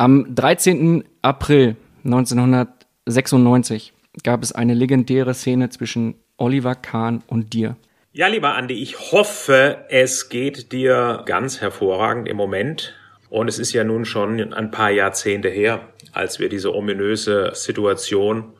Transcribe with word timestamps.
Am 0.00 0.32
13. 0.32 1.02
April 1.22 1.74
1996 2.04 3.92
gab 4.22 4.44
es 4.44 4.52
eine 4.52 4.74
legendäre 4.74 5.34
Szene 5.34 5.70
zwischen 5.70 6.14
Oliver 6.36 6.76
Kahn 6.76 7.24
und 7.26 7.52
dir. 7.52 7.76
Ja, 8.12 8.28
lieber 8.28 8.54
Andi, 8.54 8.80
ich 8.80 9.10
hoffe, 9.10 9.86
es 9.88 10.28
geht 10.28 10.70
dir 10.70 11.24
ganz 11.26 11.60
hervorragend 11.60 12.28
im 12.28 12.36
Moment. 12.36 12.94
Und 13.28 13.48
es 13.48 13.58
ist 13.58 13.72
ja 13.72 13.82
nun 13.82 14.04
schon 14.04 14.54
ein 14.54 14.70
paar 14.70 14.90
Jahrzehnte 14.90 15.48
her, 15.48 15.88
als 16.12 16.38
wir 16.38 16.48
diese 16.48 16.76
ominöse 16.76 17.50
Situation, 17.54 18.52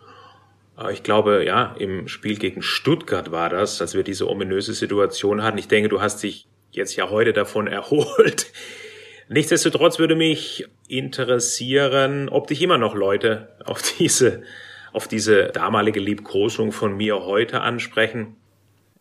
äh, 0.77 0.93
ich 0.93 1.05
glaube, 1.05 1.45
ja, 1.47 1.77
im 1.79 2.09
Spiel 2.09 2.37
gegen 2.37 2.63
Stuttgart 2.63 3.31
war 3.31 3.49
das, 3.49 3.81
als 3.81 3.95
wir 3.95 4.03
diese 4.03 4.29
ominöse 4.29 4.75
Situation 4.75 5.45
hatten. 5.45 5.59
Ich 5.59 5.69
denke, 5.69 5.89
du 5.89 6.01
hast 6.01 6.21
dich 6.25 6.49
jetzt 6.73 6.97
ja 6.97 7.11
heute 7.11 7.33
davon 7.33 7.67
erholt. 7.69 8.49
Nichtsdestotrotz 9.29 9.99
würde 9.99 10.17
mich 10.17 10.67
interessieren, 10.89 12.31
ob 12.31 12.47
dich 12.47 12.63
immer 12.63 12.79
noch 12.79 12.95
Leute 12.95 13.49
auf 13.65 13.83
diese, 13.99 14.43
auf 14.93 15.07
diese 15.07 15.49
damalige 15.49 16.01
Liebkosung 16.01 16.73
von 16.73 16.97
mir 16.97 17.21
heute 17.25 17.61
ansprechen. 17.61 18.37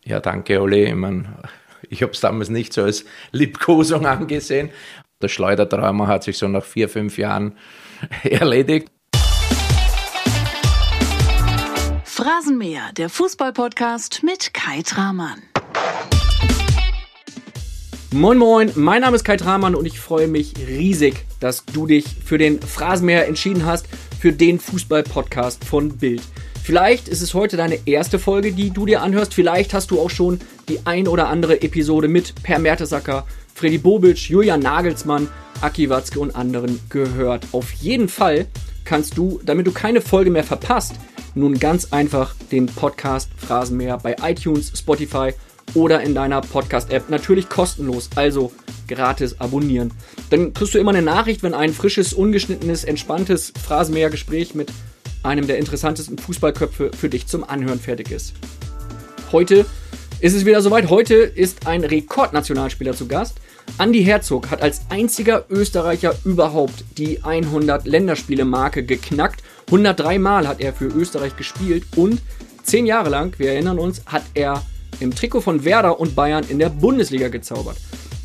Ja, 0.04 0.20
danke, 0.20 0.60
Olli. 0.60 0.84
Ich, 0.84 0.94
mein, 0.94 1.34
ich 1.88 2.02
habe 2.02 2.12
es 2.12 2.20
damals 2.20 2.50
nicht 2.50 2.74
so 2.74 2.82
als 2.82 3.06
Liebkosung 3.32 4.06
angesehen. 4.06 4.70
Das 5.18 5.32
Schleudertrauma 5.32 6.06
hat 6.06 6.24
sich 6.24 6.36
so 6.36 6.46
nach 6.46 6.64
vier, 6.64 6.90
fünf 6.90 7.16
Jahren 7.16 7.56
erledigt. 8.22 8.88
Phrasenmäher, 12.04 12.90
der 12.96 13.08
Fußballpodcast 13.08 14.22
mit 14.24 14.52
Kai 14.52 14.82
Tramann. 14.82 15.40
Moin 18.10 18.38
Moin, 18.38 18.72
mein 18.74 19.02
Name 19.02 19.16
ist 19.16 19.24
Kai 19.24 19.36
Tramann 19.36 19.74
und 19.74 19.84
ich 19.84 20.00
freue 20.00 20.28
mich 20.28 20.54
riesig, 20.66 21.26
dass 21.40 21.66
du 21.66 21.86
dich 21.86 22.06
für 22.24 22.38
den 22.38 22.58
Phrasenmäher 22.58 23.28
entschieden 23.28 23.66
hast, 23.66 23.86
für 24.18 24.32
den 24.32 24.58
Fußball-Podcast 24.58 25.62
von 25.62 25.98
Bild. 25.98 26.22
Vielleicht 26.62 27.06
ist 27.08 27.20
es 27.20 27.34
heute 27.34 27.58
deine 27.58 27.78
erste 27.86 28.18
Folge, 28.18 28.52
die 28.52 28.70
du 28.70 28.86
dir 28.86 29.02
anhörst. 29.02 29.34
Vielleicht 29.34 29.74
hast 29.74 29.90
du 29.90 30.00
auch 30.00 30.08
schon 30.08 30.40
die 30.70 30.86
ein 30.86 31.06
oder 31.06 31.28
andere 31.28 31.60
Episode 31.60 32.08
mit 32.08 32.32
Per 32.42 32.58
Mertesacker, 32.58 33.26
Freddy 33.54 33.76
Bobic, 33.76 34.30
Julian 34.30 34.60
Nagelsmann, 34.60 35.28
Aki 35.60 35.90
Watzke 35.90 36.18
und 36.18 36.34
anderen 36.34 36.80
gehört. 36.88 37.48
Auf 37.52 37.72
jeden 37.72 38.08
Fall 38.08 38.46
kannst 38.86 39.18
du, 39.18 39.38
damit 39.44 39.66
du 39.66 39.72
keine 39.72 40.00
Folge 40.00 40.30
mehr 40.30 40.44
verpasst, 40.44 40.94
nun 41.34 41.58
ganz 41.58 41.92
einfach 41.92 42.34
den 42.50 42.64
Podcast 42.64 43.28
Phrasenmäher 43.36 43.98
bei 43.98 44.16
iTunes, 44.22 44.72
Spotify 44.74 45.34
oder 45.74 46.00
in 46.02 46.14
deiner 46.14 46.40
Podcast-App. 46.40 47.10
Natürlich 47.10 47.48
kostenlos, 47.48 48.10
also 48.14 48.52
gratis 48.86 49.40
abonnieren. 49.40 49.92
Dann 50.30 50.52
kriegst 50.52 50.74
du 50.74 50.78
immer 50.78 50.90
eine 50.90 51.02
Nachricht, 51.02 51.42
wenn 51.42 51.54
ein 51.54 51.72
frisches, 51.72 52.12
ungeschnittenes, 52.12 52.84
entspanntes 52.84 53.52
Phrasenmäher-Gespräch 53.64 54.54
mit 54.54 54.72
einem 55.22 55.46
der 55.46 55.58
interessantesten 55.58 56.18
Fußballköpfe 56.18 56.90
für 56.96 57.08
dich 57.08 57.26
zum 57.26 57.44
Anhören 57.44 57.80
fertig 57.80 58.10
ist. 58.10 58.34
Heute 59.32 59.66
ist 60.20 60.34
es 60.34 60.44
wieder 60.44 60.62
soweit. 60.62 60.88
Heute 60.90 61.14
ist 61.14 61.66
ein 61.66 61.84
Rekordnationalspieler 61.84 62.94
zu 62.94 63.06
Gast. 63.06 63.36
Andy 63.78 64.02
Herzog 64.02 64.50
hat 64.50 64.62
als 64.62 64.82
einziger 64.88 65.44
Österreicher 65.50 66.14
überhaupt 66.24 66.84
die 66.96 67.22
100 67.22 67.86
Länderspiele-Marke 67.86 68.82
geknackt. 68.84 69.42
103 69.66 70.18
Mal 70.18 70.48
hat 70.48 70.60
er 70.60 70.72
für 70.72 70.86
Österreich 70.86 71.36
gespielt 71.36 71.84
und 71.94 72.22
10 72.62 72.86
Jahre 72.86 73.10
lang, 73.10 73.34
wir 73.38 73.52
erinnern 73.52 73.78
uns, 73.78 74.02
hat 74.06 74.24
er 74.34 74.62
im 75.00 75.14
Trikot 75.14 75.40
von 75.40 75.64
Werder 75.64 76.00
und 76.00 76.14
Bayern 76.14 76.44
in 76.48 76.58
der 76.58 76.68
Bundesliga 76.68 77.28
gezaubert. 77.28 77.76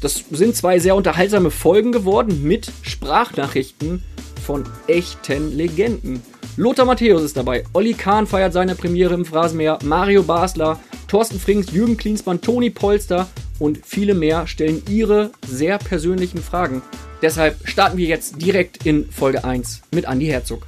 Das 0.01 0.23
sind 0.31 0.55
zwei 0.55 0.79
sehr 0.79 0.95
unterhaltsame 0.95 1.51
Folgen 1.51 1.91
geworden 1.91 2.43
mit 2.43 2.71
Sprachnachrichten 2.81 4.03
von 4.45 4.65
echten 4.87 5.55
Legenden. 5.55 6.21
Lothar 6.57 6.85
Matthäus 6.85 7.23
ist 7.23 7.37
dabei, 7.37 7.63
Olli 7.73 7.93
Kahn 7.93 8.27
feiert 8.27 8.53
seine 8.53 8.75
Premiere 8.75 9.13
im 9.13 9.25
Phrasenmäher, 9.25 9.79
Mario 9.83 10.21
Basler, 10.23 10.79
Thorsten 11.07 11.39
Frings, 11.39 11.71
Jürgen 11.71 11.97
Klinsmann, 11.97 12.41
Toni 12.41 12.69
Polster 12.69 13.27
und 13.59 13.79
viele 13.85 14.13
mehr 14.13 14.45
stellen 14.45 14.83
ihre 14.89 15.31
sehr 15.47 15.77
persönlichen 15.77 16.41
Fragen. 16.41 16.81
Deshalb 17.21 17.67
starten 17.67 17.97
wir 17.97 18.07
jetzt 18.07 18.41
direkt 18.41 18.85
in 18.85 19.09
Folge 19.09 19.45
1 19.45 19.83
mit 19.91 20.05
Andy 20.05 20.25
Herzog. 20.25 20.65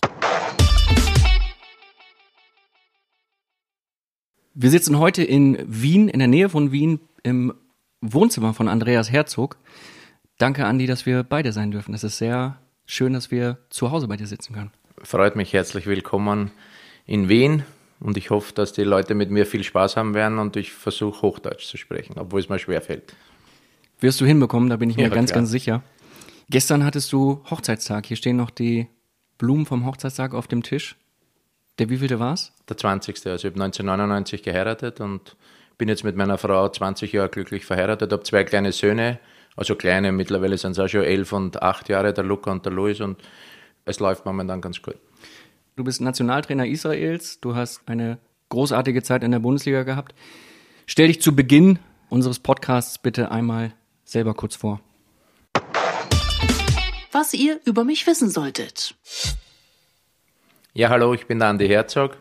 Wir 4.57 4.71
sitzen 4.71 4.99
heute 4.99 5.21
in 5.21 5.57
Wien, 5.67 6.07
in 6.07 6.19
der 6.19 6.29
Nähe 6.29 6.47
von 6.47 6.71
Wien, 6.71 7.01
im 7.23 7.53
Wohnzimmer 7.99 8.53
von 8.53 8.69
Andreas 8.69 9.11
Herzog. 9.11 9.57
Danke, 10.37 10.65
Andi, 10.65 10.87
dass 10.87 11.05
wir 11.05 11.23
beide 11.23 11.51
sein 11.51 11.71
dürfen. 11.71 11.93
Es 11.93 12.05
ist 12.05 12.19
sehr 12.19 12.57
schön, 12.85 13.11
dass 13.11 13.31
wir 13.31 13.57
zu 13.69 13.91
Hause 13.91 14.07
bei 14.07 14.15
dir 14.15 14.27
sitzen 14.27 14.53
können. 14.53 14.71
Freut 15.03 15.35
mich 15.35 15.51
herzlich 15.51 15.87
willkommen 15.87 16.51
in 17.05 17.27
Wien 17.27 17.63
und 17.99 18.15
ich 18.15 18.29
hoffe, 18.29 18.53
dass 18.53 18.71
die 18.71 18.83
Leute 18.83 19.13
mit 19.13 19.29
mir 19.29 19.45
viel 19.45 19.61
Spaß 19.61 19.97
haben 19.97 20.13
werden 20.13 20.39
und 20.39 20.55
ich 20.55 20.71
versuche 20.71 21.21
Hochdeutsch 21.21 21.67
zu 21.67 21.75
sprechen, 21.75 22.17
obwohl 22.17 22.39
es 22.39 22.47
mir 22.47 22.57
schwer 22.57 22.81
fällt. 22.81 23.13
Wirst 23.99 24.21
du 24.21 24.25
hinbekommen, 24.25 24.69
da 24.69 24.77
bin 24.77 24.89
ich 24.89 24.95
mir 24.95 25.03
ja, 25.03 25.09
ganz, 25.09 25.31
klar. 25.31 25.41
ganz 25.41 25.51
sicher. 25.51 25.83
Gestern 26.49 26.85
hattest 26.85 27.11
du 27.11 27.43
Hochzeitstag. 27.51 28.05
Hier 28.05 28.15
stehen 28.15 28.37
noch 28.37 28.51
die 28.51 28.87
Blumen 29.37 29.65
vom 29.65 29.85
Hochzeitstag 29.85 30.33
auf 30.33 30.47
dem 30.47 30.63
Tisch. 30.63 30.95
Der 31.77 31.89
wievielte 31.89 32.19
war 32.19 32.33
es? 32.33 32.53
Der 32.69 32.77
20. 32.77 33.15
Also 33.27 33.47
ich 33.47 33.53
habe 33.53 33.63
1999 33.63 34.43
geheiratet 34.43 35.01
und 35.01 35.35
bin 35.77 35.89
jetzt 35.89 36.03
mit 36.03 36.15
meiner 36.15 36.37
Frau 36.37 36.69
20 36.69 37.11
Jahre 37.11 37.29
glücklich 37.29 37.65
verheiratet, 37.65 38.11
habe 38.11 38.23
zwei 38.23 38.45
kleine 38.45 38.71
Söhne, 38.71 39.19
also 39.57 39.75
kleine, 39.75 40.11
mittlerweile 40.11 40.57
sind 40.57 40.71
es 40.71 40.79
auch 40.79 40.87
schon 40.87 41.03
elf 41.03 41.33
und 41.33 41.61
acht 41.61 41.89
Jahre, 41.89 42.13
der 42.13 42.23
Luca 42.23 42.51
und 42.51 42.65
der 42.65 42.71
Luis 42.71 43.01
und 43.01 43.21
es 43.83 43.99
läuft 43.99 44.25
momentan 44.25 44.61
ganz 44.61 44.81
gut. 44.81 44.95
Du 45.75 45.83
bist 45.83 45.99
Nationaltrainer 45.99 46.65
Israels, 46.65 47.41
du 47.41 47.55
hast 47.55 47.81
eine 47.87 48.19
großartige 48.49 49.03
Zeit 49.03 49.23
in 49.23 49.31
der 49.31 49.39
Bundesliga 49.39 49.83
gehabt. 49.83 50.15
Stell 50.85 51.07
dich 51.07 51.21
zu 51.21 51.35
Beginn 51.35 51.79
unseres 52.09 52.39
Podcasts 52.39 52.97
bitte 52.97 53.31
einmal 53.31 53.73
selber 54.05 54.33
kurz 54.33 54.55
vor. 54.55 54.79
Was 57.11 57.33
ihr 57.33 57.59
über 57.65 57.83
mich 57.83 58.07
wissen 58.07 58.29
solltet. 58.29 58.95
Ja, 60.77 60.89
hallo, 60.89 61.13
ich 61.13 61.25
bin 61.25 61.39
der 61.39 61.47
Andi 61.47 61.69
Herzog. 61.69 62.17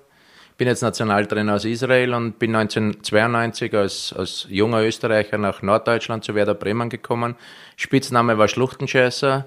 Bin 0.58 0.68
jetzt 0.68 0.80
Nationaltrainer 0.80 1.56
aus 1.56 1.64
Israel 1.64 2.14
und 2.14 2.38
bin 2.38 2.54
1992 2.54 3.74
als, 3.74 4.14
als 4.16 4.46
junger 4.48 4.84
Österreicher 4.84 5.38
nach 5.38 5.60
Norddeutschland 5.60 6.22
zu 6.22 6.36
Werder 6.36 6.54
Bremen 6.54 6.88
gekommen. 6.88 7.34
Spitzname 7.74 8.38
war 8.38 8.46
Schluchtenscheißer. 8.46 9.44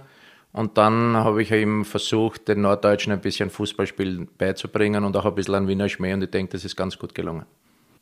Und 0.51 0.77
dann 0.77 1.15
habe 1.15 1.41
ich 1.41 1.53
eben 1.53 1.85
versucht, 1.85 2.49
den 2.49 2.59
Norddeutschen 2.59 3.13
ein 3.13 3.21
bisschen 3.21 3.49
Fußballspielen 3.49 4.27
beizubringen 4.37 5.05
und 5.05 5.15
auch 5.15 5.25
ein 5.25 5.35
bisschen 5.35 5.55
an 5.55 5.69
Wiener 5.69 5.87
Schmäh. 5.87 6.13
Und 6.13 6.23
ich 6.23 6.31
denke, 6.31 6.51
das 6.51 6.65
ist 6.65 6.75
ganz 6.75 6.99
gut 6.99 7.15
gelungen. 7.15 7.45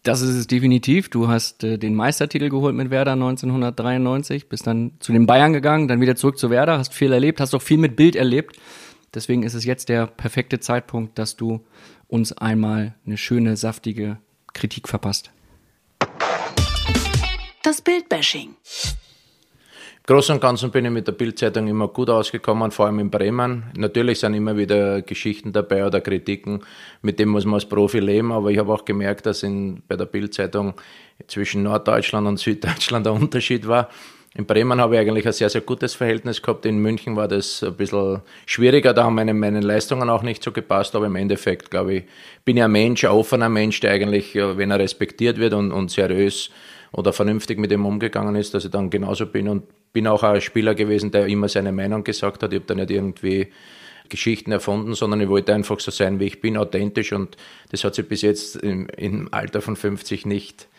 Das 0.02 0.22
ist 0.22 0.36
es 0.36 0.48
definitiv. 0.48 1.10
Du 1.12 1.28
hast 1.28 1.64
äh, 1.64 1.78
den 1.78 1.94
Meistertitel 1.94 2.50
geholt 2.50 2.74
mit 2.74 2.90
Werder 2.90 3.12
1993, 3.12 4.50
bist 4.50 4.66
dann 4.66 4.94
zu 5.00 5.14
den 5.14 5.28
Bayern 5.28 5.54
gegangen, 5.54 5.88
dann 5.88 6.02
wieder 6.02 6.16
zurück 6.16 6.40
zu 6.40 6.50
Werder, 6.50 6.80
hast 6.80 6.96
viel 6.96 7.14
erlebt, 7.14 7.40
hast 7.40 7.54
auch 7.54 7.62
viel 7.62 7.78
mit 7.78 7.96
Bild 7.96 8.16
erlebt. 8.16 8.58
Deswegen 9.16 9.44
ist 9.44 9.54
es 9.54 9.66
jetzt 9.66 9.90
der 9.90 10.08
perfekte 10.08 10.60
Zeitpunkt, 10.60 11.18
dass 11.18 11.36
du 11.36 11.66
uns 12.08 12.34
einmal 12.34 12.94
eine 13.06 13.18
schöne, 13.18 13.58
saftige 13.58 14.18
Kritik 14.54 14.88
verpasst. 14.88 15.32
Das 17.64 17.82
Bildbashing. 17.82 18.56
Groß 20.08 20.30
und 20.30 20.40
Ganzen 20.40 20.70
bin 20.70 20.86
ich 20.86 20.92
mit 20.92 21.08
der 21.08 21.14
Bildzeitung 21.14 21.68
immer 21.68 21.88
gut 21.88 22.12
ausgekommen, 22.12 22.70
vor 22.70 22.86
allem 22.86 23.00
in 23.00 23.10
Bremen. 23.10 23.64
Natürlich 23.76 24.20
sind 24.20 24.36
immer 24.36 24.56
wieder 24.56 25.02
Geschichten 25.02 25.52
dabei 25.52 25.84
oder 25.84 26.00
Kritiken, 26.00 26.62
mit 27.02 27.18
dem 27.18 27.30
muss 27.30 27.46
man 27.46 27.56
als 27.56 27.66
Profi 27.66 28.00
leben, 28.00 28.32
aber 28.32 28.52
ich 28.52 28.60
habe 28.60 28.72
auch 28.72 28.86
gemerkt, 28.86 29.26
dass 29.26 29.42
in, 29.42 29.82
bei 29.88 29.96
der 29.96 30.06
Bildzeitung 30.06 30.76
zwischen 31.26 31.64
Norddeutschland 31.64 32.28
und 32.28 32.38
Süddeutschland 32.38 33.08
der 33.08 33.14
Unterschied 33.22 33.68
war. 33.68 33.90
In 34.38 34.46
Bremen 34.46 34.82
habe 34.82 34.96
ich 34.96 35.02
eigentlich 35.02 35.26
ein 35.26 35.32
sehr, 35.32 35.50
sehr 35.50 35.62
gutes 35.62 35.94
Verhältnis 35.94 36.42
gehabt. 36.42 36.66
In 36.66 36.80
München 36.80 37.16
war 37.16 37.30
das 37.30 37.64
ein 37.64 37.74
bisschen 37.76 38.22
schwieriger. 38.46 38.94
Da 38.94 39.06
haben 39.06 39.16
meine, 39.16 39.34
meine 39.34 39.62
Leistungen 39.62 40.10
auch 40.10 40.24
nicht 40.24 40.44
so 40.44 40.52
gepasst. 40.52 40.94
Aber 40.94 41.06
im 41.06 41.16
Endeffekt, 41.16 41.72
glaube 41.72 41.94
ich, 41.94 42.04
bin 42.44 42.58
ich 42.58 42.64
ein 42.64 42.72
Mensch, 42.72 43.06
ein 43.06 43.12
offener 43.12 43.48
Mensch, 43.48 43.80
der 43.80 43.92
eigentlich, 43.92 44.36
wenn 44.36 44.72
er 44.72 44.80
respektiert 44.80 45.38
wird 45.38 45.54
und, 45.54 45.72
und 45.72 45.90
seriös 45.90 46.50
oder 46.92 47.14
vernünftig 47.14 47.60
mit 47.60 47.72
ihm 47.72 47.86
umgegangen 47.86 48.36
ist, 48.36 48.54
dass 48.54 48.66
ich 48.66 48.72
dann 48.72 48.90
genauso 48.90 49.26
bin. 49.26 49.48
Und 49.48 49.64
bin 49.94 50.06
auch 50.06 50.24
ein 50.24 50.42
Spieler 50.42 50.76
gewesen, 50.76 51.12
der 51.12 51.28
immer 51.28 51.48
seine 51.48 51.72
Meinung 51.72 52.04
gesagt 52.04 52.44
hat. 52.44 52.52
Ich 52.52 52.60
habe 52.60 52.68
da 52.68 52.76
nicht 52.76 52.92
irgendwie 52.92 53.48
Geschichten 54.10 54.52
erfunden, 54.52 54.96
sondern 54.96 55.22
ich 55.22 55.30
wollte 55.30 55.54
einfach 55.54 55.80
so 55.80 55.92
sein, 55.92 56.20
wie 56.20 56.26
ich 56.26 56.42
bin, 56.42 56.58
authentisch. 56.58 57.14
Und 57.14 57.38
das 57.72 57.86
hat 57.86 57.96
sich 57.96 58.06
bis 58.06 58.22
jetzt 58.22 58.58
im, 58.58 58.88
im 58.98 59.30
Alter 59.34 59.62
von 59.62 59.78
50 59.78 60.26
nicht 60.26 60.64
äh, 60.64 60.75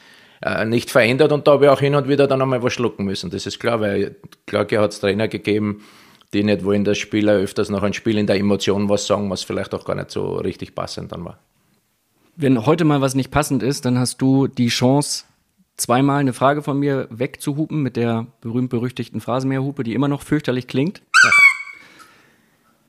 nicht 0.66 0.90
verändert 0.90 1.32
und 1.32 1.46
da 1.46 1.52
habe 1.52 1.66
ich 1.66 1.70
auch 1.70 1.80
hin 1.80 1.94
und 1.94 2.08
wieder 2.08 2.26
dann 2.26 2.42
einmal 2.42 2.62
was 2.62 2.72
schlucken 2.72 3.04
müssen. 3.04 3.30
Das 3.30 3.46
ist 3.46 3.58
klar, 3.58 3.80
weil 3.80 4.16
klar 4.46 4.66
hat 4.70 4.92
es 4.92 5.00
Trainer 5.00 5.28
gegeben, 5.28 5.82
die 6.32 6.44
nicht 6.44 6.64
wollen, 6.64 6.84
dass 6.84 6.98
Spieler 6.98 7.34
öfters 7.34 7.70
noch 7.70 7.82
ein 7.82 7.92
Spiel 7.92 8.18
in 8.18 8.26
der 8.26 8.36
Emotion 8.36 8.88
was 8.88 9.06
sagen, 9.06 9.30
was 9.30 9.42
vielleicht 9.42 9.74
auch 9.74 9.84
gar 9.84 9.94
nicht 9.94 10.10
so 10.10 10.36
richtig 10.36 10.74
passend 10.74 11.12
dann 11.12 11.24
war. 11.24 11.38
Wenn 12.36 12.66
heute 12.66 12.84
mal 12.84 13.00
was 13.00 13.14
nicht 13.14 13.30
passend 13.30 13.62
ist, 13.62 13.86
dann 13.86 13.98
hast 13.98 14.20
du 14.20 14.46
die 14.46 14.68
Chance, 14.68 15.24
zweimal 15.76 16.20
eine 16.20 16.32
Frage 16.32 16.62
von 16.62 16.78
mir 16.78 17.06
wegzuhupen 17.10 17.82
mit 17.82 17.96
der 17.96 18.26
berühmt-berüchtigten 18.40 19.20
Phrasenmeerhupe, 19.20 19.84
die 19.84 19.94
immer 19.94 20.08
noch 20.08 20.22
fürchterlich 20.22 20.66
klingt. 20.66 21.02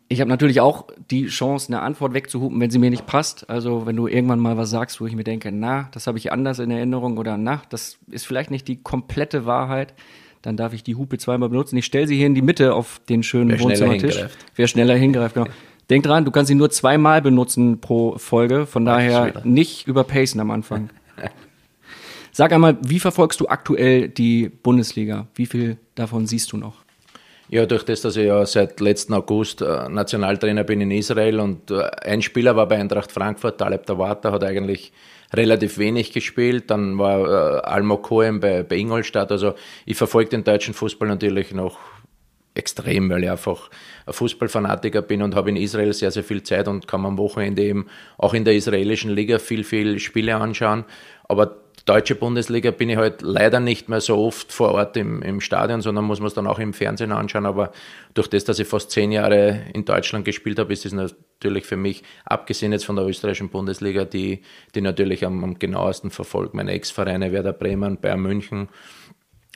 Ich 0.09 0.21
habe 0.21 0.29
natürlich 0.29 0.61
auch 0.61 0.87
die 1.11 1.27
Chance, 1.27 1.67
eine 1.67 1.81
Antwort 1.81 2.13
wegzuhupen, 2.13 2.59
wenn 2.61 2.71
sie 2.71 2.79
mir 2.79 2.89
nicht 2.89 3.05
passt. 3.05 3.49
Also 3.49 3.85
wenn 3.85 3.97
du 3.97 4.07
irgendwann 4.07 4.39
mal 4.39 4.55
was 4.55 4.69
sagst, 4.69 5.01
wo 5.01 5.05
ich 5.05 5.15
mir 5.15 5.25
denke, 5.25 5.51
na, 5.51 5.89
das 5.91 6.07
habe 6.07 6.17
ich 6.17 6.31
anders 6.31 6.59
in 6.59 6.71
Erinnerung 6.71 7.17
oder 7.17 7.37
na, 7.37 7.61
das 7.69 7.97
ist 8.09 8.25
vielleicht 8.25 8.49
nicht 8.49 8.67
die 8.67 8.81
komplette 8.81 9.45
Wahrheit, 9.45 9.93
dann 10.41 10.55
darf 10.55 10.71
ich 10.71 10.83
die 10.83 10.95
Hupe 10.95 11.17
zweimal 11.17 11.49
benutzen. 11.49 11.75
Ich 11.75 11.85
stelle 11.85 12.07
sie 12.07 12.15
hier 12.15 12.27
in 12.27 12.35
die 12.35 12.41
Mitte 12.41 12.73
auf 12.73 13.01
den 13.09 13.21
schönen 13.21 13.51
Wer 13.51 13.59
Wohnzimmertisch. 13.59 14.15
hingreift. 14.15 14.37
Wer 14.55 14.67
schneller 14.67 14.95
hingreift, 14.95 15.35
genau. 15.35 15.47
Denk 15.89 16.03
dran, 16.03 16.25
du 16.25 16.31
kannst 16.31 16.47
sie 16.47 16.55
nur 16.55 16.69
zweimal 16.69 17.21
benutzen 17.21 17.79
pro 17.79 18.17
Folge, 18.17 18.65
von 18.65 18.85
daher 18.85 19.41
nicht 19.45 19.87
überpacen 19.87 20.39
am 20.39 20.51
Anfang. 20.51 20.89
Sag 22.31 22.51
einmal, 22.53 22.77
wie 22.81 22.99
verfolgst 22.99 23.39
du 23.39 23.47
aktuell 23.47 24.09
die 24.09 24.49
Bundesliga? 24.49 25.27
Wie 25.33 25.47
viel 25.47 25.77
davon 25.95 26.27
siehst 26.27 26.51
du 26.51 26.57
noch? 26.57 26.83
Ja, 27.49 27.65
durch 27.65 27.83
das, 27.83 28.01
dass 28.01 28.17
ich 28.17 28.25
ja 28.25 28.45
seit 28.45 28.81
letzten 28.81 29.13
August 29.13 29.61
äh, 29.61 29.87
Nationaltrainer 29.87 30.65
bin 30.65 30.81
in 30.81 30.91
Israel 30.91 31.39
und 31.39 31.71
äh, 31.71 31.83
ein 32.03 32.21
Spieler 32.21 32.57
war 32.57 32.67
bei 32.67 32.77
Eintracht 32.77 33.11
Frankfurt, 33.11 33.57
Taleb 33.57 33.85
Tawata, 33.85 34.33
hat 34.33 34.43
eigentlich 34.43 34.91
relativ 35.33 35.77
wenig 35.77 36.11
gespielt. 36.11 36.69
Dann 36.69 36.97
war 36.97 37.19
äh, 37.21 37.61
Almo 37.61 37.97
Cohen 37.97 38.41
bei, 38.41 38.63
bei 38.63 38.75
Ingolstadt. 38.75 39.31
Also 39.31 39.53
ich 39.85 39.95
verfolge 39.95 40.31
den 40.31 40.43
deutschen 40.43 40.73
Fußball 40.73 41.07
natürlich 41.07 41.53
noch 41.53 41.77
extrem, 42.53 43.09
weil 43.09 43.23
ich 43.23 43.29
einfach 43.29 43.69
ein 44.05 44.13
Fußballfanatiker 44.13 45.01
bin 45.01 45.21
und 45.21 45.35
habe 45.35 45.49
in 45.49 45.55
Israel 45.55 45.93
sehr, 45.93 46.11
sehr 46.11 46.23
viel 46.23 46.43
Zeit 46.43 46.67
und 46.67 46.87
kann 46.87 47.05
am 47.05 47.17
Wochenende 47.17 47.61
eben 47.63 47.87
auch 48.17 48.33
in 48.33 48.43
der 48.43 48.55
israelischen 48.55 49.11
Liga 49.11 49.39
viel, 49.39 49.63
viel 49.63 49.99
Spiele 49.99 50.35
anschauen. 50.35 50.83
Aber 51.29 51.66
deutsche 51.87 52.15
Bundesliga 52.15 52.71
bin 52.71 52.89
ich 52.89 52.97
halt 52.97 53.21
leider 53.21 53.59
nicht 53.59 53.89
mehr 53.89 54.01
so 54.01 54.17
oft 54.17 54.51
vor 54.51 54.73
Ort 54.73 54.97
im, 54.97 55.21
im 55.21 55.41
Stadion, 55.41 55.81
sondern 55.81 56.05
muss 56.05 56.19
man 56.19 56.27
es 56.27 56.33
dann 56.33 56.45
auch 56.45 56.59
im 56.59 56.73
Fernsehen 56.73 57.11
anschauen. 57.11 57.45
Aber 57.45 57.71
durch 58.13 58.27
das, 58.27 58.43
dass 58.43 58.59
ich 58.59 58.67
fast 58.67 58.91
zehn 58.91 59.11
Jahre 59.11 59.63
in 59.73 59.85
Deutschland 59.85 60.25
gespielt 60.25 60.59
habe, 60.59 60.73
ist 60.73 60.85
es 60.85 60.91
natürlich 60.91 61.65
für 61.65 61.77
mich, 61.77 62.03
abgesehen 62.25 62.73
jetzt 62.73 62.85
von 62.85 62.97
der 62.97 63.05
österreichischen 63.05 63.49
Bundesliga, 63.49 64.03
die, 64.05 64.41
die 64.75 64.81
natürlich 64.81 65.25
am, 65.25 65.43
am 65.43 65.59
genauesten 65.59 66.11
verfolgt. 66.11 66.53
Meine 66.53 66.73
Ex-Vereine 66.73 67.31
Werder 67.31 67.53
Bremen, 67.53 67.97
Bayern 67.97 68.21
München, 68.21 68.69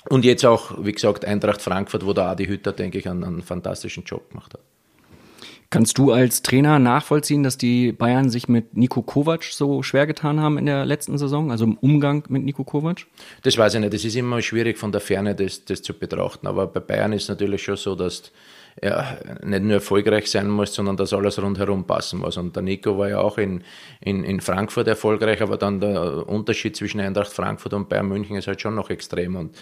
und 0.10 0.26
jetzt 0.26 0.46
auch, 0.46 0.84
wie 0.84 0.94
gesagt, 0.94 1.26
Eintracht 1.26 1.62
Frankfurt, 1.62 2.06
wo 2.06 2.14
der 2.14 2.26
Adi 2.26 2.48
Hütter, 2.48 2.72
denke 2.72 2.98
ich, 2.98 3.08
einen, 3.08 3.24
einen 3.24 3.42
fantastischen 3.44 4.04
Job 4.04 4.32
gemacht 4.32 4.56
hat. 4.56 4.62
Kannst 5.72 5.98
du 5.98 6.12
als 6.12 6.42
Trainer 6.42 6.80
nachvollziehen, 6.80 7.44
dass 7.44 7.58
die 7.58 7.94
Bayern 7.94 8.30
sich 8.30 8.50
mit 8.50 8.76
Nico 8.76 9.02
Kovac 9.02 9.46
so 9.46 9.82
schwer 9.84 10.06
getan 10.06 10.42
haben 10.42 10.58
in 10.58 10.66
der 10.66 10.86
letzten 10.86 11.18
Saison, 11.18 11.50
also 11.50 11.64
im 11.64 11.78
Umgang 11.78 12.26
mit 12.28 12.44
Nico 12.44 12.66
Kovac? 12.66 13.08
Das 13.44 13.58
weiß 13.58 13.76
ich 13.76 13.80
nicht. 13.80 13.94
Es 13.94 14.04
ist 14.04 14.18
immer 14.18 14.42
schwierig 14.42 14.78
von 14.78 14.92
der 14.92 15.00
Ferne 15.00 15.34
das, 15.34 15.64
das 15.64 15.82
zu 15.82 15.94
betrachten. 15.94 16.46
Aber 16.46 16.68
bei 16.68 16.82
Bayern 16.82 17.14
ist 17.14 17.30
natürlich 17.30 17.64
schon 17.64 17.78
so, 17.78 17.96
dass 17.96 18.34
ja, 18.84 19.18
nicht 19.44 19.64
nur 19.64 19.76
erfolgreich 19.76 20.30
sein 20.30 20.50
muss, 20.50 20.74
sondern 20.74 20.98
dass 20.98 21.14
alles 21.14 21.42
rundherum 21.42 21.86
passen 21.86 22.20
muss. 22.20 22.36
Und 22.36 22.54
der 22.54 22.64
Nico 22.64 22.98
war 22.98 23.08
ja 23.08 23.20
auch 23.20 23.38
in, 23.38 23.64
in, 24.02 24.26
in 24.26 24.42
Frankfurt 24.42 24.90
erfolgreich, 24.90 25.42
aber 25.42 25.56
dann 25.56 25.80
der 25.80 26.28
Unterschied 26.28 26.76
zwischen 26.76 27.00
Eintracht 27.00 27.32
Frankfurt 27.32 27.74
und 27.74 27.88
Bayern 27.88 28.10
München 28.10 28.36
ist 28.36 28.48
halt 28.48 28.60
schon 28.60 28.76
noch 28.76 28.90
extrem. 28.90 29.38
Und 29.38 29.56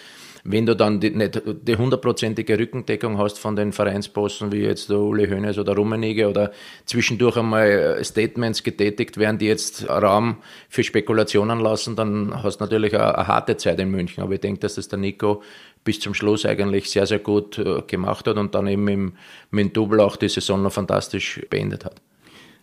wenn 0.44 0.66
du 0.66 0.74
dann 0.74 1.00
die, 1.00 1.10
nicht 1.10 1.42
die 1.44 1.76
hundertprozentige 1.76 2.58
Rückendeckung 2.58 3.18
hast 3.18 3.38
von 3.38 3.56
den 3.56 3.72
Vereinsbossen, 3.72 4.52
wie 4.52 4.60
jetzt 4.60 4.90
der 4.90 4.98
Uli 4.98 5.28
Hoeneß 5.28 5.58
oder 5.58 5.74
Rummenigge 5.74 6.28
oder 6.28 6.52
zwischendurch 6.86 7.36
einmal 7.36 7.98
Statements 8.02 8.62
getätigt 8.62 9.16
werden, 9.16 9.38
die 9.38 9.46
jetzt 9.46 9.88
Raum 9.88 10.38
für 10.68 10.84
Spekulationen 10.84 11.60
lassen, 11.60 11.96
dann 11.96 12.42
hast 12.42 12.58
du 12.58 12.64
natürlich 12.64 12.94
eine, 12.94 13.16
eine 13.16 13.26
harte 13.26 13.56
Zeit 13.56 13.80
in 13.80 13.90
München. 13.90 14.22
Aber 14.22 14.34
ich 14.34 14.40
denke, 14.40 14.60
dass 14.60 14.76
das 14.76 14.88
der 14.88 14.98
Nico 14.98 15.42
bis 15.84 16.00
zum 16.00 16.14
Schluss 16.14 16.44
eigentlich 16.44 16.90
sehr, 16.90 17.06
sehr 17.06 17.18
gut 17.18 17.58
äh, 17.58 17.82
gemacht 17.86 18.26
hat 18.26 18.36
und 18.36 18.54
dann 18.54 18.66
eben 18.66 18.86
im, 18.88 19.12
mit 19.50 19.66
dem 19.66 19.72
Double 19.72 20.00
auch 20.00 20.16
die 20.16 20.28
Saison 20.28 20.62
noch 20.62 20.72
fantastisch 20.72 21.40
beendet 21.48 21.84
hat. 21.84 22.00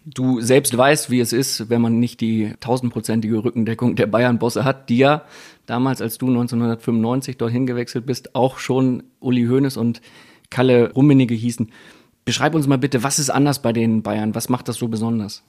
Du 0.05 0.39
selbst 0.39 0.77
weißt, 0.77 1.09
wie 1.09 1.19
es 1.19 1.33
ist, 1.33 1.69
wenn 1.69 1.81
man 1.81 1.99
nicht 1.99 2.21
die 2.21 2.53
tausendprozentige 2.61 3.43
Rückendeckung 3.43 3.95
der 3.97 4.07
Bayern-Bosse 4.07 4.63
hat, 4.63 4.89
die 4.89 4.99
ja 4.99 5.25
damals, 5.67 6.01
als 6.01 6.17
du 6.17 6.27
1995 6.27 7.37
dorthin 7.37 7.67
gewechselt 7.67 8.07
bist, 8.07 8.33
auch 8.33 8.57
schon 8.57 9.03
Uli 9.19 9.45
Hoeneß 9.45 9.77
und 9.77 10.01
Kalle 10.49 10.91
Rummenigge 10.93 11.35
hießen. 11.35 11.71
Beschreib 12.25 12.55
uns 12.55 12.67
mal 12.67 12.77
bitte, 12.77 13.03
was 13.03 13.19
ist 13.19 13.29
anders 13.29 13.61
bei 13.61 13.71
den 13.71 14.03
Bayern? 14.03 14.35
Was 14.35 14.49
macht 14.49 14.67
das 14.67 14.75
so 14.75 14.89
besonders? 14.89 15.43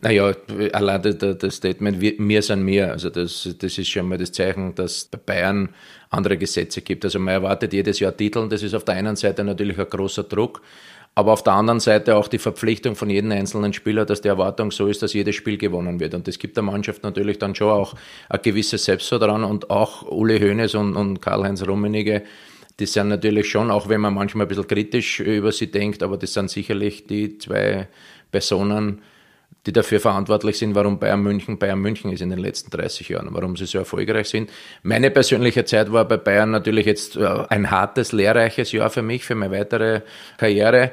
Naja, 0.00 0.32
allein 0.72 1.00
das, 1.16 1.54
Statement, 1.54 2.00
wir 2.00 2.42
sind 2.42 2.64
mehr. 2.64 2.90
Also 2.90 3.08
das, 3.08 3.48
das 3.56 3.78
ist 3.78 3.88
schon 3.88 4.08
mal 4.08 4.18
das 4.18 4.32
Zeichen, 4.32 4.74
dass 4.74 5.04
bei 5.04 5.18
Bayern 5.18 5.68
andere 6.10 6.36
Gesetze 6.36 6.82
gibt. 6.82 7.04
Also 7.04 7.20
man 7.20 7.34
erwartet 7.34 7.72
jedes 7.72 8.00
Jahr 8.00 8.16
Titel 8.16 8.40
und 8.40 8.50
das 8.50 8.64
ist 8.64 8.74
auf 8.74 8.84
der 8.84 8.96
einen 8.96 9.14
Seite 9.14 9.44
natürlich 9.44 9.78
ein 9.78 9.88
großer 9.88 10.24
Druck. 10.24 10.60
Aber 11.16 11.32
auf 11.32 11.44
der 11.44 11.52
anderen 11.52 11.78
Seite 11.78 12.16
auch 12.16 12.26
die 12.26 12.38
Verpflichtung 12.38 12.96
von 12.96 13.08
jedem 13.08 13.30
einzelnen 13.30 13.72
Spieler, 13.72 14.04
dass 14.04 14.20
die 14.20 14.28
Erwartung 14.28 14.72
so 14.72 14.88
ist, 14.88 15.02
dass 15.02 15.12
jedes 15.12 15.36
Spiel 15.36 15.56
gewonnen 15.56 16.00
wird. 16.00 16.14
Und 16.14 16.26
das 16.26 16.38
gibt 16.38 16.56
der 16.56 16.64
Mannschaft 16.64 17.04
natürlich 17.04 17.38
dann 17.38 17.54
schon 17.54 17.70
auch 17.70 17.94
ein 18.28 18.40
gewisses 18.42 18.84
Selbstvertrauen 18.84 19.44
und 19.44 19.70
auch 19.70 20.02
Uli 20.10 20.40
Hoeneß 20.40 20.74
und, 20.74 20.96
und 20.96 21.20
Karl-Heinz 21.20 21.64
Rummenigge, 21.66 22.24
die 22.80 22.86
sind 22.86 23.08
natürlich 23.08 23.48
schon, 23.48 23.70
auch 23.70 23.88
wenn 23.88 24.00
man 24.00 24.14
manchmal 24.14 24.46
ein 24.46 24.48
bisschen 24.48 24.66
kritisch 24.66 25.20
über 25.20 25.52
sie 25.52 25.70
denkt, 25.70 26.02
aber 26.02 26.16
das 26.16 26.32
sind 26.32 26.50
sicherlich 26.50 27.06
die 27.06 27.38
zwei 27.38 27.86
Personen, 28.32 29.00
die 29.66 29.72
dafür 29.72 30.00
verantwortlich 30.00 30.58
sind, 30.58 30.74
warum 30.74 30.98
Bayern 30.98 31.22
München 31.22 31.58
Bayern 31.58 31.78
München 31.78 32.12
ist 32.12 32.20
in 32.20 32.30
den 32.30 32.38
letzten 32.38 32.70
30 32.70 33.08
Jahren, 33.08 33.28
warum 33.30 33.56
sie 33.56 33.66
so 33.66 33.78
erfolgreich 33.78 34.28
sind. 34.28 34.50
Meine 34.82 35.10
persönliche 35.10 35.64
Zeit 35.64 35.90
war 35.92 36.04
bei 36.04 36.16
Bayern 36.16 36.50
natürlich 36.50 36.86
jetzt 36.86 37.16
äh, 37.16 37.26
ein 37.48 37.70
hartes, 37.70 38.12
lehrreiches 38.12 38.72
Jahr 38.72 38.90
für 38.90 39.02
mich, 39.02 39.24
für 39.24 39.34
meine 39.34 39.56
weitere 39.56 40.02
Karriere. 40.36 40.92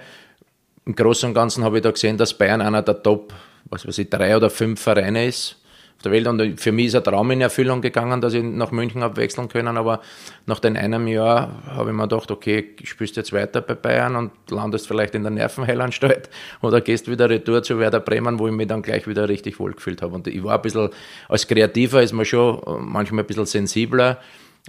Im 0.85 0.95
Großen 0.95 1.29
und 1.29 1.35
Ganzen 1.35 1.63
habe 1.63 1.77
ich 1.77 1.83
da 1.83 1.91
gesehen, 1.91 2.18
dass 2.18 2.33
Bayern 2.33 2.62
einer 2.62 2.81
der 2.81 3.03
Top, 3.03 3.33
was 3.65 3.85
weiß 3.85 3.97
ich, 4.00 4.09
drei 4.09 4.35
oder 4.35 4.50
fünf 4.50 4.81
Vereine 4.81 5.27
ist 5.27 5.61
der 6.01 6.12
Welt. 6.12 6.27
Und 6.27 6.59
für 6.59 6.71
mich 6.71 6.88
ist 6.88 6.95
ein 6.95 7.03
Traum 7.03 7.31
in 7.31 7.42
Erfüllung 7.42 7.81
gegangen, 7.81 8.21
dass 8.21 8.33
ich 8.33 8.44
nach 8.44 8.71
München 8.71 9.01
habe 9.01 9.18
wechseln 9.18 9.50
können. 9.50 9.77
Aber 9.77 10.01
nach 10.45 10.59
den 10.59 10.77
einem 10.77 11.07
Jahr 11.07 11.63
habe 11.68 11.89
ich 11.89 11.95
mir 11.95 12.03
gedacht, 12.03 12.31
okay, 12.31 12.75
spielst 12.83 13.15
jetzt 13.15 13.33
weiter 13.33 13.62
bei 13.62 13.75
Bayern 13.75 14.15
und 14.15 14.31
landest 14.50 14.88
vielleicht 14.88 15.15
in 15.15 15.24
der 15.24 15.31
Nervenheilanstalt 15.31 16.30
oder 16.62 16.81
gehst 16.81 17.09
wieder 17.09 17.30
retour 17.30 17.63
zu 17.63 17.80
Werder 17.80 18.00
Bremen, 18.00 18.39
wo 18.39 18.48
ich 18.48 18.53
mich 18.53 18.68
dann 18.68 18.81
gleich 18.81 19.07
wieder 19.07 19.30
richtig 19.30 19.59
wohlgefühlt 19.59 20.01
habe. 20.01 20.15
Und 20.15 20.27
ich 20.27 20.44
war 20.44 20.56
ein 20.56 20.62
bisschen, 20.62 20.89
als 21.27 21.48
Kreativer 21.48 22.01
ist 22.01 22.13
man 22.13 22.25
schon 22.25 22.62
manchmal 22.80 23.24
ein 23.24 23.27
bisschen 23.27 23.45
sensibler. 23.45 24.19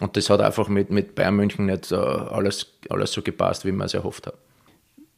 Und 0.01 0.17
das 0.17 0.31
hat 0.31 0.41
einfach 0.41 0.69
mit, 0.69 0.91
mit 0.91 1.15
Bayern 1.15 1.37
München 1.37 1.67
nicht 1.67 1.93
alles, 1.93 2.67
alles 2.89 3.13
so 3.13 3.23
gepasst, 3.23 3.65
wie 3.65 3.73
man 3.73 3.87
es 3.87 3.95
erhofft 3.95 4.27
hat 4.27 4.35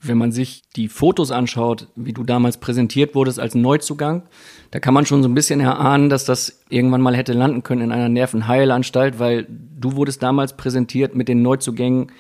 wenn 0.07 0.19
man 0.19 0.33
sich 0.33 0.63
die 0.77 0.89
Fotos 0.89 1.31
anschaut, 1.31 1.89
wie 1.97 2.13
du 2.13 2.25
damals 2.25 2.59
präsentiert 2.59 3.15
wurdest 3.15 3.41
als 3.41 3.55
Neuzugang, 3.55 4.23
da 4.71 4.81
kann 4.81 4.95
man 4.95 5.07
schon 5.07 5.23
so 5.23 5.29
ein 5.29 5.35
bisschen 5.35 5.61
erahnen, 5.61 6.09
dass 6.11 6.25
das 6.25 6.63
irgendwann 6.69 7.01
mal 7.01 7.17
hätte 7.17 7.33
landen 7.33 7.63
können 7.63 7.83
in 7.83 7.93
einer 7.93 8.09
Nervenheilanstalt, 8.09 9.19
weil 9.19 9.47
du 9.49 9.97
wurdest 9.97 10.23
damals 10.23 10.57
präsentiert 10.57 11.15
mit 11.15 11.29
den 11.29 11.43
Neuzugängen 11.43 12.13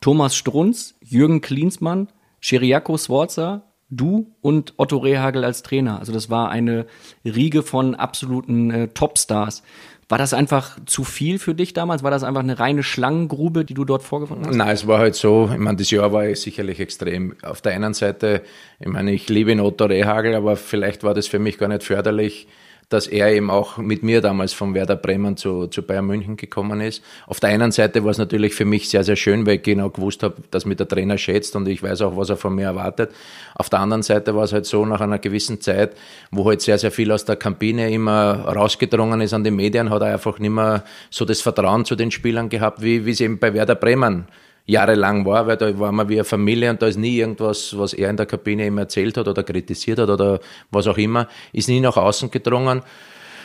Thomas 0.00 0.36
Strunz, 0.36 0.94
Jürgen 1.00 1.40
Klinsmann, 1.40 2.08
Chiriaco 2.40 2.98
Sforza, 2.98 3.62
du 3.90 4.34
und 4.40 4.74
Otto 4.76 4.98
Rehagel 4.98 5.44
als 5.44 5.62
Trainer. 5.62 5.98
Also 5.98 6.12
das 6.12 6.30
war 6.30 6.50
eine 6.50 6.86
Riege 7.24 7.62
von 7.62 7.94
absoluten 7.94 8.70
äh, 8.70 8.88
Topstars. 8.88 9.62
War 10.08 10.18
das 10.18 10.34
einfach 10.34 10.78
zu 10.86 11.04
viel 11.04 11.38
für 11.38 11.54
dich 11.54 11.72
damals? 11.72 12.02
War 12.02 12.10
das 12.10 12.24
einfach 12.24 12.42
eine 12.42 12.58
reine 12.58 12.82
Schlangengrube, 12.82 13.64
die 13.64 13.74
du 13.74 13.84
dort 13.84 14.02
vorgefunden 14.02 14.46
hast? 14.46 14.56
Nein, 14.56 14.68
es 14.68 14.86
war 14.86 14.98
halt 14.98 15.14
so, 15.14 15.48
ich 15.52 15.58
meine, 15.58 15.76
das 15.76 15.90
Jahr 15.90 16.12
war 16.12 16.34
sicherlich 16.34 16.80
extrem. 16.80 17.34
Auf 17.42 17.62
der 17.62 17.72
einen 17.72 17.94
Seite, 17.94 18.42
ich 18.80 18.88
meine, 18.88 19.12
ich 19.12 19.28
liebe 19.28 19.54
Otto 19.62 19.86
Rehagel, 19.86 20.34
aber 20.34 20.56
vielleicht 20.56 21.04
war 21.04 21.14
das 21.14 21.26
für 21.26 21.38
mich 21.38 21.58
gar 21.58 21.68
nicht 21.68 21.84
förderlich, 21.84 22.46
dass 22.88 23.06
er 23.06 23.32
eben 23.32 23.50
auch 23.50 23.78
mit 23.78 24.02
mir 24.02 24.20
damals 24.20 24.52
von 24.52 24.74
Werder 24.74 24.96
Bremen 24.96 25.36
zu, 25.36 25.66
zu 25.66 25.82
Bayern 25.82 26.06
München 26.06 26.36
gekommen 26.36 26.80
ist. 26.80 27.02
Auf 27.26 27.40
der 27.40 27.50
einen 27.50 27.72
Seite 27.72 28.04
war 28.04 28.10
es 28.10 28.18
natürlich 28.18 28.54
für 28.54 28.64
mich 28.64 28.88
sehr, 28.88 29.04
sehr 29.04 29.16
schön, 29.16 29.46
weil 29.46 29.56
ich 29.56 29.62
genau 29.62 29.90
gewusst 29.90 30.22
habe, 30.22 30.36
dass 30.50 30.64
mich 30.64 30.76
der 30.76 30.88
Trainer 30.88 31.18
schätzt 31.18 31.56
und 31.56 31.68
ich 31.68 31.82
weiß 31.82 32.02
auch, 32.02 32.16
was 32.16 32.30
er 32.30 32.36
von 32.36 32.54
mir 32.54 32.66
erwartet. 32.66 33.10
Auf 33.54 33.70
der 33.70 33.80
anderen 33.80 34.02
Seite 34.02 34.34
war 34.34 34.44
es 34.44 34.52
halt 34.52 34.66
so, 34.66 34.84
nach 34.84 35.00
einer 35.00 35.18
gewissen 35.18 35.60
Zeit, 35.60 35.96
wo 36.30 36.44
halt 36.46 36.60
sehr, 36.60 36.78
sehr 36.78 36.90
viel 36.90 37.10
aus 37.12 37.24
der 37.24 37.36
Kabine 37.36 37.90
immer 37.90 38.44
rausgedrungen 38.46 39.20
ist 39.20 39.32
an 39.32 39.44
die 39.44 39.50
Medien, 39.50 39.90
hat 39.90 40.02
er 40.02 40.12
einfach 40.12 40.38
nicht 40.38 40.50
mehr 40.50 40.84
so 41.10 41.24
das 41.24 41.40
Vertrauen 41.40 41.84
zu 41.84 41.96
den 41.96 42.10
Spielern 42.10 42.48
gehabt, 42.48 42.82
wie, 42.82 43.06
wie 43.06 43.10
es 43.10 43.20
eben 43.20 43.38
bei 43.38 43.54
Werder 43.54 43.74
Bremen 43.74 44.26
jahrelang 44.66 45.26
war, 45.26 45.46
weil 45.46 45.56
da 45.56 45.78
war 45.78 45.92
man 45.92 46.08
wie 46.08 46.14
eine 46.14 46.24
Familie 46.24 46.70
und 46.70 46.80
da 46.80 46.86
ist 46.86 46.96
nie 46.96 47.18
irgendwas, 47.18 47.76
was 47.76 47.92
er 47.92 48.10
in 48.10 48.16
der 48.16 48.26
Kabine 48.26 48.66
ihm 48.66 48.78
erzählt 48.78 49.16
hat 49.16 49.28
oder 49.28 49.42
kritisiert 49.42 49.98
hat 49.98 50.08
oder 50.08 50.40
was 50.70 50.86
auch 50.86 50.96
immer, 50.96 51.28
ist 51.52 51.68
nie 51.68 51.80
nach 51.80 51.96
außen 51.96 52.30
gedrungen. 52.30 52.82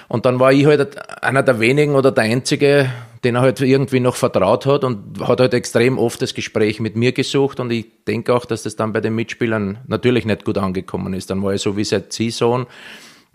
Und 0.07 0.25
dann 0.25 0.39
war 0.39 0.51
ich 0.51 0.65
halt 0.65 0.97
einer 1.23 1.43
der 1.43 1.59
wenigen 1.59 1.93
oder 1.93 2.11
der 2.11 2.23
Einzige, 2.23 2.89
den 3.23 3.35
er 3.35 3.41
halt 3.41 3.61
irgendwie 3.61 3.99
noch 3.99 4.15
vertraut 4.15 4.65
hat 4.65 4.83
und 4.83 5.19
hat 5.21 5.39
halt 5.39 5.53
extrem 5.53 5.99
oft 5.99 6.21
das 6.21 6.33
Gespräch 6.33 6.79
mit 6.79 6.95
mir 6.95 7.11
gesucht 7.11 7.59
und 7.59 7.69
ich 7.71 7.85
denke 8.07 8.33
auch, 8.33 8.45
dass 8.45 8.63
das 8.63 8.75
dann 8.75 8.93
bei 8.93 9.01
den 9.01 9.13
Mitspielern 9.13 9.79
natürlich 9.87 10.25
nicht 10.25 10.45
gut 10.45 10.57
angekommen 10.57 11.13
ist. 11.13 11.29
Dann 11.29 11.43
war 11.43 11.53
ich 11.53 11.61
so 11.61 11.77
wie 11.77 11.83
sein 11.83 12.09
Ziehsohn 12.09 12.65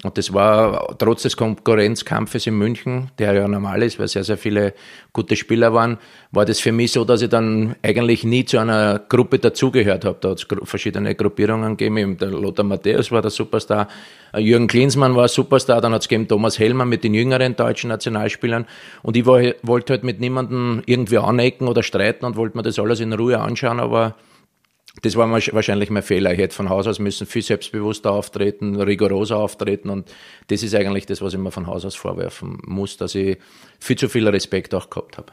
Und 0.04 0.18
das 0.18 0.34
war 0.34 0.96
trotz 0.99 1.23
des 1.23 1.34
Konkurrenzkampfes 1.34 2.46
in 2.46 2.58
München, 2.58 3.11
der 3.18 3.32
ja 3.32 3.49
normal 3.49 3.82
ist, 3.82 3.99
weil 3.99 4.06
sehr, 4.06 4.23
sehr 4.23 4.37
viele 4.37 4.75
gute 5.14 5.34
Spieler 5.34 5.73
waren, 5.73 5.96
war 6.30 6.44
das 6.44 6.61
für 6.61 6.73
mich 6.73 6.92
so, 6.92 7.06
dass 7.06 7.23
ich 7.23 7.30
dann 7.30 7.75
eigentlich 7.82 8.23
nie 8.23 8.44
zu 8.44 8.58
einer 8.58 8.99
Gruppe 8.99 9.38
dazugehört 9.38 10.04
habe. 10.04 10.18
Da 10.20 10.30
hat 10.30 10.38
es 10.38 10.46
verschiedene 10.68 11.14
Gruppierungen 11.14 11.78
gegeben. 11.78 12.18
Der 12.18 12.28
Lothar 12.28 12.66
Matthäus 12.66 13.11
war 13.11 13.23
der 13.23 13.30
Superstar, 13.30 13.88
Jürgen 14.37 14.66
Klinsmann 14.66 15.16
war 15.16 15.26
Superstar, 15.26 15.80
dann 15.80 15.94
hat 15.94 16.02
es 16.02 16.08
gegeben 16.08 16.28
Thomas 16.28 16.58
Hellmann 16.58 16.90
mit 16.90 17.02
den 17.02 17.14
jüngeren 17.14 17.56
deutschen 17.56 17.88
Nationalspielern. 17.88 18.66
Und 19.02 19.16
ich 19.16 19.25
wollte 19.25 19.94
halt 19.94 20.04
mit 20.04 20.20
niemandem 20.20 20.82
irgendwie 20.84 21.16
anecken 21.16 21.66
oder 21.66 21.82
streiten 21.82 22.26
und 22.26 22.37
wollte 22.37 22.58
mir 22.58 22.62
das 22.62 22.78
alles 22.78 23.00
in 23.00 23.14
Ruhe 23.14 23.40
anschauen, 23.40 23.80
aber 23.80 24.16
das 25.02 25.16
war 25.16 25.30
wahrscheinlich 25.30 25.90
mein 25.90 26.02
Fehler. 26.02 26.32
Ich 26.32 26.38
hätte 26.38 26.54
von 26.54 26.68
Haus 26.68 26.86
aus 26.86 26.98
müssen 26.98 27.26
viel 27.26 27.42
selbstbewusster 27.42 28.12
auftreten, 28.12 28.80
rigoroser 28.80 29.36
auftreten 29.36 29.90
und 29.90 30.10
das 30.48 30.62
ist 30.62 30.74
eigentlich 30.74 31.06
das, 31.06 31.20
was 31.20 31.34
ich 31.34 31.40
mir 31.40 31.50
von 31.50 31.66
Haus 31.66 31.84
aus 31.84 31.94
vorwerfen 31.94 32.58
muss, 32.64 32.96
dass 32.96 33.14
ich 33.14 33.38
viel 33.80 33.96
zu 33.96 34.08
viel 34.08 34.26
Respekt 34.28 34.74
auch 34.74 34.90
gehabt 34.90 35.18
habe. 35.18 35.32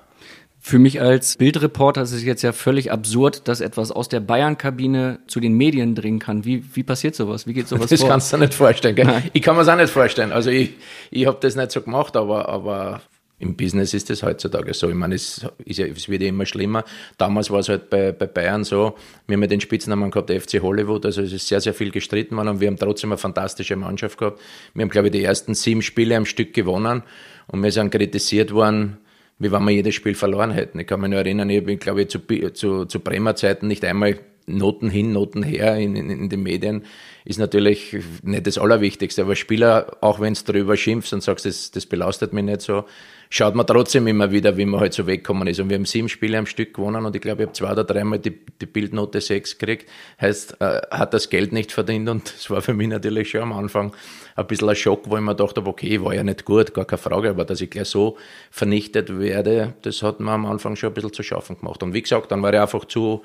Für 0.63 0.77
mich 0.77 1.01
als 1.01 1.38
Bildreporter 1.38 2.03
ist 2.03 2.12
es 2.12 2.24
jetzt 2.24 2.44
ja 2.44 2.51
völlig 2.51 2.91
absurd, 2.91 3.48
dass 3.48 3.62
etwas 3.62 3.91
aus 3.91 4.10
der 4.10 4.20
Bayern-Kabine 4.20 5.20
zu 5.25 5.39
den 5.39 5.53
Medien 5.53 5.96
dringen 5.96 6.20
kann. 6.20 6.46
Wie, 6.46 6.63
wie 6.75 6.84
passiert 6.84 7.15
sowas? 7.15 7.48
Wie 7.48 7.53
geht 7.53 7.68
sowas 7.68 7.89
das 7.89 8.00
vor? 8.00 8.10
Das 8.10 8.13
kannst 8.13 8.34
du 8.34 8.38
nicht 8.38 8.53
vorstellen. 8.53 8.96
Gell? 8.96 9.24
Ich 9.34 9.41
kann 9.41 9.56
mir 9.56 9.63
es 9.63 9.68
auch 9.68 9.75
nicht 9.75 9.89
vorstellen. 9.89 10.32
Also 10.32 10.51
ich, 10.51 10.74
ich 11.10 11.25
habe 11.25 11.39
das 11.41 11.56
nicht 11.56 11.72
so 11.72 11.82
gemacht, 11.82 12.15
aber, 12.15 12.48
aber 12.48 13.01
im 13.41 13.55
Business 13.55 13.93
ist 13.93 14.10
das 14.10 14.24
heutzutage 14.24 14.74
so. 14.74 14.89
Ich 14.89 14.95
meine, 14.95 15.15
es, 15.15 15.45
ist 15.65 15.79
ja, 15.79 15.86
es 15.86 16.07
wird 16.07 16.21
ja 16.21 16.29
immer 16.29 16.45
schlimmer. 16.45 16.83
Damals 17.17 17.50
war 17.50 17.60
es 17.60 17.69
halt 17.69 17.89
bei, 17.89 18.12
bei 18.12 18.27
Bayern 18.27 18.63
so, 18.63 18.95
wir 19.27 19.36
haben 19.36 19.41
ja 19.41 19.48
den 19.48 19.62
Spitznamen 19.62 20.12
gehabt, 20.12 20.31
FC 20.31 20.62
Hollywood, 20.62 21.05
also 21.05 21.21
es 21.21 21.33
ist 21.33 21.48
sehr, 21.48 21.62
sehr 21.62 21.74
viel 21.74 21.91
gestritten 21.91 22.38
worden 22.38 22.50
und 22.50 22.60
wir 22.60 22.67
haben 22.67 22.77
trotzdem 22.77 23.12
eine 23.12 23.17
fantastische 23.17 23.75
Mannschaft 23.75 24.17
gehabt. 24.17 24.39
Wir 24.74 24.83
haben, 24.83 24.89
glaube 24.89 25.07
ich, 25.07 25.12
die 25.12 25.24
ersten 25.24 25.53
sieben 25.53 25.81
Spiele 25.81 26.15
am 26.15 26.25
Stück 26.25 26.53
gewonnen 26.53 27.03
und 27.48 27.63
wir 27.63 27.71
sind 27.71 27.91
kritisiert 27.91 28.53
worden, 28.53 28.98
wie 29.39 29.51
wenn 29.51 29.63
wir 29.63 29.71
jedes 29.71 29.95
Spiel 29.95 30.13
verloren 30.13 30.51
hätten. 30.51 30.79
Ich 30.79 30.88
kann 30.88 31.01
mich 31.01 31.10
nur 31.10 31.19
erinnern, 31.19 31.50
ich 31.50 31.63
bin, 31.63 31.79
glaube 31.79 32.03
ich, 32.03 32.10
zu, 32.10 32.19
zu, 32.53 32.86
zu 32.86 33.00
Bremer 33.00 33.36
Zeiten 33.36 33.67
nicht 33.67 33.83
einmal 33.83 34.19
Noten 34.48 34.89
hin, 34.89 35.13
Noten 35.13 35.43
her 35.43 35.77
in, 35.77 35.95
in, 35.95 36.10
in, 36.10 36.29
den 36.29 36.43
Medien 36.43 36.83
ist 37.25 37.39
natürlich 37.39 37.98
nicht 38.24 38.48
das 38.48 38.57
Allerwichtigste. 38.57 39.21
Aber 39.24 39.36
Spieler, 39.36 39.98
auch 40.01 40.19
wenn 40.19 40.33
du 40.33 40.39
darüber 40.45 40.75
schimpfst 40.75 41.13
und 41.13 41.21
sagst, 41.21 41.45
das, 41.45 41.71
das 41.71 41.86
belastet 41.86 42.33
mich 42.33 42.43
nicht 42.43 42.62
so, 42.62 42.86
schaut 43.32 43.56
man 43.56 43.66
trotzdem 43.66 44.08
immer 44.08 44.30
wieder, 44.32 44.58
wie 44.58 44.66
man 44.66 44.82
halt 44.82 44.94
so 44.94 45.08
wegkommen 45.08 45.48
ist. 45.48 45.60
Und 45.62 45.70
wir 45.70 45.78
haben 45.78 45.86
sieben 45.86 46.10
Spiele 46.10 46.38
am 46.38 46.46
Stück 46.46 46.74
gewonnen 46.74 47.06
und 47.06 47.16
ich 47.16 47.22
glaube, 47.22 47.44
ich 47.44 47.48
habe 47.48 47.54
zwei 47.54 47.72
oder 47.72 47.86
dreimal 47.86 48.20
die, 48.20 48.38
die 48.60 48.66
Bildnote 48.66 49.22
sechs 49.22 49.58
gekriegt. 49.58 49.90
Heißt, 50.20 50.60
äh, 50.60 50.82
hat 50.92 51.14
das 51.14 51.30
Geld 51.30 51.54
nicht 51.54 51.72
verdient 51.72 52.10
und 52.10 52.34
das 52.36 52.50
war 52.50 52.62
für 52.62 52.74
mich 52.74 52.90
natürlich 52.90 53.30
schon 53.30 53.44
am 53.44 53.54
Anfang 53.54 53.94
ein 54.36 54.48
bisschen 54.48 54.68
ein 54.68 54.76
Schock, 54.76 55.10
wo 55.10 55.16
ich 55.16 55.24
mir 55.24 55.34
gedacht 55.34 55.56
habe, 55.56 55.70
okay, 55.70 56.04
war 56.04 56.14
ja 56.14 56.24
nicht 56.24 56.44
gut, 56.44 56.74
gar 56.74 56.84
keine 56.84 56.98
Frage, 56.98 57.30
aber 57.30 57.46
dass 57.46 57.62
ich 57.62 57.70
gleich 57.70 57.88
so 57.88 58.18
vernichtet 58.52 59.18
werde, 59.18 59.76
das 59.82 60.04
hat 60.04 60.20
mir 60.20 60.32
am 60.32 60.46
Anfang 60.46 60.76
schon 60.76 60.90
ein 60.90 60.94
bisschen 60.94 61.14
zu 61.14 61.24
schaffen 61.24 61.58
gemacht. 61.58 61.82
Und 61.84 61.94
wie 61.94 62.02
gesagt, 62.02 62.32
dann 62.34 62.44
war 62.44 62.54
ich 62.54 62.60
einfach 62.60 62.84
zu, 62.84 63.24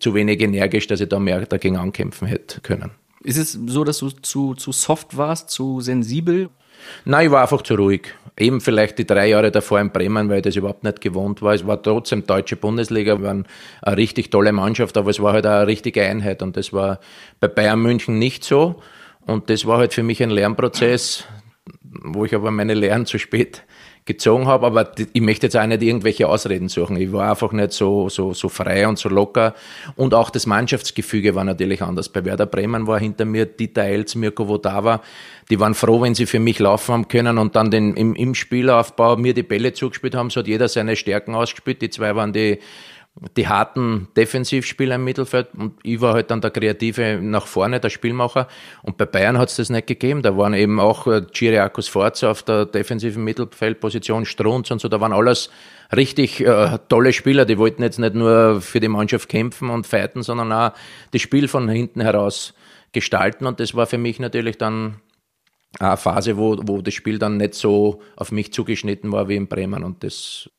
zu 0.00 0.14
wenig 0.14 0.40
energisch, 0.40 0.86
dass 0.86 1.00
ich 1.00 1.10
da 1.10 1.18
mehr 1.18 1.44
dagegen 1.44 1.76
ankämpfen 1.76 2.26
hätte 2.26 2.62
können. 2.62 2.92
Ist 3.22 3.36
es 3.36 3.52
so, 3.52 3.84
dass 3.84 3.98
du 3.98 4.08
zu, 4.08 4.54
zu 4.54 4.72
soft 4.72 5.14
warst, 5.14 5.50
zu 5.50 5.82
sensibel? 5.82 6.48
Nein, 7.04 7.26
ich 7.26 7.32
war 7.32 7.42
einfach 7.42 7.62
zu 7.62 7.74
ruhig. 7.74 8.14
Eben 8.38 8.60
vielleicht 8.60 8.98
die 8.98 9.06
drei 9.06 9.28
Jahre 9.28 9.50
davor 9.50 9.80
in 9.80 9.90
Bremen, 9.90 10.28
weil 10.28 10.38
ich 10.38 10.44
das 10.44 10.56
überhaupt 10.56 10.84
nicht 10.84 11.00
gewohnt 11.00 11.42
war. 11.42 11.54
Es 11.54 11.66
war 11.66 11.82
trotzdem 11.82 12.26
deutsche 12.26 12.56
Bundesliga, 12.56 13.18
wir 13.18 13.26
waren 13.26 13.46
eine 13.82 13.96
richtig 13.96 14.30
tolle 14.30 14.52
Mannschaft, 14.52 14.96
aber 14.96 15.10
es 15.10 15.20
war 15.20 15.34
halt 15.34 15.46
eine 15.46 15.66
richtige 15.66 16.02
Einheit 16.02 16.42
und 16.42 16.56
das 16.56 16.72
war 16.72 16.98
bei 17.40 17.48
Bayern 17.48 17.80
München 17.80 18.18
nicht 18.18 18.44
so. 18.44 18.76
Und 19.26 19.50
das 19.50 19.66
war 19.66 19.78
halt 19.78 19.92
für 19.94 20.02
mich 20.02 20.22
ein 20.22 20.30
Lernprozess, 20.30 21.24
wo 21.82 22.24
ich 22.24 22.34
aber 22.34 22.50
meine 22.50 22.74
Lehren 22.74 23.06
zu 23.06 23.18
spät 23.18 23.64
gezogen 24.04 24.48
habe, 24.48 24.66
aber 24.66 24.92
ich 25.12 25.20
möchte 25.20 25.46
jetzt 25.46 25.56
auch 25.56 25.66
nicht 25.66 25.82
irgendwelche 25.82 26.28
Ausreden 26.28 26.68
suchen. 26.68 26.96
Ich 26.96 27.12
war 27.12 27.30
einfach 27.30 27.52
nicht 27.52 27.72
so, 27.72 28.08
so, 28.08 28.34
so 28.34 28.48
frei 28.48 28.88
und 28.88 28.98
so 28.98 29.08
locker. 29.08 29.54
Und 29.94 30.12
auch 30.12 30.30
das 30.30 30.46
Mannschaftsgefüge 30.46 31.36
war 31.36 31.44
natürlich 31.44 31.82
anders. 31.82 32.08
Bei 32.08 32.24
Werder 32.24 32.46
Bremen 32.46 32.88
war 32.88 32.98
hinter 32.98 33.24
mir 33.24 33.46
Dieter 33.46 33.84
Elz, 33.84 34.16
Mirko 34.16 34.46
Vodava. 34.46 35.02
Die 35.52 35.60
waren 35.60 35.74
froh, 35.74 36.00
wenn 36.00 36.14
sie 36.14 36.24
für 36.24 36.38
mich 36.38 36.58
laufen 36.60 36.94
haben 36.94 37.08
können 37.08 37.36
und 37.36 37.56
dann 37.56 37.70
den, 37.70 37.92
im, 37.92 38.14
im 38.14 38.34
Spielaufbau 38.34 39.16
mir 39.18 39.34
die 39.34 39.42
Bälle 39.42 39.74
zugespielt 39.74 40.14
haben. 40.14 40.30
So 40.30 40.40
hat 40.40 40.46
jeder 40.46 40.66
seine 40.66 40.96
Stärken 40.96 41.34
ausgespielt. 41.34 41.82
Die 41.82 41.90
zwei 41.90 42.16
waren 42.16 42.32
die 42.32 42.58
die 43.36 43.46
harten 43.46 44.08
Defensivspieler 44.16 44.94
im 44.94 45.04
Mittelfeld 45.04 45.48
und 45.54 45.74
ich 45.82 46.00
war 46.00 46.14
halt 46.14 46.30
dann 46.30 46.40
der 46.40 46.50
Kreative 46.50 47.18
nach 47.20 47.46
vorne, 47.46 47.80
der 47.80 47.90
Spielmacher. 47.90 48.48
Und 48.82 48.96
bei 48.96 49.04
Bayern 49.04 49.36
hat 49.36 49.50
es 49.50 49.56
das 49.56 49.68
nicht 49.68 49.86
gegeben. 49.86 50.22
Da 50.22 50.38
waren 50.38 50.54
eben 50.54 50.80
auch 50.80 51.06
Chiriakos 51.34 51.88
äh, 51.88 51.90
Forza 51.90 52.30
auf 52.30 52.42
der 52.44 52.64
defensiven 52.64 53.22
Mittelfeldposition, 53.22 54.24
Strunz 54.24 54.70
und 54.70 54.80
so. 54.80 54.88
Da 54.88 55.02
waren 55.02 55.12
alles 55.12 55.50
richtig 55.94 56.40
äh, 56.40 56.78
tolle 56.88 57.12
Spieler. 57.12 57.44
Die 57.44 57.58
wollten 57.58 57.82
jetzt 57.82 57.98
nicht 57.98 58.14
nur 58.14 58.62
für 58.62 58.80
die 58.80 58.88
Mannschaft 58.88 59.28
kämpfen 59.28 59.68
und 59.68 59.86
fighten, 59.86 60.22
sondern 60.22 60.50
auch 60.50 60.72
das 61.10 61.20
Spiel 61.20 61.46
von 61.46 61.68
hinten 61.68 62.00
heraus 62.00 62.54
gestalten. 62.92 63.44
Und 63.44 63.60
das 63.60 63.74
war 63.74 63.86
für 63.86 63.98
mich 63.98 64.18
natürlich 64.18 64.56
dann 64.56 64.96
eine 65.78 65.96
Phase, 65.96 66.36
wo, 66.36 66.56
wo 66.62 66.82
das 66.82 66.94
Spiel 66.94 67.18
dann 67.18 67.36
nicht 67.36 67.54
so 67.54 68.02
auf 68.16 68.32
mich 68.32 68.52
zugeschnitten 68.52 69.12
war 69.12 69.28
wie 69.28 69.36
in 69.36 69.48
Bremen. 69.48 69.84
Und 69.84 70.04
das 70.04 70.50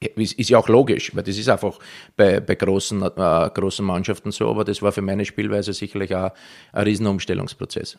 ist 0.00 0.48
ja 0.48 0.58
auch 0.58 0.68
logisch, 0.68 1.14
weil 1.14 1.22
das 1.22 1.36
ist 1.36 1.48
einfach 1.48 1.78
bei, 2.16 2.40
bei 2.40 2.54
großen, 2.54 3.02
äh, 3.02 3.50
großen 3.54 3.84
Mannschaften 3.84 4.32
so, 4.32 4.48
aber 4.48 4.64
das 4.64 4.80
war 4.82 4.92
für 4.92 5.02
meine 5.02 5.24
Spielweise 5.24 5.72
sicherlich 5.72 6.14
auch 6.14 6.30
ein 6.72 6.84
Riesenumstellungsprozess. 6.84 7.98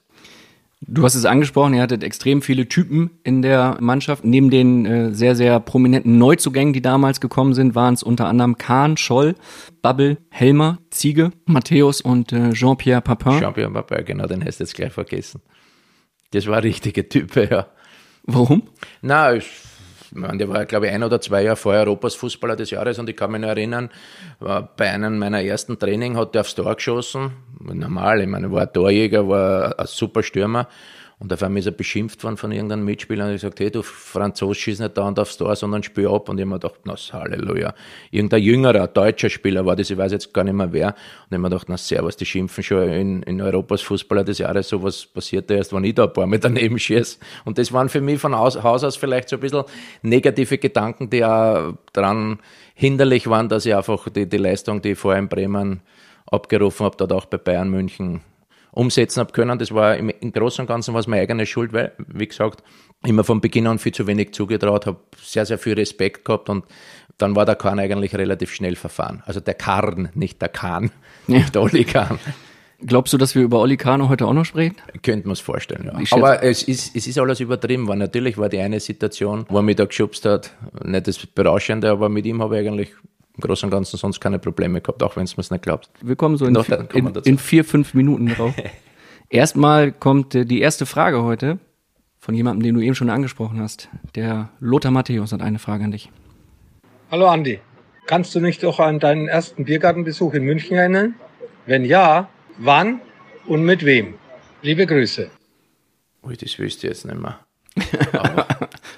Du 0.88 1.03
hast 1.03 1.13
es 1.13 1.25
angesprochen, 1.25 1.75
ihr 1.75 1.82
hattet 1.84 2.03
extrem 2.03 2.41
viele 2.41 2.68
Typen 2.68 3.12
in 3.24 3.44
der 3.44 3.77
Mannschaft. 3.80 4.25
Neben 4.25 4.50
den 4.50 4.86
äh, 4.88 5.13
sehr, 5.13 5.36
sehr 5.36 5.60
prominenten 5.60 6.18
Neuzugängen, 6.18 6.74
die 6.74 6.82
damals 6.82 7.22
gekommen 7.22 7.53
sind, 7.53 7.75
waren 7.75 7.94
es 7.94 8.01
unter 8.01 8.25
anderem 8.25 8.58
Kahn, 8.58 8.98
Scholl, 8.98 9.36
Babbel, 9.84 10.18
Helmer, 10.30 10.80
Ziege, 10.89 11.34
Matthäus 11.46 12.01
und 12.01 12.34
äh, 12.34 12.50
Jean-Pierre 12.53 13.01
Papin. 13.01 13.39
Jean-Pierre 13.39 13.72
Papin, 13.72 14.06
genau, 14.06 14.25
den 14.25 14.44
hast 14.44 14.60
du 14.60 14.63
jetzt 14.63 14.74
gleich 14.74 14.91
vergessen. 14.91 15.41
Das 16.32 16.48
war 16.48 16.64
richtige 16.64 17.08
Type, 17.08 17.48
ja. 17.50 17.68
Warum? 18.24 18.64
Na, 19.02 19.34
ich 19.34 19.46
meine, 20.12 20.38
der 20.38 20.50
war, 20.50 20.66
glaube 20.66 20.88
ich, 20.88 20.94
ein 20.94 21.04
oder 21.04 21.20
zwei 21.22 21.44
Jahre 21.44 21.56
vorher 21.56 21.84
Europas 21.84 22.16
Fußballer 22.16 22.56
des 22.56 22.72
Jahres 22.72 23.00
und 23.00 23.10
ich 23.10 23.16
kann 23.16 23.32
mich 23.32 23.42
noch 23.42 23.50
erinnern, 23.50 23.90
bei 24.40 24.90
einem 24.90 25.18
meiner 25.18 25.42
ersten 25.42 25.80
Training 25.80 26.18
hat 26.18 26.36
er 26.36 26.42
aufs 26.42 26.56
Tor 26.56 26.76
geschossen. 26.76 27.32
Normal, 27.60 28.22
ich 28.22 28.28
meine, 28.28 28.52
war 28.52 28.62
ein 28.64 28.74
Torjäger, 28.74 29.28
war 29.28 29.80
ein 29.80 29.88
super 29.88 30.24
Stürmer 30.24 30.68
und 31.22 31.32
auf 31.32 31.44
einmal 31.44 31.60
ist 31.60 31.68
er 31.68 31.72
beschimpft 31.72 32.24
worden 32.24 32.36
von 32.36 32.51
irgendeinem 32.51 32.84
Mitspieler 32.84 33.25
und 33.25 33.36
ich 33.36 33.42
gesagt, 33.42 33.60
hey, 33.60 33.70
du 33.70 33.84
Franzos, 33.84 34.58
schieß 34.58 34.80
nicht 34.80 34.98
da 34.98 35.08
und 35.08 35.20
aufs 35.20 35.38
Tor, 35.38 35.56
sondern 35.56 35.84
spiel 35.84 36.08
ab. 36.08 36.30
Und 36.30 36.40
ich 36.40 36.42
habe 36.42 36.50
mir 36.50 36.60
gedacht, 36.60 36.80
na, 36.84 36.96
Halleluja. 36.96 37.75
Irgendein 38.10 38.42
jüngerer, 38.42 38.88
deutscher 38.88 39.30
Spieler 39.30 39.63
war 39.63 39.75
das, 39.75 39.92
ich 39.92 40.00
weiß 40.00 40.13
jetzt 40.13 40.34
gar 40.34 40.44
nicht 40.44 40.56
mehr 40.56 40.74
wer. 40.74 40.88
Und 40.88 40.96
ich 40.96 41.34
habe 41.34 41.42
mir 41.44 41.50
gedacht, 41.50 41.70
na, 41.70 41.78
servus, 41.78 42.18
die 42.18 42.25
schimpfen 42.25 42.63
schon 42.63 42.90
in, 42.90 43.22
in 43.22 43.40
Europas 43.40 43.82
Fußballer 43.82 44.24
des 44.24 44.40
Jahres, 44.40 44.68
sowas 44.68 45.06
passiert 45.06 45.51
erst, 45.51 45.74
wenn 45.74 45.84
ich 45.84 45.94
da 45.94 46.06
ein 46.06 46.13
paar 46.13 46.25
mit 46.25 46.44
daneben 46.44 46.80
schieße. 46.80 47.20
Und 47.46 47.60
das 47.60 47.72
waren 47.72 47.90
für 47.90 48.01
mich 48.01 48.20
von 48.20 48.36
Haus, 48.36 48.63
Haus 48.63 48.84
aus 48.84 48.96
vielleicht 48.96 49.30
so 49.30 49.36
ein 49.36 49.42
bisschen 49.42 49.66
negative 50.01 50.58
Gedanken, 50.58 51.12
die 51.12 51.24
auch 51.24 51.75
dran 51.94 52.40
hinderlich 52.74 53.28
waren, 53.28 53.48
dass 53.48 53.68
ich 53.68 53.75
einfach 53.75 54.10
die, 54.10 54.28
die 54.28 54.38
Leistung, 54.38 54.82
die 54.82 54.94
ich 54.94 54.98
vorher 54.98 55.20
in 55.20 55.30
Bremen 55.30 55.82
abgerufen 56.25 56.84
habe, 56.84 56.98
dort 56.98 57.13
auch 57.13 57.25
bei 57.25 57.38
Bayern 57.38 57.70
München 57.70 58.22
umsetzen 58.72 59.20
habe 59.20 59.32
können. 59.32 59.60
Das 59.60 59.74
war 59.74 59.98
im, 59.98 60.10
im 60.10 60.32
Großen 60.32 60.63
und 60.63 60.68
Ganzen 60.68 60.94
was 60.94 61.08
meine 61.08 61.22
eigene 61.22 61.46
Schuld, 61.46 61.74
weil, 61.74 61.92
wie 62.08 62.28
gesagt, 62.28 62.63
immer 63.06 63.24
von 63.24 63.42
Beginn 63.42 63.68
an 63.68 63.80
viel 63.80 63.94
zu 63.94 64.08
wenig 64.08 64.34
zugetraut, 64.34 64.86
habe 64.86 65.00
sehr, 65.22 65.46
sehr 65.46 65.58
viel 65.58 65.74
Respekt 65.74 66.25
gehabt 66.25 66.50
und 66.50 66.66
dann 67.18 67.36
war 67.36 67.46
der 67.46 67.56
Kahn 67.56 67.80
eigentlich 67.80 68.16
relativ 68.16 68.54
schnell 68.54 68.75
verfahren. 68.75 69.24
Also 69.25 69.40
der 69.40 69.54
Karn, 69.54 70.10
nicht 70.13 70.42
der 70.42 70.50
Kahn, 70.50 70.92
ja. 71.28 71.38
nicht 71.38 71.56
der 71.56 71.62
Olli 71.62 71.84
Kahn. 71.84 72.20
Glaubst 72.84 73.13
du, 73.13 73.18
dass 73.18 73.36
wir 73.36 73.44
über 73.44 73.60
Olli 73.60 73.78
Kahn 73.78 74.10
heute 74.10 74.25
auch 74.25 74.34
noch 74.34 74.46
sprechen? 74.46 74.75
Könnten 75.04 75.28
wir 75.28 75.34
es 75.34 75.40
vorstellen, 75.40 75.86
ja. 75.86 76.18
Aber 76.18 76.42
es 76.42 76.63
ist, 76.63 76.96
es 76.96 77.06
ist 77.06 77.20
alles 77.20 77.40
übertrieben, 77.40 77.88
weil 77.88 77.98
natürlich 77.98 78.40
war 78.40 78.50
die 78.50 78.60
eine 78.60 78.80
Situation, 78.80 79.46
wo 79.50 79.58
er 79.58 79.62
mich 79.62 79.75
da 79.75 79.86
geschubst 79.86 80.25
hat, 80.25 80.56
nicht 80.84 81.08
das 81.08 81.24
Berauschende, 81.28 81.92
aber 81.92 82.10
mit 82.10 82.25
ihm 82.25 82.42
habe 82.42 82.60
ich 82.60 82.68
eigentlich 82.68 82.90
im 83.36 83.42
Großen 83.42 83.68
und 83.68 83.72
Ganzen 83.72 83.98
sonst 83.98 84.20
keine 84.20 84.40
Probleme 84.40 84.82
gehabt, 84.82 85.02
auch 85.04 85.16
wenn 85.16 85.24
es 85.24 85.38
nicht 85.38 85.62
glaubst. 85.62 85.92
Wir 86.02 86.16
kommen 86.16 86.38
so 86.38 86.46
in, 86.46 86.54
Doch, 86.54 86.68
in, 86.94 87.08
in, 87.08 87.38
vier, 87.38 87.64
fünf 87.64 87.94
Minuten 87.94 88.28
drauf. 88.28 88.54
Erstmal 89.30 89.92
kommt 89.92 90.36
äh, 90.36 90.46
die 90.46 90.60
erste 90.60 90.86
Frage 90.86 91.24
heute 91.24 91.60
von 92.20 92.36
jemandem, 92.36 92.64
den 92.64 92.76
du 92.76 92.82
eben 92.82 92.96
schon 92.96 93.10
angesprochen 93.10 93.62
hast. 93.62 93.90
Der 94.16 94.50
Lothar 94.60 94.92
Matthäus 94.92 95.32
hat 95.32 95.42
eine 95.42 95.60
Frage 95.60 95.86
an 95.86 95.92
dich. 95.92 96.12
Hallo 97.10 97.28
Andi, 97.28 97.60
kannst 98.06 98.36
du 98.36 98.40
dich 98.40 98.60
doch 98.60 98.80
an 98.80 99.00
deinen 99.00 99.28
ersten 99.28 99.66
Biergartenbesuch 99.66 100.34
in 100.34 100.44
München 100.44 100.78
erinnern? 100.78 101.16
Wenn 101.66 101.86
ja, 101.86 102.30
wann 102.58 103.02
und 103.48 103.64
mit 103.64 103.86
wem? 103.86 104.16
Liebe 104.62 104.86
Grüße. 104.86 105.32
Ui, 106.24 106.38
das 106.38 106.60
wüsste 106.60 106.88
ich 106.88 106.94
jetzt 106.94 107.06
nicht 107.06 107.20
mehr. 107.20 107.40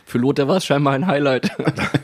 Für 0.05 0.17
Lothar 0.17 0.47
war 0.47 0.57
es 0.57 0.65
scheinbar 0.65 0.93
ein 0.93 1.07
Highlight. 1.07 1.51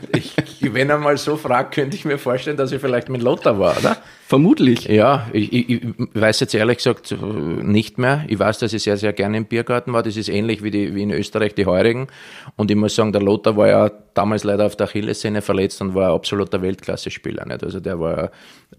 wenn 0.74 0.90
er 0.90 0.98
mal 0.98 1.16
so 1.16 1.36
fragt, 1.36 1.74
könnte 1.74 1.96
ich 1.96 2.04
mir 2.04 2.18
vorstellen, 2.18 2.56
dass 2.56 2.72
er 2.72 2.80
vielleicht 2.80 3.08
mit 3.08 3.22
Lothar 3.22 3.58
war, 3.58 3.76
oder? 3.78 3.96
Vermutlich. 4.30 4.84
Ja, 4.84 5.26
ich, 5.32 5.52
ich, 5.52 5.82
weiß 6.14 6.38
jetzt 6.38 6.54
ehrlich 6.54 6.76
gesagt 6.76 7.12
nicht 7.20 7.98
mehr. 7.98 8.24
Ich 8.28 8.38
weiß, 8.38 8.60
dass 8.60 8.72
ich 8.72 8.80
sehr, 8.84 8.96
sehr 8.96 9.12
gerne 9.12 9.36
im 9.36 9.46
Biergarten 9.46 9.92
war. 9.92 10.04
Das 10.04 10.16
ist 10.16 10.28
ähnlich 10.28 10.62
wie, 10.62 10.70
die, 10.70 10.94
wie 10.94 11.02
in 11.02 11.10
Österreich 11.10 11.56
die 11.56 11.66
Heurigen. 11.66 12.06
Und 12.54 12.70
ich 12.70 12.76
muss 12.76 12.94
sagen, 12.94 13.10
der 13.10 13.22
Lothar 13.22 13.56
war 13.56 13.66
ja 13.66 13.90
damals 14.14 14.44
leider 14.44 14.66
auf 14.66 14.76
der 14.76 14.86
Achillessehne 14.86 15.42
verletzt 15.42 15.80
und 15.80 15.96
war 15.96 16.10
ein 16.10 16.14
absoluter 16.14 16.62
Weltklasse-Spieler. 16.62 17.44
Nicht? 17.44 17.64
Also 17.64 17.80
der 17.80 17.98
war 17.98 18.30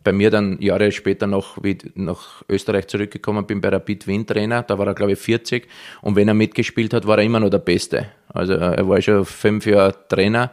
bei 0.05 0.13
mir 0.13 0.31
dann 0.31 0.57
Jahre 0.61 0.89
später 0.93 1.27
noch, 1.27 1.61
wie 1.61 1.77
nach 1.95 2.43
Österreich 2.47 2.87
zurückgekommen 2.87 3.45
bin, 3.45 3.59
bei 3.59 3.67
Rapid 3.67 4.07
Wien 4.07 4.25
Trainer. 4.25 4.63
Da 4.63 4.77
war 4.77 4.87
er, 4.87 4.93
glaube 4.93 5.11
ich, 5.11 5.19
40. 5.19 5.67
Und 6.01 6.15
wenn 6.15 6.29
er 6.29 6.33
mitgespielt 6.33 6.93
hat, 6.93 7.05
war 7.05 7.17
er 7.17 7.25
immer 7.25 7.41
noch 7.41 7.49
der 7.49 7.57
Beste. 7.57 8.07
Also 8.29 8.53
er 8.53 8.87
war 8.87 9.01
schon 9.01 9.25
fünf 9.25 9.65
Jahre 9.65 9.95
Trainer 10.07 10.51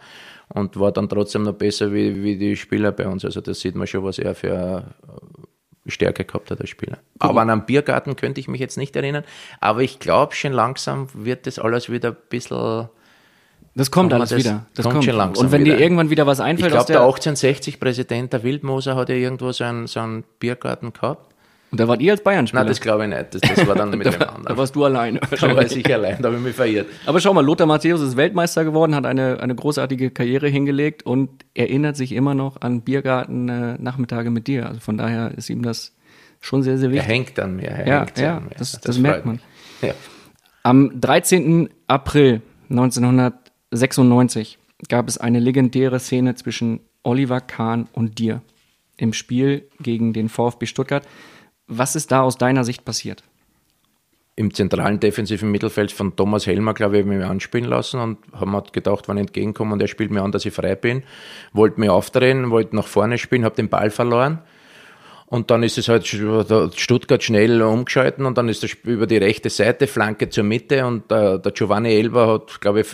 und 0.49 0.79
war 0.79 0.93
dann 0.93 1.09
trotzdem 1.09 1.43
noch 1.43 1.55
besser 1.55 1.93
wie, 1.93 2.23
wie 2.23 2.37
die 2.37 2.57
Spieler 2.57 2.93
bei 2.93 3.07
uns. 3.07 3.25
Also 3.25 3.41
das 3.41 3.61
sieht 3.61 3.75
man 3.75 3.87
schon, 3.87 4.05
was 4.05 4.19
er 4.19 4.35
für 4.35 4.85
Stärke 5.87 6.25
gehabt 6.25 6.51
hat 6.51 6.61
als 6.61 6.71
Spieler. 6.71 6.99
Aber 7.19 7.41
an 7.41 7.51
einen 7.51 7.67
Biergarten 7.67 8.17
könnte 8.17 8.41
ich 8.41 8.49
mich 8.49 8.61
jetzt 8.61 8.77
nicht 8.77 8.95
erinnern. 8.97 9.25
Aber 9.61 9.83
ich 9.83 9.99
glaube, 9.99 10.35
schon 10.35 10.53
langsam 10.53 11.09
wird 11.15 11.47
das 11.47 11.59
alles 11.59 11.91
wieder 11.91 12.11
ein 12.11 12.17
bisschen. 12.29 12.89
Das 13.75 13.91
kommt 13.91 14.13
alles 14.13 14.31
das 14.31 14.39
wieder. 14.39 14.67
Das 14.75 14.85
kommt, 14.85 14.95
kommt, 14.95 15.05
schon 15.05 15.17
langsam. 15.17 15.47
Und 15.47 15.53
wenn 15.53 15.65
wieder. 15.65 15.77
dir 15.77 15.83
irgendwann 15.83 16.11
wieder 16.11 16.27
was 16.27 16.41
einfällt, 16.41 16.75
ich 16.75 16.87
glaube, 16.87 16.93
der, 16.93 17.01
der 17.01 17.37
1860-Präsident 17.37 18.33
der 18.33 18.43
Wildmoser 18.43 18.97
hat 18.97 19.09
ja 19.09 19.15
irgendwo 19.15 19.53
so 19.53 19.65
einen, 19.65 19.87
so 19.87 20.01
einen 20.01 20.25
Biergarten 20.39 20.93
gehabt. 20.93 21.28
Und 21.71 21.81
da 21.81 21.87
wart 21.87 22.01
ihr 22.01 22.13
als 22.13 22.23
Bayern-Spieler? 22.23 22.63
Nein, 22.63 22.69
das 22.69 22.81
glaube 22.81 23.05
ich 23.05 23.11
nicht. 23.11 23.35
Das, 23.35 23.43
das 23.43 23.67
war 23.67 23.75
dann 23.75 23.91
mit 23.99 24.07
da, 24.07 24.11
dem 24.11 24.23
anderen. 24.23 24.45
Da 24.45 24.57
warst 24.57 24.75
du 24.75 24.85
alleine. 24.85 25.21
Da 25.21 25.55
war 25.55 25.63
ich 25.63 25.95
allein, 25.95 26.17
da 26.21 26.29
habe 26.29 26.39
ich 26.39 26.43
mich 26.43 26.57
verirrt. 26.57 26.87
Aber 27.05 27.21
schau 27.21 27.35
mal, 27.35 27.45
Lothar 27.45 27.67
Matthäus 27.67 28.01
ist 28.01 28.17
Weltmeister 28.17 28.65
geworden, 28.65 28.95
hat 28.95 29.05
eine, 29.05 29.41
eine 29.41 29.55
großartige 29.55 30.11
Karriere 30.11 30.49
hingelegt 30.49 31.05
und 31.05 31.29
erinnert 31.55 31.97
sich 31.97 32.13
immer 32.13 32.35
noch 32.35 32.61
an 32.63 32.81
Biergarten-Nachmittage 32.81 34.29
äh, 34.29 34.31
mit 34.31 34.47
dir. 34.47 34.67
Also 34.67 34.81
von 34.81 34.97
daher 34.97 35.33
ist 35.37 35.51
ihm 35.51 35.63
das 35.63 35.95
schon 36.41 36.63
sehr, 36.63 36.79
sehr 36.79 36.91
wichtig. 36.91 37.07
Er 37.07 37.15
hängt 37.15 37.39
an 37.39 37.57
mir. 37.57 37.69
Er 37.69 37.87
ja, 37.87 38.01
hängt 38.01 38.19
ja, 38.19 38.37
an 38.39 38.45
mir. 38.45 38.55
Das, 38.57 38.73
das, 38.73 38.81
das 38.81 38.99
merkt 38.99 39.27
man. 39.27 39.41
Ja. 39.83 39.93
Am 40.63 41.01
13. 41.01 41.69
April 41.87 42.41
1996 42.71 44.59
gab 44.89 45.09
es 45.09 45.19
eine 45.19 45.41
legendäre 45.41 46.01
Szene 46.01 46.35
zwischen 46.35 46.81
Oliver 47.03 47.41
Kahn 47.41 47.89
und 47.93 48.19
dir 48.19 48.43
im 48.97 49.13
Spiel 49.13 49.69
gegen 49.81 50.13
den 50.13 50.29
VfB 50.29 50.67
Stuttgart. 50.67 51.07
Was 51.69 51.95
ist 51.95 52.11
da 52.11 52.23
aus 52.23 52.39
deiner 52.39 52.65
Sicht 52.65 52.85
passiert? 52.85 53.23
Im 54.37 54.55
zentralen 54.55 55.01
defensiven 55.01 55.51
Mittelfeld 55.51 55.93
von 55.93 56.17
Thomas 56.17 56.47
Helmer, 56.47 56.73
glaube 56.73 56.97
ich, 56.97 57.05
habe 57.05 57.13
ich 57.13 57.19
mich 57.19 57.29
anspielen 57.29 57.69
lassen 57.69 58.01
und 58.01 58.19
haben 58.33 58.53
mir 58.53 58.63
gedacht, 58.73 59.09
wann 59.09 59.19
entgegenkommen 59.19 59.73
und 59.73 59.83
er 59.83 59.89
spielt 59.89 60.11
mir 60.11 60.23
an, 60.23 60.33
dass 60.33 60.47
ich 60.47 60.55
frei 60.55 60.77
bin. 60.77 61.03
Wollte 61.53 61.81
mich 61.81 61.91
aufdrehen, 61.91 62.51
wollte 62.51 62.75
nach 62.75 62.87
vorne 62.87 63.19
spielen, 63.19 63.45
habe 63.45 63.57
den 63.57 63.69
Ball 63.69 63.91
verloren. 63.91 64.39
Und 65.31 65.51
dann 65.51 65.63
ist 65.63 65.77
es 65.77 65.89
halt 65.89 66.07
Stuttgart 66.07 67.23
schnell 67.23 67.61
umgeschalten 67.61 68.25
und 68.25 68.39
dann 68.39 68.49
ist 68.49 68.63
das 68.63 68.75
über 68.85 69.07
die 69.07 69.19
rechte 69.19 69.51
Seite, 69.51 69.87
Flanke 69.87 70.31
zur 70.31 70.45
Mitte 70.45 70.87
und 70.87 71.11
der, 71.11 71.37
der 71.37 71.53
Giovanni 71.53 71.91
Elber 71.91 72.33
hat, 72.33 72.63
glaube 72.63 72.81
ich, 72.81 72.87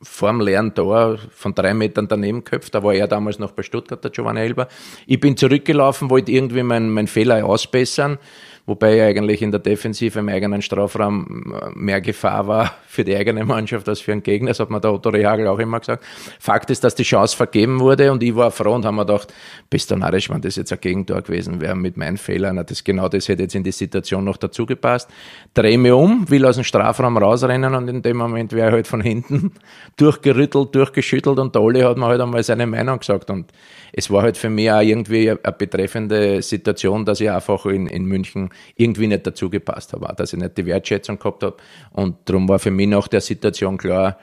vor 0.00 0.30
dem 0.30 0.40
leeren 0.40 0.74
Tor 0.74 1.18
von 1.30 1.54
drei 1.54 1.74
Metern 1.74 2.08
daneben 2.08 2.44
geköpft. 2.44 2.74
Da 2.74 2.82
war 2.82 2.94
er 2.94 3.08
damals 3.08 3.38
noch 3.38 3.52
bei 3.52 3.62
Stuttgart, 3.62 4.02
der 4.02 4.10
Giovanni 4.10 4.40
Elber. 4.40 4.68
Ich 5.06 5.20
bin 5.20 5.36
zurückgelaufen, 5.36 6.08
wollte 6.08 6.32
irgendwie 6.32 6.62
meinen 6.62 6.88
mein 6.88 7.08
Fehler 7.08 7.44
ausbessern 7.44 8.18
wobei 8.66 9.04
eigentlich 9.04 9.42
in 9.42 9.50
der 9.50 9.60
Defensive 9.60 10.18
im 10.18 10.28
eigenen 10.28 10.62
Strafraum 10.62 11.54
äh, 11.54 11.70
mehr 11.74 12.00
Gefahr 12.00 12.46
war 12.46 12.74
für 12.86 13.04
die 13.04 13.16
eigene 13.16 13.44
Mannschaft 13.44 13.88
als 13.88 14.00
für 14.00 14.12
einen 14.12 14.22
Gegner. 14.22 14.48
Das 14.48 14.60
hat 14.60 14.70
mir 14.70 14.80
der 14.80 14.92
Otto 14.92 15.08
Rehagel 15.08 15.46
auch 15.48 15.58
immer 15.58 15.80
gesagt. 15.80 16.04
Fakt 16.38 16.70
ist, 16.70 16.84
dass 16.84 16.94
die 16.94 17.02
Chance 17.02 17.36
vergeben 17.36 17.80
wurde 17.80 18.12
und 18.12 18.22
ich 18.22 18.34
war 18.34 18.50
froh 18.50 18.74
und 18.74 18.84
haben 18.84 18.96
mir 18.96 19.06
gedacht, 19.06 19.32
bist 19.70 19.90
du 19.90 19.96
narrisch, 19.96 20.30
wenn 20.30 20.40
das 20.40 20.56
jetzt 20.56 20.72
ein 20.72 20.80
Gegentor 20.80 21.22
gewesen 21.22 21.60
wäre 21.60 21.74
mit 21.74 21.96
meinen 21.96 22.16
Fehlern. 22.16 22.64
Das, 22.66 22.84
genau 22.84 23.08
das 23.08 23.28
hätte 23.28 23.42
jetzt 23.42 23.54
in 23.54 23.64
die 23.64 23.72
Situation 23.72 24.24
noch 24.24 24.36
dazu 24.36 24.66
gepasst. 24.66 25.08
Dreh 25.54 25.76
mich 25.76 25.92
um, 25.92 26.28
will 26.30 26.44
aus 26.46 26.56
dem 26.56 26.64
Strafraum 26.64 27.16
rausrennen 27.16 27.74
und 27.74 27.88
in 27.88 28.02
dem 28.02 28.16
Moment 28.16 28.52
wäre 28.52 28.72
halt 28.72 28.86
von 28.86 29.00
hinten 29.00 29.52
durchgerüttelt, 29.96 30.74
durchgeschüttelt 30.74 31.38
und 31.38 31.54
der 31.54 31.62
Olli 31.62 31.80
hat 31.80 31.96
mir 31.96 32.06
halt 32.06 32.20
einmal 32.20 32.42
seine 32.42 32.66
Meinung 32.66 32.98
gesagt 32.98 33.30
und 33.30 33.52
es 33.92 34.10
war 34.10 34.22
halt 34.22 34.38
für 34.38 34.48
mich 34.48 34.70
auch 34.70 34.80
irgendwie 34.80 35.30
eine 35.30 35.38
betreffende 35.52 36.40
Situation, 36.42 37.04
dass 37.04 37.20
ich 37.20 37.30
einfach 37.30 37.66
in, 37.66 37.86
in 37.86 38.04
München 38.06 38.50
irgendwie 38.76 39.06
nicht 39.06 39.26
dazu 39.26 39.50
gepasst 39.50 39.92
habe, 39.92 40.12
dass 40.16 40.32
ich 40.32 40.38
nicht 40.38 40.56
die 40.56 40.66
Wertschätzung 40.66 41.18
gehabt 41.18 41.42
habe. 41.42 41.56
Und 41.92 42.16
darum 42.24 42.48
war 42.48 42.58
für 42.58 42.70
mich 42.70 42.88
nach 42.88 43.08
der 43.08 43.20
Situation 43.20 43.76
klar, 43.76 44.18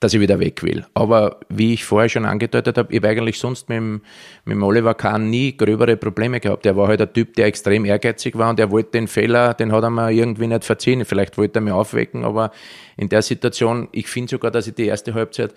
dass 0.00 0.14
ich 0.14 0.20
wieder 0.20 0.38
weg 0.38 0.62
will. 0.62 0.86
Aber 0.94 1.40
wie 1.48 1.74
ich 1.74 1.84
vorher 1.84 2.08
schon 2.08 2.24
angedeutet 2.24 2.78
habe, 2.78 2.92
ich 2.92 2.98
habe 2.98 3.08
eigentlich 3.08 3.38
sonst 3.38 3.68
mit 3.68 3.76
dem, 3.76 4.02
mit 4.44 4.54
dem 4.54 4.62
Oliver 4.62 4.94
Kahn 4.94 5.28
nie 5.28 5.56
gröbere 5.56 5.96
Probleme 5.96 6.38
gehabt. 6.38 6.66
Er 6.66 6.76
war 6.76 6.86
halt 6.86 7.00
ein 7.00 7.12
Typ, 7.12 7.34
der 7.34 7.46
extrem 7.46 7.84
ehrgeizig 7.84 8.38
war 8.38 8.50
und 8.50 8.60
er 8.60 8.70
wollte 8.70 8.92
den 8.92 9.08
Fehler, 9.08 9.54
den 9.54 9.72
hat 9.72 9.82
er 9.82 9.90
mir 9.90 10.12
irgendwie 10.12 10.46
nicht 10.46 10.64
verziehen. 10.64 11.04
Vielleicht 11.04 11.36
wollte 11.36 11.58
er 11.58 11.62
mich 11.62 11.72
aufwecken, 11.72 12.24
aber 12.24 12.52
in 12.96 13.08
der 13.08 13.22
Situation, 13.22 13.88
ich 13.90 14.06
finde 14.06 14.30
sogar, 14.30 14.52
dass 14.52 14.68
ich 14.68 14.74
die 14.74 14.86
erste 14.86 15.14
Halbzeit 15.14 15.52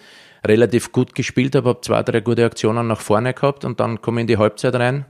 relativ 0.46 0.92
gut 0.92 1.16
gespielt 1.16 1.56
habe, 1.56 1.70
habe 1.70 1.82
zwei, 1.82 2.04
drei 2.04 2.22
gute 2.22 2.46
Aktionen 2.46 2.88
nach 2.88 3.02
vorne 3.02 3.34
gehabt 3.34 3.66
und 3.66 3.80
dann 3.80 4.02
komme 4.02 4.22
ich 4.22 4.24
in 4.24 4.28
die 4.28 4.38
Halbzeit 4.38 4.76
rein. 4.76 5.06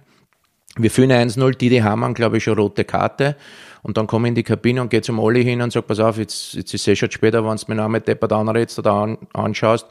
Wir 0.77 0.89
führen 0.89 1.11
1-0, 1.11 1.57
Didi 1.57 1.79
Hamann, 1.79 2.13
glaube 2.13 2.37
ich, 2.37 2.43
schon 2.43 2.57
rote 2.57 2.85
Karte. 2.85 3.35
Und 3.83 3.97
dann 3.97 4.07
komme 4.07 4.27
ich 4.27 4.29
in 4.29 4.35
die 4.35 4.43
Kabine 4.43 4.81
und 4.81 4.89
gehe 4.89 5.01
zum 5.01 5.19
Olli 5.19 5.43
hin 5.43 5.61
und 5.61 5.73
sage, 5.73 5.85
pass 5.85 5.99
auf, 5.99 6.17
jetzt, 6.17 6.53
jetzt 6.53 6.73
ist 6.73 6.81
es 6.81 6.87
eh 6.87 6.95
schon 6.95 7.11
später, 7.11 7.43
wenn 7.43 7.57
du 7.57 7.73
mir 7.73 7.89
mit 7.89 8.07
deppert 8.07 8.31
anredst 8.31 8.79
oder 8.79 8.93
an, 8.93 9.17
anschaust, 9.33 9.87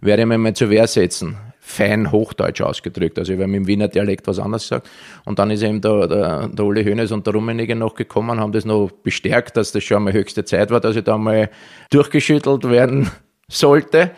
werde 0.00 0.22
ich 0.22 0.28
mir 0.28 0.38
mal 0.38 0.52
zur 0.54 0.70
Wehr 0.70 0.86
setzen. 0.86 1.36
Fein 1.60 2.10
Hochdeutsch 2.10 2.60
ausgedrückt. 2.60 3.18
Also 3.18 3.32
ich 3.32 3.40
habe 3.40 3.52
im 3.52 3.66
Wiener 3.66 3.88
Dialekt 3.88 4.26
was 4.26 4.38
anderes 4.38 4.64
gesagt. 4.64 4.88
Und 5.24 5.38
dann 5.38 5.50
ist 5.50 5.62
eben 5.62 5.80
der, 5.80 6.06
der, 6.08 6.48
der 6.48 6.64
Uli 6.64 6.84
Hoeneß 6.84 7.12
und 7.12 7.26
der 7.26 7.34
Rummenigge 7.34 7.76
noch 7.76 7.94
gekommen, 7.94 8.40
haben 8.40 8.52
das 8.52 8.64
noch 8.64 8.90
bestärkt, 8.90 9.56
dass 9.56 9.72
das 9.72 9.84
schon 9.84 10.04
mal 10.04 10.12
höchste 10.12 10.44
Zeit 10.44 10.70
war, 10.70 10.80
dass 10.80 10.96
ich 10.96 11.04
da 11.04 11.18
mal 11.18 11.50
durchgeschüttelt 11.90 12.68
werden 12.68 13.10
sollte. 13.48 14.12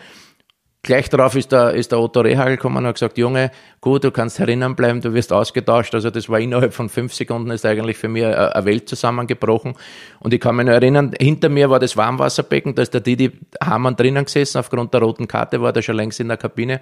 Gleich 0.81 1.09
darauf 1.09 1.35
ist 1.35 1.51
der, 1.51 1.73
ist 1.73 1.91
der 1.91 1.99
Otto 1.99 2.21
Rehagel 2.21 2.55
gekommen 2.55 2.77
und 2.77 2.85
hat 2.85 2.95
gesagt, 2.95 3.17
Junge, 3.17 3.51
gut, 3.81 4.05
du 4.05 4.11
kannst 4.11 4.39
herinnen 4.39 4.75
bleiben, 4.75 5.01
du 5.01 5.13
wirst 5.13 5.33
ausgetauscht. 5.33 5.93
Also 5.93 6.09
das 6.09 6.29
war 6.29 6.39
innerhalb 6.39 6.73
von 6.73 6.87
fünf 6.87 7.13
Sekunden 7.13 7.51
ist 7.51 7.65
eigentlich 7.65 7.97
für 7.97 8.07
mich 8.07 8.25
eine 8.25 8.65
Welt 8.65 8.87
zusammengebrochen. 8.87 9.73
Und 10.21 10.33
ich 10.33 10.39
kann 10.39 10.55
mich 10.55 10.65
noch 10.65 10.73
erinnern, 10.73 11.11
hinter 11.19 11.49
mir 11.49 11.69
war 11.69 11.79
das 11.79 11.97
Warmwasserbecken, 11.97 12.75
da 12.75 12.81
ist 12.81 12.93
der 12.93 13.01
Didi 13.01 13.31
Hamann 13.61 13.97
drinnen 13.97 14.23
gesessen, 14.23 14.57
aufgrund 14.59 14.93
der 14.93 15.01
roten 15.01 15.27
Karte 15.27 15.61
war 15.61 15.73
der 15.73 15.81
schon 15.81 15.97
längst 15.97 16.21
in 16.21 16.29
der 16.29 16.37
Kabine. 16.37 16.79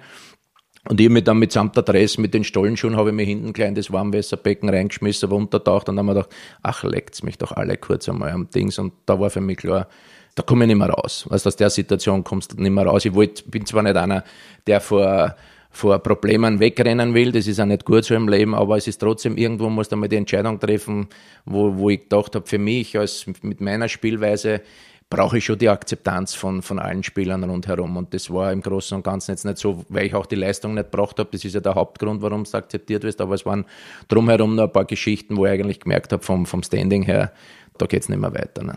Und 0.88 1.00
ich 1.00 1.08
mich 1.08 1.24
dann 1.24 1.38
mitsamt 1.38 1.74
der 1.74 1.82
Dress, 1.82 2.18
mit 2.18 2.32
den 2.34 2.44
Stollenschuhen, 2.44 2.96
habe 2.96 3.10
ich 3.10 3.14
mir 3.16 3.24
hinten 3.24 3.52
klein 3.52 3.74
das 3.74 3.92
Warmwasserbecken 3.92 4.68
reingeschmissen, 4.68 5.28
aber 5.28 5.36
untertaucht 5.36 5.88
und 5.88 5.96
dann 5.96 6.06
haben 6.06 6.14
wir 6.14 6.22
gedacht, 6.22 6.34
ach, 6.62 6.84
leckt's 6.84 7.24
mich 7.24 7.36
doch 7.36 7.50
alle 7.50 7.76
kurz 7.76 8.08
einmal 8.08 8.30
am 8.30 8.48
Dings. 8.48 8.78
Und 8.78 8.92
da 9.06 9.18
war 9.18 9.28
für 9.28 9.40
mich 9.40 9.58
klar, 9.58 9.88
da 10.38 10.42
komme 10.44 10.64
ich 10.64 10.68
nicht 10.68 10.76
mehr 10.78 10.90
raus. 10.90 11.26
Also 11.30 11.48
aus 11.48 11.56
der 11.56 11.68
Situation 11.68 12.22
kommst 12.22 12.52
du 12.52 12.62
nicht 12.62 12.70
mehr 12.70 12.86
raus. 12.86 13.04
Ich 13.04 13.12
wollt, 13.12 13.50
bin 13.50 13.66
zwar 13.66 13.82
nicht 13.82 13.96
einer, 13.96 14.22
der 14.68 14.80
vor, 14.80 15.34
vor 15.70 15.98
Problemen 15.98 16.60
wegrennen 16.60 17.12
will, 17.12 17.32
das 17.32 17.48
ist 17.48 17.58
auch 17.60 17.66
nicht 17.66 17.84
gut 17.84 18.04
so 18.04 18.14
im 18.14 18.28
Leben, 18.28 18.54
aber 18.54 18.76
es 18.76 18.86
ist 18.86 18.98
trotzdem, 18.98 19.36
irgendwo 19.36 19.68
musst 19.68 19.90
du 19.90 19.96
mal 19.96 20.08
die 20.08 20.16
Entscheidung 20.16 20.60
treffen, 20.60 21.08
wo, 21.44 21.76
wo 21.76 21.90
ich 21.90 22.02
gedacht 22.02 22.36
habe, 22.36 22.46
für 22.46 22.58
mich 22.58 22.96
als 22.96 23.26
mit 23.42 23.60
meiner 23.60 23.88
Spielweise 23.88 24.62
brauche 25.10 25.38
ich 25.38 25.44
schon 25.44 25.58
die 25.58 25.68
Akzeptanz 25.68 26.34
von, 26.34 26.62
von 26.62 26.78
allen 26.78 27.02
Spielern 27.02 27.42
rundherum. 27.42 27.96
Und 27.96 28.14
das 28.14 28.30
war 28.30 28.52
im 28.52 28.60
Großen 28.60 28.96
und 28.96 29.04
Ganzen 29.04 29.32
jetzt 29.32 29.44
nicht 29.44 29.58
so, 29.58 29.84
weil 29.88 30.06
ich 30.06 30.14
auch 30.14 30.26
die 30.26 30.36
Leistung 30.36 30.74
nicht 30.74 30.90
braucht 30.90 31.18
habe. 31.18 31.30
Das 31.32 31.44
ist 31.44 31.54
ja 31.54 31.60
der 31.60 31.74
Hauptgrund, 31.74 32.20
warum 32.20 32.42
es 32.42 32.54
akzeptiert 32.54 33.04
wird. 33.04 33.20
Aber 33.20 33.34
es 33.34 33.46
waren 33.46 33.64
drumherum 34.08 34.54
noch 34.54 34.64
ein 34.64 34.72
paar 34.72 34.84
Geschichten, 34.84 35.36
wo 35.36 35.46
ich 35.46 35.52
eigentlich 35.52 35.80
gemerkt 35.80 36.12
habe, 36.12 36.22
vom, 36.22 36.44
vom 36.44 36.62
Standing 36.62 37.02
her, 37.02 37.32
da 37.78 37.86
geht 37.86 38.02
es 38.02 38.08
nicht 38.10 38.20
mehr 38.20 38.34
weiter. 38.34 38.62
Ne? 38.62 38.76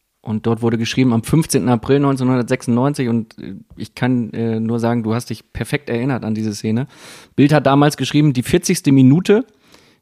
Und 0.21 0.45
dort 0.45 0.61
wurde 0.61 0.77
geschrieben 0.77 1.13
am 1.13 1.23
15. 1.23 1.67
April 1.67 1.97
1996 1.97 3.09
und 3.09 3.37
äh, 3.39 3.55
ich 3.75 3.95
kann 3.95 4.31
äh, 4.33 4.59
nur 4.59 4.79
sagen, 4.79 5.01
du 5.01 5.15
hast 5.15 5.31
dich 5.31 5.51
perfekt 5.51 5.89
erinnert 5.89 6.23
an 6.23 6.35
diese 6.35 6.53
Szene. 6.53 6.87
Bild 7.35 7.51
hat 7.51 7.65
damals 7.65 7.97
geschrieben, 7.97 8.33
die 8.33 8.43
40. 8.43 8.85
Minute, 8.87 9.45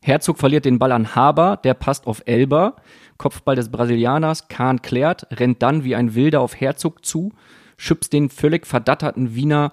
Herzog 0.01 0.37
verliert 0.37 0.65
den 0.65 0.79
Ball 0.79 0.91
an 0.91 1.15
Haber, 1.15 1.57
der 1.63 1.73
passt 1.73 2.05
auf 2.05 2.21
Elber, 2.25 2.75
Kopfball 3.17 3.55
des 3.55 3.69
Brasilianers, 3.69 4.49
Kahn 4.49 4.81
klärt, 4.81 5.27
rennt 5.31 5.61
dann 5.61 5.83
wie 5.83 5.95
ein 5.95 6.15
Wilder 6.15 6.41
auf 6.41 6.59
Herzog 6.59 7.05
zu, 7.05 7.31
schubst 7.77 8.11
den 8.11 8.29
völlig 8.29 8.67
verdatterten 8.67 9.35
Wiener 9.35 9.71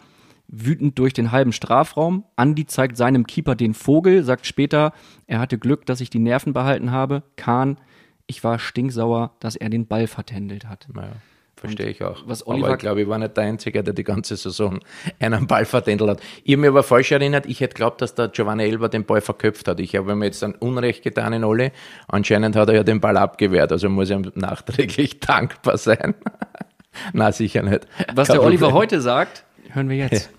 wütend 0.49 0.99
durch 0.99 1.13
den 1.13 1.33
halben 1.33 1.53
Strafraum. 1.53 2.25
Andi 2.37 2.67
zeigt 2.67 2.97
seinem 2.97 3.27
Keeper 3.27 3.57
den 3.57 3.75
Vogel, 3.75 4.23
sagt 4.23 4.47
später, 4.47 4.93
er 5.27 5.41
hatte 5.41 5.59
Glück, 5.59 5.87
dass 5.87 6.01
ich 6.01 6.11
die 6.11 6.21
Nerven 6.21 6.53
behalten 6.53 6.93
habe. 6.93 7.25
Kahn 7.37 7.79
ich 8.27 8.43
war 8.45 8.59
stinksauer, 8.59 9.33
dass 9.41 9.57
er 9.57 9.71
den 9.71 9.87
Ball 9.87 10.07
vertändelt 10.07 10.67
hat. 10.69 10.87
Naja, 10.93 11.13
verstehe 11.57 11.89
ich 11.89 12.03
auch. 12.03 12.23
Was 12.27 12.47
Oliver, 12.47 12.67
aber 12.67 12.75
ich 12.75 12.81
glaube, 12.81 13.03
ich 13.03 13.09
war 13.09 13.19
nicht 13.19 13.37
der 13.37 13.45
Einzige, 13.45 13.83
der 13.83 13.95
die 13.95 14.05
ganze 14.05 14.37
Saison 14.37 14.81
einen 15.21 15.47
Ball 15.47 15.65
vertändelt 15.65 16.11
hat. 16.11 16.21
Ich 16.45 16.53
habe 16.53 16.63
mir 16.63 16.69
aber 16.69 16.83
falsch 16.83 17.13
erinnert, 17.13 17.47
ich 17.47 17.61
hätte 17.61 17.75
glaubt, 17.75 18.01
dass 18.03 18.15
der 18.15 18.29
Giovanni 18.29 18.65
Elber 18.65 18.89
den 18.89 19.05
Ball 19.05 19.21
verköpft 19.21 19.69
hat. 19.69 19.81
Ich 19.81 19.95
habe 19.95 20.15
mir 20.15 20.27
jetzt 20.27 20.43
ein 20.43 20.55
Unrecht 20.55 21.03
getan 21.03 21.33
in 21.33 21.45
Olli. 21.45 21.71
Anscheinend 22.09 22.57
hat 22.57 22.69
er 22.69 22.75
ja 22.77 22.85
den 22.85 23.01
Ball 23.01 23.17
abgewehrt, 23.17 23.73
also 23.73 23.89
muss 23.89 24.11
er 24.11 24.19
ihm 24.19 24.33
nachträglich 24.35 25.21
dankbar 25.21 25.79
sein. 25.79 26.15
Na, 27.13 27.31
sicher 27.31 27.63
nicht. 27.63 27.87
Was 28.15 28.29
Kein 28.29 28.39
der 28.39 28.47
Oliver 28.47 28.67
Problem. 28.67 28.83
heute 28.83 29.01
sagt, 29.01 29.45
hören 29.71 29.89
wir 29.89 29.97
jetzt. 29.97 30.31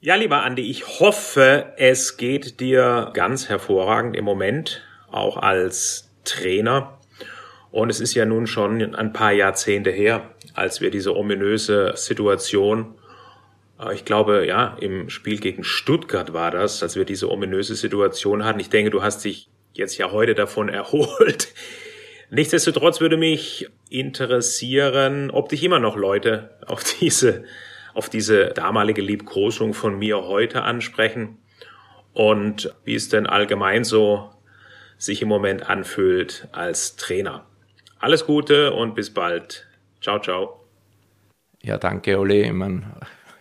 Ja, 0.00 0.16
lieber 0.16 0.42
Andi, 0.42 0.62
ich 0.62 1.00
hoffe, 1.00 1.72
es 1.78 2.18
geht 2.18 2.60
dir 2.60 3.10
ganz 3.14 3.48
hervorragend 3.48 4.14
im 4.16 4.24
Moment, 4.24 4.82
auch 5.10 5.38
als 5.38 6.03
Trainer. 6.24 6.98
Und 7.70 7.90
es 7.90 8.00
ist 8.00 8.14
ja 8.14 8.24
nun 8.24 8.46
schon 8.46 8.94
ein 8.94 9.12
paar 9.12 9.32
Jahrzehnte 9.32 9.90
her, 9.90 10.30
als 10.54 10.80
wir 10.80 10.90
diese 10.90 11.16
ominöse 11.16 11.92
Situation, 11.96 12.94
äh, 13.80 13.94
ich 13.94 14.04
glaube, 14.04 14.46
ja, 14.46 14.76
im 14.80 15.10
Spiel 15.10 15.38
gegen 15.38 15.64
Stuttgart 15.64 16.32
war 16.32 16.50
das, 16.50 16.82
als 16.82 16.96
wir 16.96 17.04
diese 17.04 17.30
ominöse 17.30 17.74
Situation 17.74 18.44
hatten. 18.44 18.60
Ich 18.60 18.70
denke, 18.70 18.90
du 18.90 19.02
hast 19.02 19.24
dich 19.24 19.48
jetzt 19.72 19.98
ja 19.98 20.12
heute 20.12 20.34
davon 20.34 20.68
erholt. 20.70 21.48
Nichtsdestotrotz 22.30 23.00
würde 23.00 23.16
mich 23.16 23.68
interessieren, 23.90 25.30
ob 25.30 25.48
dich 25.48 25.62
immer 25.62 25.78
noch 25.78 25.96
Leute 25.96 26.50
auf 26.66 26.82
diese, 26.82 27.44
auf 27.92 28.08
diese 28.08 28.46
damalige 28.46 29.02
Liebkosung 29.02 29.74
von 29.74 29.98
mir 29.98 30.24
heute 30.24 30.62
ansprechen 30.62 31.38
und 32.12 32.74
wie 32.84 32.94
es 32.94 33.08
denn 33.08 33.26
allgemein 33.26 33.84
so 33.84 34.30
sich 35.04 35.22
im 35.22 35.28
Moment 35.28 35.68
anfühlt 35.68 36.48
als 36.52 36.96
Trainer. 36.96 37.44
Alles 37.98 38.26
Gute 38.26 38.72
und 38.72 38.94
bis 38.94 39.10
bald. 39.10 39.66
Ciao, 40.00 40.18
ciao. 40.18 40.60
Ja, 41.62 41.78
danke, 41.78 42.18
Olli. 42.18 42.42
Ich, 42.42 42.52
mein, 42.52 42.84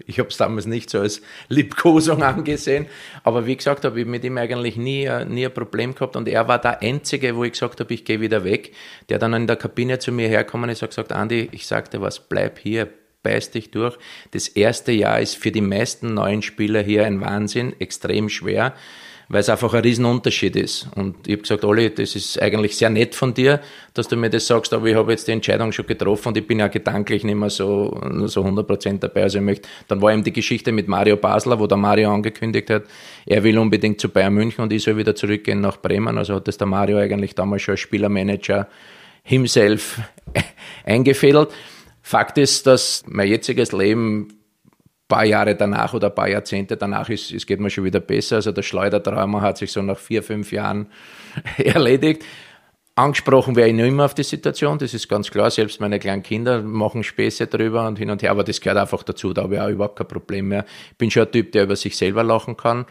ich 0.05 0.19
habe 0.19 0.29
es 0.29 0.37
damals 0.37 0.65
nicht 0.65 0.89
so 0.89 0.99
als 0.99 1.21
Liebkosung 1.49 2.23
angesehen, 2.23 2.87
aber 3.23 3.45
wie 3.45 3.57
gesagt, 3.57 3.83
habe 3.85 3.99
ich 3.99 4.05
mit 4.05 4.23
ihm 4.23 4.37
eigentlich 4.37 4.77
nie, 4.77 5.09
nie 5.25 5.45
ein 5.45 5.53
Problem 5.53 5.93
gehabt 5.93 6.15
und 6.15 6.27
er 6.27 6.47
war 6.47 6.59
der 6.59 6.81
Einzige, 6.81 7.35
wo 7.35 7.43
ich 7.43 7.53
gesagt 7.53 7.79
habe, 7.79 7.93
ich 7.93 8.05
gehe 8.05 8.21
wieder 8.21 8.43
weg, 8.43 8.73
der 9.09 9.19
dann 9.19 9.33
in 9.33 9.47
der 9.47 9.55
Kabine 9.55 9.99
zu 9.99 10.11
mir 10.11 10.29
herkommen 10.29 10.69
ist 10.69 10.81
und 10.81 10.89
gesagt, 10.89 11.11
Andi, 11.11 11.49
ich 11.51 11.67
sagte 11.67 12.01
was, 12.01 12.19
bleib 12.21 12.59
hier, 12.59 12.87
beiß 13.23 13.51
dich 13.51 13.71
durch. 13.71 13.97
Das 14.31 14.47
erste 14.47 14.91
Jahr 14.91 15.19
ist 15.19 15.35
für 15.35 15.51
die 15.51 15.61
meisten 15.61 16.13
neuen 16.13 16.41
Spieler 16.41 16.81
hier 16.81 17.05
ein 17.05 17.21
Wahnsinn, 17.21 17.73
extrem 17.79 18.29
schwer 18.29 18.73
weil 19.33 19.39
es 19.39 19.49
einfach 19.49 19.73
ein 19.73 19.81
Riesenunterschied 19.81 20.55
ist. 20.55 20.87
Und 20.95 21.27
ich 21.27 21.33
habe 21.33 21.41
gesagt, 21.41 21.65
Olli, 21.65 21.91
das 21.91 22.15
ist 22.15 22.39
eigentlich 22.39 22.77
sehr 22.77 22.91
nett 22.91 23.15
von 23.15 23.33
dir, 23.33 23.61
dass 23.95 24.07
du 24.07 24.15
mir 24.15 24.29
das 24.29 24.45
sagst, 24.45 24.71
aber 24.73 24.85
ich 24.85 24.95
habe 24.95 25.11
jetzt 25.11 25.27
die 25.27 25.31
Entscheidung 25.31 25.71
schon 25.71 25.87
getroffen 25.87 26.27
und 26.27 26.37
ich 26.37 26.45
bin 26.45 26.59
ja 26.59 26.67
gedanklich 26.67 27.23
nicht 27.23 27.33
mehr 27.33 27.49
so, 27.49 27.99
so 28.25 28.43
100% 28.43 28.99
dabei. 28.99 29.23
Also 29.23 29.39
ich 29.39 29.43
möchte, 29.43 29.67
dann 29.87 30.03
war 30.03 30.13
eben 30.13 30.23
die 30.23 30.33
Geschichte 30.33 30.71
mit 30.71 30.87
Mario 30.87 31.17
Basler, 31.17 31.59
wo 31.59 31.65
der 31.65 31.79
Mario 31.79 32.13
angekündigt 32.13 32.69
hat, 32.69 32.83
er 33.25 33.43
will 33.43 33.57
unbedingt 33.57 33.99
zu 33.99 34.07
Bayern 34.07 34.35
München 34.35 34.61
und 34.61 34.71
ich 34.71 34.83
soll 34.83 34.97
wieder 34.97 35.15
zurückgehen 35.15 35.61
nach 35.61 35.77
Bremen. 35.77 36.19
Also 36.19 36.35
hat 36.35 36.47
das 36.47 36.59
der 36.59 36.67
Mario 36.67 36.97
eigentlich 36.97 37.33
damals 37.33 37.63
schon 37.63 37.73
als 37.73 37.79
Spielermanager 37.79 38.67
himself 39.23 39.99
eingefädelt. 40.85 41.49
Fakt 42.03 42.37
ist, 42.37 42.67
dass 42.67 43.03
mein 43.07 43.29
jetziges 43.29 43.71
Leben 43.71 44.27
paar 45.13 45.25
Jahre 45.25 45.55
danach 45.55 45.93
oder 45.93 46.07
ein 46.07 46.15
paar 46.15 46.27
Jahrzehnte 46.27 46.75
danach 46.75 47.07
ist, 47.09 47.31
es 47.31 47.45
geht 47.45 47.59
mir 47.59 47.69
schon 47.69 47.83
wieder 47.83 47.99
besser. 47.99 48.37
Also 48.37 48.51
der 48.51 48.63
Schleudertrauma 48.63 49.41
hat 49.41 49.57
sich 49.59 49.71
so 49.71 49.81
nach 49.81 49.97
vier, 49.97 50.23
fünf 50.23 50.51
Jahren 50.51 50.87
erledigt. 51.57 52.23
Angesprochen 52.95 53.55
wäre 53.55 53.69
ich 53.69 53.75
nicht 53.75 53.87
immer 53.87 54.05
auf 54.05 54.13
die 54.13 54.23
Situation, 54.23 54.77
das 54.77 54.93
ist 54.93 55.07
ganz 55.07 55.29
klar. 55.29 55.49
Selbst 55.51 55.79
meine 55.79 55.99
kleinen 55.99 56.23
Kinder 56.23 56.61
machen 56.61 57.03
Späße 57.03 57.47
drüber 57.47 57.87
und 57.87 57.97
hin 57.97 58.09
und 58.09 58.21
her, 58.21 58.31
aber 58.31 58.43
das 58.43 58.61
gehört 58.61 58.79
einfach 58.79 59.03
dazu, 59.03 59.33
da 59.33 59.43
habe 59.43 59.55
ich 59.55 59.61
auch 59.61 59.69
überhaupt 59.69 59.97
kein 59.97 60.07
Problem 60.07 60.47
mehr. 60.47 60.65
Ich 60.91 60.97
bin 60.97 61.09
schon 61.09 61.23
ein 61.23 61.31
Typ, 61.31 61.51
der 61.51 61.63
über 61.63 61.75
sich 61.75 61.95
selber 61.97 62.23
lachen 62.23 62.55
kann. 62.57 62.85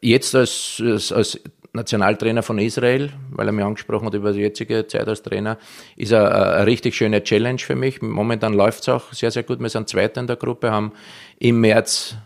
Jetzt 0.00 0.34
als, 0.34 0.82
als, 0.84 1.12
als 1.12 1.40
Nationaltrainer 1.74 2.42
von 2.42 2.58
Israel, 2.58 3.10
weil 3.30 3.46
er 3.46 3.52
mich 3.52 3.64
angesprochen 3.64 4.06
hat 4.06 4.14
über 4.14 4.32
die 4.32 4.40
jetzige 4.40 4.86
Zeit 4.86 5.08
als 5.08 5.22
Trainer, 5.22 5.58
ist 5.96 6.12
eine, 6.12 6.30
eine 6.30 6.66
richtig 6.66 6.94
schöne 6.94 7.22
Challenge 7.22 7.58
für 7.58 7.74
mich. 7.74 8.02
Momentan 8.02 8.52
läuft 8.52 8.82
es 8.82 8.88
auch 8.90 9.12
sehr, 9.12 9.30
sehr 9.30 9.42
gut. 9.42 9.60
Wir 9.60 9.70
sind 9.70 9.88
Zweiter 9.88 10.20
in 10.20 10.26
der 10.26 10.36
Gruppe, 10.36 10.70
haben 10.70 10.92
im 11.38 11.60
März 11.60 12.16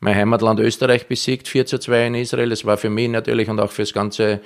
mein 0.00 0.16
Heimatland 0.16 0.60
Österreich 0.60 1.06
besiegt, 1.06 1.48
4 1.48 1.66
zu 1.66 1.78
2 1.78 2.06
in 2.08 2.14
Israel. 2.14 2.50
Das 2.50 2.64
war 2.64 2.76
für 2.76 2.90
mich 2.90 3.08
natürlich 3.08 3.48
und 3.48 3.60
auch 3.60 3.70
für 3.70 3.82
das 3.82 3.92
ganze 3.92 4.40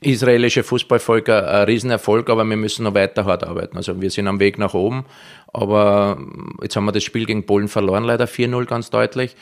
israelische 0.00 0.62
Fußballvolk 0.62 1.28
ein, 1.28 1.44
ein 1.44 1.64
Riesenerfolg, 1.64 2.28
aber 2.28 2.44
wir 2.44 2.56
müssen 2.56 2.84
noch 2.84 2.94
weiter 2.94 3.24
hart 3.24 3.44
arbeiten. 3.44 3.76
Also 3.76 4.00
wir 4.00 4.10
sind 4.10 4.28
am 4.28 4.40
Weg 4.40 4.58
nach 4.58 4.74
oben, 4.74 5.06
aber 5.52 6.18
jetzt 6.60 6.76
haben 6.76 6.84
wir 6.84 6.92
das 6.92 7.04
Spiel 7.04 7.24
gegen 7.24 7.46
Polen 7.46 7.68
verloren, 7.68 8.04
leider 8.04 8.26
4-0 8.26 8.66
ganz 8.66 8.90
deutlich. 8.90 9.36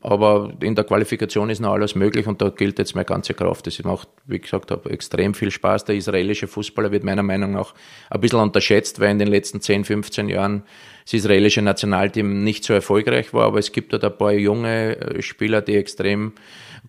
Aber 0.00 0.52
in 0.60 0.74
der 0.74 0.84
Qualifikation 0.84 1.50
ist 1.50 1.60
noch 1.60 1.72
alles 1.72 1.94
möglich 1.94 2.26
und 2.26 2.42
da 2.42 2.48
gilt 2.48 2.78
jetzt 2.78 2.94
meine 2.94 3.04
ganze 3.04 3.34
Kraft. 3.34 3.66
Das 3.66 3.82
macht, 3.84 4.08
wie 4.26 4.40
gesagt 4.40 4.70
extrem 4.86 5.34
viel 5.34 5.50
Spaß. 5.50 5.84
Der 5.84 5.94
israelische 5.94 6.48
Fußballer 6.48 6.90
wird 6.90 7.04
meiner 7.04 7.22
Meinung 7.22 7.52
nach 7.52 7.74
ein 8.10 8.20
bisschen 8.20 8.40
unterschätzt, 8.40 8.98
weil 9.00 9.10
in 9.10 9.18
den 9.18 9.28
letzten 9.28 9.60
10, 9.60 9.84
15 9.84 10.28
Jahren 10.28 10.64
das 11.04 11.14
israelische 11.14 11.62
Nationalteam 11.62 12.42
nicht 12.42 12.64
so 12.64 12.72
erfolgreich 12.72 13.32
war. 13.32 13.46
Aber 13.46 13.58
es 13.58 13.70
gibt 13.70 13.92
dort 13.92 14.04
ein 14.04 14.16
paar 14.16 14.32
junge 14.32 14.96
äh, 14.96 15.22
Spieler, 15.22 15.60
die 15.60 15.76
extrem 15.76 16.32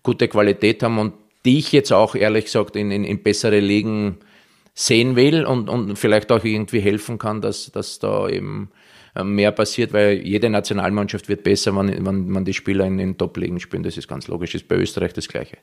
gute 0.02 0.28
Qualität 0.28 0.82
haben 0.82 0.98
und 0.98 1.14
die 1.46 1.60
ich 1.60 1.72
jetzt 1.72 1.92
auch 1.92 2.16
ehrlich 2.16 2.46
gesagt 2.46 2.76
in, 2.76 2.90
in, 2.90 3.04
in 3.04 3.22
bessere 3.22 3.60
Ligen 3.60 4.18
sehen 4.74 5.16
will 5.16 5.46
und, 5.46 5.70
und 5.70 5.98
vielleicht 5.98 6.32
auch 6.32 6.44
irgendwie 6.44 6.80
helfen 6.80 7.20
kann, 7.20 7.42
dass, 7.42 7.72
dass 7.72 8.00
da 8.00 8.28
eben 8.28 8.72
mehr 9.22 9.52
passiert, 9.52 9.94
weil 9.94 10.26
jede 10.26 10.50
Nationalmannschaft 10.50 11.30
wird 11.30 11.44
besser, 11.44 11.76
wenn, 11.76 12.06
wenn, 12.06 12.34
wenn 12.34 12.46
die 12.46 12.54
Spieler 12.54 12.86
in 12.86 12.98
den 12.98 13.18
Top-Ligen 13.18 13.60
spielen. 13.60 13.84
Das 13.84 13.98
ist 13.98 14.08
ganz 14.08 14.28
logisch. 14.28 14.54
Das 14.54 14.64
ist 14.64 14.68
bei 14.68 14.76
Österreich 14.76 15.14
das 15.14 15.28
Gleiche. 15.28 15.58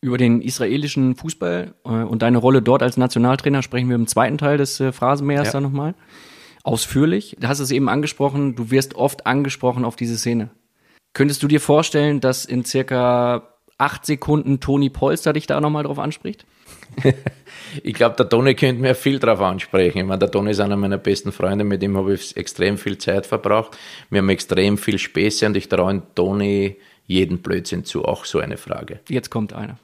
Über 0.00 0.18
den 0.18 0.42
israelischen 0.42 1.14
Fußball 1.14 1.74
äh, 1.84 1.88
und 1.88 2.22
deine 2.22 2.38
Rolle 2.38 2.60
dort 2.60 2.82
als 2.82 2.96
Nationaltrainer 2.96 3.62
sprechen 3.62 3.88
wir 3.88 3.94
im 3.94 4.08
zweiten 4.08 4.36
Teil 4.36 4.58
des 4.58 4.80
äh, 4.80 4.90
Phrasenmähers 4.90 5.48
ja. 5.48 5.52
dann 5.52 5.62
nochmal. 5.62 5.94
Ausführlich. 6.64 7.36
Du 7.38 7.46
hast 7.46 7.60
es 7.60 7.70
eben 7.70 7.88
angesprochen, 7.88 8.56
du 8.56 8.70
wirst 8.70 8.96
oft 8.96 9.26
angesprochen 9.26 9.84
auf 9.84 9.94
diese 9.94 10.18
Szene. 10.18 10.50
Könntest 11.12 11.42
du 11.42 11.48
dir 11.48 11.60
vorstellen, 11.60 12.20
dass 12.20 12.44
in 12.44 12.64
circa 12.64 13.48
acht 13.78 14.06
Sekunden 14.06 14.60
Toni 14.60 14.90
Polster 14.90 15.32
dich 15.32 15.46
da 15.46 15.60
nochmal 15.60 15.84
drauf 15.84 15.98
anspricht? 15.98 16.46
ich 17.82 17.94
glaube, 17.94 18.16
der 18.16 18.28
Toni 18.28 18.54
könnte 18.54 18.80
mir 18.80 18.94
viel 18.94 19.18
drauf 19.18 19.40
ansprechen. 19.40 19.98
Ich 19.98 20.04
meine, 20.04 20.18
der 20.18 20.30
Toni 20.30 20.50
ist 20.50 20.60
einer 20.60 20.76
meiner 20.76 20.98
besten 20.98 21.32
Freunde, 21.32 21.64
mit 21.64 21.82
dem 21.82 21.96
habe 21.96 22.14
ich 22.14 22.36
extrem 22.36 22.78
viel 22.78 22.98
Zeit 22.98 23.26
verbracht. 23.26 23.76
Wir 24.10 24.18
haben 24.18 24.28
extrem 24.28 24.78
viel 24.78 24.98
Späße 24.98 25.46
und 25.46 25.56
ich 25.56 25.68
traue 25.68 26.02
Toni 26.14 26.76
jeden 27.06 27.38
Blödsinn 27.38 27.84
zu. 27.84 28.04
Auch 28.04 28.24
so 28.24 28.38
eine 28.38 28.56
Frage. 28.56 29.00
Jetzt 29.08 29.30
kommt 29.30 29.52
einer. 29.52 29.78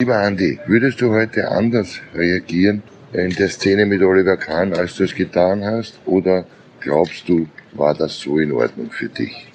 Lieber 0.00 0.18
Andi, 0.18 0.58
würdest 0.66 1.00
du 1.00 1.10
heute 1.10 1.48
anders 1.48 2.00
reagieren 2.14 2.82
in 3.12 3.30
der 3.30 3.48
Szene 3.48 3.86
mit 3.86 4.02
Oliver 4.02 4.36
Kahn, 4.36 4.74
als 4.74 4.96
du 4.96 5.04
es 5.04 5.14
getan 5.14 5.64
hast? 5.64 5.98
Oder 6.04 6.46
glaubst 6.80 7.28
du, 7.28 7.48
war 7.72 7.94
das 7.94 8.20
so 8.20 8.38
in 8.38 8.52
Ordnung 8.52 8.90
für 8.90 9.08
dich? 9.08 9.46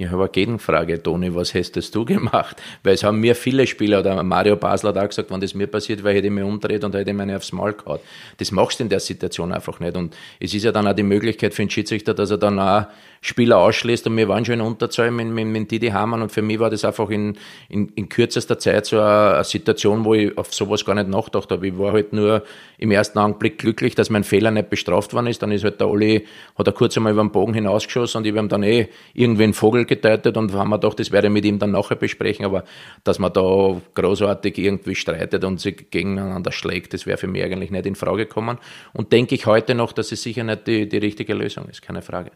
Ich 0.00 0.08
habe 0.08 0.22
eine 0.22 0.30
Gegenfrage, 0.30 1.02
Toni, 1.02 1.34
was 1.34 1.52
hättest 1.52 1.94
du 1.94 2.06
gemacht? 2.06 2.56
Weil 2.82 2.94
es 2.94 3.04
haben 3.04 3.20
mir 3.20 3.34
viele 3.34 3.66
Spieler, 3.66 4.00
oder 4.00 4.22
Mario 4.22 4.56
Basler 4.56 4.88
hat 4.90 4.96
auch 4.96 5.08
gesagt, 5.08 5.30
wenn 5.30 5.42
das 5.42 5.52
mir 5.52 5.66
passiert 5.66 6.02
wäre, 6.02 6.14
hätte 6.14 6.28
ich 6.28 6.32
mich 6.32 6.42
umdreht 6.42 6.82
und 6.84 6.94
hätte 6.94 7.10
ich 7.10 7.16
meine 7.16 7.36
aufs 7.36 7.52
Maul 7.52 7.74
gehauen. 7.74 7.98
Das 8.38 8.50
machst 8.50 8.80
du 8.80 8.84
in 8.84 8.88
der 8.88 9.00
Situation 9.00 9.52
einfach 9.52 9.78
nicht. 9.78 9.94
Und 9.98 10.16
es 10.38 10.54
ist 10.54 10.64
ja 10.64 10.72
dann 10.72 10.88
auch 10.88 10.94
die 10.94 11.02
Möglichkeit 11.02 11.52
für 11.52 11.62
den 11.62 11.68
Schiedsrichter, 11.68 12.14
dass 12.14 12.30
er 12.30 12.38
dann 12.38 12.58
auch 12.58 12.86
Spieler 13.22 13.58
ausschließt 13.58 14.06
und 14.06 14.16
wir 14.16 14.28
waren 14.28 14.46
schon 14.46 14.54
in 14.54 14.60
Unterzahl 14.62 15.10
mit, 15.10 15.26
mit, 15.26 15.46
mit 15.46 15.70
Didi 15.70 15.88
Hamann 15.88 16.22
und 16.22 16.32
für 16.32 16.40
mich 16.40 16.58
war 16.58 16.70
das 16.70 16.86
einfach 16.86 17.10
in, 17.10 17.36
in, 17.68 17.88
in 17.90 18.08
kürzester 18.08 18.58
Zeit 18.58 18.86
so 18.86 18.98
eine, 18.98 19.34
eine, 19.34 19.44
Situation, 19.44 20.06
wo 20.06 20.14
ich 20.14 20.36
auf 20.38 20.54
sowas 20.54 20.86
gar 20.86 20.94
nicht 20.94 21.08
nachgedacht 21.08 21.50
habe. 21.50 21.68
Ich 21.68 21.78
war 21.78 21.92
halt 21.92 22.14
nur 22.14 22.42
im 22.78 22.90
ersten 22.90 23.18
Augenblick 23.18 23.58
glücklich, 23.58 23.94
dass 23.94 24.08
mein 24.08 24.24
Fehler 24.24 24.50
nicht 24.50 24.70
bestraft 24.70 25.12
worden 25.12 25.26
ist. 25.26 25.42
Dann 25.42 25.52
ist 25.52 25.64
halt 25.64 25.80
der 25.80 25.88
Olli, 25.88 26.26
hat 26.56 26.66
er 26.66 26.72
kurz 26.72 26.96
einmal 26.96 27.12
über 27.12 27.22
den 27.22 27.30
Bogen 27.30 27.52
hinausgeschossen 27.52 28.20
und 28.20 28.26
ich 28.26 28.34
habe 28.34 28.48
dann 28.48 28.62
eh 28.62 28.88
irgendwie 29.12 29.44
einen 29.44 29.52
Vogel 29.52 29.84
gedeutet 29.84 30.38
und 30.38 30.54
haben 30.54 30.70
wir 30.70 30.78
gedacht, 30.78 30.98
das 30.98 31.12
werde 31.12 31.26
ich 31.26 31.32
mit 31.34 31.44
ihm 31.44 31.58
dann 31.58 31.72
nachher 31.72 31.96
besprechen, 31.96 32.46
aber 32.46 32.64
dass 33.04 33.18
man 33.18 33.34
da 33.34 33.82
großartig 33.96 34.56
irgendwie 34.56 34.94
streitet 34.94 35.44
und 35.44 35.60
sich 35.60 35.90
gegeneinander 35.90 36.52
schlägt, 36.52 36.94
das 36.94 37.04
wäre 37.04 37.18
für 37.18 37.26
mich 37.26 37.42
eigentlich 37.42 37.70
nicht 37.70 37.84
in 37.84 37.96
Frage 37.96 38.24
gekommen. 38.24 38.56
Und 38.94 39.12
denke 39.12 39.34
ich 39.34 39.44
heute 39.44 39.74
noch, 39.74 39.92
dass 39.92 40.10
es 40.10 40.22
sicher 40.22 40.42
nicht 40.42 40.66
die, 40.66 40.88
die 40.88 40.96
richtige 40.96 41.34
Lösung 41.34 41.66
ist, 41.68 41.82
keine 41.82 42.00
Frage. 42.00 42.30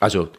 Also 0.00 0.30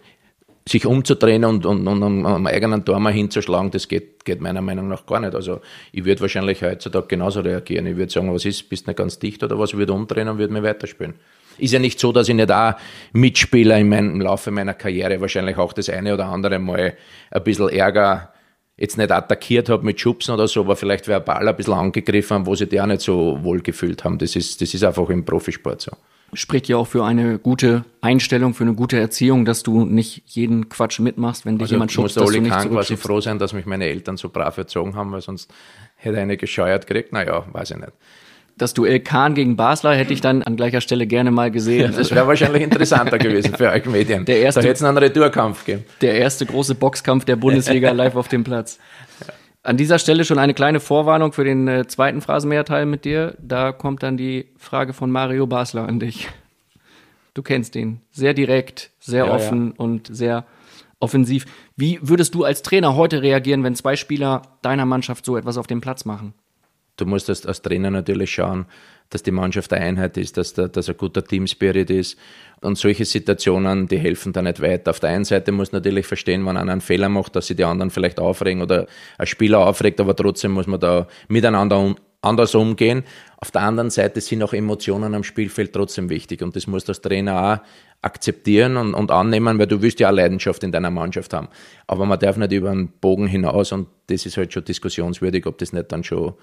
sich 0.68 0.86
umzudrehen 0.86 1.44
und, 1.44 1.66
und, 1.66 1.88
und 1.88 2.26
am 2.26 2.48
eigenen 2.48 2.86
Tor 2.86 3.00
mal 3.00 3.14
hinzuschlagen, 3.14 3.72
das 3.72 3.88
geht, 3.88 4.26
geht 4.26 4.42
meiner 4.42 4.62
Meinung 4.62 4.88
nach 4.88 5.06
gar 5.06 5.20
nicht. 5.20 5.34
Also 5.34 5.62
ich 5.92 6.06
würde 6.06 6.22
wahrscheinlich 6.22 6.62
heutzutage 6.62 7.08
genauso 7.08 7.42
reagieren. 7.42 7.88
Ich 7.88 7.96
würde 7.96 8.12
sagen, 8.12 8.32
was 8.34 8.46
ist, 8.46 8.70
bist 8.70 8.88
nicht 8.88 8.98
ganz 8.98 9.18
dicht 9.18 9.44
oder 9.44 9.58
was, 9.58 9.72
ich 9.72 9.78
würde 9.78 9.94
umdrehen 9.94 10.28
und 10.28 10.38
würde 10.38 10.54
mir 10.54 10.64
weiterspielen. 10.64 11.16
Ist 11.58 11.74
ja 11.74 11.80
nicht 11.80 12.00
so, 12.00 12.12
dass 12.12 12.30
ich 12.30 12.36
nicht 12.36 12.52
auch 12.52 12.74
Mitspieler 13.14 13.78
in 13.78 13.90
meinem, 13.90 14.16
im 14.16 14.22
Laufe 14.22 14.52
meiner 14.52 14.74
Karriere 14.74 15.20
wahrscheinlich 15.20 15.58
auch 15.58 15.74
das 15.74 15.90
eine 15.90 16.14
oder 16.14 16.26
andere 16.26 16.60
Mal 16.60 16.96
ein 17.32 17.44
bisschen 17.44 17.70
Ärger 17.70 18.34
jetzt 18.78 18.98
nicht 18.98 19.12
attackiert 19.12 19.70
habe 19.70 19.86
mit 19.86 20.00
Schubsen 20.00 20.34
oder 20.34 20.48
so, 20.48 20.62
aber 20.62 20.76
vielleicht 20.76 21.08
verbal 21.08 21.48
ein 21.48 21.56
bisschen 21.56 21.74
angegriffen 21.74 22.36
haben, 22.36 22.46
wo 22.46 22.56
sie 22.56 22.68
die 22.68 22.82
auch 22.82 22.88
nicht 22.88 23.02
so 23.02 23.38
wohl 23.44 23.62
gefühlt 23.62 24.04
haben. 24.04 24.18
Das 24.18 24.36
ist, 24.36 24.62
das 24.62 24.74
ist 24.74 24.84
einfach 24.84 25.10
im 25.10 25.26
Profisport 25.26 25.82
so 25.82 25.92
spricht 26.34 26.68
ja 26.68 26.78
auch 26.78 26.88
für 26.88 27.04
eine 27.04 27.40
gute 27.40 27.86
Einstellung, 28.02 28.54
für 28.54 28.64
eine 28.64 28.74
gute 28.74 29.00
Erziehung, 29.00 29.46
dass 29.46 29.64
du 29.64 29.86
nicht 29.86 30.24
jeden 30.28 30.70
Quatsch 30.70 31.00
mitmachst, 31.00 31.46
wenn 31.46 31.58
dich 31.58 31.66
also 31.66 31.76
jemand 31.76 31.92
schubst, 31.92 32.18
dass 32.18 32.30
du 32.30 32.40
nicht 32.40 32.70
quasi 32.70 32.98
froh 32.98 33.22
sein, 33.22 33.40
dass 33.40 33.54
mich 33.54 33.66
meine 33.66 33.86
Eltern 33.86 34.18
so 34.18 34.30
brav 34.30 34.58
erzogen 34.58 34.96
haben, 34.96 35.12
weil 35.12 35.22
sonst 35.22 35.52
hätte 35.96 36.20
eine 36.20 36.38
gescheuert 36.38 36.88
gekriegt. 36.88 37.14
Naja, 37.14 37.46
weiß 37.52 37.72
ich 37.72 37.78
nicht. 37.78 37.92
Das 38.58 38.74
Duell 38.74 39.00
Kahn 39.00 39.34
gegen 39.34 39.56
Basler 39.56 39.96
hätte 39.96 40.14
ich 40.14 40.22
dann 40.22 40.44
an 40.44 40.56
gleicher 40.56 40.82
Stelle 40.82 41.08
gerne 41.08 41.32
mal 41.32 41.50
gesehen. 41.50 41.94
das 41.98 42.12
wäre 42.12 42.28
wahrscheinlich 42.28 42.62
interessanter 42.62 43.18
gewesen 43.18 43.56
für 43.56 43.70
euch 43.72 43.86
Medien. 43.86 44.26
Der 44.26 44.40
erste, 44.40 44.62
da 44.62 44.68
hätte 44.68 44.76
es 44.76 44.84
einen 44.84 44.98
Retourkampf 44.98 45.66
gegeben. 45.66 45.86
Der 46.02 46.16
erste 46.16 46.46
große 46.46 46.76
Boxkampf 46.76 47.26
der 47.26 47.38
Bundesliga 47.38 47.92
live 47.92 48.16
auf 48.16 48.28
dem 48.28 48.44
Platz. 48.44 48.78
An 49.64 49.78
dieser 49.78 50.00
Stelle 50.00 50.26
schon 50.26 50.40
eine 50.40 50.56
kleine 50.56 50.80
Vorwarnung 50.80 51.34
für 51.34 51.44
den 51.44 51.68
äh, 51.68 51.86
zweiten 51.88 52.22
Phrasenmehrteil 52.22 52.88
mit 52.88 53.06
dir. 53.06 53.36
Da 53.40 53.72
kommt 53.72 54.02
dann 54.02 54.18
die 54.18 54.48
Frage 54.58 54.94
von 54.94 55.12
Mario 55.12 55.46
Basler 55.46 55.88
an 55.88 56.00
dich. 56.00 56.30
Du 57.36 57.44
kennst 57.44 57.76
ihn. 57.76 58.02
Sehr 58.12 58.34
direkt, 58.34 58.92
sehr 59.00 59.28
ja, 59.28 59.34
offen 59.34 59.68
ja. 59.68 59.74
und 59.78 60.14
sehr 60.14 60.46
offensiv. 61.00 61.46
Wie 61.76 62.00
würdest 62.02 62.34
du 62.34 62.44
als 62.44 62.64
Trainer 62.64 62.96
heute 62.96 63.22
reagieren, 63.22 63.64
wenn 63.64 63.76
zwei 63.76 63.96
Spieler 63.96 64.42
deiner 64.62 64.86
Mannschaft 64.86 65.26
so 65.26 65.38
etwas 65.38 65.58
auf 65.58 65.68
dem 65.68 65.80
Platz 65.80 66.06
machen? 66.06 66.34
Du 66.98 67.06
musst 67.06 67.30
als, 67.30 67.46
als 67.46 67.62
Trainer 67.62 67.92
natürlich 67.92 68.32
schauen, 68.32 68.66
dass 69.12 69.22
die 69.24 69.32
Mannschaft 69.32 69.72
eine 69.74 69.86
Einheit 69.86 70.18
ist, 70.18 70.38
dass, 70.38 70.54
da, 70.54 70.68
dass 70.68 70.90
ein 70.90 70.98
guter 70.98 71.24
Teamspirit 71.24 71.92
ist. 71.92 72.18
Und 72.62 72.78
solche 72.78 73.06
Situationen, 73.06 73.88
die 73.88 74.00
helfen 74.00 74.34
da 74.34 74.42
nicht 74.42 74.62
weiter. 74.62 74.92
Auf 74.92 75.00
der 75.00 75.12
einen 75.12 75.26
Seite 75.26 75.52
muss 75.52 75.72
man 75.72 75.82
natürlich 75.82 76.08
verstehen, 76.08 76.46
wenn 76.46 76.58
einer 76.58 76.72
einen 76.72 76.82
Fehler 76.82 77.10
macht, 77.10 77.36
dass 77.36 77.48
sich 77.48 77.58
die 77.58 77.66
anderen 77.66 77.92
vielleicht 77.92 78.20
aufregen 78.20 78.62
oder 78.62 78.88
ein 79.18 79.28
Spieler 79.28 79.60
aufregt, 79.60 80.00
aber 80.00 80.16
trotzdem 80.16 80.52
muss 80.52 80.68
man 80.68 80.80
da 80.80 81.08
miteinander 81.28 81.78
um, 81.80 81.96
anders 82.22 82.56
umgehen. 82.56 83.04
Auf 83.38 83.52
der 83.52 83.64
anderen 83.64 83.90
Seite 83.90 84.22
sind 84.22 84.44
auch 84.44 84.54
Emotionen 84.54 85.14
am 85.14 85.24
Spielfeld 85.24 85.74
trotzdem 85.74 86.10
wichtig 86.10 86.42
und 86.42 86.56
das 86.56 86.68
musst 86.68 86.88
du 86.88 86.92
als 86.92 87.02
Trainer 87.02 87.62
auch 87.62 87.68
akzeptieren 88.04 88.78
und, 88.78 88.94
und 88.94 89.12
annehmen, 89.12 89.60
weil 89.60 89.68
du 89.68 89.82
willst 89.82 90.00
ja 90.00 90.10
auch 90.10 90.14
Leidenschaft 90.14 90.64
in 90.64 90.72
deiner 90.72 90.92
Mannschaft 90.92 91.34
haben. 91.34 91.50
Aber 91.88 92.06
man 92.06 92.20
darf 92.20 92.38
nicht 92.38 92.52
über 92.52 92.70
den 92.70 92.90
Bogen 92.90 93.28
hinaus 93.28 93.72
und 93.72 93.88
das 94.08 94.26
ist 94.26 94.38
halt 94.38 94.54
schon 94.54 94.64
diskussionswürdig, 94.64 95.46
ob 95.48 95.58
das 95.58 95.74
nicht 95.74 95.92
dann 95.92 96.04
schon 96.04 96.34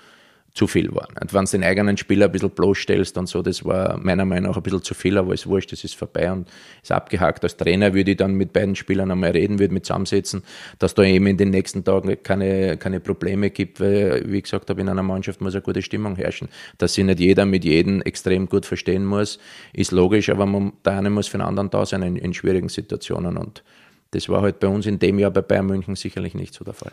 zu 0.55 0.67
viel 0.67 0.93
war. 0.95 1.09
Und 1.21 1.33
wenn 1.33 1.45
du 1.45 1.51
den 1.53 1.63
eigenen 1.63 1.97
Spieler 1.97 2.27
ein 2.27 2.33
bisschen 2.33 2.51
bloßstellst 2.51 3.17
und 3.17 3.29
so, 3.29 3.43
das 3.43 3.65
war 3.65 3.97
meiner 3.99 4.25
Meinung 4.25 4.51
nach 4.51 4.57
ein 4.57 4.63
bisschen 4.63 4.83
zu 4.83 4.95
viel, 4.95 5.17
aber 5.17 5.35
ist 5.35 5.47
wurscht, 5.47 5.73
das 5.73 5.85
ist 5.85 5.95
vorbei 5.95 6.33
und 6.33 6.49
ist 6.83 6.91
abgehakt. 6.91 7.45
Als 7.45 7.57
Trainer 7.57 7.95
würde 7.95 8.13
ich 8.13 8.17
dann 8.17 8.35
mit 8.35 8.53
beiden 8.53 8.75
Spielern 8.75 9.11
einmal 9.11 9.31
reden, 9.31 9.59
würde 9.59 9.73
mit 9.73 9.87
zusammensetzen, 9.87 10.43
dass 10.79 10.95
da 10.95 11.05
eben 11.05 11.27
in 11.27 11.37
den 11.37 11.51
nächsten 11.51 11.85
Tagen 11.85 12.17
keine, 12.23 12.77
keine 12.77 13.01
Probleme 13.01 13.51
gibt, 13.51 13.81
weil, 13.81 14.25
wie 14.27 14.43
gesagt 14.43 14.69
habe, 14.71 14.81
in 14.81 14.89
einer 14.89 15.03
Mannschaft 15.03 15.41
muss 15.41 15.55
eine 15.55 15.63
gute 15.63 15.83
Stimmung 15.83 16.17
herrschen. 16.17 16.49
Dass 16.79 16.95
sich 16.95 17.05
nicht 17.05 17.21
jeder 17.21 17.47
mit 17.47 17.65
jedem 17.65 18.03
extrem 18.03 18.49
gut 18.49 18.67
verstehen 18.67 19.05
muss, 19.05 19.39
ist 19.73 19.93
logisch, 19.93 20.29
aber 20.29 20.47
man, 20.47 20.73
der 20.85 20.95
eine 20.95 21.11
muss 21.11 21.29
für 21.29 21.39
den 21.39 21.47
anderen 21.47 21.71
da 21.71 21.87
sein 21.87 22.03
in, 22.03 22.17
in 22.17 22.35
schwierigen 22.35 22.69
Situationen 22.69 23.37
und 23.37 23.63
das 24.11 24.29
war 24.29 24.43
halt 24.43 24.59
bei 24.59 24.69
uns 24.69 24.87
in 24.87 24.99
dem 24.99 25.19
Jahr 25.19 25.31
bei 25.31 25.43
Bayern 25.43 25.67
München 25.67 25.95
sicherlich 25.95 26.35
nicht 26.35 26.55
so 26.55 26.65
der 26.65 26.75
Fall. 26.75 26.93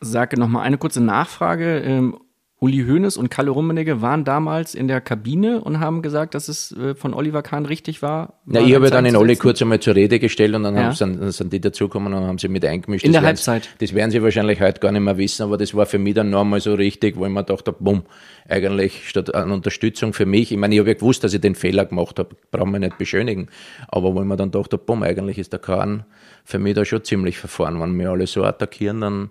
Sage 0.00 0.38
nochmal 0.38 0.64
eine 0.64 0.78
kurze 0.78 1.00
Nachfrage. 1.00 2.14
Uli 2.60 2.84
Hoeneß 2.84 3.16
und 3.16 3.30
Kalle 3.30 3.50
Rummenigge 3.50 4.02
waren 4.02 4.24
damals 4.24 4.74
in 4.74 4.88
der 4.88 5.00
Kabine 5.00 5.60
und 5.60 5.78
haben 5.78 6.02
gesagt, 6.02 6.34
dass 6.34 6.48
es 6.48 6.72
äh, 6.72 6.96
von 6.96 7.14
Oliver 7.14 7.42
Kahn 7.42 7.66
richtig 7.66 8.02
war. 8.02 8.34
Na, 8.46 8.60
ich 8.60 8.74
habe 8.74 8.90
dann 8.90 9.04
den 9.04 9.14
Olli 9.14 9.36
kurz 9.36 9.62
einmal 9.62 9.78
zur 9.78 9.94
Rede 9.94 10.18
gestellt 10.18 10.56
und 10.56 10.64
dann 10.64 10.74
ja. 10.74 10.92
sind, 10.92 11.20
dann 11.20 11.30
sind 11.30 11.52
die 11.52 11.60
dazugekommen 11.60 12.12
und 12.12 12.24
haben 12.24 12.38
sie 12.38 12.48
mit 12.48 12.64
eingemischt. 12.64 13.04
In 13.04 13.12
das 13.12 13.20
der 13.20 13.28
Halbzeit. 13.28 13.68
Das 13.78 13.94
werden 13.94 14.10
sie 14.10 14.20
wahrscheinlich 14.24 14.60
heute 14.60 14.80
gar 14.80 14.90
nicht 14.90 15.02
mehr 15.02 15.16
wissen, 15.16 15.44
aber 15.44 15.56
das 15.56 15.72
war 15.74 15.86
für 15.86 15.98
mich 15.98 16.14
dann 16.14 16.30
nochmal 16.30 16.60
so 16.60 16.74
richtig, 16.74 17.16
wo 17.16 17.26
ich 17.26 17.30
mir 17.30 17.44
dachte, 17.44 17.72
bumm, 17.72 18.02
eigentlich 18.48 19.08
statt 19.08 19.32
an 19.36 19.52
Unterstützung 19.52 20.12
für 20.12 20.26
mich. 20.26 20.50
Ich 20.50 20.58
meine, 20.58 20.74
ich 20.74 20.80
habe 20.80 20.90
ja 20.90 20.94
gewusst, 20.94 21.22
dass 21.22 21.34
ich 21.34 21.40
den 21.40 21.54
Fehler 21.54 21.84
gemacht 21.84 22.18
habe, 22.18 22.34
brauchen 22.50 22.72
wir 22.72 22.80
nicht 22.80 22.98
beschönigen. 22.98 23.50
Aber 23.86 24.16
wo 24.16 24.20
ich 24.20 24.26
mir 24.26 24.36
dann 24.36 24.50
dachte, 24.50 24.78
bumm, 24.78 25.04
eigentlich 25.04 25.38
ist 25.38 25.52
der 25.52 25.60
Kahn 25.60 26.04
für 26.44 26.58
mich 26.58 26.74
da 26.74 26.84
schon 26.84 27.04
ziemlich 27.04 27.38
verfahren. 27.38 27.80
Wenn 27.80 27.96
wir 27.96 28.10
alle 28.10 28.26
so 28.26 28.42
attackieren, 28.42 29.00
dann 29.00 29.30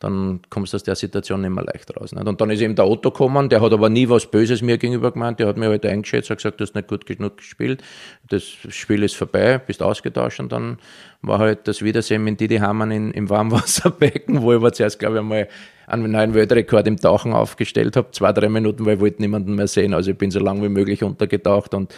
dann 0.00 0.40
kommst 0.48 0.72
du 0.72 0.76
aus 0.76 0.84
der 0.84 0.94
Situation 0.94 1.40
nicht 1.40 1.50
mehr 1.50 1.64
leicht 1.64 1.94
raus. 1.96 2.12
Nicht? 2.12 2.26
Und 2.26 2.40
dann 2.40 2.50
ist 2.50 2.60
eben 2.60 2.76
der 2.76 2.86
Otto 2.86 3.10
gekommen, 3.10 3.48
der 3.48 3.60
hat 3.60 3.72
aber 3.72 3.88
nie 3.88 4.08
was 4.08 4.26
Böses 4.26 4.62
mir 4.62 4.78
gegenüber 4.78 5.10
gemeint, 5.10 5.40
der 5.40 5.48
hat 5.48 5.56
mir 5.56 5.68
halt 5.68 5.84
eingeschätzt, 5.84 6.30
hat 6.30 6.38
gesagt, 6.38 6.60
du 6.60 6.64
hast 6.64 6.74
nicht 6.74 6.88
gut 6.88 7.04
genug 7.04 7.38
gespielt, 7.38 7.82
das 8.28 8.44
Spiel 8.44 9.02
ist 9.02 9.16
vorbei, 9.16 9.58
bist 9.58 9.82
ausgetauscht 9.82 10.38
und 10.38 10.52
dann 10.52 10.78
war 11.22 11.40
halt 11.40 11.66
das 11.66 11.82
Wiedersehen 11.82 12.22
mit 12.22 12.40
Didi 12.40 12.58
Hamann 12.58 12.92
in, 12.92 13.10
im 13.10 13.28
Warmwasserbecken, 13.28 14.42
wo 14.42 14.52
ich 14.52 14.58
aber 14.58 14.72
zuerst, 14.72 15.00
glaube 15.00 15.16
ich, 15.16 15.20
einmal 15.20 15.48
einen 15.88 16.12
neuen 16.12 16.34
Weltrekord 16.34 16.86
im 16.86 16.96
Tauchen 16.96 17.32
aufgestellt 17.32 17.96
habe, 17.96 18.10
zwei, 18.12 18.32
drei 18.32 18.48
Minuten, 18.48 18.86
weil 18.86 18.96
ich 18.96 19.00
wollte 19.00 19.20
niemanden 19.20 19.56
mehr 19.56 19.66
sehen, 19.66 19.94
also 19.94 20.12
ich 20.12 20.18
bin 20.18 20.30
so 20.30 20.38
lange 20.38 20.62
wie 20.62 20.68
möglich 20.68 21.02
untergetaucht 21.02 21.74
und 21.74 21.92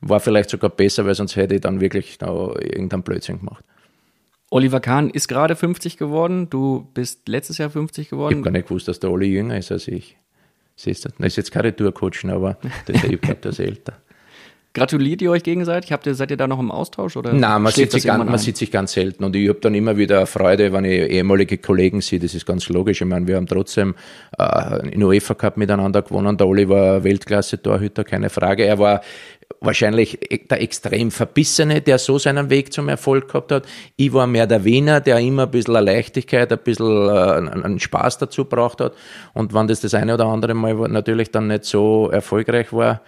war 0.00 0.20
vielleicht 0.20 0.48
sogar 0.48 0.70
besser, 0.70 1.04
weil 1.04 1.14
sonst 1.14 1.36
hätte 1.36 1.56
ich 1.56 1.60
dann 1.60 1.80
wirklich 1.80 2.18
irgendeinen 2.20 3.02
Blödsinn 3.02 3.40
gemacht. 3.40 3.64
Oliver 4.52 4.80
Kahn 4.80 5.08
ist 5.08 5.28
gerade 5.28 5.56
50 5.56 5.96
geworden. 5.96 6.50
Du 6.50 6.86
bist 6.92 7.26
letztes 7.26 7.56
Jahr 7.56 7.70
50 7.70 8.10
geworden. 8.10 8.32
Ich 8.32 8.36
habe 8.36 8.44
gar 8.44 8.50
nicht 8.50 8.68
gewusst, 8.68 8.86
dass 8.86 9.00
der 9.00 9.10
Oli 9.10 9.26
jünger 9.26 9.56
ist 9.56 9.72
als 9.72 9.88
ich. 9.88 10.18
Siehst 10.76 11.06
du? 11.06 11.08
Das 11.16 11.28
ist 11.28 11.36
jetzt 11.36 11.52
keine 11.52 11.74
Tourcoach, 11.74 12.26
aber 12.26 12.58
das, 12.86 13.02
ich 13.02 13.18
glaube, 13.18 13.40
der 13.40 13.50
ist 13.50 13.60
älter. 13.60 13.94
Gratuliert 14.74 15.20
ihr 15.20 15.30
euch 15.30 15.42
gegenseitig? 15.42 15.92
Habt 15.92 16.06
ihr, 16.06 16.14
seid 16.14 16.30
ihr 16.30 16.38
da 16.38 16.48
noch 16.48 16.58
im 16.58 16.70
Austausch? 16.70 17.16
Oder 17.18 17.34
Nein, 17.34 17.60
man, 17.60 17.72
sieht 17.72 17.92
sich, 17.92 18.04
ganz, 18.04 18.24
man 18.24 18.38
sieht 18.38 18.56
sich 18.56 18.70
ganz 18.70 18.92
selten. 18.92 19.22
Und 19.22 19.36
ich 19.36 19.46
habe 19.50 19.60
dann 19.60 19.74
immer 19.74 19.98
wieder 19.98 20.24
Freude, 20.26 20.72
wenn 20.72 20.86
ich 20.86 21.10
ehemalige 21.10 21.58
Kollegen 21.58 22.00
sehe. 22.00 22.18
Das 22.18 22.34
ist 22.34 22.46
ganz 22.46 22.70
logisch. 22.70 23.02
Ich 23.02 23.06
meine, 23.06 23.26
wir 23.26 23.36
haben 23.36 23.46
trotzdem 23.46 23.94
äh, 24.38 24.88
in 24.88 25.02
UEFA 25.02 25.34
Cup 25.34 25.58
miteinander 25.58 26.00
gewonnen. 26.00 26.38
Der 26.38 26.46
Oli 26.46 26.66
war 26.70 27.04
Weltklasse-Torhüter, 27.04 28.04
keine 28.04 28.30
Frage. 28.30 28.64
Er 28.64 28.78
war 28.78 29.02
wahrscheinlich 29.60 30.18
der 30.50 30.62
extrem 30.62 31.10
Verbissene, 31.10 31.82
der 31.82 31.98
so 31.98 32.18
seinen 32.18 32.48
Weg 32.48 32.72
zum 32.72 32.88
Erfolg 32.88 33.28
gehabt 33.28 33.52
hat. 33.52 33.66
Ich 33.96 34.14
war 34.14 34.26
mehr 34.26 34.46
der 34.46 34.64
Wiener, 34.64 35.02
der 35.02 35.18
immer 35.18 35.42
ein 35.42 35.50
bisschen 35.50 35.76
eine 35.76 35.84
Leichtigkeit, 35.84 36.50
ein 36.50 36.58
bisschen 36.64 37.08
äh, 37.08 37.62
einen 37.62 37.78
Spaß 37.78 38.16
dazu 38.16 38.46
braucht 38.46 38.80
hat. 38.80 38.94
Und 39.34 39.52
wenn 39.52 39.66
das 39.68 39.80
das 39.82 39.92
eine 39.92 40.14
oder 40.14 40.24
andere 40.24 40.54
Mal 40.54 40.74
natürlich 40.88 41.30
dann 41.30 41.48
nicht 41.48 41.64
so 41.64 42.08
erfolgreich 42.10 42.72
war, 42.72 43.02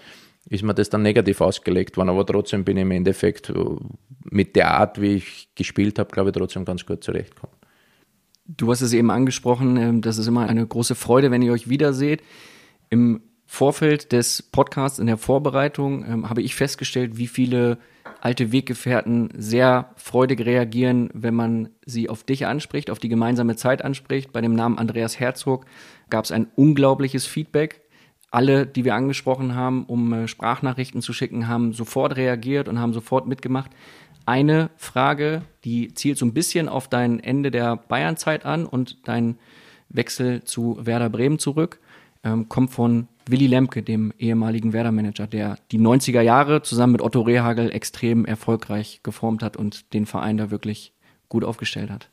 ist 0.48 0.62
mir 0.62 0.74
das 0.74 0.90
dann 0.90 1.02
negativ 1.02 1.40
ausgelegt 1.40 1.96
worden. 1.96 2.10
Aber 2.10 2.26
trotzdem 2.26 2.64
bin 2.64 2.76
ich 2.76 2.82
im 2.82 2.90
Endeffekt 2.90 3.50
äh, 3.50 3.54
mit 4.24 4.56
der 4.56 4.72
Art, 4.72 5.00
wie 5.00 5.14
ich 5.14 5.48
gespielt 5.54 5.98
habe, 5.98 6.10
glaube 6.10 6.30
ich, 6.30 6.36
trotzdem 6.36 6.64
ganz 6.64 6.84
gut 6.84 7.02
zurechtgekommen. 7.02 7.56
Du 8.46 8.70
hast 8.70 8.82
es 8.82 8.92
eben 8.92 9.10
angesprochen, 9.10 9.76
ähm, 9.76 10.00
das 10.02 10.18
ist 10.18 10.26
immer 10.26 10.48
eine 10.48 10.66
große 10.66 10.94
Freude, 10.94 11.30
wenn 11.30 11.42
ihr 11.42 11.52
euch 11.52 11.68
wiederseht. 11.68 12.22
Im 12.90 13.22
Vorfeld 13.46 14.12
des 14.12 14.42
Podcasts, 14.42 14.98
in 14.98 15.06
der 15.06 15.16
Vorbereitung, 15.16 16.04
ähm, 16.06 16.28
habe 16.28 16.42
ich 16.42 16.54
festgestellt, 16.54 17.16
wie 17.16 17.26
viele 17.26 17.78
alte 18.20 18.52
Weggefährten 18.52 19.30
sehr 19.36 19.90
freudig 19.96 20.44
reagieren, 20.44 21.10
wenn 21.12 21.34
man 21.34 21.68
sie 21.84 22.08
auf 22.08 22.24
dich 22.24 22.46
anspricht, 22.46 22.90
auf 22.90 22.98
die 22.98 23.08
gemeinsame 23.08 23.56
Zeit 23.56 23.82
anspricht. 23.82 24.32
Bei 24.32 24.40
dem 24.40 24.54
Namen 24.54 24.78
Andreas 24.78 25.20
Herzog 25.20 25.66
gab 26.10 26.24
es 26.24 26.32
ein 26.32 26.48
unglaubliches 26.56 27.26
Feedback. 27.26 27.82
Alle, 28.34 28.66
die 28.66 28.84
wir 28.84 28.96
angesprochen 28.96 29.54
haben, 29.54 29.84
um 29.84 30.12
äh, 30.12 30.26
Sprachnachrichten 30.26 31.00
zu 31.02 31.12
schicken, 31.12 31.46
haben 31.46 31.72
sofort 31.72 32.16
reagiert 32.16 32.66
und 32.66 32.80
haben 32.80 32.92
sofort 32.92 33.28
mitgemacht. 33.28 33.70
Eine 34.26 34.70
Frage, 34.76 35.42
die 35.62 35.94
zielt 35.94 36.18
so 36.18 36.26
ein 36.26 36.34
bisschen 36.34 36.68
auf 36.68 36.88
dein 36.88 37.20
Ende 37.20 37.52
der 37.52 37.76
Bayernzeit 37.76 38.44
an 38.44 38.66
und 38.66 39.06
dein 39.06 39.38
Wechsel 39.88 40.42
zu 40.42 40.78
Werder 40.80 41.10
Bremen 41.10 41.38
zurück, 41.38 41.78
ähm, 42.24 42.48
kommt 42.48 42.72
von 42.72 43.06
Willy 43.28 43.46
Lemke, 43.46 43.84
dem 43.84 44.12
ehemaligen 44.18 44.72
Werder-Manager, 44.72 45.28
der 45.28 45.56
die 45.70 45.78
90er 45.78 46.20
Jahre 46.20 46.60
zusammen 46.62 46.94
mit 46.94 47.02
Otto 47.02 47.20
Rehagel 47.20 47.70
extrem 47.70 48.24
erfolgreich 48.24 48.98
geformt 49.04 49.44
hat 49.44 49.56
und 49.56 49.94
den 49.94 50.06
Verein 50.06 50.38
da 50.38 50.50
wirklich 50.50 50.92
gut 51.28 51.44
aufgestellt 51.44 51.88
hat. 51.88 52.10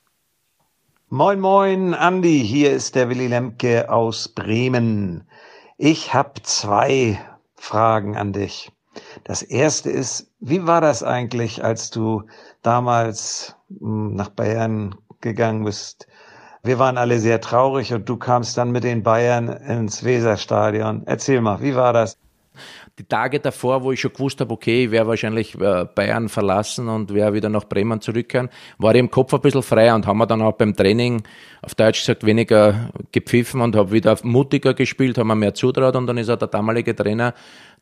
Moin, 1.09 1.39
moin, 1.39 1.95
Andi, 1.95 2.45
hier 2.45 2.73
ist 2.73 2.93
der 2.93 3.09
Willy 3.09 3.25
Lemke 3.25 3.91
aus 3.91 4.27
Bremen. 4.27 5.23
Ich 5.83 6.13
habe 6.13 6.43
zwei 6.43 7.19
Fragen 7.55 8.15
an 8.15 8.33
dich. 8.33 8.71
Das 9.23 9.41
erste 9.41 9.89
ist, 9.89 10.31
wie 10.39 10.67
war 10.67 10.79
das 10.79 11.01
eigentlich, 11.01 11.63
als 11.63 11.89
du 11.89 12.21
damals 12.61 13.55
hm, 13.79 14.13
nach 14.13 14.29
Bayern 14.29 14.93
gegangen 15.21 15.63
bist? 15.63 16.05
Wir 16.61 16.77
waren 16.77 16.99
alle 16.99 17.17
sehr 17.19 17.41
traurig 17.41 17.95
und 17.95 18.07
du 18.07 18.15
kamst 18.17 18.59
dann 18.59 18.69
mit 18.69 18.83
den 18.83 19.01
Bayern 19.01 19.47
ins 19.47 20.03
Weserstadion. 20.03 21.01
Erzähl 21.07 21.41
mal, 21.41 21.61
wie 21.61 21.73
war 21.73 21.93
das? 21.93 22.15
Die 22.99 23.05
Tage 23.05 23.39
davor, 23.39 23.83
wo 23.83 23.91
ich 23.91 23.99
schon 23.99 24.13
gewusst 24.13 24.41
habe, 24.41 24.53
okay, 24.53 24.85
ich 24.85 24.91
werde 24.91 25.07
wahrscheinlich 25.07 25.55
äh, 25.59 25.85
Bayern 25.85 26.29
verlassen 26.29 26.89
und 26.89 27.13
werde 27.13 27.33
wieder 27.35 27.49
nach 27.49 27.65
Bremen 27.65 28.01
zurückkehren, 28.01 28.49
war 28.77 28.93
ich 28.93 28.99
im 28.99 29.09
Kopf 29.09 29.33
ein 29.33 29.41
bisschen 29.41 29.63
freier 29.63 29.95
und 29.95 30.05
haben 30.05 30.17
wir 30.17 30.27
dann 30.27 30.41
auch 30.41 30.53
beim 30.53 30.75
Training, 30.75 31.23
auf 31.61 31.75
Deutsch 31.75 32.01
gesagt, 32.01 32.25
weniger 32.25 32.91
gepfiffen 33.11 33.61
und 33.61 33.75
habe 33.75 33.91
wieder 33.91 34.17
mutiger 34.23 34.73
gespielt, 34.73 35.17
haben 35.17 35.27
wir 35.27 35.35
mehr 35.35 35.53
zutraut 35.53 35.95
und 35.95 36.07
dann 36.07 36.17
ist 36.17 36.29
auch 36.29 36.37
der 36.37 36.47
damalige 36.47 36.95
Trainer 36.95 37.33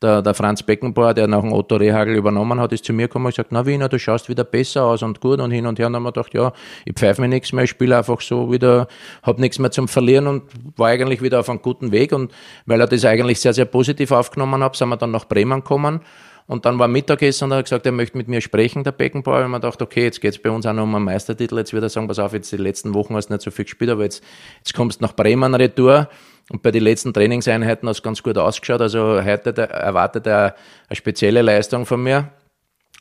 der, 0.02 0.22
der 0.22 0.34
Franz 0.34 0.64
Beckenbauer, 0.64 1.14
der 1.14 1.28
nach 1.28 1.42
dem 1.42 1.52
Otto 1.52 1.76
Rehagel 1.76 2.16
übernommen 2.16 2.60
hat, 2.60 2.72
ist 2.72 2.86
zu 2.86 2.94
mir 2.94 3.08
gekommen 3.08 3.26
und 3.26 3.32
gesagt, 3.32 3.52
na 3.52 3.66
Wiener, 3.66 3.90
du 3.90 4.00
schaust 4.00 4.30
wieder 4.30 4.46
besser 4.46 4.86
aus 4.86 5.04
und 5.04 5.20
gut 5.20 5.42
und 5.42 5.52
hin 5.52 5.66
und 5.66 5.78
her. 5.78 5.88
Und 5.88 5.94
dann 5.94 6.02
haben 6.02 6.04
wir 6.04 6.14
gedacht, 6.14 6.34
ja, 6.34 6.54
ich 6.86 6.94
pfeife 6.94 7.22
mir 7.22 7.28
nichts 7.28 7.52
mehr, 7.52 7.66
ich 7.66 7.70
spiele 7.70 7.98
einfach 7.98 8.22
so 8.22 8.52
wieder, 8.52 8.88
habe 9.24 9.42
nichts 9.42 9.60
mehr 9.60 9.72
zum 9.72 9.88
Verlieren 9.88 10.28
und 10.28 10.44
war 10.78 10.88
eigentlich 10.88 11.22
wieder 11.22 11.40
auf 11.42 11.50
einem 11.50 11.62
guten 11.62 11.92
Weg. 11.92 12.14
Und 12.14 12.32
weil 12.66 12.80
er 12.80 12.88
das 12.88 13.04
eigentlich 13.04 13.42
sehr, 13.42 13.54
sehr 13.54 13.66
positiv 13.66 14.12
aufgenommen 14.12 14.64
hat, 14.64 14.76
sind 14.76 14.90
wir 14.90 14.98
dann 14.98 15.12
nach 15.12 15.26
Bremen 15.26 15.60
gekommen. 15.60 16.02
Und 16.48 16.66
dann 16.66 16.80
war 16.80 16.88
Mittagessen 16.88 17.46
und 17.46 17.52
er 17.52 17.58
hat 17.60 17.66
gesagt, 17.66 17.86
er 17.86 17.92
möchte 17.92 18.18
mit 18.18 18.28
mir 18.28 18.42
sprechen, 18.42 18.84
der 18.84 18.92
Beckenbauer. 18.92 19.46
Und 19.46 19.52
man 19.52 19.62
dachte, 19.62 19.84
okay, 19.84 20.06
jetzt 20.06 20.20
geht's 20.20 20.40
bei 20.40 20.50
uns 20.50 20.66
auch 20.66 20.74
noch 20.74 20.82
um 20.82 20.96
einen 20.96 21.06
Meistertitel. 21.06 21.58
Jetzt 21.58 21.74
wird 21.74 21.84
er 21.84 21.90
sagen, 21.90 22.08
pass 22.08 22.18
auf, 22.18 22.34
jetzt 22.34 22.52
die 22.52 22.58
letzten 22.58 22.96
Wochen 22.96 23.16
hast 23.16 23.28
du 23.28 23.34
nicht 23.34 23.44
so 23.44 23.52
viel 23.52 23.66
gespielt, 23.66 23.92
aber 23.92 24.04
jetzt, 24.04 24.24
jetzt 24.58 24.74
kommst 24.74 25.00
du 25.00 25.06
nach 25.06 25.14
Bremen 25.14 25.54
retour. 25.54 26.10
Und 26.50 26.64
bei 26.64 26.72
den 26.72 26.84
letzten 26.84 27.14
Trainingseinheiten 27.14 27.88
hat 27.88 27.96
es 27.96 28.04
ganz 28.04 28.24
gut 28.24 28.38
ausgeschaut. 28.38 28.82
Also 28.82 29.24
heute 29.24 29.56
erwartet 29.70 30.26
er 30.28 30.56
eine 30.88 30.96
spezielle 30.96 31.42
Leistung 31.42 31.86
von 31.86 32.02
mir. 32.02 32.30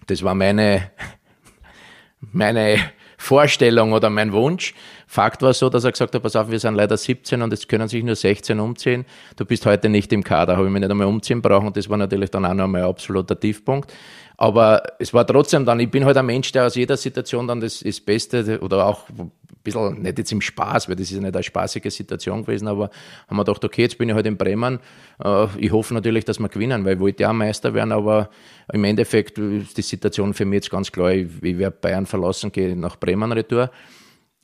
Das 0.07 0.23
war 0.23 0.35
meine, 0.35 0.91
meine 2.21 2.79
Vorstellung 3.17 3.93
oder 3.93 4.11
mein 4.11 4.33
Wunsch. 4.33 4.75
Fakt 5.07 5.43
war 5.43 5.55
so, 5.55 5.71
dass 5.71 5.85
er 5.85 5.93
gesagt 5.93 6.15
hat, 6.15 6.23
pass 6.23 6.37
auf, 6.37 6.51
wir 6.51 6.61
sind 6.61 6.75
leider 6.75 6.97
17 6.97 7.41
und 7.41 7.53
es 7.53 7.67
können 7.67 7.89
sich 7.89 8.05
nur 8.05 8.15
16 8.15 8.61
umziehen. 8.61 9.07
Du 9.37 9.45
bist 9.45 9.65
heute 9.65 9.89
nicht 9.89 10.13
im 10.13 10.23
Kader, 10.23 10.57
habe 10.57 10.67
ich 10.67 10.73
mich 10.73 10.81
nicht 10.81 10.91
einmal 10.91 11.07
umziehen 11.07 11.41
brauchen. 11.41 11.69
Und 11.69 11.77
das 11.77 11.89
war 11.89 11.97
natürlich 11.97 12.31
dann 12.31 12.45
auch 12.45 12.55
noch 12.55 12.65
einmal 12.65 12.83
ein 12.83 12.89
absoluter 12.89 13.39
Tiefpunkt. 13.39 13.93
Aber 14.39 14.83
es 14.99 15.13
war 15.13 15.27
trotzdem 15.27 15.67
dann, 15.67 15.81
ich 15.81 15.91
bin 15.91 16.05
halt 16.05 16.17
ein 16.17 16.25
Mensch, 16.25 16.53
der 16.53 16.67
aus 16.67 16.77
jeder 16.77 16.97
Situation 16.97 17.47
dann 17.47 17.61
das, 17.61 17.81
das 17.81 18.01
Beste 18.01 18.61
oder 18.61 18.87
auch 18.87 19.03
bisschen, 19.63 20.03
nicht 20.03 20.19
jetzt 20.19 20.33
im 20.33 20.41
Spaß, 20.41 20.89
weil 20.89 20.97
das 20.97 21.11
ist 21.11 21.17
ja 21.17 21.21
nicht 21.21 21.35
eine 21.35 21.43
spaßige 21.43 21.93
Situation 21.93 22.43
gewesen, 22.43 22.69
aber 22.69 22.91
haben 23.29 23.37
wir 23.37 23.45
gedacht, 23.45 23.65
okay, 23.65 23.83
jetzt 23.83 23.99
bin 23.99 24.09
ich 24.09 24.15
halt 24.15 24.27
in 24.27 24.37
Bremen. 24.37 24.79
Äh, 25.23 25.47
ich 25.59 25.73
hoffe 25.73 25.95
natürlich, 25.95 26.25
dass 26.25 26.39
wir 26.39 26.49
gewinnen, 26.49 26.85
weil 26.85 26.95
ich 26.95 27.01
wollte 27.01 27.23
ja 27.25 27.33
Meister 27.33 27.75
werden, 27.75 27.93
aber 27.93 28.31
im 28.73 28.85
Endeffekt 28.85 29.39
ist 29.39 29.77
die 29.77 29.83
Situation 29.83 30.35
für 30.35 30.45
mich 30.45 30.59
jetzt 30.59 30.71
ganz 30.71 30.93
klar, 30.93 31.13
ich, 31.13 31.29
ich 31.43 31.59
werde 31.59 31.77
Bayern 31.81 32.07
verlassen, 32.07 32.53
gehe 32.53 32.77
nach 32.77 32.97
Bremen 32.97 33.33
retour. 33.33 33.71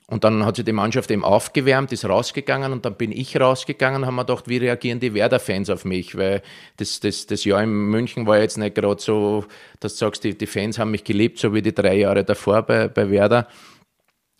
Und 0.06 0.22
dann 0.22 0.44
hat 0.44 0.56
sich 0.56 0.66
die 0.66 0.72
Mannschaft 0.72 1.10
eben 1.10 1.24
aufgewärmt, 1.24 1.90
ist 1.90 2.04
rausgegangen 2.04 2.72
und 2.72 2.84
dann 2.84 2.94
bin 2.94 3.10
ich 3.10 3.40
rausgegangen 3.40 4.04
haben 4.04 4.16
mir 4.16 4.26
gedacht, 4.26 4.48
wie 4.48 4.58
reagieren 4.58 5.00
die 5.00 5.14
Werder-Fans 5.14 5.70
auf 5.70 5.86
mich? 5.86 6.14
Weil 6.16 6.42
das, 6.76 7.00
das, 7.00 7.26
das 7.26 7.44
Jahr 7.44 7.62
in 7.62 7.70
München 7.70 8.26
war 8.26 8.38
jetzt 8.38 8.58
nicht 8.58 8.74
gerade 8.74 9.00
so, 9.00 9.46
dass 9.80 9.94
du 9.94 9.98
sagst, 10.00 10.24
die, 10.24 10.36
die 10.36 10.46
Fans 10.46 10.78
haben 10.78 10.90
mich 10.90 11.04
geliebt, 11.04 11.38
so 11.38 11.54
wie 11.54 11.62
die 11.62 11.74
drei 11.74 11.96
Jahre 11.96 12.22
davor 12.22 12.62
bei, 12.62 12.88
bei 12.88 13.08
Werder. 13.08 13.48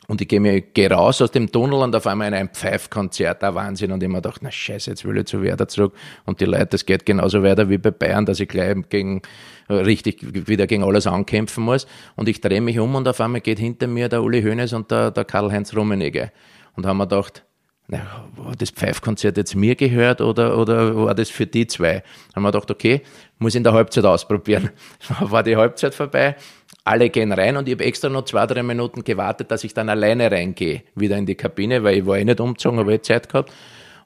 Und 0.07 0.21
ich 0.21 0.29
gehe 0.29 0.61
geh 0.61 0.87
raus 0.87 1.23
aus 1.23 1.31
dem 1.31 1.51
Tunnel 1.51 1.81
und 1.81 1.97
auf 1.97 2.07
einmal 2.07 2.29
in 2.29 2.35
ein 2.35 2.49
Pfeifkonzert, 2.51 3.43
ein 3.43 3.55
Wahnsinn. 3.55 3.91
Und 3.91 4.03
ich 4.03 4.09
mir 4.09 4.17
gedacht, 4.17 4.41
na 4.43 4.51
scheiße, 4.51 4.91
jetzt 4.91 5.05
will 5.05 5.17
ich 5.17 5.27
zu 5.27 5.43
Werder 5.43 5.67
zurück. 5.67 5.95
Und 6.27 6.41
die 6.41 6.45
Leute, 6.45 6.67
das 6.67 6.85
geht 6.85 7.07
genauso 7.07 7.43
weiter 7.43 7.71
wie 7.71 7.79
bei 7.79 7.91
Bayern, 7.91 8.27
dass 8.27 8.39
ich 8.39 8.49
gleich 8.49 8.77
gegen, 8.91 9.23
richtig 9.69 10.19
wieder 10.47 10.67
gegen 10.67 10.85
alles 10.85 11.07
ankämpfen 11.07 11.65
muss. 11.65 11.87
Und 12.17 12.29
ich 12.29 12.41
drehe 12.41 12.61
mich 12.61 12.79
um 12.79 12.95
und 12.95 13.09
auf 13.09 13.21
einmal 13.21 13.41
geht 13.41 13.59
hinter 13.59 13.87
mir 13.87 14.09
der 14.09 14.23
Uli 14.23 14.43
Hoeneß 14.43 14.75
und 14.75 14.91
der, 14.91 15.11
der 15.11 15.25
Karl-Heinz 15.25 15.75
Rummenigge. 15.75 16.33
Und 16.77 16.87
haben 16.87 16.99
mir 16.99 17.07
gedacht, 17.07 17.45
na, 17.87 18.01
war 18.37 18.57
das 18.57 18.71
Pfeifkonzert 18.71 19.37
jetzt 19.37 19.55
mir 19.55 19.75
gehört 19.75 20.23
oder, 20.23 20.57
oder 20.57 20.97
war 20.97 21.15
das 21.15 21.29
für 21.29 21.47
die 21.47 21.67
zwei? 21.67 22.03
Haben 22.35 22.43
wir 22.43 22.51
gedacht, 22.51 22.71
okay, 22.71 23.03
muss 23.39 23.55
ich 23.55 23.59
in 23.59 23.65
der 23.65 23.75
Halbzeit 23.75 24.05
ausprobieren. 24.07 24.71
War 25.21 25.43
die 25.43 25.57
Halbzeit 25.57 25.95
vorbei 25.95 26.37
alle 26.85 27.09
gehen 27.09 27.33
rein 27.33 27.57
und 27.57 27.67
ich 27.67 27.75
habe 27.75 27.85
extra 27.85 28.11
noch 28.11 28.27
zwei, 28.27 28.47
drei 28.47 28.63
Minuten 28.63 29.05
gewartet, 29.05 29.51
dass 29.51 29.65
ich 29.65 29.73
dann 29.73 29.89
alleine 29.89 30.31
reingehe, 30.31 30.83
wieder 30.95 31.17
in 31.17 31.27
die 31.27 31.35
Kabine, 31.35 31.83
weil 31.83 31.99
ich 31.99 32.07
war 32.07 32.19
eh 32.19 32.25
nicht 32.25 32.41
umgezogen, 32.41 32.79
habe 32.79 32.95
eh 32.95 33.01
Zeit 33.01 33.29
gehabt. 33.29 33.53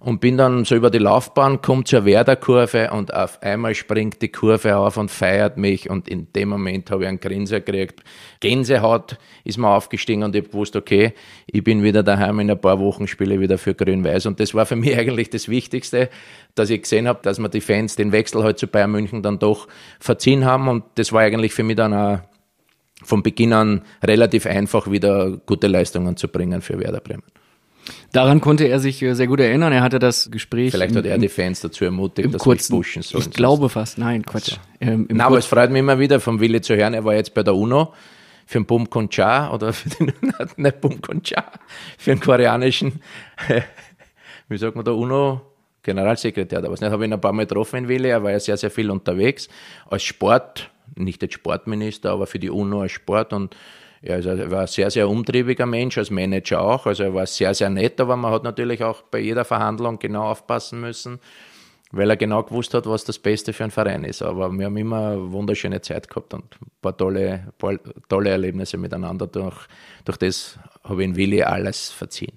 Und 0.01 0.21
bin 0.21 0.37
dann 0.37 0.65
so 0.65 0.77
über 0.77 0.91
die 0.91 0.99
Laufbahn, 0.99 1.61
komme 1.61 1.83
zur 1.83 2.05
Werder-Kurve 2.05 2.93
und 2.93 3.13
auf 3.13 3.43
einmal 3.43 3.75
springt 3.75 4.23
die 4.23 4.29
Kurve 4.29 4.77
auf 4.77 4.97
und 4.97 5.11
feiert 5.11 5.57
mich 5.57 5.91
und 5.91 6.09
in 6.09 6.33
dem 6.35 6.51
Moment 6.51 6.89
habe 6.93 7.03
ich 7.03 7.09
einen 7.09 7.19
Grinser 7.19 7.59
gekriegt. 7.59 8.05
Gänsehaut 8.39 9.19
ist 9.43 9.59
mir 9.59 9.69
aufgestiegen 9.69 10.23
und 10.23 10.37
ich 10.37 10.43
habe 10.43 10.51
gewusst, 10.51 10.77
okay, 10.77 11.15
ich 11.49 11.65
bin 11.65 11.83
wieder 11.83 12.05
daheim, 12.05 12.39
in 12.39 12.49
ein 12.49 12.61
paar 12.61 12.79
Wochen 12.79 13.09
spiele 13.09 13.41
wieder 13.41 13.59
für 13.59 13.75
Grün-Weiß 13.75 14.27
und 14.27 14.39
das 14.39 14.55
war 14.55 14.67
für 14.67 14.77
mich 14.77 14.97
eigentlich 14.97 15.31
das 15.31 15.49
Wichtigste, 15.49 16.11
dass 16.55 16.71
ich 16.71 16.83
gesehen 16.83 17.09
habe, 17.09 17.19
dass 17.23 17.41
mir 17.41 17.49
die 17.49 17.61
Fans 17.61 17.97
den 17.97 18.13
Wechsel 18.13 18.39
heute 18.39 18.47
halt 18.47 18.59
zu 18.61 18.69
Bayern 18.69 18.93
München 18.93 19.25
dann 19.25 19.41
doch 19.41 19.67
verziehen 19.99 20.45
haben 20.45 20.69
und 20.69 20.85
das 20.95 21.13
war 21.13 21.23
eigentlich 21.23 21.53
für 21.55 21.65
mich 21.65 21.75
dann 21.75 21.93
auch 21.93 22.21
von 23.05 23.23
Beginn 23.23 23.53
an 23.53 23.83
relativ 24.03 24.47
einfach 24.47 24.91
wieder 24.91 25.39
gute 25.47 25.67
Leistungen 25.67 26.17
zu 26.17 26.29
bringen 26.29 26.63
für 26.63 26.79
Werder 26.79 27.01
Bremen. 27.01 27.23
Daran 28.13 28.41
konnte 28.41 28.65
er 28.65 28.81
sich 28.81 29.03
äh, 29.03 29.15
sehr 29.15 29.27
gut 29.27 29.41
erinnern. 29.41 29.73
Er 29.73 29.83
hatte 29.83 29.99
das 29.99 30.31
Gespräch. 30.31 30.73
Vielleicht 30.73 30.95
hat 30.97 31.07
er 31.07 31.19
die 31.19 31.29
Fans 31.29 31.61
dazu 31.61 31.85
ermutigt, 31.85 32.35
dass 32.35 32.43
kurzen, 32.43 32.77
pushen 32.77 33.03
sollen. 33.03 33.25
Ich 33.25 33.31
glaube 33.31 33.69
fast. 33.69 33.99
Nein, 33.99 34.25
Quatsch. 34.25 34.57
Also. 34.81 34.93
Ähm, 34.93 35.09
Na, 35.11 35.27
aber 35.27 35.39
es 35.39 35.47
freut 35.47 35.71
mich 35.71 35.81
immer 35.81 35.99
wieder, 35.99 36.21
vom 36.21 36.41
Wille 36.41 36.61
zu 36.61 36.77
hören. 36.77 36.95
Er 36.95 37.05
war 37.05 37.15
jetzt 37.15 37.35
bei 37.35 37.43
der 37.43 37.55
UNO 37.55 37.95
für 38.47 38.59
den 38.59 38.67
Bum 38.67 38.89
Koncha 38.89 39.53
oder 39.53 39.73
für 39.73 39.89
den, 39.91 40.13
nicht 40.57 40.81
Bum 40.81 41.01
Koncha, 41.01 41.45
für 41.99 42.11
den 42.11 42.21
koreanischen, 42.21 43.01
wie 44.49 44.59
sagt 44.59 44.75
man 44.77 44.85
da, 44.85 44.93
UNO 44.93 45.43
Generalsekretär 45.83 46.59
oder 46.59 46.71
was 46.71 46.81
nicht. 46.81 46.91
Habe 46.91 47.05
ihn 47.05 47.13
ein 47.13 47.21
paar 47.21 47.33
Mal 47.33 47.47
getroffen 47.47 47.77
in 47.77 47.89
Wille. 47.89 48.09
Er 48.09 48.23
war 48.23 48.31
ja 48.31 48.41
sehr, 48.41 48.57
sehr 48.57 48.71
viel 48.71 48.91
unterwegs. 48.91 49.49
Als 49.89 50.03
Sport, 50.03 50.71
nicht 50.97 51.23
als 51.23 51.35
Sportminister, 51.35 52.11
aber 52.11 52.27
für 52.27 52.39
die 52.39 52.51
UNO 52.51 52.83
als 52.83 52.93
Sport 52.93 53.33
und 53.33 53.57
er 54.01 54.51
war 54.51 54.61
ein 54.61 54.67
sehr, 54.67 54.91
sehr 54.91 55.09
umtriebiger 55.09 55.67
Mensch, 55.67 55.99
als 55.99 56.11
Manager 56.11 56.61
auch. 56.61 56.87
Also 56.87 57.03
er 57.03 57.15
war 57.15 57.27
sehr, 57.27 57.53
sehr 57.55 57.69
nett, 57.69 58.01
aber 58.01 58.17
man 58.17 58.33
hat 58.33 58.45
natürlich 58.45 58.85
auch 58.85 59.03
bei 59.03 59.19
jeder 59.19 59.45
Verhandlung 59.45 59.99
genau 59.99 60.31
aufpassen 60.31 60.81
müssen, 60.81 61.19
weil 61.91 62.09
er 62.09 62.17
genau 62.17 62.45
gewusst 62.45 62.75
hat, 62.75 62.87
was 62.87 63.05
das 63.05 63.19
Beste 63.19 63.53
für 63.53 63.65
einen 63.65 63.73
Verein 63.73 64.05
ist. 64.05 64.23
Aber 64.23 64.53
wir 64.53 64.67
haben 64.67 64.77
immer 64.77 65.09
eine 65.09 65.33
wunderschöne 65.33 65.81
Zeit 65.81 66.09
gehabt 66.09 66.33
und 66.33 66.45
ein 66.61 66.71
paar 66.81 66.97
tolle, 66.97 67.53
paar 67.59 67.79
tolle 68.09 68.31
Erlebnisse 68.31 68.77
miteinander. 68.77 69.27
Durch, 69.27 69.67
durch 70.05 70.19
das 70.19 70.59
habe 70.85 71.03
ich 71.03 71.09
in 71.09 71.17
Willi 71.17 71.43
alles 71.43 71.91
verziehen. 71.91 72.37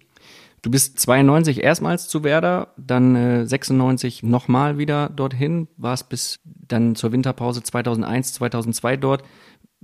Du 0.61 0.69
bist 0.69 0.99
92 0.99 1.63
erstmals 1.63 2.07
zu 2.07 2.23
Werder, 2.23 2.73
dann 2.77 3.15
äh, 3.15 3.45
96 3.47 4.21
nochmal 4.21 4.77
wieder 4.77 5.09
dorthin, 5.09 5.67
warst 5.77 6.09
bis 6.09 6.39
dann 6.45 6.95
zur 6.95 7.11
Winterpause 7.11 7.63
2001, 7.63 8.33
2002 8.33 8.97
dort. 8.97 9.23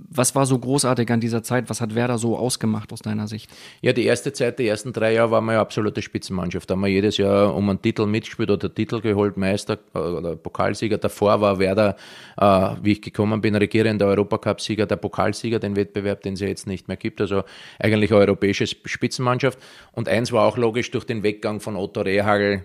Was 0.00 0.36
war 0.36 0.46
so 0.46 0.56
großartig 0.56 1.10
an 1.10 1.18
dieser 1.18 1.42
Zeit? 1.42 1.68
Was 1.68 1.80
hat 1.80 1.96
Werder 1.96 2.18
so 2.18 2.36
ausgemacht 2.36 2.92
aus 2.92 3.00
deiner 3.00 3.26
Sicht? 3.26 3.50
Ja, 3.82 3.92
die 3.92 4.04
erste 4.04 4.32
Zeit, 4.32 4.60
die 4.60 4.68
ersten 4.68 4.92
drei 4.92 5.12
Jahre 5.12 5.32
waren 5.32 5.44
wir 5.46 5.54
ja 5.54 5.60
absolute 5.60 6.02
Spitzenmannschaft. 6.02 6.70
Da 6.70 6.74
haben 6.74 6.82
wir 6.82 6.88
jedes 6.88 7.16
Jahr 7.16 7.52
um 7.52 7.68
einen 7.68 7.82
Titel 7.82 8.06
mitgespielt 8.06 8.48
oder 8.48 8.72
Titel 8.72 9.00
geholt, 9.00 9.36
Meister 9.36 9.76
äh, 9.94 9.98
oder 9.98 10.36
Pokalsieger. 10.36 10.98
Davor 10.98 11.40
war 11.40 11.58
Werder, 11.58 11.96
äh, 12.36 12.76
wie 12.80 12.92
ich 12.92 13.02
gekommen 13.02 13.40
bin, 13.40 13.56
regierender 13.56 14.06
Europacup-Sieger, 14.06 14.86
der 14.86 14.96
Pokalsieger, 14.96 15.58
den 15.58 15.74
Wettbewerb, 15.74 16.22
den 16.22 16.34
es 16.34 16.40
ja 16.40 16.46
jetzt 16.46 16.68
nicht 16.68 16.86
mehr 16.86 16.96
gibt. 16.96 17.20
Also 17.20 17.42
eigentlich 17.80 18.12
eine 18.12 18.20
europäische 18.20 18.68
Spitzenmannschaft. 18.68 19.58
Und 19.90 20.08
eins 20.08 20.30
war 20.30 20.46
auch 20.46 20.56
logisch 20.56 20.92
durch 20.92 21.06
den 21.06 21.24
Weggang 21.24 21.58
von 21.58 21.74
Otto 21.74 22.02
Rehagel 22.02 22.64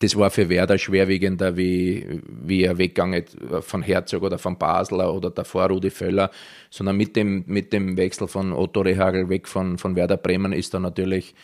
das 0.00 0.16
war 0.16 0.30
für 0.30 0.48
Werder 0.48 0.78
schwerwiegender 0.78 1.56
wie, 1.56 2.22
wie 2.26 2.64
er 2.64 2.78
Weggang 2.78 3.22
von 3.60 3.82
Herzog 3.82 4.22
oder 4.22 4.38
von 4.38 4.58
Basler 4.58 5.12
oder 5.14 5.30
davor 5.30 5.66
Rudi 5.66 5.90
Völler, 5.90 6.30
sondern 6.70 6.96
mit 6.96 7.16
dem, 7.16 7.44
mit 7.46 7.72
dem 7.72 7.98
Wechsel 7.98 8.26
von 8.26 8.52
Otto 8.54 8.80
Rehagel 8.80 9.28
weg 9.28 9.46
von, 9.46 9.76
von 9.76 9.96
Werder 9.96 10.16
Bremen 10.16 10.54
ist 10.54 10.72
da 10.72 10.80
natürlich 10.80 11.34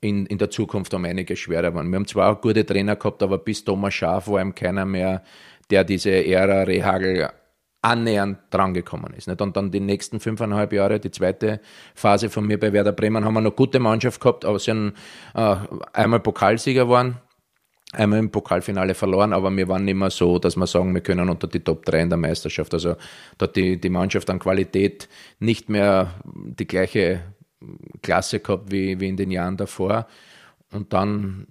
in, 0.00 0.24
in 0.26 0.38
der 0.38 0.48
Zukunft 0.48 0.94
um 0.94 1.04
einiges 1.04 1.38
schwerer 1.38 1.70
geworden. 1.70 1.90
Wir 1.90 1.96
haben 1.96 2.06
zwar 2.06 2.32
auch 2.32 2.40
gute 2.40 2.64
Trainer 2.64 2.96
gehabt, 2.96 3.22
aber 3.22 3.36
bis 3.36 3.64
Thomas 3.64 3.92
Schaaf 3.92 4.28
war 4.28 4.40
ihm 4.40 4.54
keiner 4.54 4.86
mehr, 4.86 5.22
der 5.70 5.84
diese 5.84 6.10
Ära 6.10 6.62
Rehagel 6.62 7.28
annähernd 7.82 8.38
drangekommen 8.50 9.12
ist. 9.12 9.28
Und 9.28 9.56
dann 9.56 9.70
die 9.70 9.80
nächsten 9.80 10.20
fünfeinhalb 10.20 10.72
Jahre, 10.72 10.98
die 11.00 11.10
zweite 11.10 11.60
Phase 11.94 12.30
von 12.30 12.46
mir 12.46 12.58
bei 12.58 12.72
Werder 12.72 12.92
Bremen, 12.92 13.26
haben 13.26 13.34
wir 13.34 13.42
noch 13.42 13.54
gute 13.54 13.78
Mannschaft 13.78 14.20
gehabt, 14.20 14.46
aber 14.46 14.58
sind 14.58 14.94
äh, 15.34 15.56
einmal 15.92 16.20
Pokalsieger 16.20 16.84
geworden, 16.84 17.18
einmal 17.92 18.18
im 18.18 18.30
Pokalfinale 18.30 18.94
verloren, 18.94 19.32
aber 19.32 19.54
wir 19.56 19.68
waren 19.68 19.84
nicht 19.84 19.94
mehr 19.94 20.10
so, 20.10 20.38
dass 20.38 20.56
wir 20.56 20.66
sagen, 20.66 20.94
wir 20.94 21.00
können 21.00 21.28
unter 21.28 21.46
die 21.46 21.60
Top 21.60 21.84
3 21.84 22.02
in 22.02 22.08
der 22.08 22.18
Meisterschaft. 22.18 22.74
Also 22.74 22.96
da 23.38 23.46
hat 23.46 23.56
die, 23.56 23.80
die 23.80 23.88
Mannschaft 23.88 24.28
an 24.30 24.38
Qualität 24.38 25.08
nicht 25.38 25.68
mehr 25.68 26.14
die 26.24 26.66
gleiche 26.66 27.22
Klasse 28.02 28.40
gehabt 28.40 28.70
wie, 28.70 29.00
wie 29.00 29.08
in 29.08 29.16
den 29.16 29.30
Jahren 29.30 29.56
davor. 29.56 30.06
Und 30.72 30.92
dann 30.92 31.46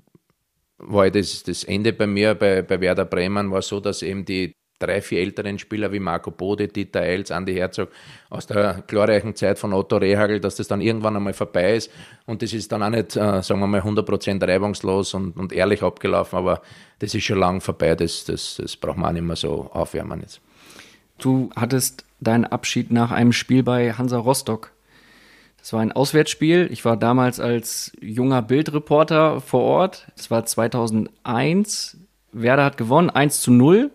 war 0.78 1.10
das, 1.10 1.44
das 1.44 1.64
Ende 1.64 1.94
bei 1.94 2.08
mir, 2.08 2.36
bei, 2.36 2.62
bei 2.62 2.80
Werder 2.82 3.06
Bremen, 3.06 3.52
war 3.52 3.62
so, 3.62 3.80
dass 3.80 4.02
eben 4.02 4.26
die 4.26 4.56
drei, 4.80 5.02
vier 5.02 5.22
älteren 5.22 5.58
Spieler 5.58 5.92
wie 5.92 6.00
Marco 6.00 6.32
Bode, 6.32 6.68
Dieter 6.68 7.02
Eils, 7.02 7.32
Andi 7.32 7.54
Herzog 7.54 7.90
aus 8.30 8.48
der 8.48 8.84
glorreichen 8.88 9.36
Zeit 9.36 9.58
von 9.58 9.74
Otto 9.74 9.98
Rehagel, 9.98 10.40
dass 10.40 10.56
das 10.56 10.68
dann 10.68 10.82
irgendwann 10.82 11.16
einmal 11.16 11.34
vorbei 11.34 11.76
ist. 11.76 11.92
Und 12.26 12.42
das 12.42 12.54
ist 12.54 12.72
dann 12.72 12.84
auch 12.84 12.90
nicht, 12.90 13.16
äh, 13.16 13.42
sagen 13.42 13.60
wir 13.60 13.68
mal, 13.68 13.82
100% 13.82 14.46
reibungslos 14.46 15.14
und, 15.14 15.38
und 15.38 15.54
ehrlich 15.54 15.82
abgelaufen, 15.84 16.38
aber 16.38 16.62
das 17.00 17.16
ist 17.16 17.24
schon 17.24 17.40
lang 17.40 17.62
vorbei. 17.62 17.96
Das, 17.96 18.26
das, 18.26 18.58
das 18.62 18.76
braucht 18.76 18.98
man 18.98 19.10
auch 19.10 19.14
nicht 19.14 19.24
mehr 19.24 19.36
so 19.36 19.70
aufwärmen 19.72 20.22
jetzt. 20.22 20.42
Du 21.18 21.50
hattest 21.56 22.06
deinen 22.20 22.46
Abschied 22.46 22.92
nach 22.92 23.12
einem 23.12 23.32
Spiel 23.32 23.64
bei 23.64 23.94
Hansa 23.94 24.18
Rostock. 24.18 24.72
Das 25.58 25.74
war 25.74 25.80
ein 25.80 25.94
Auswärtsspiel. 25.94 26.68
Ich 26.72 26.86
war 26.86 26.98
damals 26.98 27.40
als 27.40 27.92
junger 28.00 28.42
Bildreporter 28.42 29.42
vor 29.42 29.62
Ort. 29.62 30.08
Es 30.16 30.30
war 30.30 30.46
2001. 30.46 31.98
Werder 32.34 32.66
hat 32.66 32.78
gewonnen, 32.78 33.10
1 33.10 33.42
zu 33.42 33.52
0. 33.52 33.90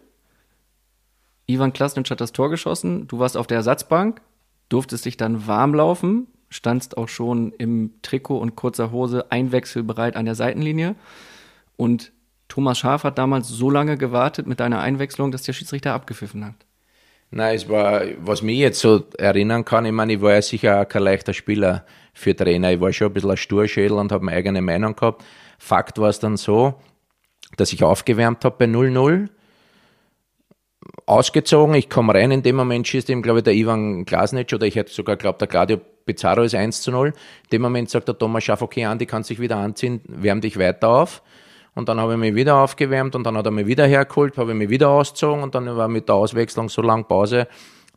Ivan 1.53 1.73
Klasnitsch 1.73 2.11
hat 2.11 2.21
das 2.21 2.33
Tor 2.33 2.51
geschossen. 2.51 3.09
Du 3.09 3.19
warst 3.19 3.37
auf 3.37 3.47
der 3.47 3.59
Ersatzbank, 3.59 4.21
durftest 4.69 5.05
dich 5.05 5.17
dann 5.17 5.47
warm 5.47 5.75
laufen, 5.75 6.27
standst 6.49 6.97
auch 6.97 7.09
schon 7.09 7.53
im 7.53 7.95
Trikot 8.03 8.39
und 8.39 8.57
kurzer 8.57 8.91
Hose 8.91 9.31
einwechselbereit 9.31 10.17
an 10.17 10.25
der 10.25 10.35
Seitenlinie. 10.35 10.95
Und 11.77 12.13
Thomas 12.49 12.79
Schaf 12.79 13.05
hat 13.05 13.19
damals 13.19 13.49
so 13.49 13.71
lange 13.71 13.97
gewartet 13.97 14.47
mit 14.47 14.61
deiner 14.61 14.81
Einwechslung, 14.81 15.31
dass 15.31 15.43
der 15.43 15.53
Schiedsrichter 15.53 15.95
abgepfiffen 15.95 16.45
hat. 16.45 16.55
Nein, 17.31 17.55
es 17.55 17.69
war, 17.69 18.03
was 18.19 18.43
mich 18.43 18.59
jetzt 18.59 18.81
so 18.81 19.05
erinnern 19.17 19.65
kann, 19.65 19.87
ich 19.87 19.93
meine, 19.93 20.15
ich 20.15 20.21
war 20.21 20.33
ja 20.33 20.43
sicher 20.43 20.81
auch 20.81 20.89
kein 20.89 21.05
leichter 21.05 21.33
Spieler 21.33 21.87
für 22.13 22.35
Trainer. 22.35 22.73
Ich 22.73 22.81
war 22.81 22.93
schon 22.93 23.07
ein 23.07 23.13
bisschen 23.13 23.31
ein 23.31 23.37
Sturschädel 23.37 23.97
und 23.97 24.11
habe 24.11 24.25
meine 24.25 24.37
eigene 24.37 24.61
Meinung 24.61 24.97
gehabt. 24.97 25.25
Fakt 25.59 25.99
war 25.99 26.09
es 26.09 26.19
dann 26.19 26.37
so, 26.37 26.75
dass 27.57 27.73
ich 27.73 27.85
aufgewärmt 27.85 28.45
habe 28.45 28.57
bei 28.59 28.65
0-0 28.65 29.29
ausgezogen. 31.11 31.75
Ich 31.75 31.91
komme 31.91 32.15
rein, 32.15 32.31
in 32.31 32.43
dem 32.43 32.57
Moment 32.57 32.87
schießt 32.87 33.09
ihm, 33.11 33.21
glaube 33.21 33.41
ich, 33.41 33.45
der 33.45 33.55
Ivan 33.55 34.05
Glasnitsch 34.05 34.55
oder 34.55 34.67
ich 34.67 34.77
hätte 34.77 34.93
sogar 34.93 35.17
glaubt, 35.17 35.41
der 35.41 35.49
Claudio 35.49 35.79
Pizarro 36.07 36.43
ist 36.43 36.55
1 36.55 36.83
zu 36.83 36.93
0. 36.93 37.09
In 37.09 37.15
dem 37.53 37.63
Moment 37.63 37.91
sagt 37.91 38.09
der 38.09 38.17
Thomas 38.17 38.45
Schaff, 38.45 38.63
okay, 38.63 38.85
Andi 38.85 39.07
kann 39.07 39.25
sich 39.25 39.41
wieder 39.41 39.57
anziehen, 39.57 40.01
wärm 40.07 40.41
dich 40.41 40.59
weiter 40.59 40.89
auf. 40.89 41.23
Und 41.75 41.89
dann 41.89 42.01
habe 42.01 42.13
ich 42.13 42.19
mich 42.19 42.35
wieder 42.35 42.57
aufgewärmt 42.57 43.15
und 43.15 43.25
dann 43.25 43.37
hat 43.37 43.45
er 43.45 43.53
mich 43.53 43.67
wieder 43.67 43.87
hergeholt, 43.87 44.39
habe 44.39 44.53
ich 44.53 44.57
mich 44.57 44.71
wieder 44.71 44.89
ausgezogen 44.89 45.43
und 45.43 45.55
dann 45.55 45.77
war 45.77 45.89
mit 45.89 46.09
der 46.09 46.15
Auswechslung 46.17 46.69
so 46.69 46.83
lange 46.83 47.05
Pause, 47.05 47.49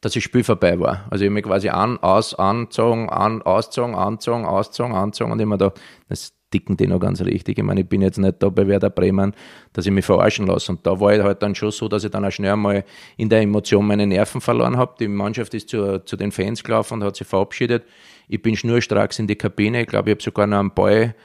dass 0.02 0.14
das 0.14 0.24
Spiel 0.24 0.44
vorbei 0.44 0.80
war. 0.80 1.06
Also 1.10 1.24
ich 1.24 1.30
habe 1.30 1.36
mich 1.36 1.44
quasi 1.44 1.70
an, 1.70 1.98
aus, 2.00 2.34
anzogen, 2.34 3.10
an, 3.10 3.42
auszogen, 3.42 3.96
anzogen, 3.96 4.46
auszogen, 4.46 4.96
anzogen 4.96 5.32
und 5.32 5.40
immer 5.40 5.58
da, 5.58 5.72
das 6.10 6.34
dicken 6.54 6.78
die 6.78 6.88
noch 6.88 7.00
ganz 7.00 7.22
richtig. 7.22 7.58
Ich 7.58 7.64
meine, 7.64 7.82
ich 7.82 7.88
bin 7.88 8.02
jetzt 8.02 8.18
nicht 8.18 8.42
da 8.42 8.50
bei 8.50 8.68
Werder 8.68 8.90
Bremen, 8.90 9.34
dass 9.74 9.86
ich 9.86 9.92
mich 9.92 10.06
verarschen 10.06 10.48
lasse. 10.48 10.72
Und 10.72 10.86
da 10.86 11.00
war 11.00 11.16
ich 11.16 11.22
halt 11.22 11.42
dann 11.42 11.56
schon 11.56 11.72
so, 11.72 11.88
dass 11.88 12.04
ich 12.04 12.12
dann 12.12 12.26
auch 12.26 12.32
schnell 12.32 12.56
mal 12.56 12.84
in 13.18 13.30
der 13.30 13.42
Emotion 13.42 13.86
meine 13.86 14.06
Nerven 14.06 14.42
verloren 14.42 14.78
habe. 14.78 14.96
Die 15.00 15.08
Mannschaft 15.08 15.54
ist 15.54 15.70
zu, 15.70 16.04
zu 16.06 16.16
den 16.16 16.32
Fans 16.32 16.64
gelaufen 16.64 16.96
und 16.96 17.04
hat 17.04 17.16
sich 17.16 17.28
verabschiedet. 17.28 17.84
Ich 18.28 18.42
bin 18.42 18.56
schnurstracks 18.56 19.20
in 19.20 19.28
die 19.28 19.36
Kabine. 19.36 19.82
Ich 19.82 19.88
glaube, 19.88 20.10
ich 20.10 20.16
habe 20.16 20.24
sogar 20.24 20.48
noch 20.48 20.60
einen 20.60 20.74
Ball 20.74 21.16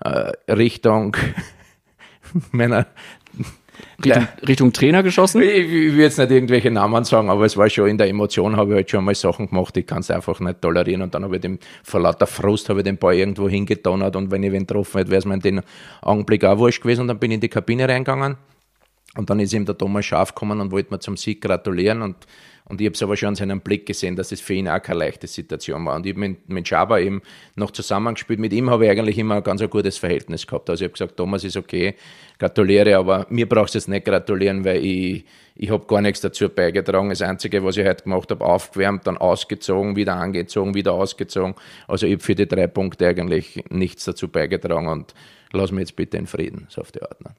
äh, 0.00 0.32
Richtung 0.52 1.16
meiner 2.52 2.86
Richtung, 4.04 4.28
Richtung 4.46 4.72
Trainer 4.72 5.02
geschossen? 5.02 5.42
Ich, 5.42 5.48
ich, 5.48 5.70
will 5.70 6.00
jetzt 6.00 6.18
nicht 6.18 6.30
irgendwelche 6.30 6.70
Namen 6.70 7.04
sagen, 7.04 7.30
aber 7.30 7.44
es 7.44 7.56
war 7.56 7.68
schon 7.70 7.88
in 7.88 7.98
der 7.98 8.08
Emotion, 8.08 8.56
habe 8.56 8.72
ich 8.72 8.76
halt 8.76 8.90
schon 8.90 9.04
mal 9.04 9.14
Sachen 9.14 9.48
gemacht, 9.48 9.76
ich 9.76 9.86
kann 9.86 10.00
es 10.00 10.10
einfach 10.10 10.38
nicht 10.40 10.60
tolerieren. 10.60 11.02
Und 11.02 11.14
dann 11.14 11.24
habe 11.24 11.36
ich 11.36 11.42
dem, 11.42 11.58
vor 11.82 12.00
lauter 12.00 12.26
Frust 12.26 12.68
habe 12.68 12.80
ich 12.80 12.84
den 12.84 12.98
Ball 12.98 13.14
irgendwo 13.14 13.48
hingetonnert. 13.48 14.16
Und 14.16 14.30
wenn 14.30 14.42
ich 14.42 14.52
wen 14.52 14.66
getroffen 14.66 14.98
hätte, 14.98 15.10
wäre 15.10 15.18
es 15.18 15.24
mir 15.24 15.34
in 15.34 15.40
dem 15.40 15.60
Augenblick 16.02 16.44
auch 16.44 16.58
wurscht 16.58 16.82
gewesen. 16.82 17.02
Und 17.02 17.08
dann 17.08 17.18
bin 17.18 17.30
ich 17.30 17.36
in 17.36 17.40
die 17.40 17.48
Kabine 17.48 17.88
reingegangen. 17.88 18.36
Und 19.16 19.30
dann 19.30 19.40
ist 19.40 19.54
ihm 19.54 19.64
der 19.64 19.78
Thomas 19.78 20.04
Schaf 20.04 20.34
gekommen 20.34 20.60
und 20.60 20.70
wollte 20.70 20.92
mir 20.92 21.00
zum 21.00 21.16
Sieg 21.16 21.40
gratulieren. 21.40 22.02
Und 22.02 22.16
und 22.68 22.80
ich 22.80 22.86
habe 22.86 22.94
es 22.94 23.02
aber 23.02 23.16
schon 23.16 23.28
an 23.28 23.34
seinem 23.36 23.60
Blick 23.60 23.86
gesehen, 23.86 24.16
dass 24.16 24.32
es 24.32 24.40
für 24.40 24.54
ihn 24.54 24.68
auch 24.68 24.82
keine 24.82 24.98
leichte 24.98 25.28
Situation 25.28 25.84
war. 25.86 25.94
Und 25.94 26.04
ich 26.04 26.12
habe 26.12 26.20
mit, 26.20 26.48
mit 26.48 26.66
Schaber 26.66 27.00
eben 27.00 27.22
noch 27.54 27.70
zusammengespielt. 27.70 28.40
Mit 28.40 28.52
ihm 28.52 28.70
habe 28.70 28.84
ich 28.84 28.90
eigentlich 28.90 29.18
immer 29.18 29.36
ein 29.36 29.42
ganz 29.44 29.62
ein 29.62 29.70
gutes 29.70 29.98
Verhältnis 29.98 30.48
gehabt. 30.48 30.68
Also 30.68 30.84
ich 30.84 30.88
habe 30.88 30.92
gesagt, 30.94 31.16
Thomas 31.16 31.44
ist 31.44 31.56
okay, 31.56 31.94
gratuliere, 32.40 32.96
aber 32.96 33.26
mir 33.30 33.48
brauchst 33.48 33.74
du 33.74 33.78
jetzt 33.78 33.88
nicht 33.88 34.04
gratulieren, 34.04 34.64
weil 34.64 34.84
ich, 34.84 35.24
ich 35.54 35.70
habe 35.70 35.86
gar 35.86 36.00
nichts 36.00 36.20
dazu 36.22 36.48
beigetragen. 36.48 37.08
Das 37.08 37.22
Einzige, 37.22 37.62
was 37.62 37.76
ich 37.76 37.86
heute 37.86 38.02
gemacht 38.02 38.32
habe, 38.32 38.44
aufgewärmt, 38.44 39.06
dann 39.06 39.16
ausgezogen, 39.16 39.94
wieder 39.94 40.16
angezogen, 40.16 40.74
wieder 40.74 40.92
ausgezogen. 40.92 41.54
Also 41.86 42.06
ich 42.06 42.14
habe 42.14 42.22
für 42.24 42.34
die 42.34 42.48
drei 42.48 42.66
Punkte 42.66 43.06
eigentlich 43.06 43.62
nichts 43.70 44.04
dazu 44.06 44.26
beigetragen 44.26 44.88
und 44.88 45.14
lass 45.52 45.70
mich 45.70 45.82
jetzt 45.82 45.94
bitte 45.94 46.16
in 46.16 46.26
Frieden, 46.26 46.66
so 46.68 46.80
auf 46.80 46.90
die 46.90 47.00
Art. 47.00 47.22
Ne? 47.22 47.30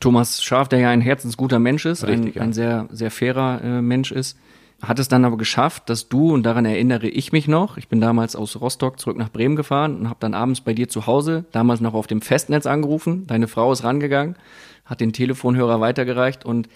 Thomas 0.00 0.42
Schaf, 0.42 0.68
der 0.68 0.78
ja 0.78 0.88
ein 0.88 1.02
herzensguter 1.02 1.58
Mensch 1.58 1.84
ist, 1.84 2.06
Richtig, 2.06 2.36
ein, 2.36 2.38
ja. 2.38 2.42
ein 2.42 2.52
sehr, 2.54 2.88
sehr 2.90 3.10
fairer 3.10 3.60
äh, 3.62 3.82
Mensch 3.82 4.10
ist, 4.10 4.38
hat 4.82 4.98
es 4.98 5.08
dann 5.08 5.24
aber 5.24 5.36
geschafft, 5.36 5.90
dass 5.90 6.08
du, 6.08 6.32
und 6.32 6.42
daran 6.44 6.64
erinnere 6.64 7.08
ich 7.08 7.32
mich 7.32 7.48
noch, 7.48 7.76
ich 7.76 7.88
bin 7.88 8.00
damals 8.00 8.34
aus 8.34 8.60
Rostock 8.60 8.98
zurück 8.98 9.18
nach 9.18 9.30
Bremen 9.30 9.56
gefahren 9.56 9.96
und 9.96 10.08
habe 10.08 10.20
dann 10.20 10.34
abends 10.34 10.62
bei 10.62 10.72
dir 10.72 10.88
zu 10.88 11.06
Hause, 11.06 11.44
damals 11.52 11.80
noch 11.80 11.94
auf 11.94 12.06
dem 12.06 12.22
Festnetz 12.22 12.66
angerufen, 12.66 13.26
deine 13.26 13.46
Frau 13.46 13.72
ist 13.72 13.84
rangegangen, 13.84 14.36
hat 14.84 15.00
den 15.00 15.12
Telefonhörer 15.12 15.80
weitergereicht 15.80 16.44
und 16.44 16.68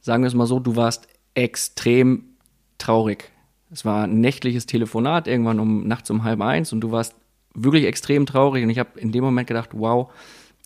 sagen 0.00 0.22
wir 0.22 0.28
es 0.28 0.34
mal 0.34 0.46
so, 0.46 0.60
du 0.60 0.76
warst 0.76 1.08
extrem 1.34 2.24
traurig. 2.78 3.30
Es 3.70 3.84
war 3.84 4.04
ein 4.04 4.20
nächtliches 4.20 4.66
Telefonat, 4.66 5.26
irgendwann 5.26 5.60
um 5.60 5.86
nachts 5.86 6.10
um 6.10 6.22
halb 6.22 6.40
eins 6.40 6.72
und 6.72 6.80
du 6.80 6.92
warst 6.92 7.16
wirklich 7.54 7.84
extrem 7.84 8.24
traurig 8.24 8.62
und 8.62 8.70
ich 8.70 8.78
habe 8.78 8.98
in 9.00 9.10
dem 9.10 9.24
Moment 9.24 9.48
gedacht, 9.48 9.70
wow, 9.72 10.10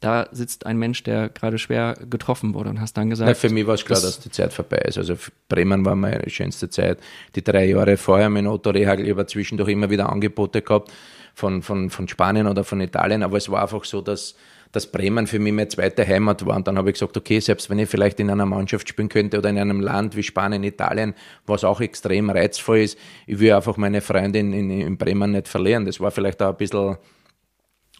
da 0.03 0.27
sitzt 0.33 0.67
ein 0.67 0.79
Mensch, 0.79 1.05
der 1.05 1.29
gerade 1.29 1.59
schwer 1.59 1.97
getroffen 2.11 2.55
wurde 2.55 2.71
und 2.71 2.81
hast 2.81 2.97
dann 2.97 3.09
gesagt. 3.09 3.29
Na, 3.29 3.35
für 3.35 3.51
mich 3.51 3.67
war 3.67 3.75
es 3.75 3.85
klar, 3.85 4.01
dass 4.01 4.19
die 4.19 4.31
Zeit 4.31 4.53
vorbei 4.53 4.79
ist. 4.79 4.99
Also 4.99 5.15
Bremen 5.49 5.85
war 5.85 5.95
meine 5.95 6.29
schönste 6.29 6.69
Zeit. 6.69 6.99
Die 7.37 7.45
drei 7.45 7.67
Jahre 7.67 7.97
vorher 7.97 8.29
mit 8.29 8.45
Otto 8.47 8.71
Rehagel, 8.71 9.07
ich 9.07 9.13
habe 9.13 9.27
zwischendurch 9.27 9.71
immer 9.71 9.91
wieder 9.91 10.11
Angebote 10.11 10.61
gehabt 10.61 10.93
von, 11.35 11.63
von, 11.63 11.89
von 11.89 12.09
Spanien 12.09 12.49
oder 12.49 12.65
von 12.65 12.81
Italien, 12.81 13.23
aber 13.23 13.37
es 13.37 13.49
war 13.49 13.63
einfach 13.63 13.85
so, 13.85 14.01
dass, 14.01 14.35
dass 14.73 14.91
Bremen 14.91 15.29
für 15.29 15.39
mich 15.39 15.53
meine 15.53 15.69
zweite 15.69 16.05
Heimat 16.05 16.45
war. 16.45 16.57
Und 16.57 16.67
dann 16.67 16.77
habe 16.79 16.91
ich 16.91 16.95
gesagt, 16.95 17.17
okay, 17.17 17.39
selbst 17.39 17.71
wenn 17.71 17.79
ich 17.79 17.89
vielleicht 17.89 18.19
in 18.19 18.29
einer 18.29 18.45
Mannschaft 18.45 18.89
spielen 18.89 19.09
könnte 19.09 19.39
oder 19.39 19.51
in 19.51 19.59
einem 19.59 19.81
Land 19.81 20.17
wie 20.17 20.25
Spanien, 20.25 20.65
Italien, 20.65 21.15
was 21.47 21.63
auch 21.63 21.81
extrem 21.81 22.29
reizvoll 22.29 22.79
ist, 22.79 22.99
ich 23.29 23.39
will 23.39 23.53
einfach 23.53 23.77
meine 23.77 24.01
Freundin 24.01 24.53
in, 24.53 24.69
in 24.69 24.97
Bremen 24.97 25.31
nicht 25.31 25.47
verlieren. 25.47 25.87
Das 25.87 26.01
war 26.01 26.11
vielleicht 26.11 26.43
auch 26.43 26.51
ein 26.51 26.57
bisschen 26.57 26.97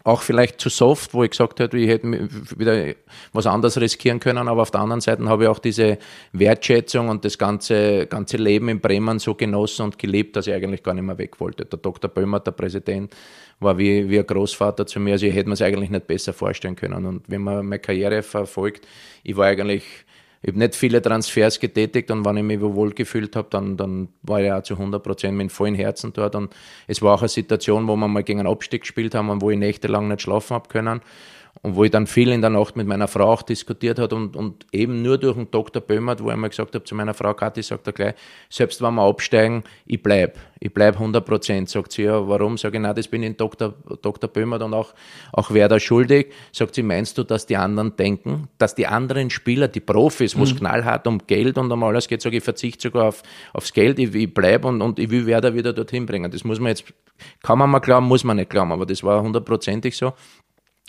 auch 0.05 0.21
vielleicht 0.21 0.59
zu 0.59 0.69
soft, 0.69 1.13
wo 1.13 1.23
ich 1.23 1.31
gesagt 1.31 1.59
hätte, 1.59 1.77
ich 1.77 1.87
hätte 1.87 2.29
wieder 2.57 2.93
was 3.31 3.47
anderes 3.47 3.79
riskieren 3.79 4.19
können, 4.19 4.49
aber 4.49 4.63
auf 4.63 4.71
der 4.71 4.81
anderen 4.81 4.99
Seite 4.99 5.23
habe 5.29 5.43
ich 5.43 5.49
auch 5.49 5.59
diese 5.59 5.97
Wertschätzung 6.33 7.07
und 7.07 7.23
das 7.23 7.37
ganze, 7.37 8.05
ganze 8.07 8.35
Leben 8.35 8.67
in 8.67 8.81
Bremen 8.81 9.19
so 9.19 9.33
genossen 9.33 9.83
und 9.83 9.97
gelebt, 9.97 10.35
dass 10.35 10.47
ich 10.47 10.53
eigentlich 10.53 10.83
gar 10.83 10.93
nicht 10.93 11.05
mehr 11.05 11.17
weg 11.17 11.39
wollte. 11.39 11.63
Der 11.63 11.79
Dr. 11.79 12.09
Böhmer, 12.09 12.41
der 12.41 12.51
Präsident, 12.51 13.15
war 13.61 13.77
wie, 13.77 14.09
wie 14.09 14.19
ein 14.19 14.27
Großvater 14.27 14.85
zu 14.85 14.99
mir, 14.99 15.13
also 15.13 15.25
ich 15.25 15.33
hätte 15.33 15.47
mir 15.47 15.53
es 15.53 15.61
eigentlich 15.61 15.89
nicht 15.89 16.05
besser 16.05 16.33
vorstellen 16.33 16.75
können. 16.75 17.05
Und 17.05 17.23
wenn 17.29 17.41
man 17.41 17.65
meine 17.65 17.79
Karriere 17.79 18.23
verfolgt, 18.23 18.85
ich 19.23 19.37
war 19.37 19.45
eigentlich 19.45 19.83
ich 20.43 20.49
habe 20.49 20.59
nicht 20.59 20.75
viele 20.75 21.01
Transfers 21.01 21.57
getätigt 21.57 22.11
und 22.11 22.25
wenn 22.25 22.35
ich 22.35 22.43
mich 22.43 22.59
wohl 22.59 22.91
gefühlt 22.91 23.37
habe, 23.37 23.47
dann, 23.49 23.77
dann 23.77 24.09
war 24.23 24.41
ich 24.41 24.51
auch 24.51 24.61
zu 24.61 24.73
100 24.73 25.01
Prozent 25.01 25.37
mit 25.37 25.53
vollen 25.53 25.73
Herzen 25.73 26.11
dort. 26.11 26.35
Und 26.35 26.53
es 26.85 27.01
war 27.01 27.15
auch 27.15 27.21
eine 27.21 27.29
Situation, 27.29 27.87
wo 27.87 27.95
wir 27.95 28.09
mal 28.09 28.23
gegen 28.23 28.39
einen 28.39 28.49
Abstieg 28.49 28.81
gespielt 28.81 29.15
haben 29.15 29.29
und 29.29 29.41
wo 29.41 29.51
ich 29.51 29.57
nächtelang 29.57 30.09
nicht 30.09 30.21
schlafen 30.21 30.53
habe 30.55 30.67
können 30.67 31.01
und 31.63 31.77
wo 31.77 31.85
ich 31.85 31.91
dann 31.91 32.07
viel 32.07 32.29
in 32.33 32.41
der 32.41 32.49
Nacht 32.49 32.75
mit 32.75 32.87
meiner 32.87 33.07
Frau 33.07 33.31
auch 33.31 33.41
diskutiert 33.41 33.97
hat 33.97 34.11
und, 34.11 34.35
und 34.35 34.65
eben 34.73 35.01
nur 35.01 35.17
durch 35.17 35.37
den 35.37 35.49
Dr. 35.49 35.81
Böhmert, 35.81 36.21
wo 36.21 36.29
ich 36.29 36.35
mal 36.35 36.49
gesagt 36.49 36.75
habe 36.75 36.83
zu 36.83 36.93
meiner 36.93 37.13
Frau 37.13 37.33
Kathi, 37.33 37.63
sagt 37.63 37.87
er 37.87 37.93
gleich, 37.93 38.15
selbst 38.49 38.81
wenn 38.81 38.93
wir 38.95 39.03
absteigen, 39.03 39.63
ich 39.85 40.03
bleib, 40.03 40.37
ich 40.59 40.73
bleib 40.73 40.95
100 40.95 41.25
Prozent. 41.25 41.69
Sagt 41.69 41.93
sie, 41.93 42.03
ja, 42.03 42.27
warum? 42.27 42.57
Sag 42.57 42.73
ich, 42.73 42.81
nein, 42.81 42.93
das 42.93 43.07
bin 43.07 43.23
ich 43.23 43.37
Dr. 43.37 43.73
Dr. 44.01 44.29
Böhmert 44.29 44.61
und 44.61 44.73
auch, 44.73 44.93
auch 45.31 45.51
Werder 45.51 45.79
schuldig. 45.79 46.33
Sagt 46.51 46.75
sie, 46.75 46.83
meinst 46.83 47.17
du, 47.17 47.23
dass 47.23 47.45
die 47.45 47.55
anderen 47.55 47.95
denken, 47.95 48.49
dass 48.57 48.75
die 48.75 48.85
anderen 48.85 49.29
Spieler, 49.29 49.69
die 49.69 49.79
Profis, 49.79 50.37
wo 50.37 50.43
es 50.43 50.53
mhm. 50.53 50.59
knallhart 50.59 51.07
um 51.07 51.19
Geld 51.27 51.57
und 51.57 51.71
um 51.71 51.81
alles 51.83 52.09
geht, 52.09 52.21
sage 52.21 52.37
ich, 52.37 52.43
verzichte 52.43 52.89
sogar 52.89 53.05
auf, 53.05 53.23
aufs 53.53 53.71
Geld, 53.71 53.99
ich, 53.99 54.13
ich 54.13 54.33
bleib 54.33 54.65
und, 54.65 54.81
und 54.81 54.99
ich 54.99 55.09
will 55.09 55.25
Werder 55.25 55.55
wieder 55.55 55.71
dorthin 55.71 56.05
bringen. 56.05 56.29
Das 56.29 56.43
muss 56.43 56.59
man 56.59 56.71
jetzt, 56.71 56.83
kann 57.41 57.57
man 57.57 57.69
mal 57.69 57.79
glauben, 57.79 58.05
muss 58.05 58.25
man 58.25 58.35
nicht 58.35 58.49
glauben, 58.49 58.73
aber 58.73 58.85
das 58.85 59.01
war 59.01 59.21
hundertprozentig 59.21 59.95
so. 59.95 60.11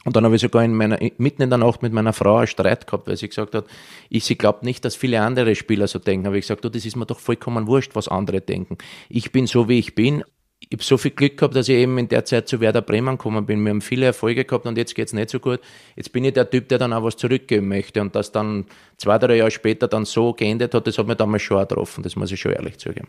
Und 0.05 0.17
dann 0.17 0.25
habe 0.25 0.37
ich 0.37 0.43
sogar 0.43 0.65
in 0.65 0.75
meiner, 0.75 0.99
mitten 1.19 1.43
in 1.43 1.51
der 1.51 1.59
Nacht 1.59 1.83
mit 1.83 1.93
meiner 1.93 2.13
Frau 2.13 2.37
einen 2.37 2.47
Streit 2.47 2.87
gehabt, 2.87 3.09
weil 3.09 3.17
sie 3.17 3.29
gesagt 3.29 3.55
hat, 3.55 3.67
ich, 4.11 4.25
sie 4.25 4.37
glaubt 4.37 4.63
nicht, 4.63 4.85
dass 4.85 4.97
viele 4.97 5.21
andere 5.21 5.55
Spieler 5.55 5.87
so 5.87 5.99
denken. 5.99 6.27
Habe 6.27 6.39
ich 6.39 6.45
gesagt, 6.45 6.65
du, 6.65 6.69
das 6.69 6.85
ist 6.85 6.97
mir 6.97 7.07
doch 7.07 7.21
vollkommen 7.21 7.67
wurscht, 7.67 7.95
was 7.95 8.09
andere 8.09 8.41
denken. 8.41 8.77
Ich 9.09 9.33
bin 9.33 9.47
so, 9.47 9.69
wie 9.69 9.79
ich 9.79 9.95
bin. 9.95 10.23
Ich 10.61 10.69
habe 10.73 10.83
so 10.83 10.97
viel 10.97 11.11
Glück 11.11 11.37
gehabt, 11.37 11.57
dass 11.57 11.69
ich 11.69 11.77
eben 11.77 11.99
in 11.99 12.09
der 12.09 12.25
Zeit 12.25 12.49
zu 12.49 12.61
Werder 12.61 12.81
Bremen 12.81 13.19
gekommen 13.19 13.45
bin. 13.45 13.63
Wir 13.65 13.71
haben 13.71 13.83
viele 13.83 14.07
Erfolge 14.07 14.45
gehabt 14.45 14.67
und 14.67 14.79
jetzt 14.79 14.95
geht's 14.95 15.13
nicht 15.13 15.29
so 15.29 15.39
gut. 15.39 15.61
Jetzt 15.95 16.13
bin 16.13 16.25
ich 16.25 16.33
der 16.33 16.49
Typ, 16.49 16.69
der 16.69 16.79
dann 16.79 16.93
auch 16.93 17.03
was 17.03 17.17
zurückgeben 17.17 17.69
möchte. 17.69 18.01
Und 18.01 18.15
das 18.15 18.33
dann 18.33 18.65
zwei, 18.97 19.19
drei 19.19 19.37
Jahre 19.37 19.51
später 19.51 19.89
dann 19.89 20.07
so 20.07 20.33
geendet 20.33 20.75
hat, 20.75 20.87
das 20.87 20.97
hat 20.97 21.07
mir 21.07 21.17
damals 21.17 21.43
schon 21.43 21.59
getroffen. 21.61 22.03
Das 22.03 22.17
muss 22.17 22.33
ich 22.33 22.41
schon 22.41 22.53
ehrlich 22.53 22.79
zugeben. 22.79 23.09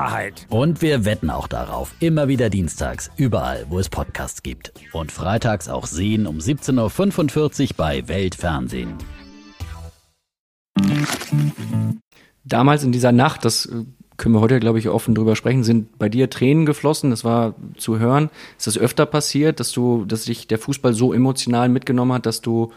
Wahrheit. 0.00 0.46
Und 0.48 0.80
wir 0.80 1.04
wetten 1.04 1.28
auch 1.28 1.46
darauf. 1.46 1.92
Immer 2.00 2.26
wieder 2.26 2.48
dienstags, 2.48 3.10
überall, 3.16 3.66
wo 3.68 3.78
es 3.78 3.90
Podcasts 3.90 4.42
gibt. 4.42 4.72
Und 4.92 5.12
freitags 5.12 5.68
auch 5.68 5.86
sehen 5.86 6.26
um 6.26 6.38
17.45 6.38 7.62
Uhr 7.62 7.68
bei 7.76 8.08
Weltfernsehen. 8.08 8.94
Damals 12.44 12.82
in 12.82 12.92
dieser 12.92 13.12
Nacht, 13.12 13.44
das 13.44 13.66
äh, 13.66 13.84
können 14.16 14.34
wir 14.34 14.40
heute, 14.40 14.58
glaube 14.58 14.78
ich, 14.78 14.88
offen 14.88 15.14
drüber 15.14 15.36
sprechen, 15.36 15.64
sind 15.64 15.98
bei 15.98 16.08
dir 16.08 16.30
Tränen 16.30 16.64
geflossen. 16.64 17.10
Das 17.10 17.22
war 17.22 17.54
zu 17.76 17.98
hören. 17.98 18.30
Ist 18.56 18.68
das 18.68 18.78
öfter 18.78 19.04
passiert, 19.04 19.60
dass 19.60 19.70
du, 19.70 20.06
dass 20.06 20.24
dich 20.24 20.48
der 20.48 20.58
Fußball 20.58 20.94
so 20.94 21.12
emotional 21.12 21.68
mitgenommen 21.68 22.14
hat, 22.14 22.24
dass 22.24 22.40
du 22.40 22.72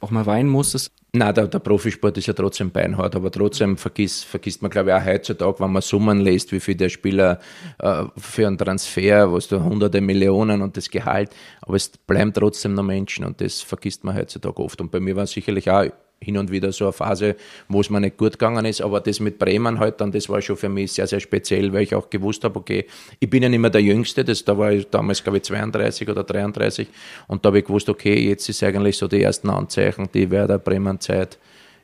auch 0.00 0.10
mal 0.10 0.26
weinen 0.26 0.48
musstest? 0.48 0.92
Na, 1.12 1.32
der, 1.32 1.46
der, 1.48 1.58
Profisport 1.58 2.18
ist 2.18 2.26
ja 2.26 2.34
trotzdem 2.34 2.70
beinhart, 2.70 3.16
aber 3.16 3.30
trotzdem 3.30 3.78
vergisst, 3.78 4.26
vergisst 4.26 4.60
man, 4.60 4.70
glaube 4.70 4.90
ich, 4.90 4.96
auch 4.96 5.04
heutzutage, 5.04 5.60
wenn 5.60 5.72
man 5.72 5.80
Summen 5.80 6.20
lässt, 6.20 6.52
wie 6.52 6.60
viel 6.60 6.74
der 6.74 6.90
Spieler 6.90 7.40
äh, 7.78 8.04
für 8.16 8.46
einen 8.46 8.58
Transfer, 8.58 9.32
was 9.32 9.48
du 9.48 9.62
hunderte 9.62 10.02
Millionen 10.02 10.60
und 10.60 10.76
das 10.76 10.90
Gehalt, 10.90 11.30
aber 11.62 11.76
es 11.76 11.88
bleiben 11.88 12.32
trotzdem 12.34 12.74
noch 12.74 12.82
Menschen 12.82 13.24
und 13.24 13.40
das 13.40 13.62
vergisst 13.62 14.04
man 14.04 14.16
heutzutage 14.16 14.58
oft. 14.62 14.80
Und 14.82 14.90
bei 14.90 15.00
mir 15.00 15.16
war 15.16 15.24
es 15.24 15.30
sicherlich 15.30 15.70
auch 15.70 15.86
hin 16.20 16.36
und 16.36 16.50
wieder 16.50 16.72
so 16.72 16.84
eine 16.84 16.92
Phase, 16.92 17.36
wo 17.68 17.80
es 17.80 17.90
mir 17.90 18.00
nicht 18.00 18.16
gut 18.16 18.32
gegangen 18.32 18.64
ist, 18.64 18.80
aber 18.80 19.00
das 19.00 19.20
mit 19.20 19.38
Bremen 19.38 19.78
halt 19.78 20.00
dann, 20.00 20.10
das 20.10 20.28
war 20.28 20.42
schon 20.42 20.56
für 20.56 20.68
mich 20.68 20.92
sehr, 20.92 21.06
sehr 21.06 21.20
speziell, 21.20 21.72
weil 21.72 21.82
ich 21.82 21.94
auch 21.94 22.10
gewusst 22.10 22.44
habe, 22.44 22.58
okay, 22.58 22.86
ich 23.20 23.30
bin 23.30 23.42
ja 23.42 23.48
nicht 23.48 23.60
mehr 23.60 23.70
der 23.70 23.82
Jüngste, 23.82 24.24
das, 24.24 24.44
da 24.44 24.58
war 24.58 24.72
ich 24.72 24.88
damals, 24.88 25.22
glaube 25.22 25.38
ich, 25.38 25.44
32 25.44 26.08
oder 26.08 26.24
33 26.24 26.88
und 27.28 27.44
da 27.44 27.48
habe 27.48 27.60
ich 27.60 27.64
gewusst, 27.64 27.88
okay, 27.88 28.28
jetzt 28.28 28.48
ist 28.48 28.62
eigentlich 28.62 28.96
so 28.96 29.06
die 29.06 29.22
ersten 29.22 29.50
Anzeichen, 29.50 30.08
die 30.12 30.30
Werder 30.30 30.58
Bremen-Zeit 30.58 31.38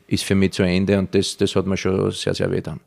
ist 0.06 0.24
für 0.24 0.34
mich 0.34 0.52
zu 0.52 0.62
Ende 0.62 0.98
und 0.98 1.14
das, 1.14 1.36
das 1.36 1.54
hat 1.54 1.66
mir 1.66 1.76
schon 1.76 2.10
sehr, 2.10 2.34
sehr 2.34 2.50
weh 2.50 2.60
dann. 2.60 2.80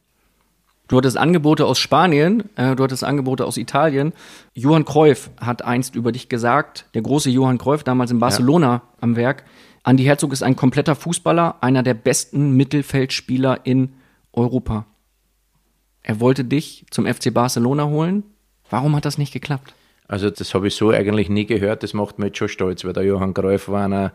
Du 0.87 0.97
hattest 0.97 1.17
Angebote 1.17 1.65
aus 1.65 1.79
Spanien, 1.79 2.43
äh, 2.55 2.75
du 2.75 2.83
hattest 2.83 3.03
Angebote 3.03 3.45
aus 3.45 3.57
Italien. 3.57 4.13
Johann 4.53 4.85
Cruyff 4.85 5.29
hat 5.37 5.61
einst 5.61 5.95
über 5.95 6.13
dich 6.13 6.29
gesagt, 6.29 6.85
der 6.93 7.01
große 7.01 7.29
Johann 7.29 7.57
Cruyff, 7.57 7.83
damals 7.83 8.11
in 8.11 8.19
Barcelona 8.19 8.67
ja. 8.67 8.81
am 9.01 9.17
Werk, 9.17 9.43
Andi 9.87 10.03
Herzog 10.03 10.33
ist 10.33 10.43
ein 10.43 10.57
kompletter 10.57 10.95
Fußballer, 10.95 11.63
einer 11.63 11.81
der 11.81 11.93
besten 11.93 12.57
Mittelfeldspieler 12.57 13.61
in 13.63 13.93
Europa. 14.33 14.85
Er 16.03 16.19
wollte 16.19 16.43
dich 16.43 16.85
zum 16.91 17.05
FC 17.05 17.33
Barcelona 17.33 17.85
holen. 17.85 18.23
Warum 18.69 18.97
hat 18.97 19.05
das 19.05 19.17
nicht 19.17 19.31
geklappt? 19.31 19.73
Also 20.09 20.29
das 20.29 20.53
habe 20.53 20.67
ich 20.67 20.75
so 20.75 20.89
eigentlich 20.89 21.29
nie 21.29 21.45
gehört. 21.45 21.83
Das 21.83 21.93
macht 21.93 22.19
mich 22.19 22.27
jetzt 22.27 22.37
schon 22.37 22.49
stolz, 22.49 22.83
weil 22.83 22.91
der 22.91 23.03
Johann 23.03 23.33
Greuf 23.33 23.69
war 23.69 23.85
einer, 23.85 24.11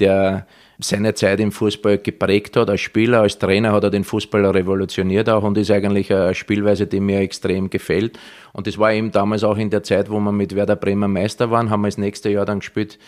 der 0.00 0.46
seine 0.78 1.14
Zeit 1.14 1.38
im 1.40 1.52
Fußball 1.52 1.98
geprägt 1.98 2.56
hat. 2.56 2.68
Als 2.68 2.80
Spieler, 2.80 3.20
als 3.20 3.38
Trainer 3.38 3.72
hat 3.72 3.84
er 3.84 3.90
den 3.90 4.04
Fußball 4.04 4.44
revolutioniert 4.44 5.28
auch 5.28 5.42
und 5.42 5.56
ist 5.56 5.70
eigentlich 5.70 6.12
eine 6.12 6.34
Spielweise, 6.34 6.86
die 6.86 7.00
mir 7.00 7.20
extrem 7.20 7.70
gefällt. 7.70 8.18
Und 8.52 8.66
das 8.66 8.78
war 8.78 8.92
eben 8.92 9.12
damals 9.12 9.44
auch 9.44 9.56
in 9.56 9.70
der 9.70 9.82
Zeit, 9.82 10.10
wo 10.10 10.18
wir 10.18 10.32
mit 10.32 10.54
Werder 10.54 10.76
Bremer 10.76 11.08
Meister 11.08 11.50
waren, 11.50 11.70
haben 11.70 11.82
wir 11.82 11.88
das 11.88 11.98
nächste 11.98 12.30
Jahr 12.30 12.44
dann 12.44 12.58
gespielt 12.60 12.98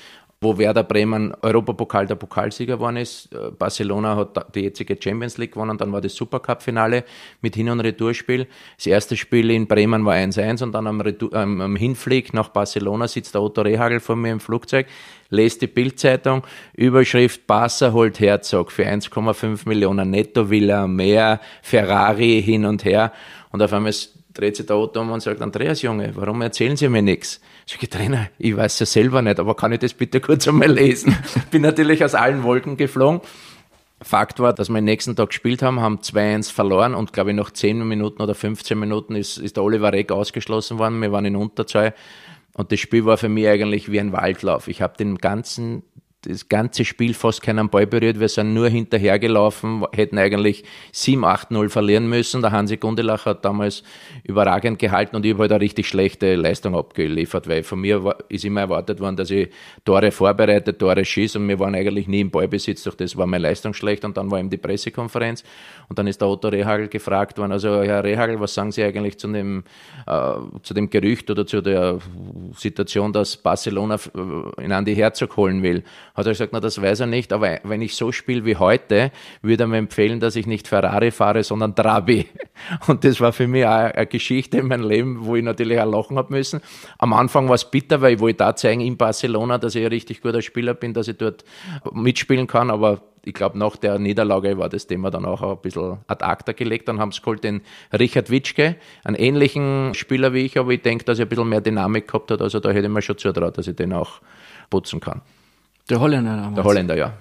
wo 0.41 0.59
Werder 0.59 0.83
Bremen 0.83 1.35
Europapokal 1.41 2.07
der 2.07 2.15
Pokalsieger 2.15 2.75
geworden 2.75 2.99
ist. 2.99 3.33
Äh, 3.33 3.51
Barcelona 3.51 4.17
hat 4.17 4.55
die 4.55 4.61
jetzige 4.61 4.97
Champions 5.01 5.39
League 5.39 5.53
gewonnen, 5.53 5.79
dann 5.79 5.93
war 5.93 6.01
das 6.01 6.15
Supercup-Finale 6.15 7.05
mit 7.41 7.55
Hin- 7.55 7.71
und 7.71 7.81
Retourspiel. 7.81 8.47
Das 8.77 8.87
erste 8.87 9.17
Spiel 9.17 9.51
in 9.51 9.67
Bremen 9.67 10.05
war 10.05 10.15
1-1 10.15 10.63
und 10.63 10.73
dann 10.73 10.87
am, 10.87 11.01
Retour, 11.01 11.33
ähm, 11.33 11.61
am 11.61 11.77
Hinflug 11.77 12.35
nach 12.35 12.51
Barcelona 12.51 13.09
sitzt 13.09 13.35
der 13.35 13.43
Otto 13.43 13.63
Rehagel 13.63 14.01
vor 14.01 14.17
mir 14.17 14.33
im 14.33 14.41
Flugzeug, 14.41 14.87
lest 15.31 15.63
die 15.63 15.69
Bildzeitung, 15.69 16.43
Überschrift 16.75 17.47
Barca 17.47 17.93
holt 17.93 18.21
Herzog 18.21 18.73
für 18.73 18.85
1,5 18.85 19.67
Millionen 19.67 20.11
netto, 20.11 20.51
Villa 20.51 20.87
mehr, 20.87 21.41
Ferrari 21.63 22.43
hin 22.43 22.67
und 22.67 22.85
her 22.85 23.13
und 23.51 23.63
auf 23.63 23.73
einmal 23.73 23.95
dreht 24.35 24.57
sich 24.57 24.67
der 24.67 24.77
Otto 24.77 25.01
um 25.01 25.11
und 25.11 25.21
sagt, 25.21 25.41
Andreas 25.41 25.81
Junge, 25.83 26.13
warum 26.15 26.43
erzählen 26.43 26.77
Sie 26.77 26.89
mir 26.89 27.03
nichts? 27.03 27.41
Sag 27.69 27.83
ich, 27.83 27.91
Trainer, 27.91 28.29
ich 28.39 28.57
weiß 28.57 28.79
ja 28.79 28.87
selber 28.87 29.23
nicht, 29.23 29.41
aber 29.41 29.57
kann 29.57 29.73
ich 29.73 29.81
das 29.81 29.93
bitte 29.93 30.21
kurz 30.21 30.47
einmal 30.47 30.71
lesen? 30.71 31.17
Bin 31.51 31.63
natürlich 31.63 32.05
aus 32.05 32.15
allen 32.15 32.45
Wolken 32.45 32.77
geflogen. 32.77 33.21
Fakt 34.01 34.39
war, 34.39 34.53
dass 34.53 34.69
wir 34.69 34.77
den 34.77 34.85
nächsten 34.85 35.17
Tag 35.17 35.31
gespielt 35.31 35.63
haben, 35.63 35.81
haben 35.81 35.99
2-1 35.99 36.53
verloren 36.53 36.95
und 36.95 37.13
glaube 37.13 37.31
ich 37.31 37.37
nach 37.37 37.51
10 37.51 37.89
Minuten 37.89 38.23
oder 38.23 38.35
15 38.35 38.79
Minuten 38.79 39.17
ist, 39.17 39.39
ist 39.39 39.57
der 39.57 39.65
Oliver 39.65 39.93
Reck 39.93 40.13
ausgeschlossen 40.13 40.79
worden. 40.79 41.01
Wir 41.01 41.11
waren 41.11 41.25
in 41.25 41.35
Unterzahl 41.35 41.95
und 42.53 42.71
das 42.71 42.79
Spiel 42.79 43.05
war 43.05 43.17
für 43.17 43.29
mich 43.29 43.49
eigentlich 43.49 43.91
wie 43.91 43.99
ein 43.99 44.13
Waldlauf. 44.13 44.69
Ich 44.69 44.81
habe 44.81 44.97
den 44.97 45.19
ganzen 45.19 45.83
das 46.29 46.49
ganze 46.49 46.85
Spiel 46.85 47.15
fast 47.15 47.43
keinen 47.43 47.69
Ball 47.69 47.87
berührt. 47.87 48.19
Wir 48.19 48.29
sind 48.29 48.55
nur 48.55 48.69
hinterhergelaufen, 48.69 49.85
hätten 49.93 50.19
eigentlich 50.19 50.65
7-8-0 50.93 51.69
verlieren 51.69 52.09
müssen. 52.09 52.43
Der 52.43 52.53
Hansi 52.53 52.77
Gundelach 52.77 53.27
hat 53.27 53.45
damals 53.45 53.83
überragend 54.25 54.79
gehalten 54.79 55.17
und 55.17 55.25
ich 55.25 55.33
habe 55.33 55.43
halt 55.43 55.53
eine 55.53 55.61
richtig 55.61 55.89
schlechte 55.89 56.35
Leistung 56.35 56.75
abgeliefert, 56.75 57.49
weil 57.49 57.63
von 57.63 57.81
mir 57.81 58.03
war, 58.03 58.17
ist 58.29 58.45
immer 58.45 58.61
erwartet 58.61 59.01
worden, 59.01 59.17
dass 59.17 59.31
ich 59.31 59.49
Tore 59.85 60.11
vorbereite, 60.11 60.77
Tore 60.77 61.05
schieße 61.05 61.39
und 61.39 61.49
wir 61.49 61.59
waren 61.59 61.75
eigentlich 61.75 62.09
nie 62.09 62.21
im 62.21 62.31
Ballbesitz, 62.31 62.83
durch 62.83 62.97
das 62.97 63.17
war 63.17 63.27
meine 63.27 63.43
Leistung 63.43 63.73
schlecht 63.75 64.05
und 64.05 64.17
dann 64.17 64.31
war 64.31 64.39
eben 64.39 64.51
die 64.51 64.57
Pressekonferenz 64.57 65.45
und 65.89 65.99
dann 65.99 66.07
ist 66.07 66.21
der 66.21 66.29
Otto 66.29 66.49
Rehagel 66.49 66.89
gefragt 66.89 67.39
worden, 67.39 67.53
also 67.53 67.83
Herr 67.83 68.03
Rehagel, 68.03 68.41
was 68.41 68.55
sagen 68.55 68.73
Sie 68.73 68.83
eigentlich 68.83 69.19
zu 69.19 69.29
dem, 69.29 69.65
äh, 70.07 70.33
zu 70.63 70.75
dem 70.75 70.91
Gerücht 70.91 71.31
oder 71.31 71.47
zu 71.47 71.61
der 71.61 71.99
Situation, 72.57 73.13
dass 73.13 73.37
Barcelona 73.37 73.97
äh, 73.97 74.65
in 74.65 74.73
Andi 74.73 74.95
Herzog 74.95 75.37
holen 75.37 75.63
will? 75.63 75.85
Hat 76.17 76.27
er 76.27 76.33
gesagt, 76.33 76.53
na, 76.53 76.61
das 76.61 76.81
weiß 76.81 77.01
er 77.01 77.07
nicht, 77.07 77.33
aber 77.33 77.61
wenn 77.63 77.83
ich 77.83 77.95
so 77.95 78.11
spiele 78.11 78.45
wie 78.45 78.57
heute, 78.57 79.13
würde 79.43 79.65
er 79.65 79.67
mir 79.67 79.77
empfehlen, 79.77 80.19
dass 80.19 80.35
ich 80.35 80.47
nicht 80.47 80.67
Ferrari 80.67 81.11
fahre, 81.11 81.43
sondern 81.43 81.75
Trabi. 81.75 82.27
Und 82.87 83.05
das 83.05 83.21
war 83.21 83.33
für 83.33 83.47
mich 83.47 83.67
auch 83.67 83.71
eine 83.71 84.07
Geschichte 84.07 84.59
in 84.59 84.69
meinem 84.69 84.89
Leben, 84.89 85.27
wo 85.27 85.37
ich 85.37 85.45
natürlich 85.45 85.79
auch 85.79 85.91
lachen 85.91 86.17
habe 86.17 86.33
müssen. 86.33 86.61
Am 86.99 87.13
Anfang 87.13 87.49
war 87.49 87.55
es 87.55 87.71
bitter, 87.71 88.01
weil 88.01 88.15
ich 88.15 88.21
wollte 88.21 88.39
da 88.39 88.57
zeigen 88.57 88.81
in 88.81 88.97
Barcelona, 88.97 89.59
dass 89.59 89.75
ich 89.75 89.85
ein 89.85 89.91
richtig 89.91 90.23
guter 90.23 90.41
Spieler 90.41 90.75
bin, 90.75 90.95
dass 90.95 91.09
ich 91.09 91.19
dort 91.19 91.45
mitspielen 91.93 92.47
kann, 92.47 92.71
aber 92.71 93.03
ich 93.27 93.35
glaube, 93.35 93.59
nach 93.59 93.77
der 93.77 93.99
Niederlage 93.99 94.57
war 94.57 94.69
das 94.69 94.87
Thema 94.87 95.11
dann 95.11 95.25
auch 95.25 95.43
ein 95.43 95.61
bisschen 95.61 95.99
ad 96.07 96.25
acta 96.25 96.53
gelegt. 96.53 96.87
Dann 96.87 97.01
haben 97.01 97.11
sie 97.11 97.21
geholt 97.21 97.43
den 97.43 97.61
Richard 97.93 98.31
Witschke, 98.31 98.77
einen 99.03 99.17
ähnlichen 99.17 99.95
Spieler 99.95 100.33
wie 100.33 100.47
ich, 100.47 100.57
aber 100.59 100.71
ich 100.71 100.83
denke, 100.83 101.05
dass 101.05 101.19
er 101.19 101.27
ein 101.27 101.29
bisschen 101.29 101.49
mehr 101.49 101.61
Dynamik 101.61 102.07
gehabt 102.07 102.31
hat. 102.31 102.41
Also 102.41 102.61
da 102.61 102.71
hätte 102.71 102.87
ich 102.87 102.93
mir 102.93 103.03
schon 103.03 103.19
zutraut, 103.19 103.59
dass 103.59 103.67
ich 103.67 103.75
den 103.75 103.93
auch 103.93 104.21
putzen 104.71 105.01
kann. 105.01 105.23
Der 105.89 106.01
Holländer 106.01 106.37
damals. 106.37 106.55
Der 106.55 106.65
Holländer, 106.65 106.97
ja. 106.97 107.13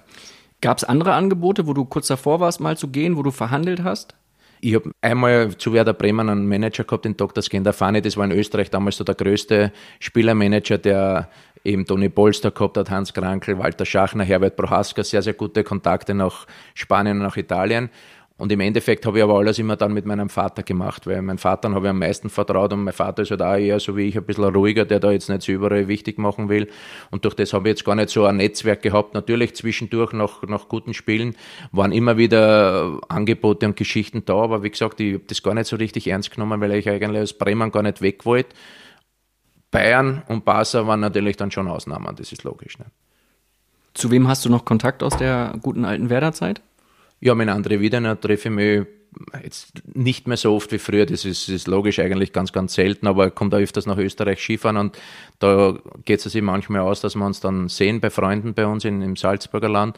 Gab 0.62 0.78
es 0.78 0.84
andere 0.84 1.14
Angebote, 1.14 1.68
wo 1.68 1.74
du 1.74 1.86
kurz 1.86 2.08
davor 2.08 2.40
warst, 2.40 2.60
mal 2.60 2.78
zu 2.78 2.88
gehen, 2.88 3.18
wo 3.18 3.24
du 3.24 3.32
verhandelt 3.32 3.84
hast? 3.84 4.16
Ich 4.62 4.74
habe 4.74 4.92
einmal 5.02 5.56
zu 5.58 5.74
Werder 5.74 5.94
Bremen 5.94 6.30
einen 6.30 6.48
Manager 6.48 6.86
gehabt, 6.86 7.06
den 7.06 7.16
Dr. 7.16 7.44
Skendafani, 7.44 8.02
das 8.02 8.18
war 8.18 8.26
in 8.26 8.32
Österreich 8.32 8.72
damals 8.72 8.98
so 8.98 9.04
der 9.04 9.14
größte 9.14 9.72
Spielermanager, 10.00 10.78
der 10.78 11.30
eben 11.64 11.86
Toni 11.86 12.10
Polster 12.10 12.52
gehabt 12.52 12.78
hat, 12.78 12.90
Hans 12.90 13.14
Krankel, 13.14 13.60
Walter 13.60 13.86
Schachner, 13.86 14.24
Herbert 14.24 14.56
Prohaska, 14.56 15.04
sehr, 15.04 15.22
sehr 15.22 15.34
gute 15.34 15.64
Kontakte 15.64 16.14
nach 16.14 16.48
Spanien 16.74 17.18
und 17.18 17.24
nach 17.24 17.38
Italien. 17.38 17.90
Und 18.38 18.52
im 18.52 18.60
Endeffekt 18.60 19.06
habe 19.06 19.20
ich 19.20 19.24
aber 19.24 19.36
alles 19.36 19.60
immer 19.60 19.78
dann 19.78 19.94
mit 19.94 20.06
meinem 20.06 20.28
Vater 20.28 20.62
gemacht, 20.62 21.08
weil 21.08 21.22
mein 21.22 21.38
Vater 21.38 21.72
habe 21.72 21.86
ich 21.86 21.90
am 21.90 22.00
meisten 22.00 22.30
vertraut 22.30 22.74
und 22.74 22.84
mein 22.84 22.94
Vater 22.94 23.22
ist 23.22 23.32
halt 23.32 23.42
auch 23.42 23.56
eher 23.56 23.80
so 23.80 23.96
wie 23.96 24.10
ich 24.10 24.18
ein 24.18 24.26
bisschen 24.26 24.44
ruhiger, 24.44 24.84
der 24.84 25.00
da 25.00 25.12
jetzt 25.12 25.30
nicht 25.30 25.44
so 25.44 25.54
überall 25.54 25.88
wichtig 25.88 26.18
machen 26.18 26.50
will. 26.50 26.68
Und 27.12 27.24
durch 27.24 27.34
das 27.34 27.54
habe 27.54 27.70
ich 27.70 27.76
jetzt 27.76 27.86
gar 27.86 27.96
nicht 27.96 28.10
so 28.10 28.26
ein 28.26 28.36
Netzwerk 28.36 28.82
gehabt. 28.82 29.14
Natürlich 29.14 29.56
zwischendurch 29.56 30.12
nach, 30.12 30.44
nach 30.44 30.68
guten 30.68 30.94
Spielen 30.94 31.38
waren 31.72 31.94
immer 31.94 32.18
wieder 32.18 33.00
Angebote 33.08 33.68
und 33.68 33.78
Geschichten 33.78 34.26
da, 34.26 34.36
aber 34.36 34.64
wie 34.64 34.70
gesagt, 34.70 35.00
ich 35.00 35.14
habe 35.14 35.24
das 35.26 35.42
gar 35.42 35.54
nicht 35.54 35.68
so 35.68 35.78
richtig 35.78 36.08
ernst 36.08 36.32
genommen, 36.32 36.60
weil 36.60 36.74
ich 36.74 36.90
eigentlich 36.90 37.22
aus 37.22 37.34
Bremen 37.34 37.72
gar 37.72 37.84
nicht 37.84 38.02
weg 38.02 38.26
wollte. 38.26 38.50
Bayern 39.72 40.24
und 40.28 40.44
Barca 40.44 40.86
waren 40.86 41.00
natürlich 41.00 41.38
dann 41.38 41.52
schon 41.52 41.70
Ausnahmen, 41.70 42.14
das 42.18 42.34
ist 42.34 42.44
logisch. 42.44 42.80
Ne? 42.80 42.86
Zu 43.94 44.12
wem 44.12 44.28
hast 44.28 44.44
du 44.44 44.50
noch 44.50 44.66
Kontakt 44.66 45.04
aus 45.04 45.16
der 45.16 45.54
guten 45.62 45.86
alten 45.86 46.10
Werder-Zeit? 46.10 46.62
Ja, 47.20 47.34
mit 47.36 47.50
André 47.50 47.80
Wiedener 47.80 48.20
treffe 48.20 48.50
ich 48.50 48.56
mich 48.56 48.86
jetzt 49.44 49.82
nicht 49.94 50.28
mehr 50.28 50.38
so 50.38 50.54
oft 50.56 50.72
wie 50.72 50.78
früher, 50.78 51.06
das 51.06 51.26
ist, 51.26 51.48
ist 51.50 51.68
logisch 51.68 52.00
eigentlich 52.00 52.34
ganz, 52.34 52.52
ganz 52.52 52.74
selten, 52.74 53.08
aber 53.08 53.26
er 53.26 53.32
kommt 53.32 53.54
auch 53.54 53.60
öfters 53.60 53.86
nach 53.86 53.98
Österreich 53.98 54.42
Skifahren 54.42 54.78
und 54.78 54.98
da 55.40 55.78
geht 56.04 56.26
es 56.26 56.32
sich 56.32 56.42
manchmal 56.42 56.82
aus, 56.82 57.02
dass 57.02 57.16
wir 57.16 57.26
uns 57.26 57.40
dann 57.40 57.70
sehen 57.70 58.02
bei 58.02 58.10
Freunden 58.10 58.54
bei 58.54 58.66
uns 58.66 58.84
in, 58.86 59.02
im 59.02 59.16
Salzburger 59.16 59.70
Land. 59.70 59.98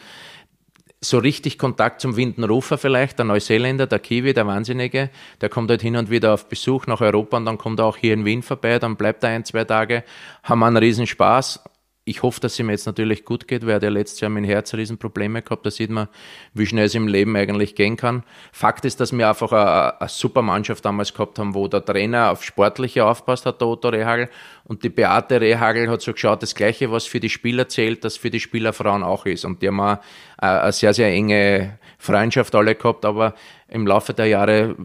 so 1.00 1.20
richtig 1.20 1.58
Kontakt 1.58 2.02
zum 2.02 2.16
Windenrufer 2.16 2.78
vielleicht, 2.78 3.20
der 3.20 3.26
Neuseeländer, 3.26 3.88
der 3.88 4.00
Kiwi, 4.00 4.34
der 4.34 4.48
Wahnsinnige, 4.48 5.10
der 5.42 5.50
kommt 5.50 5.70
halt 5.70 5.82
hin 5.82 5.96
und 5.96 6.10
wieder 6.10 6.34
auf 6.34 6.50
Besuch 6.50 6.88
nach 6.88 7.02
Europa 7.02 7.38
und 7.38 7.46
dann 7.46 7.58
kommt 7.58 7.80
er 7.80 7.86
auch 7.86 7.98
hier 7.98 8.14
in 8.14 8.26
Wien 8.26 8.42
vorbei, 8.42 8.80
dann 8.80 8.96
bleibt 8.96 9.24
er 9.24 9.30
ein, 9.30 9.46
zwei 9.46 9.64
Tage, 9.64 10.04
haben 10.44 10.64
einen 10.64 10.78
Riesenspaß 10.78 11.64
ich 12.08 12.24
hoffe, 12.24 12.40
dass 12.40 12.54
es 12.54 12.60
ihm 12.60 12.70
jetzt 12.70 12.86
natürlich 12.86 13.26
gut 13.26 13.48
geht, 13.48 13.64
weil 13.64 13.74
er 13.74 13.84
ja 13.84 13.90
letztes 13.90 14.22
Jahr 14.22 14.30
mit 14.30 14.46
dem 14.46 14.50
Herz 14.50 14.74
Riesenprobleme 14.74 15.42
gehabt. 15.42 15.66
Da 15.66 15.72
sieht 15.72 15.90
man, 15.90 16.08
wie 16.54 16.66
schnell 16.66 16.86
es 16.86 16.96
im 16.96 17.08
Leben 17.08 17.36
eigentlich 17.36 17.76
gehen 17.76 17.98
kann. 17.98 18.24
Fakt 18.54 18.86
ist, 18.86 19.02
dass 19.02 19.12
wir 19.12 19.28
einfach 19.28 19.52
eine, 19.52 20.00
eine 20.00 20.10
super 20.10 20.42
Mannschaft 20.42 20.86
damals 20.86 21.14
gehabt 21.14 21.38
haben, 21.38 21.54
wo 21.54 21.68
der 21.68 21.84
Trainer 21.84 22.32
auf 22.32 22.44
Sportliche 22.46 23.06
aufpasst 23.06 23.46
hat, 23.46 23.60
der 23.60 23.68
Otto 23.68 23.90
Rehagel. 23.90 24.30
Und 24.64 24.84
die 24.84 24.90
Beate 24.90 25.42
Rehagel 25.42 25.90
hat 25.90 26.02
so 26.02 26.14
geschaut, 26.14 26.42
das 26.42 26.56
Gleiche, 26.56 26.92
was 26.92 27.06
für 27.06 27.20
die 27.20 27.30
Spieler 27.30 27.68
zählt, 27.68 28.06
das 28.06 28.16
für 28.16 28.30
die 28.30 28.40
Spielerfrauen 28.40 29.04
auch 29.04 29.26
ist. 29.26 29.44
Und 29.44 29.62
die 29.62 29.68
haben 29.68 29.80
auch 29.82 29.98
eine 30.38 30.72
sehr, 30.72 30.94
sehr 30.94 31.10
enge 31.10 31.78
Freundschaft 31.98 32.54
alle 32.56 32.76
gehabt, 32.76 33.06
aber 33.06 33.34
im 33.68 33.88
Laufe 33.88 34.14
der 34.14 34.28
Jahre 34.28 34.76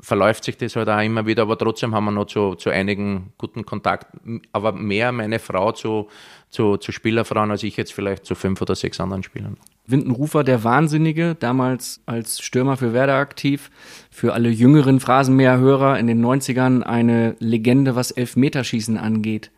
verläuft 0.00 0.44
sich 0.44 0.56
das 0.56 0.76
halt 0.76 0.88
auch 0.88 1.00
immer 1.00 1.26
wieder, 1.26 1.42
aber 1.42 1.56
trotzdem 1.56 1.94
haben 1.94 2.04
wir 2.04 2.10
noch 2.10 2.26
zu, 2.26 2.54
zu 2.54 2.70
einigen 2.70 3.32
guten 3.38 3.64
Kontakt. 3.64 4.06
Aber 4.52 4.72
mehr 4.72 5.10
meine 5.12 5.38
Frau 5.38 5.72
zu, 5.72 6.08
zu, 6.50 6.76
zu 6.76 6.92
Spielerfrauen 6.92 7.50
als 7.50 7.62
ich 7.62 7.76
jetzt 7.76 7.92
vielleicht 7.92 8.26
zu 8.26 8.34
fünf 8.34 8.60
oder 8.60 8.74
sechs 8.74 9.00
anderen 9.00 9.22
Spielern. 9.22 9.56
Windenrufer, 9.86 10.44
der 10.44 10.64
Wahnsinnige, 10.64 11.34
damals 11.34 12.00
als 12.04 12.40
Stürmer 12.40 12.76
für 12.76 12.92
Werder 12.92 13.14
aktiv, 13.14 13.70
für 14.10 14.34
alle 14.34 14.50
jüngeren 14.50 15.00
Phrasenmäher-Hörer 15.00 15.98
in 15.98 16.06
den 16.06 16.24
90ern 16.24 16.82
eine 16.82 17.36
Legende, 17.38 17.96
was 17.96 18.10
Elfmeterschießen 18.10 18.98
angeht. 18.98 19.50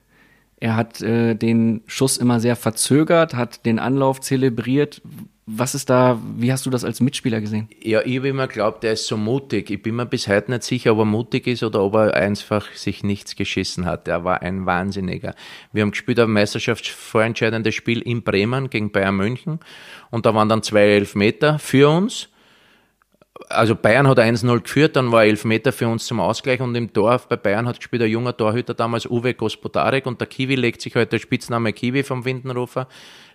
Er 0.60 0.76
hat 0.76 1.00
äh, 1.00 1.34
den 1.34 1.80
Schuss 1.86 2.18
immer 2.18 2.38
sehr 2.38 2.54
verzögert, 2.54 3.34
hat 3.34 3.64
den 3.64 3.78
Anlauf 3.78 4.20
zelebriert. 4.20 5.00
Was 5.52 5.74
ist 5.74 5.90
da, 5.90 6.20
wie 6.36 6.52
hast 6.52 6.64
du 6.64 6.70
das 6.70 6.84
als 6.84 7.00
Mitspieler 7.00 7.40
gesehen? 7.40 7.68
Ja, 7.82 8.02
ich 8.02 8.18
habe 8.18 8.28
immer 8.28 8.46
geglaubt, 8.46 8.84
er 8.84 8.92
ist 8.92 9.06
so 9.06 9.16
mutig. 9.16 9.70
Ich 9.70 9.82
bin 9.82 9.96
mir 9.96 10.06
bis 10.06 10.28
heute 10.28 10.52
nicht 10.52 10.62
sicher, 10.62 10.92
ob 10.92 11.00
er 11.00 11.04
mutig 11.04 11.48
ist 11.48 11.64
oder 11.64 11.82
ob 11.82 11.94
er 11.94 12.14
einfach 12.14 12.72
sich 12.72 13.02
nichts 13.02 13.34
geschissen 13.34 13.84
hat. 13.84 14.06
Er 14.06 14.24
war 14.24 14.42
ein 14.42 14.66
Wahnsinniger. 14.66 15.34
Wir 15.72 15.82
haben 15.82 15.90
gespielt 15.90 16.20
ein 16.20 16.30
Meisterschaftsvorentscheidendes 16.30 17.74
Spiel 17.74 18.00
in 18.00 18.22
Bremen 18.22 18.70
gegen 18.70 18.92
Bayern 18.92 19.16
München 19.16 19.58
und 20.10 20.24
da 20.24 20.34
waren 20.34 20.48
dann 20.48 20.62
zwei 20.62 20.82
Elfmeter 20.82 21.58
für 21.58 21.88
uns 21.88 22.28
also 23.48 23.74
Bayern 23.74 24.06
hat 24.06 24.18
1-0 24.18 24.60
geführt, 24.60 24.96
dann 24.96 25.12
war 25.12 25.24
elf 25.24 25.44
Meter 25.44 25.72
für 25.72 25.88
uns 25.88 26.06
zum 26.06 26.20
Ausgleich 26.20 26.60
und 26.60 26.74
im 26.74 26.92
Dorf 26.92 27.28
bei 27.28 27.36
Bayern 27.36 27.66
hat 27.66 27.78
gespielt 27.78 28.02
ein 28.02 28.10
junger 28.10 28.36
Torhüter 28.36 28.74
damals 28.74 29.06
Uwe 29.06 29.34
Gospodarek 29.34 30.06
und 30.06 30.20
der 30.20 30.28
Kiwi 30.28 30.56
legt 30.56 30.80
sich 30.80 30.92
heute 30.92 31.00
halt 31.00 31.12
der 31.12 31.18
Spitzname 31.18 31.72
Kiwi 31.72 32.02
vom 32.02 32.24
Windenrufer, 32.24 32.88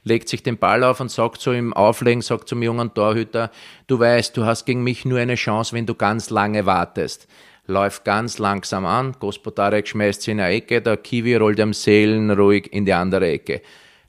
legt 0.06 0.30
sich 0.30 0.44
den 0.44 0.58
Ball 0.58 0.84
auf 0.84 1.02
und 1.02 1.12
sagt 1.12 1.42
so 1.42 1.52
im 1.52 1.74
Auflegen, 1.74 2.22
sagt 2.22 2.48
zum 2.48 2.64
jungen 2.64 2.94
Torhüter, 2.94 3.52
du 3.88 4.00
weißt, 4.00 4.38
du 4.38 4.46
hast 4.46 4.66
gegen 4.66 4.84
mich 4.84 5.04
nur 5.04 5.20
eine 5.20 5.36
Chance, 5.36 5.76
wenn 5.76 5.86
du 5.86 5.96
ganz 5.96 6.30
lange 6.30 6.66
wartest. 6.66 7.28
Läuft 7.68 8.06
ganz 8.06 8.38
langsam 8.38 8.86
an, 8.86 9.16
Gospodarek 9.20 9.88
schmeißt 9.88 10.22
sie 10.22 10.32
in 10.32 10.40
eine 10.40 10.54
Ecke, 10.54 10.82
der 10.82 10.98
Kiwi 10.98 11.36
rollt 11.36 11.60
am 11.60 11.74
Seelen 11.74 12.30
ruhig 12.30 12.72
in 12.72 12.86
die 12.86 12.94
andere 12.94 13.28
Ecke. 13.28 13.62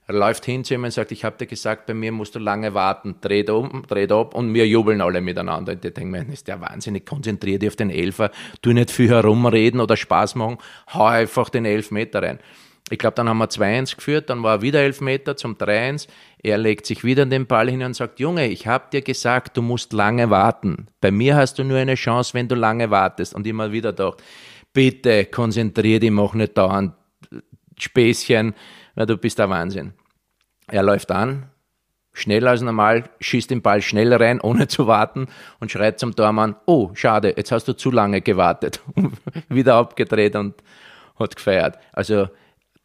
Er 0.09 0.15
läuft 0.15 0.45
hin 0.45 0.63
zu 0.63 0.75
ihm 0.75 0.85
und 0.85 0.93
sagt, 0.93 1.11
ich 1.11 1.25
habe 1.25 1.37
dir 1.37 1.47
gesagt, 1.47 1.87
bei 1.87 1.95
mir 1.95 2.13
musst 2.13 2.35
du 2.37 2.39
lange 2.39 2.75
warten, 2.75 3.17
dreht 3.21 3.51
um, 3.51 3.85
dreht 3.89 4.13
ab 4.13 4.35
und 4.35 4.55
wir 4.55 4.69
jubeln 4.69 5.01
alle 5.01 5.21
miteinander. 5.21 5.73
Und 5.73 5.85
ich 5.85 5.95
denke 5.95 6.11
mir, 6.11 6.33
ist 6.33 6.47
der 6.47 6.61
wahnsinnig, 6.61 7.05
konzentrier 7.07 7.59
dich 7.59 7.71
auf 7.71 7.77
den 7.77 7.91
Elfer, 7.91 8.31
tu 8.63 8.73
nicht 8.73 8.93
viel 8.93 9.09
herumreden 9.09 9.81
oder 9.81 9.97
Spaß 9.97 10.37
machen, 10.37 10.59
hau 10.93 11.07
einfach 11.07 11.49
den 11.49 11.65
Elfmeter 11.65 12.23
rein. 12.23 12.39
Ich 12.91 12.99
glaube, 12.99 13.15
dann 13.17 13.29
haben 13.29 13.39
wir 13.39 13.49
2-1 13.49 13.97
geführt, 13.97 14.31
dann 14.31 14.45
war 14.45 14.57
er 14.57 14.63
wieder 14.63 14.81
Elfmeter 14.81 15.37
zum 15.37 15.57
3-1. 15.57 16.07
Er 16.43 16.57
legt 16.57 16.87
sich 16.87 17.03
wieder 17.03 17.27
den 17.27 17.47
Ball 17.47 17.69
hin 17.69 17.83
und 17.83 17.95
sagt, 17.95 18.21
Junge, 18.21 18.47
ich 18.47 18.69
habe 18.69 18.85
dir 18.93 19.03
gesagt, 19.03 19.57
du 19.57 19.63
musst 19.63 19.93
lange 19.93 20.31
warten. 20.31 20.87
Bei 21.01 21.11
mir 21.11 21.35
hast 21.35 21.59
du 21.59 21.65
nur 21.65 21.79
eine 21.79 21.97
Chance, 21.97 22.35
wenn 22.35 22.47
du 22.47 22.55
lange 22.55 22.91
wartest. 22.91 23.35
Und 23.35 23.45
immer 23.47 23.73
wieder 23.73 23.91
gedacht, 23.93 24.23
bitte 24.73 25.25
konzentrier 25.25 25.99
dich, 25.99 26.13
mach 26.13 26.35
nicht 26.35 26.57
dauernd 26.57 26.95
Späßchen 27.79 28.55
na, 28.97 29.05
du 29.05 29.17
bist 29.19 29.39
der 29.39 29.51
Wahnsinn. 29.51 29.93
Er 30.69 30.83
läuft 30.83 31.13
an, 31.13 31.51
schneller 32.15 32.51
als 32.51 32.63
normal, 32.63 33.05
schießt 33.21 33.51
den 33.51 33.61
Ball 33.63 33.83
schnell 33.83 34.13
rein, 34.13 34.41
ohne 34.41 34.67
zu 34.69 34.87
warten 34.87 35.29
und 35.61 35.71
schreit 35.71 36.01
zum 36.01 36.17
Tormann, 36.17 36.57
oh, 36.65 36.91
schade, 36.95 37.35
jetzt 37.37 37.53
hast 37.53 37.69
du 37.69 37.75
zu 37.75 37.91
lange 37.91 38.23
gewartet. 38.23 38.81
Wieder 39.49 39.75
abgedreht 39.75 40.35
und 40.35 40.55
hat 41.19 41.37
gefeiert. 41.37 41.79
Also, 41.93 42.29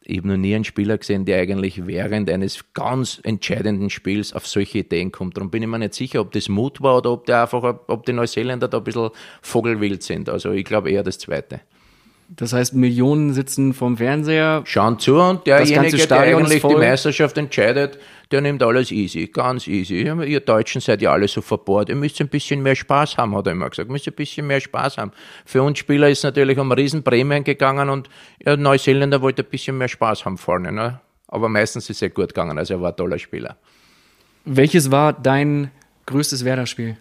ich 0.04 0.18
habe 0.18 0.28
noch 0.28 0.36
nie 0.36 0.54
einen 0.54 0.64
Spieler 0.64 0.98
gesehen, 0.98 1.24
der 1.24 1.40
eigentlich 1.40 1.86
während 1.86 2.30
eines 2.30 2.64
ganz 2.74 3.20
entscheidenden 3.22 3.90
Spiels 3.90 4.32
auf 4.32 4.46
solche 4.46 4.78
Ideen 4.78 5.12
kommt. 5.12 5.36
Darum 5.36 5.50
bin 5.50 5.62
ich 5.62 5.68
mir 5.68 5.78
nicht 5.78 5.94
sicher, 5.94 6.20
ob 6.20 6.32
das 6.32 6.48
Mut 6.48 6.80
war 6.80 6.98
oder 6.98 7.12
ob, 7.12 7.26
der 7.26 7.42
einfach, 7.42 7.80
ob 7.86 8.06
die 8.06 8.12
Neuseeländer 8.12 8.68
da 8.68 8.78
ein 8.78 8.84
bisschen 8.84 9.10
vogelwild 9.40 10.02
sind. 10.02 10.28
Also 10.28 10.52
ich 10.52 10.64
glaube 10.64 10.90
eher 10.90 11.02
das 11.02 11.18
Zweite. 11.18 11.60
Das 12.34 12.54
heißt, 12.54 12.72
Millionen 12.72 13.34
sitzen 13.34 13.74
vom 13.74 13.98
Fernseher. 13.98 14.62
Schauen 14.64 14.98
zu 14.98 15.16
und 15.20 15.46
derjenige, 15.46 16.06
der 16.06 16.18
eigentlich 16.18 16.62
die 16.62 16.74
Meisterschaft 16.74 17.36
entscheidet, 17.36 17.98
der 18.30 18.40
nimmt 18.40 18.62
alles 18.62 18.90
easy, 18.90 19.26
ganz 19.26 19.66
easy. 19.66 20.08
Ihr 20.26 20.40
Deutschen 20.40 20.80
seid 20.80 21.02
ja 21.02 21.12
alle 21.12 21.28
so 21.28 21.42
verbohrt. 21.42 21.90
Ihr 21.90 21.96
müsst 21.96 22.20
ein 22.22 22.28
bisschen 22.28 22.62
mehr 22.62 22.74
Spaß 22.74 23.18
haben, 23.18 23.36
hat 23.36 23.46
er 23.46 23.52
immer 23.52 23.68
gesagt. 23.68 23.90
Ihr 23.90 23.92
müsst 23.92 24.08
ein 24.08 24.14
bisschen 24.14 24.46
mehr 24.46 24.60
Spaß 24.60 24.96
haben. 24.96 25.12
Für 25.44 25.62
uns 25.62 25.78
Spieler 25.78 26.08
ist 26.08 26.22
natürlich 26.22 26.58
um 26.58 26.72
Riesenprämien 26.72 27.44
gegangen 27.44 27.90
und 27.90 28.08
ja, 28.42 28.56
Neuseeländer 28.56 29.20
wollte 29.20 29.42
ein 29.42 29.50
bisschen 29.50 29.76
mehr 29.76 29.88
Spaß 29.88 30.24
haben 30.24 30.38
vorne. 30.38 30.72
Ne? 30.72 31.00
Aber 31.28 31.50
meistens 31.50 31.90
ist 31.90 32.00
er 32.00 32.08
gut 32.08 32.28
gegangen, 32.28 32.56
also 32.56 32.74
er 32.74 32.80
war 32.80 32.92
ein 32.92 32.96
toller 32.96 33.18
Spieler. 33.18 33.58
Welches 34.46 34.90
war 34.90 35.12
dein 35.12 35.70
größtes 36.06 36.46
Werder-Spiel? 36.46 36.96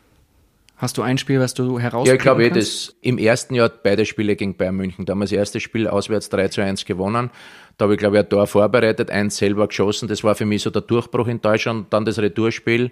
Hast 0.81 0.97
du 0.97 1.03
ein 1.03 1.19
Spiel, 1.19 1.39
was 1.39 1.53
du 1.53 1.79
heraus 1.79 2.07
Ja, 2.07 2.15
ich 2.15 2.19
glaube, 2.19 2.43
eh, 2.43 2.49
das 2.49 2.95
im 3.01 3.19
ersten 3.19 3.53
Jahr 3.53 3.69
beide 3.69 4.03
Spiele 4.03 4.35
gegen 4.35 4.57
Bayern 4.57 4.75
München. 4.75 5.05
Da 5.05 5.11
haben 5.11 5.19
wir 5.19 5.25
das 5.25 5.31
erste 5.31 5.59
Spiel 5.59 5.87
auswärts 5.87 6.29
3 6.29 6.47
zu 6.47 6.63
1 6.63 6.85
gewonnen. 6.85 7.29
Da 7.77 7.83
habe 7.83 7.93
ich, 7.93 7.99
glaube 7.99 8.17
ich, 8.17 8.23
ein 8.23 8.29
Tor 8.29 8.47
vorbereitet, 8.47 9.11
eins 9.11 9.37
selber 9.37 9.67
geschossen. 9.67 10.07
Das 10.07 10.23
war 10.23 10.33
für 10.33 10.47
mich 10.47 10.63
so 10.63 10.71
der 10.71 10.81
Durchbruch 10.81 11.27
in 11.27 11.39
Deutschland. 11.39 11.93
Dann 11.93 12.03
das 12.03 12.17
Retourspiel, 12.17 12.89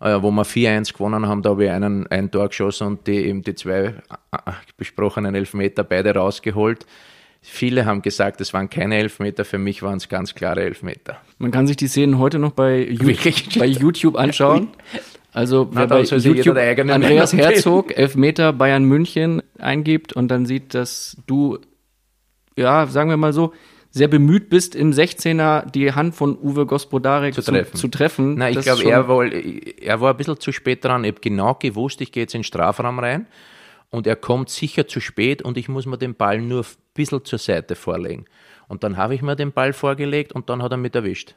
äh, 0.00 0.20
wo 0.20 0.32
wir 0.32 0.44
4-1 0.44 0.92
gewonnen 0.92 1.28
haben, 1.28 1.42
da 1.42 1.50
habe 1.50 1.66
ich 1.66 1.70
einen, 1.70 2.08
ein 2.08 2.28
Tor 2.28 2.48
geschossen 2.48 2.88
und 2.88 3.06
die, 3.06 3.26
eben 3.26 3.42
die 3.42 3.54
zwei 3.54 3.84
äh, 3.84 3.92
besprochenen 4.76 5.36
Elfmeter 5.36 5.84
beide 5.84 6.16
rausgeholt. 6.16 6.86
Viele 7.40 7.86
haben 7.86 8.02
gesagt, 8.02 8.40
es 8.40 8.52
waren 8.52 8.68
keine 8.68 8.96
Elfmeter, 8.96 9.44
für 9.44 9.58
mich 9.58 9.84
waren 9.84 9.98
es 9.98 10.08
ganz 10.08 10.34
klare 10.34 10.62
Elfmeter. 10.62 11.18
Man 11.38 11.52
kann 11.52 11.68
sich 11.68 11.76
die 11.76 11.86
Szenen 11.86 12.18
heute 12.18 12.40
noch 12.40 12.50
bei, 12.50 12.80
YouTube, 12.90 13.60
bei 13.60 13.66
YouTube 13.66 14.16
anschauen. 14.16 14.70
Also 15.38 15.68
wer 15.70 15.86
bei 15.86 16.02
YouTube 16.02 16.56
Andreas 16.56 17.32
Herzog, 17.32 17.96
Elfmeter 17.96 18.52
Bayern 18.52 18.82
München 18.82 19.40
eingibt 19.56 20.12
und 20.12 20.26
dann 20.32 20.46
sieht, 20.46 20.74
dass 20.74 21.16
du, 21.28 21.58
ja, 22.56 22.88
sagen 22.88 23.08
wir 23.08 23.16
mal 23.16 23.32
so, 23.32 23.52
sehr 23.90 24.08
bemüht 24.08 24.50
bist, 24.50 24.74
im 24.74 24.90
16er 24.90 25.70
die 25.70 25.92
Hand 25.92 26.16
von 26.16 26.36
Uwe 26.36 26.66
Gospodarek 26.66 27.34
zu 27.34 27.42
treffen. 27.42 27.76
Zu, 27.76 27.82
zu 27.82 27.88
treffen. 27.88 28.34
Nein, 28.34 28.58
ich 28.58 28.64
glaube, 28.64 28.82
er, 28.82 29.06
war, 29.06 29.26
er 29.26 30.00
war 30.00 30.10
ein 30.10 30.16
bisschen 30.16 30.40
zu 30.40 30.50
spät 30.50 30.84
dran. 30.84 31.04
Ich 31.04 31.12
habe 31.12 31.20
genau 31.20 31.54
gewusst, 31.54 32.00
ich 32.00 32.10
gehe 32.10 32.24
jetzt 32.24 32.34
in 32.34 32.40
den 32.40 32.44
Strafraum 32.44 32.98
rein 32.98 33.28
und 33.90 34.08
er 34.08 34.16
kommt 34.16 34.50
sicher 34.50 34.88
zu 34.88 34.98
spät 34.98 35.42
und 35.42 35.56
ich 35.56 35.68
muss 35.68 35.86
mir 35.86 35.98
den 35.98 36.16
Ball 36.16 36.40
nur 36.40 36.62
ein 36.62 36.76
bisschen 36.94 37.24
zur 37.24 37.38
Seite 37.38 37.76
vorlegen. 37.76 38.24
Und 38.66 38.82
dann 38.82 38.96
habe 38.96 39.14
ich 39.14 39.22
mir 39.22 39.36
den 39.36 39.52
Ball 39.52 39.72
vorgelegt 39.72 40.32
und 40.32 40.50
dann 40.50 40.64
hat 40.64 40.72
er 40.72 40.78
mich 40.78 40.96
erwischt. 40.96 41.36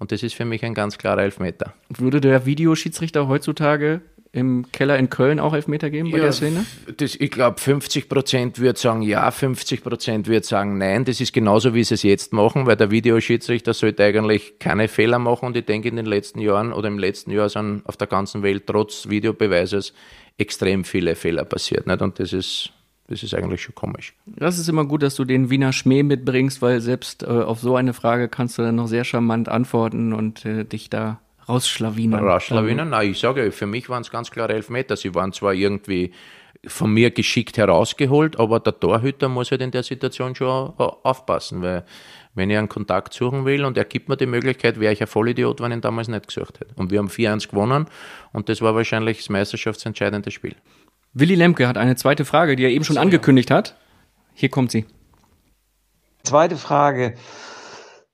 Und 0.00 0.12
das 0.12 0.22
ist 0.22 0.34
für 0.34 0.44
mich 0.44 0.64
ein 0.64 0.74
ganz 0.74 0.98
klarer 0.98 1.22
Elfmeter. 1.22 1.74
Würde 1.90 2.20
der 2.20 2.46
Videoschiedsrichter 2.46 3.28
heutzutage 3.28 4.00
im 4.32 4.70
Keller 4.72 4.98
in 4.98 5.10
Köln 5.10 5.40
auch 5.40 5.52
Elfmeter 5.54 5.90
geben 5.90 6.10
bei 6.10 6.18
ja, 6.18 6.24
der 6.24 6.32
Szene? 6.32 6.64
Das, 6.96 7.16
ich 7.16 7.30
glaube, 7.30 7.60
50 7.60 8.08
Prozent 8.08 8.58
würde 8.58 8.78
sagen 8.78 9.02
ja, 9.02 9.30
50 9.30 9.82
Prozent 9.82 10.26
würde 10.26 10.46
sagen 10.46 10.78
nein. 10.78 11.04
Das 11.04 11.20
ist 11.20 11.32
genauso, 11.32 11.74
wie 11.74 11.84
sie 11.84 11.94
es 11.94 12.02
jetzt 12.02 12.32
machen, 12.32 12.66
weil 12.66 12.76
der 12.76 12.90
Videoschiedsrichter 12.90 13.74
sollte 13.74 14.04
eigentlich 14.04 14.58
keine 14.58 14.88
Fehler 14.88 15.18
machen. 15.18 15.46
Und 15.46 15.56
ich 15.56 15.66
denke, 15.66 15.88
in 15.88 15.96
den 15.96 16.06
letzten 16.06 16.40
Jahren 16.40 16.72
oder 16.72 16.88
im 16.88 16.98
letzten 16.98 17.30
Jahr 17.32 17.48
sind 17.48 17.82
auf 17.84 17.96
der 17.96 18.06
ganzen 18.06 18.42
Welt 18.42 18.66
trotz 18.66 19.08
Videobeweises 19.08 19.92
extrem 20.38 20.84
viele 20.84 21.14
Fehler 21.14 21.44
passiert. 21.44 21.86
Nicht? 21.86 22.00
Und 22.00 22.18
das 22.18 22.32
ist 22.32 22.72
das 23.10 23.24
ist 23.24 23.34
eigentlich 23.34 23.60
schon 23.60 23.74
komisch. 23.74 24.14
Das 24.24 24.56
ist 24.56 24.68
immer 24.68 24.84
gut, 24.84 25.02
dass 25.02 25.16
du 25.16 25.24
den 25.24 25.50
Wiener 25.50 25.72
Schmäh 25.72 26.04
mitbringst, 26.04 26.62
weil 26.62 26.80
selbst 26.80 27.24
äh, 27.24 27.26
auf 27.26 27.58
so 27.58 27.74
eine 27.74 27.92
Frage 27.92 28.28
kannst 28.28 28.56
du 28.56 28.62
dann 28.62 28.76
noch 28.76 28.86
sehr 28.86 29.02
charmant 29.02 29.48
antworten 29.48 30.12
und 30.12 30.46
äh, 30.46 30.64
dich 30.64 30.90
da 30.90 31.20
rausschlawinern. 31.48 32.24
Rausschlawinern? 32.24 32.90
Nein, 32.90 33.10
ich 33.10 33.18
sage, 33.18 33.50
für 33.50 33.66
mich 33.66 33.88
waren 33.88 34.02
es 34.02 34.12
ganz 34.12 34.30
klare 34.30 34.54
Elfmeter. 34.54 34.96
Sie 34.96 35.12
waren 35.12 35.32
zwar 35.32 35.54
irgendwie 35.54 36.12
von 36.66 36.92
mir 36.92 37.10
geschickt 37.10 37.58
herausgeholt, 37.58 38.38
aber 38.38 38.60
der 38.60 38.78
Torhüter 38.78 39.28
muss 39.28 39.50
halt 39.50 39.62
in 39.62 39.72
der 39.72 39.82
Situation 39.82 40.36
schon 40.36 40.72
aufpassen, 40.76 41.62
weil 41.62 41.84
wenn 42.34 42.48
ich 42.48 42.58
einen 42.58 42.68
Kontakt 42.68 43.12
suchen 43.12 43.44
will 43.44 43.64
und 43.64 43.76
er 43.76 43.86
gibt 43.86 44.08
mir 44.08 44.16
die 44.16 44.26
Möglichkeit, 44.26 44.78
wäre 44.78 44.92
ich 44.92 45.00
ein 45.00 45.08
Vollidiot, 45.08 45.60
wenn 45.60 45.72
ich 45.72 45.78
ihn 45.78 45.80
damals 45.80 46.06
nicht 46.06 46.28
gesucht 46.28 46.60
hätte. 46.60 46.74
Und 46.76 46.92
wir 46.92 47.00
haben 47.00 47.08
4-1 47.08 47.50
gewonnen 47.50 47.86
und 48.32 48.48
das 48.48 48.60
war 48.62 48.76
wahrscheinlich 48.76 49.18
das 49.18 49.30
meisterschaftsentscheidende 49.30 50.30
Spiel. 50.30 50.54
Willi 51.12 51.34
Lemke 51.34 51.66
hat 51.66 51.76
eine 51.76 51.96
zweite 51.96 52.24
Frage, 52.24 52.54
die 52.56 52.64
er 52.64 52.70
eben 52.70 52.84
schon 52.84 52.94
so, 52.94 53.00
angekündigt 53.00 53.50
hat. 53.50 53.76
Hier 54.34 54.48
kommt 54.48 54.70
sie. 54.70 54.86
Zweite 56.22 56.56
Frage. 56.56 57.14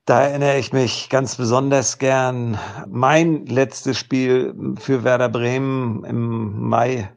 Da 0.07 0.23
erinnere 0.23 0.59
ich 0.59 0.73
mich 0.73 1.11
ganz 1.11 1.37
besonders 1.37 1.99
gern. 1.99 2.59
Mein 2.89 3.45
letztes 3.47 3.99
Spiel 3.99 4.55
für 4.79 5.05
Werder 5.05 5.29
Bremen 5.29 6.05
im 6.05 6.69
Mai 6.69 7.11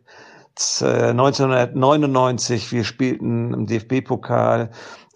1999. 0.57 2.71
Wir 2.71 2.83
spielten 2.83 3.53
im 3.53 3.67
DFB-Pokal 3.67 4.71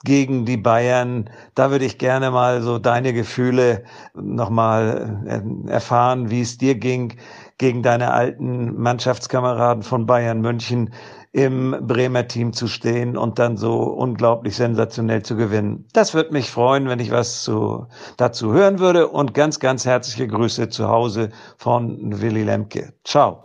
gegen 0.05 0.45
die 0.45 0.57
Bayern. 0.57 1.29
Da 1.55 1.71
würde 1.71 1.85
ich 1.85 1.97
gerne 1.97 2.31
mal 2.31 2.61
so 2.61 2.77
deine 2.77 3.11
Gefühle 3.11 3.83
nochmal 4.13 5.65
erfahren, 5.67 6.29
wie 6.29 6.41
es 6.41 6.57
dir 6.57 6.75
ging 6.75 7.15
gegen 7.57 7.83
deine 7.83 8.11
alten 8.11 8.81
Mannschaftskameraden 8.81 9.83
von 9.83 10.05
Bayern 10.05 10.41
München 10.41 10.93
im 11.31 11.75
Bremer 11.81 12.27
Team 12.27 12.53
zu 12.53 12.67
stehen 12.67 13.17
und 13.17 13.39
dann 13.39 13.57
so 13.57 13.81
unglaublich 13.81 14.55
sensationell 14.55 15.23
zu 15.23 15.35
gewinnen. 15.35 15.85
Das 15.91 16.13
würde 16.13 16.31
mich 16.31 16.51
freuen, 16.51 16.87
wenn 16.87 16.99
ich 16.99 17.09
was 17.09 17.43
zu, 17.43 17.87
dazu 18.17 18.53
hören 18.53 18.79
würde 18.79 19.07
und 19.07 19.33
ganz, 19.33 19.59
ganz 19.59 19.85
herzliche 19.85 20.27
Grüße 20.27 20.69
zu 20.69 20.87
Hause 20.87 21.31
von 21.57 22.21
Willy 22.21 22.43
Lemke. 22.43 22.93
Ciao. 23.03 23.43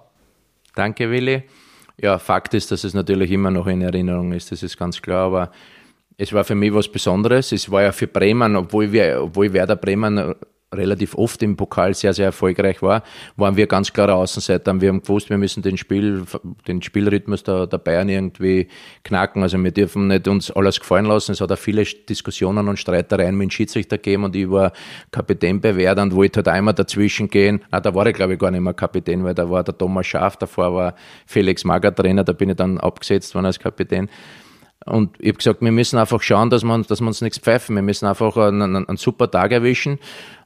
Danke, 0.74 1.10
Willi. 1.10 1.44
Ja, 1.96 2.18
Fakt 2.18 2.54
ist, 2.54 2.70
dass 2.70 2.84
es 2.84 2.94
natürlich 2.94 3.30
immer 3.30 3.50
noch 3.50 3.66
in 3.66 3.80
Erinnerung 3.80 4.32
ist, 4.32 4.52
das 4.52 4.62
ist 4.62 4.76
ganz 4.76 5.02
klar, 5.02 5.26
aber 5.26 5.50
es 6.18 6.32
war 6.32 6.44
für 6.44 6.54
mich 6.54 6.74
was 6.74 6.88
Besonderes. 6.88 7.52
Es 7.52 7.70
war 7.70 7.82
ja 7.82 7.92
für 7.92 8.06
Bremen, 8.06 8.56
obwohl 8.56 8.92
wir, 8.92 9.22
obwohl 9.22 9.52
Werder 9.52 9.76
Bremen 9.76 10.34
relativ 10.74 11.14
oft 11.14 11.42
im 11.42 11.56
Pokal 11.56 11.94
sehr, 11.94 12.12
sehr 12.12 12.26
erfolgreich 12.26 12.82
war, 12.82 13.02
waren 13.36 13.56
wir 13.56 13.66
ganz 13.66 13.92
klare 13.92 14.14
Außenseiter. 14.14 14.80
Wir 14.80 14.90
haben 14.90 15.00
gewusst, 15.00 15.30
wir 15.30 15.38
müssen 15.38 15.62
den 15.62 15.78
Spiel, 15.78 16.24
den 16.66 16.82
Spielrhythmus 16.82 17.42
der, 17.42 17.66
der 17.66 17.78
Bayern 17.78 18.08
irgendwie 18.08 18.68
knacken. 19.02 19.42
Also 19.42 19.62
wir 19.62 19.70
dürfen 19.70 20.08
nicht 20.08 20.28
uns 20.28 20.50
alles 20.50 20.78
gefallen 20.78 21.06
lassen. 21.06 21.32
Es 21.32 21.40
hat 21.40 21.50
auch 21.50 21.58
viele 21.58 21.84
Diskussionen 21.84 22.68
und 22.68 22.78
Streitereien 22.78 23.36
mit 23.36 23.46
dem 23.46 23.50
Schiedsrichter 23.50 23.96
gegeben 23.96 24.24
und 24.24 24.36
ich 24.36 24.50
war 24.50 24.72
Kapitän 25.10 25.60
bei 25.60 25.74
Werder 25.74 26.02
und 26.02 26.14
wollte 26.14 26.38
halt 26.38 26.48
einmal 26.48 26.74
dazwischen 26.74 27.28
gehen. 27.28 27.62
Ah, 27.70 27.80
da 27.80 27.94
war 27.94 28.06
ich 28.06 28.14
glaube 28.14 28.34
ich 28.34 28.38
gar 28.38 28.50
nicht 28.50 28.60
mehr 28.60 28.74
Kapitän, 28.74 29.24
weil 29.24 29.34
da 29.34 29.48
war 29.48 29.64
der 29.64 29.76
Thomas 29.76 30.06
Schaaf, 30.06 30.36
davor 30.36 30.74
war 30.74 30.94
Felix 31.26 31.64
Mager 31.64 31.94
Trainer, 31.94 32.24
da 32.24 32.32
bin 32.32 32.50
ich 32.50 32.56
dann 32.56 32.78
abgesetzt 32.78 33.34
worden 33.34 33.46
als 33.46 33.58
Kapitän. 33.58 34.08
Und 34.88 35.16
ich 35.18 35.28
habe 35.28 35.38
gesagt, 35.38 35.60
wir 35.60 35.72
müssen 35.72 35.98
einfach 35.98 36.22
schauen, 36.22 36.50
dass 36.50 36.64
wir, 36.64 36.78
dass 36.82 37.00
wir 37.00 37.06
uns 37.06 37.20
nichts 37.20 37.38
pfeifen. 37.38 37.74
Wir 37.74 37.82
müssen 37.82 38.06
einfach 38.06 38.36
einen, 38.36 38.62
einen, 38.62 38.88
einen 38.88 38.96
super 38.96 39.30
Tag 39.30 39.52
erwischen. 39.52 39.98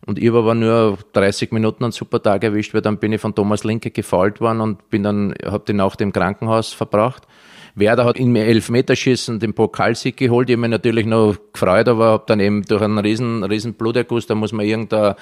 Und 0.05 0.19
ich 0.19 0.29
habe 0.29 0.39
aber 0.39 0.55
nur 0.55 0.99
30 1.13 1.53
Minuten 1.53 1.85
einen 1.85 1.93
super 1.93 2.21
Tag 2.21 2.43
erwischt, 2.43 2.75
weil 2.75 2.83
dann 2.83 2.99
bin 2.99 3.13
ich 3.13 3.21
von 3.21 3.35
Thomas 3.35 3.63
Linke 3.63 3.91
gefault 3.91 4.41
worden 4.41 4.61
und 4.61 4.91
bin 4.91 5.05
dann, 5.05 5.35
habe 5.45 5.65
die 5.67 5.75
Nacht 5.75 6.01
im 6.01 6.13
Krankenhaus 6.13 6.73
verbracht. 6.73 7.27
Werder 7.75 8.05
hat 8.05 8.19
in 8.19 8.33
mir 8.33 8.45
Elfmeterschießen 8.45 9.41
den 9.41 9.55
Pokalsieg 9.55 10.19
geholt. 10.19 10.51
Ich 10.51 10.55
habe 10.55 10.61
mich 10.61 10.71
natürlich 10.71 11.07
noch 11.07 11.37
gefreut, 11.53 11.89
aber 11.89 12.07
habe 12.07 12.25
dann 12.27 12.39
eben 12.39 12.63
durch 12.63 12.83
einen 12.83 12.99
riesen, 12.99 13.43
riesen 13.45 13.75
Bluterguss, 13.75 14.27
da 14.27 14.35
muss 14.35 14.53
man 14.53 14.67
irgendein 14.67 15.15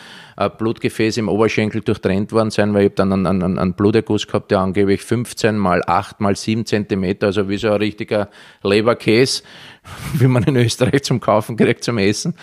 Blutgefäß 0.59 1.19
im 1.19 1.29
Oberschenkel 1.29 1.81
durchtrennt 1.81 2.33
worden 2.33 2.51
sein, 2.51 2.75
weil 2.75 2.87
ich 2.87 2.95
dann 2.95 3.13
einen, 3.13 3.27
einen, 3.27 3.59
einen 3.59 3.75
Bluterguss 3.75 4.27
gehabt, 4.27 4.51
der 4.51 4.59
angeblich 4.59 5.03
15 5.03 5.57
mal 5.57 5.83
8 5.87 6.21
mal 6.21 6.35
7 6.35 6.67
Zentimeter, 6.67 7.29
also 7.29 7.49
wie 7.49 7.57
so 7.57 7.69
ein 7.69 7.79
richtiger 7.79 8.29
Leberkäse, 8.65 9.45
wie 10.15 10.27
man 10.27 10.43
in 10.43 10.57
Österreich 10.57 11.05
zum 11.05 11.21
Kaufen 11.21 11.57
kriegt, 11.57 11.85
zum 11.85 11.99
Essen, 11.99 12.35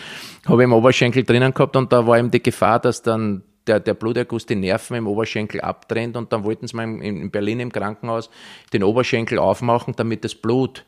habe 0.46 0.62
ich 0.62 0.66
im 0.66 0.74
Oberschenkel 0.74 1.24
drinnen 1.24 1.54
gehabt 1.54 1.76
und 1.76 1.92
da 1.92 2.08
war 2.08 2.18
eben 2.18 2.32
die 2.32 2.42
Gefahr, 2.42 2.80
dass 2.80 3.02
dann 3.02 3.44
der, 3.68 3.80
der 3.80 3.94
Bluterguss 3.94 4.46
die 4.46 4.56
Nerven 4.56 4.96
im 4.98 5.08
Oberschenkel 5.08 5.62
abtrennt 5.62 6.18
und 6.18 6.32
dann 6.34 6.44
wollten 6.44 6.68
sie 6.68 6.76
mal 6.76 6.84
in 6.84 7.30
Berlin 7.32 7.60
im 7.60 7.72
Krankenhaus 7.72 8.30
den 8.74 8.84
Oberschenkel 8.84 9.40
aufmachen, 9.40 9.94
damit 9.96 10.24
das 10.24 10.36
Blut 10.36 10.86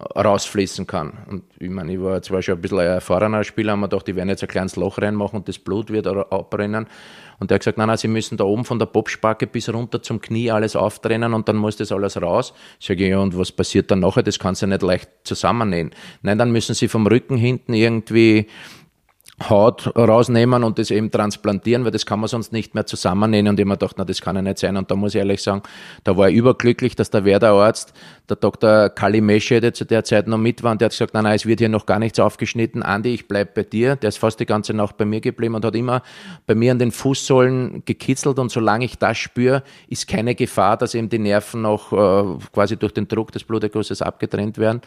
rausfließen 0.00 0.86
kann. 0.86 1.12
Und 1.28 1.42
ich 1.58 1.70
meine, 1.70 1.92
ich 1.92 2.00
war 2.00 2.22
zwar 2.22 2.40
schon 2.40 2.54
ein 2.54 2.60
bisschen 2.60 2.78
ein 2.78 2.86
erfahrener 2.86 3.42
Spieler, 3.42 3.72
haben 3.72 3.80
wir 3.80 3.88
gedacht, 3.88 4.06
die 4.06 4.14
werden 4.14 4.28
jetzt 4.28 4.42
ein 4.42 4.48
kleines 4.48 4.76
Loch 4.76 4.98
reinmachen 4.98 5.38
und 5.38 5.48
das 5.48 5.58
Blut 5.58 5.90
wird 5.90 6.06
abbrennen. 6.06 6.86
Und 7.40 7.50
der 7.50 7.56
hat 7.56 7.62
gesagt, 7.62 7.78
nein, 7.78 7.88
nein, 7.88 7.96
sie 7.96 8.06
müssen 8.06 8.36
da 8.36 8.44
oben 8.44 8.64
von 8.64 8.78
der 8.78 8.86
Popspacke 8.86 9.48
bis 9.48 9.72
runter 9.72 10.00
zum 10.02 10.20
Knie 10.20 10.52
alles 10.52 10.76
auftrennen 10.76 11.34
und 11.34 11.48
dann 11.48 11.56
muss 11.56 11.76
das 11.76 11.90
alles 11.90 12.20
raus. 12.20 12.52
Ich, 12.78 12.88
ja, 12.88 13.18
und 13.18 13.36
was 13.36 13.50
passiert 13.50 13.90
dann 13.90 14.00
nachher? 14.00 14.22
Das 14.22 14.38
kannst 14.38 14.62
du 14.62 14.66
ja 14.66 14.70
nicht 14.70 14.82
leicht 14.82 15.08
zusammennähen. 15.24 15.90
Nein, 16.22 16.38
dann 16.38 16.52
müssen 16.52 16.74
sie 16.74 16.86
vom 16.86 17.06
Rücken 17.06 17.36
hinten 17.36 17.74
irgendwie 17.74 18.46
Haut 19.48 19.96
rausnehmen 19.96 20.64
und 20.64 20.78
das 20.80 20.90
eben 20.90 21.12
transplantieren, 21.12 21.84
weil 21.84 21.92
das 21.92 22.06
kann 22.06 22.18
man 22.18 22.28
sonst 22.28 22.52
nicht 22.52 22.74
mehr 22.74 22.86
zusammennähen. 22.86 23.46
Und 23.46 23.60
ich 23.60 23.66
mir 23.66 23.74
gedacht, 23.74 23.94
na, 23.96 24.04
das 24.04 24.20
kann 24.20 24.34
ja 24.34 24.42
nicht 24.42 24.58
sein. 24.58 24.76
Und 24.76 24.90
da 24.90 24.96
muss 24.96 25.14
ich 25.14 25.20
ehrlich 25.20 25.42
sagen, 25.42 25.62
da 26.02 26.16
war 26.16 26.28
ich 26.28 26.34
überglücklich, 26.34 26.96
dass 26.96 27.10
der 27.10 27.24
Werder-Arzt, 27.24 27.92
der 28.28 28.36
Dr. 28.36 28.88
Kali 28.88 29.20
Mesche, 29.20 29.60
der 29.60 29.72
zu 29.74 29.84
der 29.84 30.02
Zeit 30.02 30.26
noch 30.26 30.38
mit 30.38 30.64
war, 30.64 30.72
und 30.72 30.80
der 30.80 30.86
hat 30.86 30.92
gesagt, 30.92 31.14
nein, 31.14 31.22
nein, 31.22 31.36
es 31.36 31.46
wird 31.46 31.60
hier 31.60 31.68
noch 31.68 31.86
gar 31.86 32.00
nichts 32.00 32.18
aufgeschnitten. 32.18 32.82
Andi, 32.82 33.14
ich 33.14 33.28
bleib 33.28 33.54
bei 33.54 33.62
dir. 33.62 33.94
Der 33.94 34.08
ist 34.08 34.18
fast 34.18 34.40
die 34.40 34.46
ganze 34.46 34.74
Nacht 34.74 34.96
bei 34.96 35.04
mir 35.04 35.20
geblieben 35.20 35.54
und 35.54 35.64
hat 35.64 35.76
immer 35.76 36.02
bei 36.46 36.56
mir 36.56 36.72
an 36.72 36.80
den 36.80 36.90
Fußsohlen 36.90 37.84
gekitzelt. 37.84 38.40
Und 38.40 38.50
solange 38.50 38.86
ich 38.86 38.98
das 38.98 39.18
spüre, 39.18 39.62
ist 39.88 40.08
keine 40.08 40.34
Gefahr, 40.34 40.76
dass 40.76 40.94
eben 40.94 41.08
die 41.08 41.20
Nerven 41.20 41.62
noch 41.62 41.92
äh, 41.92 42.38
quasi 42.52 42.76
durch 42.76 42.92
den 42.92 43.06
Druck 43.06 43.30
des 43.30 43.44
Blutergusses 43.44 44.02
abgetrennt 44.02 44.58
werden. 44.58 44.80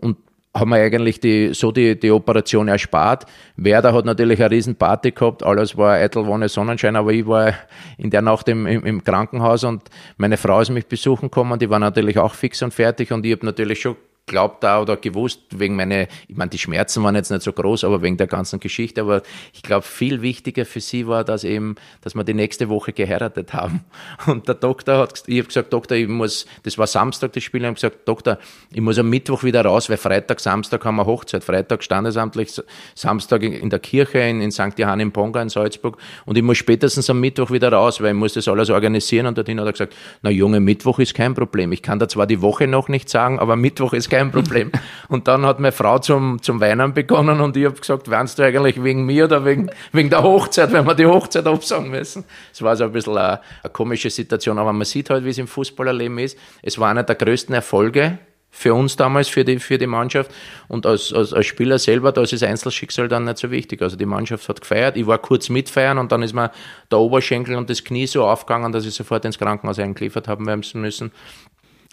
Und 0.00 0.16
haben 0.52 0.70
wir 0.70 0.78
eigentlich 0.78 1.20
die, 1.20 1.54
so 1.54 1.70
die, 1.70 1.98
die 1.98 2.10
Operation 2.10 2.66
erspart. 2.68 3.26
Werder 3.56 3.92
hat 3.92 4.04
natürlich 4.04 4.40
eine 4.40 4.50
riesen 4.50 4.74
Party 4.74 5.12
gehabt, 5.12 5.44
alles 5.44 5.76
war 5.76 5.94
eitel, 5.94 6.26
Wonne, 6.26 6.48
Sonnenschein, 6.48 6.96
aber 6.96 7.12
ich 7.12 7.26
war 7.26 7.54
in 7.98 8.10
der 8.10 8.22
Nacht 8.22 8.48
im, 8.48 8.66
im, 8.66 8.84
im 8.84 9.04
Krankenhaus 9.04 9.62
und 9.62 9.84
meine 10.16 10.36
Frau 10.36 10.60
ist 10.60 10.70
mich 10.70 10.86
besuchen 10.86 11.26
gekommen, 11.26 11.58
die 11.58 11.70
war 11.70 11.78
natürlich 11.78 12.18
auch 12.18 12.34
fix 12.34 12.62
und 12.62 12.74
fertig 12.74 13.12
und 13.12 13.24
ich 13.24 13.32
habe 13.32 13.46
natürlich 13.46 13.80
schon 13.80 13.96
glaubt 14.30 14.62
da 14.62 14.80
oder 14.80 14.96
gewusst, 14.96 15.40
wegen 15.50 15.74
meine, 15.74 16.06
ich 16.28 16.36
meine, 16.36 16.50
die 16.50 16.58
Schmerzen 16.58 17.02
waren 17.02 17.16
jetzt 17.16 17.30
nicht 17.30 17.42
so 17.42 17.52
groß, 17.52 17.82
aber 17.82 18.00
wegen 18.00 18.16
der 18.16 18.28
ganzen 18.28 18.60
Geschichte. 18.60 19.00
Aber 19.00 19.22
ich 19.52 19.62
glaube, 19.62 19.82
viel 19.82 20.22
wichtiger 20.22 20.64
für 20.64 20.80
sie 20.80 21.08
war, 21.08 21.24
dass 21.24 21.42
eben, 21.42 21.74
dass 22.00 22.14
wir 22.14 22.22
die 22.22 22.32
nächste 22.32 22.68
Woche 22.68 22.92
geheiratet 22.92 23.52
haben. 23.52 23.84
Und 24.26 24.46
der 24.46 24.54
Doktor 24.54 24.98
hat, 24.98 25.24
ich 25.26 25.38
habe 25.38 25.48
gesagt, 25.48 25.72
Doktor, 25.72 25.96
ich 25.96 26.06
muss, 26.06 26.46
das 26.62 26.78
war 26.78 26.86
Samstag 26.86 27.32
das 27.32 27.42
Spiel, 27.42 27.62
ich 27.62 27.66
habe 27.66 27.74
gesagt, 27.74 28.06
Doktor, 28.06 28.38
ich 28.72 28.80
muss 28.80 28.98
am 28.98 29.10
Mittwoch 29.10 29.42
wieder 29.42 29.64
raus, 29.64 29.90
weil 29.90 29.96
Freitag, 29.96 30.38
Samstag 30.38 30.84
haben 30.84 30.96
wir 30.96 31.06
Hochzeit, 31.06 31.42
Freitag 31.42 31.82
standesamtlich, 31.82 32.60
Samstag 32.94 33.42
in 33.42 33.68
der 33.68 33.80
Kirche 33.80 34.20
in, 34.20 34.40
in 34.40 34.52
St. 34.52 34.78
Johann 34.78 35.00
im 35.00 35.10
Ponga 35.10 35.42
in 35.42 35.48
Salzburg 35.48 35.98
und 36.24 36.38
ich 36.38 36.44
muss 36.44 36.58
spätestens 36.58 37.10
am 37.10 37.18
Mittwoch 37.18 37.50
wieder 37.50 37.72
raus, 37.72 38.00
weil 38.00 38.10
ich 38.10 38.18
muss 38.18 38.34
das 38.34 38.46
alles 38.46 38.70
organisieren 38.70 39.26
und 39.26 39.36
dorthin 39.36 39.58
hat 39.58 39.66
er 39.66 39.72
gesagt, 39.72 39.96
na 40.22 40.30
Junge, 40.30 40.60
Mittwoch 40.60 41.00
ist 41.00 41.14
kein 41.14 41.34
Problem. 41.34 41.72
Ich 41.72 41.82
kann 41.82 41.98
da 41.98 42.08
zwar 42.08 42.28
die 42.28 42.42
Woche 42.42 42.68
noch 42.68 42.88
nicht 42.88 43.08
sagen, 43.08 43.40
aber 43.40 43.56
Mittwoch 43.56 43.92
ist 43.92 44.08
kein 44.08 44.19
kein 44.20 44.30
Problem. 44.30 44.70
Und 45.08 45.26
dann 45.28 45.44
hat 45.46 45.58
meine 45.58 45.72
Frau 45.72 45.98
zum, 45.98 46.42
zum 46.42 46.60
Weinen 46.60 46.94
begonnen 46.94 47.40
und 47.40 47.56
ich 47.56 47.64
habe 47.64 47.74
gesagt, 47.74 48.08
weinst 48.10 48.38
du 48.38 48.44
eigentlich 48.44 48.82
wegen 48.82 49.04
mir 49.04 49.24
oder 49.24 49.44
wegen, 49.44 49.70
wegen 49.92 50.08
der 50.08 50.22
Hochzeit, 50.22 50.72
wenn 50.72 50.86
wir 50.86 50.94
die 50.94 51.06
Hochzeit 51.06 51.46
absagen 51.46 51.90
müssen? 51.90 52.24
Es 52.52 52.62
war 52.62 52.76
so 52.76 52.84
ein 52.84 52.92
bisschen 52.92 53.18
eine, 53.18 53.40
eine 53.62 53.72
komische 53.72 54.08
Situation, 54.08 54.58
aber 54.58 54.72
man 54.72 54.84
sieht 54.84 55.10
halt, 55.10 55.24
wie 55.24 55.30
es 55.30 55.38
im 55.38 55.48
Fußballerleben 55.48 56.18
ist. 56.18 56.38
Es 56.62 56.78
war 56.78 56.90
einer 56.90 57.02
der 57.02 57.16
größten 57.16 57.54
Erfolge 57.54 58.18
für 58.50 58.74
uns 58.74 58.96
damals, 58.96 59.28
für 59.28 59.44
die, 59.44 59.58
für 59.58 59.78
die 59.78 59.86
Mannschaft. 59.86 60.30
Und 60.68 60.86
als, 60.86 61.12
als, 61.12 61.32
als 61.32 61.46
Spieler 61.46 61.78
selber, 61.78 62.12
da 62.12 62.22
ist 62.22 62.32
das 62.32 62.42
Einzelschicksal 62.42 63.08
dann 63.08 63.24
nicht 63.24 63.38
so 63.38 63.50
wichtig. 63.50 63.80
Also 63.82 63.96
die 63.96 64.06
Mannschaft 64.06 64.48
hat 64.48 64.60
gefeiert, 64.60 64.96
ich 64.96 65.06
war 65.06 65.18
kurz 65.18 65.48
mitfeiern 65.48 65.98
und 65.98 66.12
dann 66.12 66.22
ist 66.22 66.34
mir 66.34 66.50
der 66.90 66.98
Oberschenkel 66.98 67.56
und 67.56 67.70
das 67.70 67.82
Knie 67.84 68.06
so 68.06 68.24
aufgegangen, 68.24 68.72
dass 68.72 68.86
ich 68.86 68.94
sofort 68.94 69.24
ins 69.24 69.38
Krankenhaus 69.38 69.78
eingeliefert 69.78 70.28
haben 70.28 70.44
müssen. 70.44 71.12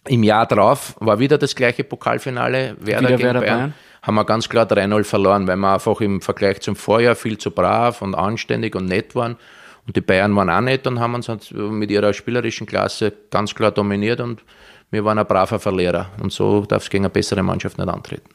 Im 0.07 0.23
Jahr 0.23 0.45
drauf 0.45 0.95
war 0.99 1.19
wieder 1.19 1.37
das 1.37 1.55
gleiche 1.55 1.83
Pokalfinale, 1.83 2.75
Werder 2.79 3.07
wieder 3.07 3.17
gegen 3.17 3.23
Werder 3.23 3.39
Bayern. 3.41 3.57
Bayern. 3.57 3.73
Haben 4.01 4.15
wir 4.15 4.25
ganz 4.25 4.47
klar 4.47 4.65
3-0 4.65 5.03
verloren, 5.03 5.47
weil 5.47 5.57
wir 5.57 5.73
einfach 5.73 5.99
im 6.01 6.21
Vergleich 6.21 6.61
zum 6.61 6.75
Vorjahr 6.75 7.15
viel 7.15 7.37
zu 7.37 7.51
brav 7.51 8.01
und 8.01 8.15
anständig 8.15 8.75
und 8.75 8.85
nett 8.85 9.15
waren. 9.15 9.35
Und 9.85 9.95
die 9.95 10.01
Bayern 10.01 10.35
waren 10.35 10.49
auch 10.49 10.61
nett 10.61 10.85
und 10.87 10.99
haben 10.99 11.15
uns 11.15 11.29
halt 11.29 11.51
mit 11.51 11.91
ihrer 11.91 12.13
spielerischen 12.13 12.67
Klasse 12.67 13.13
ganz 13.31 13.55
klar 13.55 13.71
dominiert 13.71 14.19
und 14.19 14.43
wir 14.91 15.03
waren 15.03 15.17
ein 15.17 15.25
braver 15.25 15.59
Verlierer. 15.59 16.09
Und 16.21 16.31
so 16.31 16.65
darf 16.65 16.83
es 16.83 16.89
gegen 16.89 17.05
eine 17.05 17.09
bessere 17.09 17.43
Mannschaft 17.43 17.77
nicht 17.77 17.89
antreten. 17.89 18.29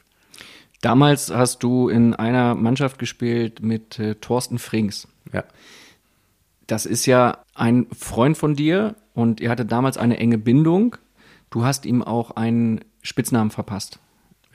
Damals 0.81 1.33
hast 1.33 1.63
du 1.63 1.89
in 1.89 2.13
einer 2.13 2.55
Mannschaft 2.55 2.99
gespielt 2.99 3.61
mit 3.61 3.99
äh, 3.99 4.15
Thorsten 4.15 4.59
Frings. 4.59 5.07
Ja. 5.31 5.45
Das 6.67 6.85
ist 6.85 7.05
ja 7.05 7.37
ein 7.55 7.87
Freund 7.97 8.37
von 8.37 8.55
dir 8.55 8.95
und 9.13 9.39
ihr 9.39 9.49
hattet 9.49 9.71
damals 9.71 9.97
eine 9.97 10.17
enge 10.17 10.37
Bindung. 10.37 10.97
Du 11.53 11.63
hast 11.63 11.85
ihm 11.85 12.01
auch 12.01 12.31
einen 12.31 12.83
Spitznamen 13.03 13.51
verpasst. 13.51 13.99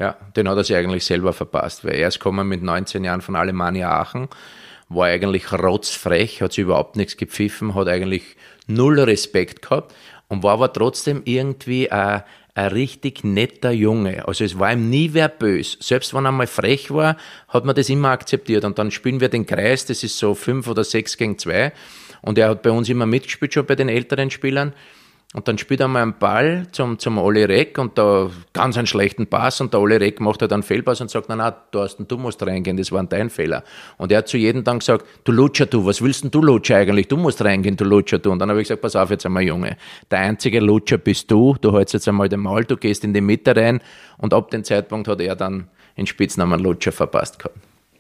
Ja, 0.01 0.17
den 0.35 0.49
hat 0.49 0.57
er 0.57 0.65
sich 0.65 0.75
eigentlich 0.75 1.05
selber 1.05 1.33
verpasst, 1.33 1.85
weil 1.85 1.95
er 1.95 2.09
ist 2.09 2.19
gekommen 2.19 2.49
mit 2.49 2.61
19 2.61 3.05
Jahren 3.05 3.21
von 3.21 3.37
Alemannia 3.37 3.89
Aachen, 3.89 4.27
war 4.89 5.07
eigentlich 5.07 5.53
rotzfrech, 5.53 6.43
hat 6.43 6.55
sich 6.55 6.65
überhaupt 6.65 6.97
nichts 6.97 7.17
gepfiffen, 7.17 7.77
hat 7.77 7.87
eigentlich 7.87 8.35
null 8.67 8.99
Respekt 8.99 9.63
gehabt 9.63 9.95
und 10.27 10.43
war 10.43 10.55
aber 10.55 10.73
trotzdem 10.73 11.23
irgendwie 11.25 11.89
ein, 11.89 12.25
ein 12.55 12.67
richtig 12.67 13.23
netter 13.23 13.71
Junge. 13.71 14.27
Also 14.27 14.43
es 14.43 14.59
war 14.59 14.73
ihm 14.73 14.91
nie 14.91 15.11
wer 15.13 15.29
böse. 15.29 15.77
Selbst 15.79 16.15
wenn 16.15 16.25
er 16.25 16.33
mal 16.33 16.49
frech 16.49 16.91
war, 16.91 17.17
hat 17.47 17.65
man 17.65 17.77
das 17.77 17.89
immer 17.91 18.09
akzeptiert. 18.09 18.65
Und 18.65 18.77
dann 18.81 18.91
spielen 18.91 19.21
wir 19.21 19.29
den 19.29 19.47
Kreis, 19.47 19.87
das 19.87 20.03
ist 20.03 20.19
so 20.19 20.35
fünf 20.35 20.67
oder 20.67 20.83
sechs 20.83 21.17
gegen 21.17 21.39
zwei. 21.39 21.73
Und 22.23 22.39
er 22.39 22.49
hat 22.49 22.63
bei 22.63 22.73
uns 22.73 22.89
immer 22.89 23.07
mitgespielt, 23.07 23.55
schon 23.55 23.67
bei 23.67 23.77
den 23.77 23.89
älteren 23.89 24.33
Spielern. 24.33 24.73
Und 25.35 25.47
dann 25.47 25.59
spielt 25.59 25.81
er 25.81 25.89
mal 25.89 26.01
einen 26.01 26.19
Ball 26.19 26.67
zum, 26.73 26.99
zum 26.99 27.19
Oli 27.19 27.45
Reck 27.45 27.77
und 27.77 27.99
da 27.99 28.31
ganz 28.55 28.79
einen 28.79 28.87
schlechten 28.87 29.27
Pass 29.27 29.61
und 29.61 29.75
der 29.75 29.81
Oli 29.81 29.97
Reck 29.97 30.21
macht 30.21 30.41
halt 30.41 30.55
einen 30.55 30.63
Fehlpass 30.63 31.03
und 31.03 31.11
sagt, 31.11 31.29
na, 31.29 31.37
na, 31.37 31.51
Thorsten, 31.51 32.09
du 32.09 32.17
musst 32.17 32.43
reingehen, 32.43 32.79
das 32.79 32.91
war 32.93 33.05
dein 33.05 33.29
Fehler. 33.29 33.63
Und 33.99 34.11
er 34.11 34.19
hat 34.19 34.29
zu 34.29 34.39
jedem 34.39 34.65
dann 34.65 34.79
gesagt, 34.79 35.05
du 35.25 35.33
Lutscher, 35.33 35.67
du, 35.67 35.85
was 35.85 36.01
willst 36.01 36.25
denn 36.25 36.31
du 36.31 36.41
Lutscher 36.41 36.77
eigentlich? 36.77 37.09
Du 37.09 37.19
musst 37.19 37.45
reingehen, 37.45 37.77
du 37.77 37.85
Lutscher, 37.85 38.19
du. 38.19 38.33
Und 38.33 38.39
dann 38.39 38.49
habe 38.49 38.63
ich 38.63 38.69
gesagt, 38.69 38.81
pass 38.81 38.97
auf 38.97 39.11
jetzt 39.11 39.27
einmal, 39.27 39.43
Junge, 39.43 39.77
der 40.11 40.21
einzige 40.21 40.61
Lutscher 40.61 40.97
bist 40.97 41.31
du, 41.31 41.57
du 41.61 41.77
hältst 41.77 41.93
jetzt 41.93 42.09
einmal 42.09 42.31
den 42.31 42.41
Maul, 42.41 42.65
du 42.65 42.79
gehst 42.79 43.05
in 43.05 43.13
die 43.13 43.21
Mitte 43.21 43.55
rein 43.55 43.83
und 44.17 44.33
ab 44.33 44.51
dem 44.51 44.65
Zeitpunkt 44.65 45.09
hat 45.09 45.21
er 45.21 45.37
dann 45.37 45.69
den 45.99 46.07
Spitznamen 46.07 46.59
Lutscher 46.59 46.93
verpasst 46.93 47.39
gehabt. 47.39 47.59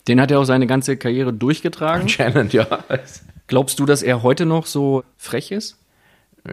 Den 0.08 0.18
hat 0.18 0.30
er 0.30 0.40
auch 0.40 0.44
seine 0.44 0.66
ganze 0.66 0.96
Karriere 0.96 1.34
durchgetragen. 1.34 2.02
Anscheinend, 2.02 2.54
ja. 2.54 2.66
Glaubst 3.48 3.78
du, 3.78 3.84
dass 3.84 4.02
er 4.02 4.22
heute 4.22 4.46
noch 4.46 4.64
so 4.64 5.04
frech 5.18 5.52
ist? 5.52 5.77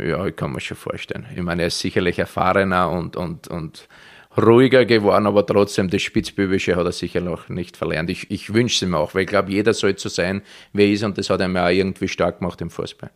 Ja, 0.03 0.25
ich 0.25 0.35
kann 0.35 0.51
mir 0.51 0.59
schon 0.59 0.77
vorstellen. 0.77 1.25
Ich 1.35 1.41
meine, 1.41 1.63
er 1.63 1.67
ist 1.67 1.79
sicherlich 1.79 2.19
erfahrener 2.19 2.89
und, 2.89 3.15
und, 3.15 3.47
und 3.47 3.87
ruhiger 4.37 4.85
geworden, 4.85 5.27
aber 5.27 5.45
trotzdem 5.45 5.89
das 5.89 6.01
Spitzbübische 6.01 6.75
hat 6.75 6.85
er 6.85 6.91
sicher 6.91 7.21
noch 7.21 7.49
nicht 7.49 7.77
verlernt. 7.77 8.09
Ich, 8.09 8.29
ich 8.31 8.53
wünsche 8.53 8.75
es 8.75 8.81
ihm 8.81 8.95
auch, 8.95 9.15
weil 9.15 9.21
ich 9.21 9.27
glaube, 9.27 9.51
jeder 9.51 9.73
soll 9.73 9.97
so 9.97 10.09
sein, 10.09 10.41
wie 10.73 10.83
er 10.83 10.91
ist 10.91 11.03
und 11.03 11.17
das 11.17 11.29
hat 11.29 11.39
er 11.41 11.47
mir 11.47 11.63
auch 11.63 11.69
irgendwie 11.69 12.07
stark 12.07 12.39
gemacht 12.39 12.61
im 12.61 12.69
Fußball. 12.69 13.11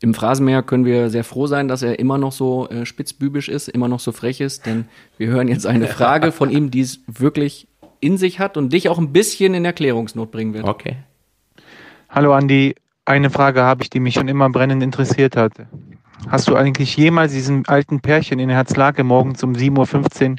Im 0.00 0.14
Phrasenmäher 0.14 0.62
können 0.62 0.84
wir 0.84 1.10
sehr 1.10 1.24
froh 1.24 1.48
sein, 1.48 1.66
dass 1.66 1.82
er 1.82 1.98
immer 1.98 2.18
noch 2.18 2.30
so 2.30 2.68
äh, 2.68 2.86
spitzbübisch 2.86 3.48
ist, 3.48 3.68
immer 3.68 3.88
noch 3.88 3.98
so 3.98 4.12
frech 4.12 4.40
ist, 4.40 4.64
denn 4.64 4.86
wir 5.16 5.26
hören 5.28 5.48
jetzt 5.48 5.66
eine 5.66 5.86
Frage 5.88 6.30
von 6.30 6.50
ihm, 6.50 6.70
die 6.70 6.80
es 6.82 7.00
wirklich 7.08 7.66
in 8.00 8.16
sich 8.16 8.38
hat 8.38 8.56
und 8.56 8.72
dich 8.72 8.88
auch 8.88 8.98
ein 8.98 9.12
bisschen 9.12 9.54
in 9.54 9.64
Erklärungsnot 9.64 10.30
bringen 10.30 10.54
wird. 10.54 10.64
Okay. 10.64 10.98
Hallo 12.08 12.32
Andi, 12.32 12.76
eine 13.08 13.30
Frage 13.30 13.62
habe 13.62 13.82
ich, 13.82 13.90
die 13.90 14.00
mich 14.00 14.14
schon 14.14 14.28
immer 14.28 14.50
brennend 14.50 14.82
interessiert 14.82 15.36
hat. 15.36 15.52
Hast 16.28 16.48
du 16.48 16.56
eigentlich 16.56 16.96
jemals 16.96 17.32
diesen 17.32 17.66
alten 17.66 18.00
Pärchen 18.00 18.38
in 18.38 18.50
Herzlake 18.50 19.02
morgens 19.02 19.42
um 19.42 19.52
7.15 19.52 20.30
Uhr 20.30 20.36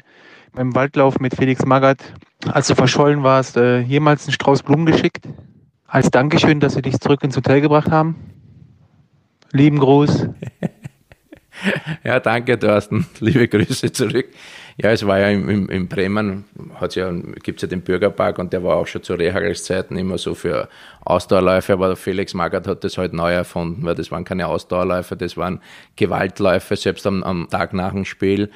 beim 0.52 0.74
Waldlauf 0.74 1.18
mit 1.20 1.34
Felix 1.34 1.64
Magath, 1.64 2.14
als 2.46 2.68
du 2.68 2.74
verschollen 2.74 3.22
warst, 3.22 3.56
äh, 3.56 3.80
jemals 3.80 4.26
einen 4.26 4.34
Strauß 4.34 4.62
Blumen 4.62 4.86
geschickt? 4.86 5.26
Als 5.86 6.10
Dankeschön, 6.10 6.60
dass 6.60 6.74
sie 6.74 6.82
dich 6.82 6.98
zurück 7.00 7.24
ins 7.24 7.36
Hotel 7.36 7.60
gebracht 7.60 7.90
haben? 7.90 8.16
Lieben 9.52 9.78
Gruß. 9.78 10.28
Ja, 12.04 12.20
danke, 12.20 12.58
Thorsten. 12.58 13.06
Liebe 13.20 13.46
Grüße 13.46 13.92
zurück. 13.92 14.28
Ja, 14.82 14.92
es 14.92 15.06
war 15.06 15.18
ja 15.18 15.28
im, 15.28 15.46
im, 15.50 15.68
in 15.68 15.88
Bremen, 15.88 16.46
hat's 16.76 16.94
ja, 16.94 17.12
gibt's 17.42 17.60
ja 17.60 17.68
den 17.68 17.82
Bürgerpark 17.82 18.38
und 18.38 18.54
der 18.54 18.64
war 18.64 18.76
auch 18.76 18.86
schon 18.86 19.02
zu 19.02 19.12
Rehagels 19.12 19.64
Zeiten 19.64 19.96
immer 19.96 20.16
so 20.16 20.34
für 20.34 20.70
Ausdauerläufe, 21.04 21.74
aber 21.74 21.96
Felix 21.96 22.32
Magath 22.32 22.66
hat 22.66 22.82
das 22.82 22.96
halt 22.96 23.12
neu 23.12 23.30
erfunden, 23.30 23.84
weil 23.84 23.94
das 23.94 24.10
waren 24.10 24.24
keine 24.24 24.46
Ausdauerläufe, 24.46 25.16
das 25.16 25.36
waren 25.36 25.60
Gewaltläufe, 25.96 26.76
selbst 26.76 27.06
am, 27.06 27.22
am 27.22 27.48
Tag 27.50 27.74
nach 27.74 27.92
dem 27.92 28.06
Spiel. 28.06 28.50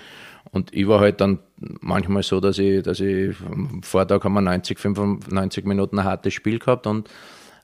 Und 0.51 0.73
ich 0.73 0.89
war 0.89 1.01
halt 1.01 1.21
dann 1.21 1.41
manchmal 1.59 2.23
so, 2.23 2.41
dass 2.41 2.59
ich, 2.59 2.83
dass 2.83 3.01
ich 3.01 3.37
am 3.43 3.83
Vortag 3.83 4.25
haben 4.25 4.33
wir 4.33 4.41
90, 4.41 4.79
95 4.79 5.67
Minuten 5.67 5.99
ein 5.99 6.05
hartes 6.07 6.33
Spiel 6.33 6.59
gehabt 6.59 6.87
und 6.87 7.11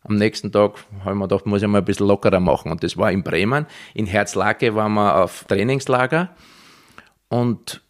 am 0.02 0.16
nächsten 0.16 0.52
Tag 0.52 0.72
habe 1.00 1.12
ich 1.12 1.18
mir 1.18 1.28
gedacht, 1.28 1.46
muss 1.46 1.62
ich 1.62 1.68
mal 1.68 1.78
ein 1.78 1.84
bisschen 1.84 2.08
lockerer 2.08 2.40
machen. 2.40 2.72
Und 2.72 2.82
das 2.82 2.98
war 2.98 3.10
in 3.10 3.22
Bremen. 3.22 3.66
In 3.94 4.06
Herzlake 4.06 4.74
waren 4.74 4.92
wir 4.94 5.16
auf 5.16 5.44
Trainingslager 5.44 6.30
und 7.28 7.82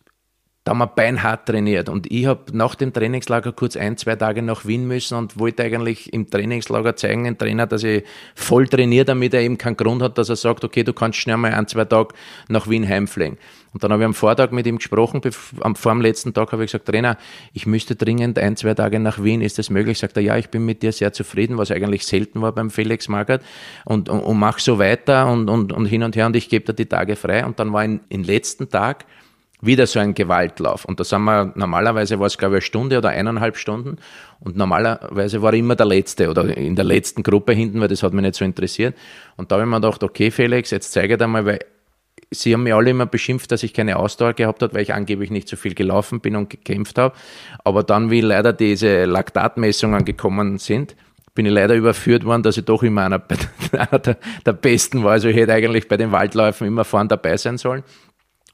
da 0.70 0.74
haben 0.74 0.78
wir 0.78 0.86
beinhart 0.86 1.46
trainiert. 1.46 1.88
Und 1.88 2.12
ich 2.12 2.26
habe 2.26 2.42
nach 2.52 2.76
dem 2.76 2.92
Trainingslager 2.92 3.50
kurz 3.50 3.76
ein, 3.76 3.96
zwei 3.96 4.14
Tage 4.14 4.40
nach 4.40 4.64
Wien 4.66 4.86
müssen 4.86 5.18
und 5.18 5.36
wollte 5.36 5.64
eigentlich 5.64 6.12
im 6.12 6.30
Trainingslager 6.30 6.94
zeigen, 6.94 7.24
dem 7.24 7.36
Trainer, 7.36 7.66
dass 7.66 7.82
ich 7.82 8.04
voll 8.36 8.68
trainiere, 8.68 9.04
damit 9.04 9.34
er 9.34 9.40
eben 9.40 9.58
keinen 9.58 9.76
Grund 9.76 10.00
hat, 10.00 10.16
dass 10.16 10.28
er 10.28 10.36
sagt, 10.36 10.62
okay, 10.62 10.84
du 10.84 10.92
kannst 10.92 11.18
schnell 11.18 11.38
mal 11.38 11.52
ein, 11.52 11.66
zwei 11.66 11.86
Tage 11.86 12.14
nach 12.46 12.68
Wien 12.70 12.88
heimfliegen. 12.88 13.36
Und 13.72 13.82
dann 13.82 13.92
habe 13.92 14.02
ich 14.02 14.06
am 14.06 14.14
Vortag 14.14 14.52
mit 14.52 14.64
ihm 14.68 14.78
gesprochen, 14.78 15.20
vor 15.22 15.92
dem 15.92 16.00
letzten 16.00 16.34
Tag 16.34 16.52
habe 16.52 16.64
ich 16.64 16.70
gesagt, 16.70 16.86
Trainer, 16.86 17.18
ich 17.52 17.66
müsste 17.66 17.96
dringend 17.96 18.38
ein, 18.38 18.54
zwei 18.56 18.74
Tage 18.74 19.00
nach 19.00 19.20
Wien, 19.22 19.42
ist 19.42 19.58
das 19.58 19.70
möglich? 19.70 19.98
Sagt 19.98 20.16
er, 20.16 20.22
ja, 20.22 20.36
ich 20.36 20.50
bin 20.50 20.64
mit 20.64 20.84
dir 20.84 20.92
sehr 20.92 21.12
zufrieden, 21.12 21.58
was 21.58 21.72
eigentlich 21.72 22.06
selten 22.06 22.42
war 22.42 22.52
beim 22.52 22.70
Felix 22.70 23.08
Magath 23.08 23.42
und, 23.84 24.08
und, 24.08 24.20
und 24.20 24.38
mach 24.38 24.60
so 24.60 24.78
weiter 24.78 25.30
und, 25.32 25.48
und, 25.48 25.72
und 25.72 25.86
hin 25.86 26.04
und 26.04 26.14
her 26.14 26.26
und 26.26 26.36
ich 26.36 26.48
gebe 26.48 26.64
dir 26.66 26.74
die 26.74 26.86
Tage 26.86 27.16
frei. 27.16 27.44
Und 27.44 27.58
dann 27.58 27.72
war 27.72 27.84
in, 27.84 28.00
in 28.08 28.22
letzten 28.22 28.68
Tag 28.68 29.04
wieder 29.60 29.86
so 29.86 29.98
ein 30.00 30.14
Gewaltlauf. 30.14 30.84
Und 30.84 31.00
da 31.00 31.04
sind 31.04 31.22
wir, 31.24 31.52
normalerweise 31.54 32.18
war 32.18 32.26
es 32.26 32.38
glaube 32.38 32.54
ich 32.54 32.62
eine 32.62 32.66
Stunde 32.66 32.98
oder 32.98 33.10
eineinhalb 33.10 33.56
Stunden 33.56 33.96
und 34.40 34.56
normalerweise 34.56 35.42
war 35.42 35.52
ich 35.52 35.60
immer 35.60 35.76
der 35.76 35.86
Letzte 35.86 36.30
oder 36.30 36.56
in 36.56 36.76
der 36.76 36.84
letzten 36.84 37.22
Gruppe 37.22 37.52
hinten, 37.52 37.80
weil 37.80 37.88
das 37.88 38.02
hat 38.02 38.12
mich 38.12 38.22
nicht 38.22 38.34
so 38.34 38.44
interessiert. 38.44 38.96
Und 39.36 39.50
da 39.50 39.56
habe 39.56 39.64
ich 39.64 39.70
mir 39.70 39.80
gedacht, 39.80 40.02
okay 40.02 40.30
Felix, 40.30 40.70
jetzt 40.70 40.92
zeige 40.92 41.18
dir 41.18 41.26
mal, 41.26 41.44
weil 41.44 41.60
Sie 42.32 42.52
haben 42.54 42.62
mir 42.62 42.76
alle 42.76 42.90
immer 42.90 43.06
beschimpft, 43.06 43.50
dass 43.50 43.64
ich 43.64 43.74
keine 43.74 43.96
Ausdauer 43.96 44.34
gehabt 44.34 44.62
habe, 44.62 44.74
weil 44.74 44.82
ich 44.82 44.94
angeblich 44.94 45.32
nicht 45.32 45.48
so 45.48 45.56
viel 45.56 45.74
gelaufen 45.74 46.20
bin 46.20 46.36
und 46.36 46.48
gekämpft 46.48 46.96
habe. 46.96 47.14
Aber 47.64 47.82
dann, 47.82 48.10
wie 48.10 48.20
leider 48.20 48.52
diese 48.52 49.04
Laktatmessungen 49.04 50.04
gekommen 50.04 50.58
sind, 50.58 50.94
bin 51.34 51.46
ich 51.46 51.52
leider 51.52 51.74
überführt 51.74 52.24
worden, 52.24 52.42
dass 52.44 52.56
ich 52.56 52.64
doch 52.64 52.84
immer 52.84 53.02
einer, 53.02 53.22
einer 53.72 53.98
der, 53.98 54.16
der, 54.46 54.52
Besten 54.52 55.02
war. 55.02 55.12
Also 55.12 55.28
ich 55.28 55.36
hätte 55.36 55.54
eigentlich 55.54 55.88
bei 55.88 55.96
den 55.96 56.12
Waldläufen 56.12 56.66
immer 56.68 56.84
vorne 56.84 57.08
dabei 57.08 57.36
sein 57.36 57.58
sollen. 57.58 57.82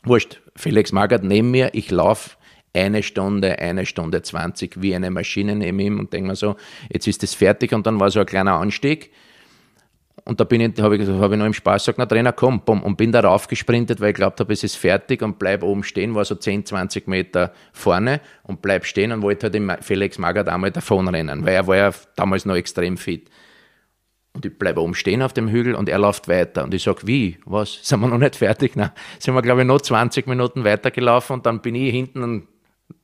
Wurscht, 0.07 0.41
Felix 0.55 0.93
Magath 0.93 1.25
neben 1.25 1.51
mir, 1.51 1.71
ich 1.73 1.91
laufe 1.91 2.37
eine 2.73 3.03
Stunde, 3.03 3.59
eine 3.59 3.87
Stunde 3.87 4.23
zwanzig 4.23 4.81
wie 4.81 4.95
eine 4.95 5.11
Maschine 5.11 5.57
neben 5.57 5.81
ihm 5.81 5.99
und 5.99 6.13
denke 6.13 6.29
mir 6.29 6.37
so, 6.37 6.57
jetzt 6.91 7.07
ist 7.07 7.23
das 7.23 7.35
fertig 7.35 7.73
und 7.73 7.87
dann 7.87 7.99
war 7.99 8.11
so 8.11 8.21
ein 8.21 8.27
kleiner 8.27 8.55
Anstieg 8.55 9.11
und 10.25 10.41
da 10.41 10.45
habe 10.45 10.57
ich, 10.97 11.09
hab 11.09 11.33
ich 11.33 11.39
noch 11.39 11.47
im 11.47 11.55
Spaß 11.55 11.83
gesagt, 11.83 11.99
na 11.99 12.07
Trainer, 12.07 12.33
komm, 12.33 12.61
bumm, 12.61 12.83
und 12.83 12.97
bin 12.97 13.13
da 13.13 13.21
raufgesprintet, 13.21 14.01
weil 14.01 14.11
ich 14.11 14.17
glaubt 14.17 14.41
habe, 14.41 14.53
es 14.53 14.65
ist 14.65 14.77
fertig 14.77 15.23
und 15.23 15.39
bleib 15.39 15.63
oben 15.63 15.85
stehen, 15.85 16.15
war 16.15 16.25
so 16.25 16.35
10, 16.35 16.67
20 16.67 17.07
Meter 17.07 17.53
vorne 17.73 18.21
und 18.43 18.63
bleib 18.63 18.87
stehen 18.87 19.13
und 19.13 19.23
wollte 19.23 19.45
halt 19.45 19.55
dem 19.55 19.71
Felix 19.81 20.19
Magath 20.19 20.49
einmal 20.49 20.73
davonrennen, 20.73 21.45
weil 21.45 21.55
er 21.55 21.67
war 21.67 21.77
ja 21.77 21.91
damals 22.17 22.45
noch 22.45 22.57
extrem 22.57 22.97
fit. 22.97 23.31
Und 24.37 24.45
ich 24.45 24.59
bleibe 24.59 24.83
oben 24.83 24.95
stehen 24.95 25.23
auf 25.23 25.33
dem 25.33 25.49
Hügel 25.49 25.75
und 25.75 25.89
er 25.89 25.99
läuft 25.99 26.29
weiter. 26.29 26.63
Und 26.63 26.75
ich 26.75 26.83
sage, 26.83 27.07
wie? 27.07 27.39
Was? 27.47 27.79
Sind 27.83 28.01
wir 28.01 28.09
noch 28.09 28.19
nicht 28.19 28.37
fertig? 28.37 28.73
Na, 28.77 28.93
sind 29.19 29.35
wir, 29.35 29.41
glaube 29.41 29.63
ich, 29.63 29.67
noch 29.67 29.81
20 29.81 30.27
Minuten 30.27 30.63
weitergelaufen 30.63 31.35
und 31.35 31.47
dann 31.47 31.63
bin 31.63 31.75
ich 31.75 31.91
hinten 31.91 32.47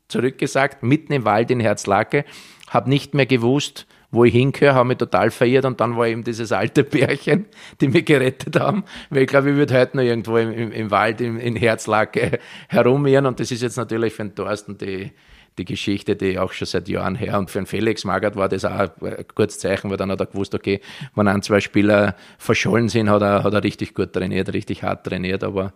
zurückgesagt, 0.09 0.83
mitten 0.83 1.15
im 1.15 1.25
Wald 1.25 1.51
in 1.51 1.59
Herzlake, 1.59 2.27
habe 2.69 2.91
nicht 2.91 3.15
mehr 3.15 3.25
gewusst, 3.25 3.87
wo 4.11 4.25
ich 4.25 4.35
hingehöre, 4.35 4.75
habe 4.75 4.89
mich 4.89 4.99
total 4.99 5.31
verirrt 5.31 5.65
und 5.65 5.81
dann 5.81 5.97
war 5.97 6.07
eben 6.07 6.23
dieses 6.23 6.53
alte 6.53 6.85
Pärchen, 6.85 7.47
die 7.81 7.89
mich 7.89 8.05
gerettet 8.05 8.61
haben, 8.61 8.85
weil 9.09 9.23
ich 9.23 9.29
glaube, 9.29 9.51
ich 9.51 9.57
würde 9.57 9.79
heute 9.79 9.97
noch 9.97 10.05
irgendwo 10.05 10.37
im, 10.37 10.53
im, 10.53 10.71
im 10.71 10.91
Wald 10.91 11.23
in, 11.23 11.39
in 11.39 11.57
Herzlake 11.57 12.39
herumirren 12.69 13.25
und 13.25 13.41
das 13.41 13.51
ist 13.51 13.63
jetzt 13.63 13.79
natürlich 13.79 14.13
für 14.13 14.25
den 14.25 14.35
Thorsten 14.35 14.77
die, 14.77 15.13
die 15.59 15.65
Geschichte, 15.65 16.17
die 16.17 16.39
auch 16.39 16.53
schon 16.53 16.67
seit 16.67 16.89
Jahren 16.89 17.15
her. 17.15 17.39
Und 17.39 17.51
für 17.51 17.59
den 17.59 17.67
Felix 17.67 18.05
Magath 18.05 18.37
war 18.37 18.49
das 18.49 18.65
auch 18.65 18.71
ein 18.71 18.91
kurzes 19.35 19.61
Zeichen, 19.61 19.91
weil 19.91 19.97
dann 19.97 20.11
hat 20.11 20.21
er 20.21 20.27
gewusst, 20.27 20.55
okay, 20.55 20.81
wenn 21.15 21.29
ein, 21.29 21.43
zwei 21.43 21.61
Spieler 21.61 22.17
verschollen 22.39 22.89
sind, 22.89 23.11
hat 23.11 23.23
er, 23.23 23.45
hat 23.45 23.53
er 23.53 23.63
richtig 23.63 23.95
gut 23.95 24.13
trainiert, 24.13 24.53
richtig 24.53 24.83
hart 24.83 25.05
trainiert, 25.05 25.45
aber 25.45 25.73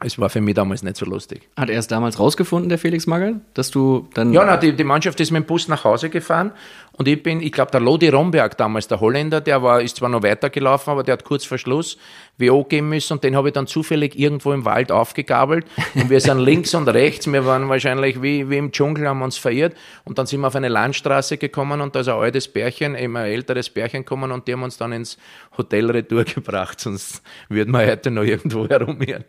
es 0.00 0.18
war 0.18 0.28
für 0.28 0.40
mich 0.40 0.54
damals 0.54 0.82
nicht 0.82 0.96
so 0.96 1.06
lustig. 1.06 1.48
Hat 1.56 1.70
er 1.70 1.78
es 1.78 1.86
damals 1.86 2.18
rausgefunden, 2.18 2.68
der 2.68 2.78
Felix 2.78 3.06
Magath, 3.06 3.36
dass 3.54 3.70
du 3.70 4.08
dann. 4.14 4.32
Ja, 4.32 4.44
na, 4.44 4.56
die, 4.56 4.74
die 4.74 4.84
Mannschaft 4.84 5.20
ist 5.20 5.30
mit 5.30 5.44
dem 5.44 5.46
Bus 5.46 5.68
nach 5.68 5.84
Hause 5.84 6.10
gefahren 6.10 6.52
und 6.96 7.08
ich 7.08 7.22
bin, 7.22 7.40
ich 7.40 7.50
glaube, 7.50 7.72
der 7.72 7.80
Lodi 7.80 8.08
Romberg 8.08 8.56
damals, 8.56 8.86
der 8.86 9.00
Holländer, 9.00 9.40
der 9.40 9.62
war, 9.62 9.80
ist 9.80 9.96
zwar 9.96 10.08
noch 10.08 10.22
weitergelaufen, 10.22 10.92
aber 10.92 11.02
der 11.02 11.14
hat 11.14 11.24
kurz 11.24 11.44
vor 11.44 11.58
Schluss 11.58 11.96
WO 12.38 12.64
geben 12.64 12.88
müssen 12.88 13.14
und 13.14 13.24
den 13.24 13.34
habe 13.34 13.48
ich 13.48 13.54
dann 13.54 13.66
zufällig 13.66 14.18
irgendwo 14.18 14.52
im 14.52 14.64
Wald 14.64 14.92
aufgegabelt 14.92 15.66
und 15.94 16.08
wir 16.08 16.20
sind 16.20 16.38
links 16.44 16.74
und 16.74 16.88
rechts, 16.88 17.26
wir 17.30 17.44
waren 17.46 17.68
wahrscheinlich 17.68 18.22
wie, 18.22 18.48
wie 18.48 18.58
im 18.58 18.70
Dschungel, 18.70 19.08
haben 19.08 19.22
uns 19.22 19.36
verirrt 19.36 19.74
und 20.04 20.18
dann 20.18 20.26
sind 20.26 20.40
wir 20.40 20.46
auf 20.46 20.56
eine 20.56 20.68
Landstraße 20.68 21.36
gekommen 21.36 21.80
und 21.80 21.96
da 21.96 22.00
ist 22.00 22.08
ein 22.08 22.14
altes 22.16 22.46
Pärchen, 22.46 22.94
eben 22.94 23.16
ein 23.16 23.26
älteres 23.26 23.70
Pärchen 23.70 24.00
gekommen 24.00 24.30
und 24.30 24.46
die 24.46 24.52
haben 24.52 24.62
uns 24.62 24.76
dann 24.76 24.92
ins 24.92 25.18
Hotel 25.58 25.90
Retour 25.90 26.24
gebracht, 26.34 26.80
sonst 26.80 27.22
würden 27.48 27.72
wir 27.72 27.86
heute 27.86 28.10
noch 28.10 28.22
irgendwo 28.22 28.68
herumirren. 28.68 29.24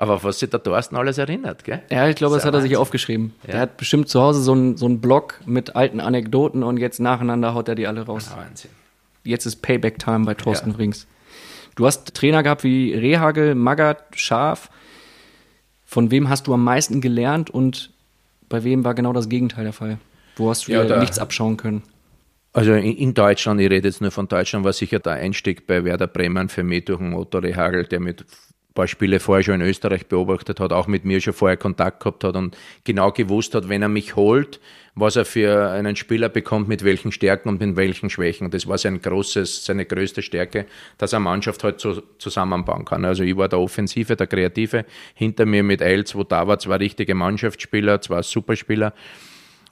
Aber 0.00 0.24
was 0.24 0.38
sich 0.38 0.48
der 0.48 0.62
Thorsten 0.62 0.96
alles 0.96 1.18
erinnert, 1.18 1.62
gell? 1.62 1.82
Ja, 1.90 2.08
ich 2.08 2.16
glaube, 2.16 2.34
das, 2.34 2.44
das 2.44 2.48
hat 2.48 2.54
er 2.54 2.62
sich 2.62 2.78
aufgeschrieben. 2.78 3.34
Ja. 3.42 3.52
Der 3.52 3.60
hat 3.60 3.76
bestimmt 3.76 4.08
zu 4.08 4.18
Hause 4.22 4.40
so 4.40 4.52
einen 4.52 4.78
so 4.78 4.88
Blog 4.88 5.38
mit 5.44 5.76
alten 5.76 6.00
Anekdoten 6.00 6.62
und 6.62 6.78
jetzt 6.78 7.00
nacheinander 7.00 7.52
haut 7.52 7.68
er 7.68 7.74
die 7.74 7.86
alle 7.86 8.06
raus. 8.06 8.30
Wahnsinn. 8.34 8.70
Jetzt 9.24 9.44
ist 9.44 9.56
Payback-Time 9.56 10.24
bei 10.24 10.32
Thorsten 10.32 10.70
ja. 10.70 10.76
Rings. 10.76 11.06
Du 11.74 11.84
hast 11.84 12.14
Trainer 12.14 12.42
gehabt 12.42 12.64
wie 12.64 12.94
Rehagel, 12.94 13.54
Magath, 13.54 14.02
Schaf. 14.16 14.70
Von 15.84 16.10
wem 16.10 16.30
hast 16.30 16.46
du 16.46 16.54
am 16.54 16.64
meisten 16.64 17.02
gelernt 17.02 17.50
und 17.50 17.90
bei 18.48 18.64
wem 18.64 18.84
war 18.84 18.94
genau 18.94 19.12
das 19.12 19.28
Gegenteil 19.28 19.64
der 19.64 19.74
Fall? 19.74 19.98
Wo 20.36 20.48
hast 20.48 20.66
du 20.66 20.72
ja, 20.72 20.82
dir 20.82 20.96
nichts 20.96 21.18
abschauen 21.18 21.58
können? 21.58 21.82
Also 22.54 22.72
in, 22.72 22.96
in, 22.96 23.12
Deutschland, 23.12 23.60
ich 23.60 23.68
rede 23.68 23.86
jetzt 23.86 24.00
nur 24.00 24.12
von 24.12 24.28
Deutschland, 24.28 24.64
war 24.64 24.72
sicher 24.72 24.98
der 24.98 25.12
Einstieg 25.12 25.66
bei 25.66 25.84
Werder 25.84 26.06
Bremen 26.06 26.48
für 26.48 26.62
mich 26.62 26.86
durch 26.86 27.00
den 27.00 27.12
Otto 27.12 27.36
Rehagel, 27.36 27.84
der 27.84 28.00
mit 28.00 28.24
paar 28.74 28.86
Spiele 28.86 29.20
vorher 29.20 29.42
schon 29.42 29.60
in 29.60 29.62
Österreich 29.62 30.06
beobachtet 30.06 30.60
hat, 30.60 30.72
auch 30.72 30.86
mit 30.86 31.04
mir 31.04 31.20
schon 31.20 31.32
vorher 31.32 31.56
Kontakt 31.56 32.00
gehabt 32.00 32.24
hat 32.24 32.36
und 32.36 32.56
genau 32.84 33.10
gewusst 33.12 33.54
hat, 33.54 33.68
wenn 33.68 33.82
er 33.82 33.88
mich 33.88 34.16
holt, 34.16 34.60
was 34.94 35.16
er 35.16 35.24
für 35.24 35.70
einen 35.70 35.96
Spieler 35.96 36.28
bekommt, 36.28 36.68
mit 36.68 36.84
welchen 36.84 37.12
Stärken 37.12 37.48
und 37.48 37.60
mit 37.60 37.76
welchen 37.76 38.10
Schwächen. 38.10 38.50
Das 38.50 38.66
war 38.66 38.78
sein 38.78 39.00
großes, 39.00 39.64
seine 39.64 39.86
größte 39.86 40.22
Stärke, 40.22 40.66
dass 40.98 41.12
er 41.12 41.20
Mannschaft 41.20 41.64
halt 41.64 41.80
so 41.80 42.02
zusammenbauen 42.18 42.84
kann. 42.84 43.04
Also 43.04 43.22
ich 43.22 43.36
war 43.36 43.48
der 43.48 43.58
Offensive, 43.58 44.16
der 44.16 44.26
Kreative, 44.26 44.84
hinter 45.14 45.46
mir 45.46 45.62
mit 45.62 45.82
Eils, 45.82 46.14
wo 46.14 46.24
da 46.24 46.46
war, 46.46 46.58
zwei 46.58 46.76
richtige 46.76 47.14
Mannschaftsspieler, 47.14 48.00
zwei 48.00 48.22
Superspieler 48.22 48.92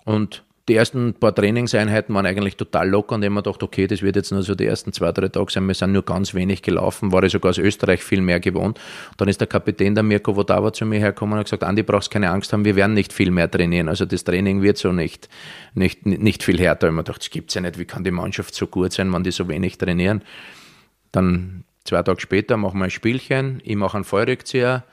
und 0.05 0.45
die 0.69 0.75
ersten 0.75 1.15
paar 1.15 1.35
Trainingseinheiten 1.35 2.15
waren 2.15 2.27
eigentlich 2.27 2.57
total 2.57 2.89
locker 2.89 3.15
und 3.15 3.23
ich 3.23 3.27
habe 3.27 3.35
mir 3.35 3.43
gedacht, 3.43 3.63
okay, 3.63 3.87
das 3.87 4.03
wird 4.03 4.17
jetzt 4.17 4.31
nur 4.31 4.43
so 4.43 4.55
die 4.55 4.67
ersten 4.67 4.93
zwei, 4.93 5.13
drei 5.13 5.29
Tage 5.29 5.51
sein. 5.51 5.67
Wir 5.67 5.75
sind 5.75 5.93
nur 5.93 6.05
ganz 6.05 6.35
wenig 6.35 6.63
gelaufen, 6.63 7.11
war 7.11 7.23
ich 7.23 7.33
sogar 7.33 7.51
aus 7.51 7.59
Österreich 7.59 8.03
viel 8.03 8.21
mehr 8.21 8.39
gewohnt. 8.39 8.79
Dann 9.17 9.29
ist 9.29 9.41
der 9.41 9.49
Kapitän, 9.49 9.95
der 9.95 10.05
Mirko 10.05 10.35
Vodava, 10.35 10.73
zu 10.73 10.85
mir 10.85 10.99
hergekommen 10.99 11.33
und 11.33 11.39
hat 11.39 11.47
gesagt, 11.47 11.65
Andi, 11.65 11.83
brauchst 11.83 12.11
keine 12.11 12.31
Angst 12.31 12.53
haben, 12.53 12.67
wir 12.67 12.77
werden 12.77 12.93
nicht 12.93 13.13
viel 13.13 13.31
mehr 13.31 13.51
trainieren. 13.51 13.89
Also 13.89 14.05
das 14.05 14.25
Training 14.25 14.63
wird 14.63 14.77
so 14.77 14.93
nicht, 14.93 15.29
nicht, 15.75 16.05
nicht 16.05 16.43
viel 16.43 16.59
härter. 16.59 16.87
Ich 16.87 16.91
habe 16.91 16.97
mir 16.97 17.05
gedacht, 17.05 17.23
das 17.23 17.31
gibt's 17.31 17.55
ja 17.55 17.63
nicht. 17.63 17.79
Wie 17.79 17.87
kann 17.87 18.05
die 18.05 18.11
Mannschaft 18.11 18.55
so 18.55 18.67
gut 18.67 18.93
sein, 18.93 19.13
wenn 19.13 19.23
die 19.23 19.31
so 19.31 19.49
wenig 19.49 19.79
trainieren? 19.79 20.23
Dann 21.13 21.65
zwei 21.85 22.03
Tage 22.03 22.21
später 22.21 22.59
machen 22.59 22.79
wir 22.79 22.85
ein 22.85 22.91
Spielchen, 22.91 23.63
ich 23.65 23.77
mache 23.77 23.97
einen 23.97 24.05
Fallrückzieher, 24.05 24.85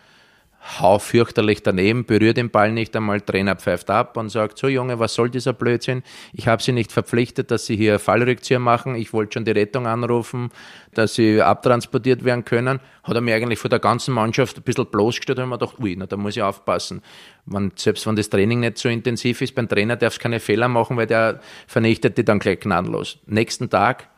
hau 0.66 0.98
fürchterlich 0.98 1.62
daneben, 1.62 2.06
berührt 2.06 2.38
den 2.38 2.50
Ball 2.50 2.72
nicht 2.72 2.96
einmal, 2.96 3.22
Trainer 3.22 3.56
pfeift 3.56 3.90
ab 3.90 4.18
und 4.18 4.30
sagt, 4.30 4.58
so 4.58 4.68
Junge, 4.68 5.00
was 5.00 5.14
soll 5.14 5.30
dieser 5.30 5.54
Blödsinn? 5.54 6.02
Ich 6.34 6.48
habe 6.48 6.62
Sie 6.62 6.72
nicht 6.72 6.92
verpflichtet, 6.92 7.52
dass 7.52 7.66
Sie 7.66 7.76
hier 7.76 8.00
Fallrückzieher 8.00 8.60
machen. 8.60 8.96
Ich 8.96 9.14
wollte 9.14 9.34
schon 9.34 9.46
die 9.46 9.52
Rettung 9.52 9.86
anrufen, 9.86 10.50
dass 10.94 11.14
Sie 11.14 11.42
abtransportiert 11.42 12.24
werden 12.24 12.46
können. 12.46 12.80
Hat 13.04 13.16
er 13.16 13.22
mir 13.22 13.36
eigentlich 13.36 13.60
vor 13.60 13.70
der 13.70 13.80
ganzen 13.80 14.14
Mannschaft 14.14 14.58
ein 14.58 14.64
bisschen 14.64 14.88
bloßgestellt 14.88 15.40
und 15.40 15.50
mir 15.50 15.60
gedacht, 15.60 15.80
ui, 15.80 15.96
na, 15.96 16.08
da 16.08 16.18
muss 16.18 16.36
ich 16.36 16.42
aufpassen. 16.42 17.02
Wenn, 17.46 17.72
selbst 17.76 18.08
wenn 18.08 18.16
das 18.16 18.30
Training 18.30 18.62
nicht 18.62 18.80
so 18.80 18.90
intensiv 18.90 19.42
ist, 19.42 19.54
beim 19.54 19.70
Trainer 19.70 19.96
darf 19.96 20.14
es 20.14 20.20
keine 20.20 20.40
Fehler 20.40 20.68
machen, 20.68 20.98
weil 20.98 21.08
der 21.08 21.42
vernichtet 21.68 22.18
die 22.18 22.26
dann 22.26 22.40
gleich 22.40 22.60
gnadenlos. 22.60 23.20
Nächsten 23.28 23.70
Tag 23.70 24.10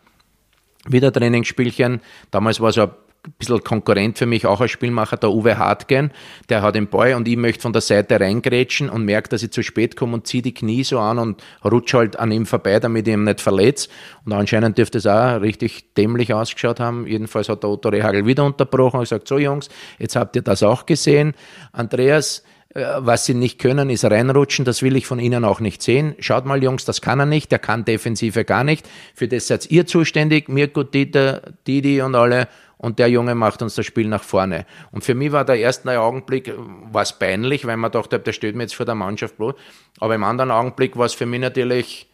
wieder 0.88 1.12
Trainingsspielchen. 1.12 2.00
Damals 2.32 2.62
war 2.62 2.70
es 2.70 2.78
ein 2.78 2.92
bisschen 3.32 3.64
Konkurrent 3.64 4.18
für 4.18 4.26
mich, 4.26 4.46
auch 4.46 4.62
als 4.62 4.72
Spielmacher, 4.72 5.18
der 5.18 5.32
Uwe 5.32 5.58
Hartgen, 5.58 6.12
der 6.50 6.62
hat 6.62 6.76
den 6.76 6.88
Ball 6.88 7.14
und 7.14 7.28
ich 7.28 7.38
möchte 7.38 7.62
von 7.62 7.74
der 7.74 7.82
Seite 7.82 8.20
reingrätschen 8.20 8.90
und 8.90 9.06
merke, 9.06 9.30
dass 9.30 9.44
ich 9.44 9.52
zu 9.52 9.64
spät 9.64 9.96
komme 9.96 10.14
und 10.14 10.28
ziehe 10.28 10.44
die 10.44 10.54
Knie 10.54 10.84
so 10.84 11.00
an 11.00 11.20
und 11.20 11.44
rutsche 11.64 11.98
halt 11.98 12.20
an 12.20 12.32
ihm 12.32 12.46
vorbei, 12.46 12.80
damit 12.80 13.08
ich 13.08 13.14
ihn 13.14 13.24
nicht 13.24 13.42
verletze. 13.42 13.90
Und 14.26 14.34
anscheinend 14.34 14.78
dürfte 14.78 14.98
es 14.98 15.08
auch 15.08 15.42
richtig 15.42 15.94
dämlich 15.96 16.34
ausgeschaut 16.34 16.80
haben. 16.80 17.08
Jedenfalls 17.08 17.50
hat 17.50 17.64
der 17.64 17.70
Otto 17.70 17.90
Rehagel 17.90 18.26
wieder 18.26 18.46
unterbrochen 18.46 18.98
und 18.98 19.04
gesagt, 19.04 19.28
so 19.28 19.38
Jungs, 19.38 19.70
jetzt 20.00 20.16
habt 20.16 20.36
ihr 20.36 20.42
das 20.42 20.64
auch 20.64 20.86
gesehen. 20.86 21.34
Andreas, 21.72 22.44
äh, 22.78 22.86
was 23.00 23.26
sie 23.26 23.34
nicht 23.34 23.60
können, 23.60 23.90
ist 23.90 24.06
reinrutschen. 24.06 24.66
Das 24.66 24.82
will 24.82 24.96
ich 24.96 25.08
von 25.08 25.20
Ihnen 25.20 25.46
auch 25.46 25.60
nicht 25.60 25.82
sehen. 25.82 26.16
Schaut 26.20 26.46
mal, 26.46 26.62
Jungs, 26.62 26.86
das 26.86 27.02
kann 27.02 27.20
er 27.20 27.26
nicht. 27.26 27.52
Der 27.52 27.60
kann 27.60 27.86
Defensive 27.86 28.46
gar 28.46 28.64
nicht. 28.64 28.88
Für 29.16 29.28
das 29.28 29.48
seid 29.48 29.72
ihr 29.72 29.88
zuständig. 29.88 30.48
Mirko, 30.50 30.84
Dieter, 30.84 31.42
Didi 31.66 32.02
und 32.02 32.16
alle 32.16 32.48
und 32.78 33.00
der 33.00 33.10
Junge 33.10 33.36
macht 33.36 33.62
uns 33.62 33.76
das 33.76 33.86
Spiel 33.86 34.08
nach 34.08 34.24
vorne. 34.24 34.66
Und 34.92 35.04
für 35.04 35.16
mich 35.16 35.32
war 35.32 35.46
der 35.46 35.58
erste 35.58 36.00
Augenblick 36.00 36.54
was 36.92 37.18
peinlich, 37.18 37.66
weil 37.66 37.78
man 37.78 37.92
dachte, 37.92 38.20
der 38.20 38.34
steht 38.34 38.56
mir 38.56 38.64
jetzt 38.64 38.76
vor 38.76 38.86
der 38.86 38.96
Mannschaft 38.96 39.38
bloß. 39.38 39.56
Aber 40.00 40.16
im 40.16 40.24
anderen 40.24 40.52
Augenblick 40.52 40.96
war 40.96 41.06
es 41.06 41.14
für 41.14 41.26
mich 41.26 41.40
natürlich 41.40 42.08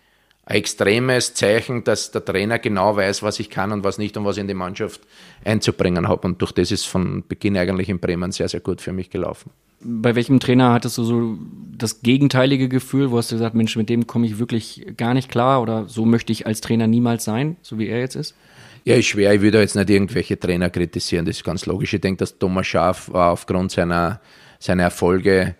ein 0.45 0.57
extremes 0.57 1.33
Zeichen, 1.33 1.83
dass 1.83 2.11
der 2.11 2.23
Trainer 2.23 2.59
genau 2.59 2.95
weiß, 2.95 3.23
was 3.23 3.39
ich 3.39 3.49
kann 3.49 3.71
und 3.71 3.83
was 3.83 3.97
nicht 3.97 4.17
und 4.17 4.25
was 4.25 4.37
ich 4.37 4.41
in 4.41 4.47
die 4.47 4.53
Mannschaft 4.53 5.01
einzubringen 5.43 6.07
habe. 6.07 6.27
Und 6.27 6.41
durch 6.41 6.51
das 6.51 6.71
ist 6.71 6.85
von 6.85 7.23
Beginn 7.27 7.57
eigentlich 7.57 7.89
in 7.89 7.99
Bremen 7.99 8.31
sehr, 8.31 8.49
sehr 8.49 8.59
gut 8.59 8.81
für 8.81 8.91
mich 8.91 9.09
gelaufen. 9.09 9.51
Bei 9.85 10.15
welchem 10.15 10.39
Trainer 10.39 10.71
hattest 10.71 10.97
du 10.97 11.03
so 11.03 11.37
das 11.77 12.01
gegenteilige 12.01 12.69
Gefühl, 12.69 13.11
wo 13.11 13.17
hast 13.17 13.31
du 13.31 13.35
gesagt, 13.35 13.53
Mensch, 13.53 13.75
mit 13.75 13.89
dem 13.89 14.07
komme 14.07 14.25
ich 14.25 14.39
wirklich 14.39 14.85
gar 14.95 15.13
nicht 15.13 15.29
klar 15.29 15.61
oder 15.61 15.89
so 15.89 16.05
möchte 16.05 16.31
ich 16.31 16.47
als 16.47 16.61
Trainer 16.61 16.87
niemals 16.87 17.25
sein, 17.25 17.57
so 17.61 17.79
wie 17.79 17.87
er 17.87 17.99
jetzt 17.99 18.15
ist? 18.15 18.33
Ja, 18.85 18.95
ist 18.95 19.05
schwer. 19.05 19.33
Ich 19.33 19.41
würde 19.41 19.61
jetzt 19.61 19.75
nicht 19.75 19.89
irgendwelche 19.89 20.37
Trainer 20.37 20.69
kritisieren. 20.69 21.25
Das 21.25 21.37
ist 21.37 21.43
ganz 21.43 21.65
logisch. 21.65 21.93
Ich 21.93 22.01
denke, 22.01 22.19
dass 22.19 22.37
Thomas 22.37 22.67
Schaaf 22.67 23.09
war 23.09 23.31
aufgrund 23.31 23.71
seiner, 23.71 24.19
seiner 24.59 24.83
Erfolge 24.83 25.55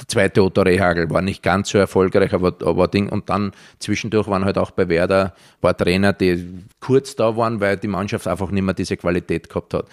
der 0.00 0.08
zweite 0.08 0.42
Otto 0.42 0.62
Rehagel 0.62 1.10
war 1.10 1.22
nicht 1.22 1.42
ganz 1.42 1.70
so 1.70 1.78
erfolgreich, 1.78 2.32
aber, 2.32 2.54
aber 2.64 2.88
Ding. 2.88 3.08
Und 3.08 3.28
dann 3.28 3.52
zwischendurch 3.80 4.28
waren 4.28 4.44
halt 4.44 4.56
auch 4.56 4.70
bei 4.70 4.88
Werder 4.88 5.34
ein 5.34 5.60
paar 5.60 5.76
Trainer, 5.76 6.12
die 6.12 6.62
kurz 6.80 7.16
da 7.16 7.36
waren, 7.36 7.60
weil 7.60 7.76
die 7.76 7.88
Mannschaft 7.88 8.28
einfach 8.28 8.50
nicht 8.50 8.62
mehr 8.62 8.74
diese 8.74 8.96
Qualität 8.96 9.48
gehabt 9.48 9.74
hat 9.74 9.86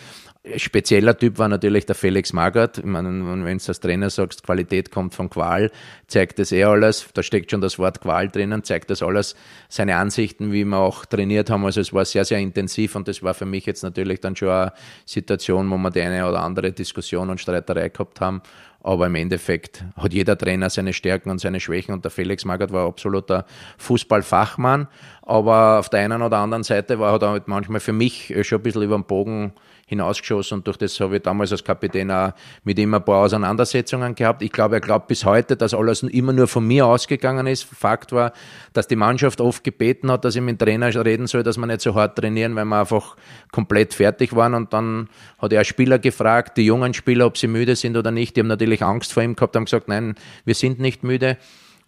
spezieller 0.57 1.17
Typ 1.17 1.37
war 1.37 1.47
natürlich 1.47 1.85
der 1.85 1.95
Felix 1.95 2.33
Magath. 2.33 2.77
Ich 2.77 2.85
meine, 2.85 3.09
wenn 3.09 3.43
du 3.43 3.47
als 3.47 3.79
Trainer 3.79 4.09
sagst, 4.09 4.43
Qualität 4.43 4.91
kommt 4.91 5.13
von 5.13 5.29
Qual, 5.29 5.71
zeigt 6.07 6.39
das 6.39 6.51
eh 6.51 6.63
alles. 6.63 7.07
Da 7.13 7.23
steckt 7.23 7.51
schon 7.51 7.61
das 7.61 7.79
Wort 7.79 8.01
Qual 8.01 8.27
drinnen, 8.29 8.63
zeigt 8.63 8.89
das 8.89 9.01
alles 9.01 9.35
seine 9.69 9.97
Ansichten, 9.97 10.51
wie 10.51 10.65
wir 10.65 10.77
auch 10.77 11.05
trainiert 11.05 11.49
haben. 11.49 11.65
Also 11.65 11.81
es 11.81 11.93
war 11.93 12.05
sehr, 12.05 12.25
sehr 12.25 12.39
intensiv 12.39 12.95
und 12.95 13.07
das 13.07 13.23
war 13.23 13.33
für 13.33 13.45
mich 13.45 13.65
jetzt 13.65 13.83
natürlich 13.83 14.19
dann 14.19 14.35
schon 14.35 14.49
eine 14.49 14.73
Situation, 15.05 15.69
wo 15.69 15.77
wir 15.77 15.91
die 15.91 16.01
eine 16.01 16.27
oder 16.27 16.41
andere 16.41 16.71
Diskussion 16.71 17.29
und 17.29 17.39
Streiterei 17.39 17.89
gehabt 17.89 18.21
haben. 18.21 18.41
Aber 18.85 19.07
im 19.07 19.15
Endeffekt 19.15 19.83
hat 19.97 20.13
jeder 20.13 20.37
Trainer 20.37 20.69
seine 20.69 20.93
Stärken 20.93 21.31
und 21.31 21.39
seine 21.39 21.59
Schwächen 21.59 21.91
und 21.91 22.05
der 22.05 22.11
Felix 22.11 22.45
Magath 22.45 22.71
war 22.71 22.85
absoluter 22.85 23.47
Fußballfachmann. 23.79 24.87
Aber 25.23 25.79
auf 25.79 25.89
der 25.89 26.01
einen 26.01 26.21
oder 26.21 26.37
anderen 26.37 26.63
Seite 26.63 26.99
war 26.99 27.19
er 27.19 27.29
halt 27.31 27.47
manchmal 27.47 27.79
für 27.79 27.93
mich 27.93 28.31
schon 28.43 28.59
ein 28.59 28.61
bisschen 28.61 28.83
über 28.83 28.95
den 28.95 29.05
Bogen 29.05 29.53
hinausgeschossen 29.87 30.59
und 30.59 30.67
durch 30.67 30.77
das 30.77 30.99
habe 30.99 31.17
ich 31.17 31.21
damals 31.21 31.51
als 31.51 31.63
Kapitän 31.63 32.09
auch 32.09 32.33
mit 32.63 32.79
ihm 32.79 32.93
ein 32.95 33.05
paar 33.05 33.23
Auseinandersetzungen 33.23 34.15
gehabt. 34.15 34.41
Ich 34.41 34.51
glaube, 34.51 34.75
er 34.75 34.81
glaubt 34.81 35.07
bis 35.07 35.25
heute, 35.25 35.55
dass 35.55 35.75
alles 35.75 36.01
immer 36.01 36.33
nur 36.33 36.47
von 36.47 36.65
mir 36.65 36.87
ausgegangen 36.87 37.45
ist. 37.45 37.65
Fakt 37.65 38.11
war, 38.11 38.33
dass 38.73 38.87
die 38.87 38.95
Mannschaft 38.95 39.41
oft 39.41 39.63
gebeten 39.63 40.09
hat, 40.09 40.25
dass 40.25 40.35
ich 40.35 40.41
mit 40.41 40.59
dem 40.59 40.65
Trainer 40.65 41.05
reden 41.05 41.27
soll, 41.27 41.43
dass 41.43 41.57
wir 41.57 41.67
nicht 41.67 41.81
so 41.81 41.93
hart 41.93 42.17
trainieren, 42.17 42.55
weil 42.55 42.65
wir 42.65 42.79
einfach 42.79 43.15
komplett 43.51 43.93
fertig 43.93 44.35
waren 44.35 44.55
und 44.55 44.73
dann 44.73 45.07
hat 45.37 45.53
er 45.53 45.63
Spieler 45.63 45.99
gefragt, 45.99 46.57
die 46.57 46.65
jungen 46.65 46.95
Spieler, 46.95 47.27
ob 47.27 47.37
sie 47.37 47.47
müde 47.47 47.75
sind 47.75 47.95
oder 47.95 48.09
nicht. 48.09 48.35
Die 48.35 48.39
haben 48.39 48.47
natürlich 48.47 48.81
Angst 48.81 49.13
vor 49.13 49.21
ihm 49.21 49.35
gehabt, 49.35 49.55
haben 49.55 49.65
gesagt, 49.65 49.87
nein, 49.87 50.15
wir 50.45 50.55
sind 50.55 50.79
nicht 50.79 51.03
müde. 51.03 51.37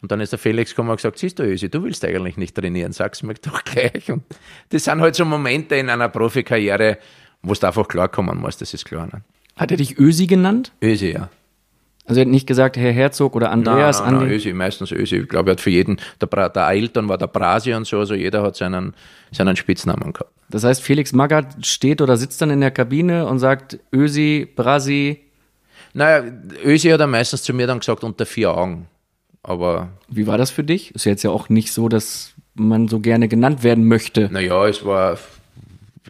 Und 0.04 0.12
dann 0.12 0.22
ist 0.22 0.32
der 0.32 0.38
Felix 0.38 0.72
gekommen 0.72 0.92
und 0.92 0.98
gesagt, 0.98 1.18
siehst 1.18 1.40
du, 1.40 1.44
Ösi, 1.44 1.70
du 1.70 1.84
willst 1.84 2.06
eigentlich 2.06 2.38
nicht 2.38 2.56
trainieren, 2.56 2.92
sag's 2.92 3.24
mir 3.24 3.34
doch 3.34 3.64
gleich. 3.64 4.12
Und 4.12 4.24
das 4.70 4.84
sind 4.84 5.02
halt 5.02 5.16
so 5.16 5.26
Momente 5.26 5.76
in 5.76 5.90
einer 5.90 6.10
Profikarriere, 6.10 7.00
wo 7.42 7.54
du 7.54 7.68
einfach 7.68 7.88
klarkommen 7.88 8.38
musst, 8.38 8.62
das 8.62 8.74
ist 8.74 8.86
klar. 8.86 9.08
Ne? 9.08 9.22
Hat 9.56 9.72
er 9.72 9.78
dich 9.78 9.98
Ösi 9.98 10.28
genannt? 10.28 10.72
Ösi, 10.82 11.12
ja. 11.12 11.30
Also 12.06 12.22
er 12.22 12.26
hat 12.26 12.32
nicht 12.32 12.48
gesagt 12.48 12.78
Herr 12.78 12.92
Herzog 12.92 13.36
oder 13.36 13.52
Andreas? 13.52 14.00
Nein, 14.00 14.14
nein, 14.14 14.24
nein 14.24 14.32
Ösi, 14.32 14.54
meistens 14.54 14.92
Ösi. 14.92 15.18
Ich 15.18 15.30
glaube, 15.30 15.50
er 15.50 15.54
hat 15.54 15.62
für 15.62 15.70
jeden, 15.70 15.98
der, 16.22 16.50
der 16.50 16.66
Ailton 16.66 17.10
war 17.10 17.18
der 17.18 17.28
Brasi 17.28 17.74
und 17.74 17.86
so, 17.86 18.00
also 18.00 18.14
jeder 18.14 18.44
hat 18.44 18.56
seinen, 18.56 18.94
seinen 19.32 19.58
Spitznamen 19.58 20.14
gehabt. 20.14 20.32
Das 20.50 20.64
heißt, 20.64 20.82
Felix 20.82 21.12
Magath 21.12 21.66
steht 21.66 22.02
oder 22.02 22.16
sitzt 22.16 22.42
dann 22.42 22.50
in 22.50 22.62
der 22.62 22.72
Kabine 22.72 23.26
und 23.26 23.40
sagt 23.40 23.80
Ösi, 23.94 24.48
Brasi? 24.56 25.20
Naja, 25.94 26.24
Ösi 26.64 26.90
hat 26.90 27.02
er 27.02 27.08
meistens 27.08 27.44
zu 27.44 27.54
mir 27.54 27.68
dann 27.68 27.80
gesagt, 27.80 28.06
unter 28.06 28.26
vier 28.26 28.56
Augen. 28.56 28.88
Aber. 29.44 29.90
Wie 30.08 30.28
war 30.28 30.38
das 30.38 30.52
für 30.52 30.64
dich? 30.64 30.96
Ist 30.96 31.06
jetzt 31.06 31.24
ja 31.24 31.32
auch 31.32 31.50
nicht 31.50 31.74
so, 31.74 31.90
dass 31.90 32.34
man 32.54 32.88
so 32.88 33.00
gerne 33.00 33.28
genannt 33.28 33.64
werden 33.64 33.86
möchte. 33.86 34.30
Naja, 34.32 34.68
es 34.68 34.86
war 34.86 35.18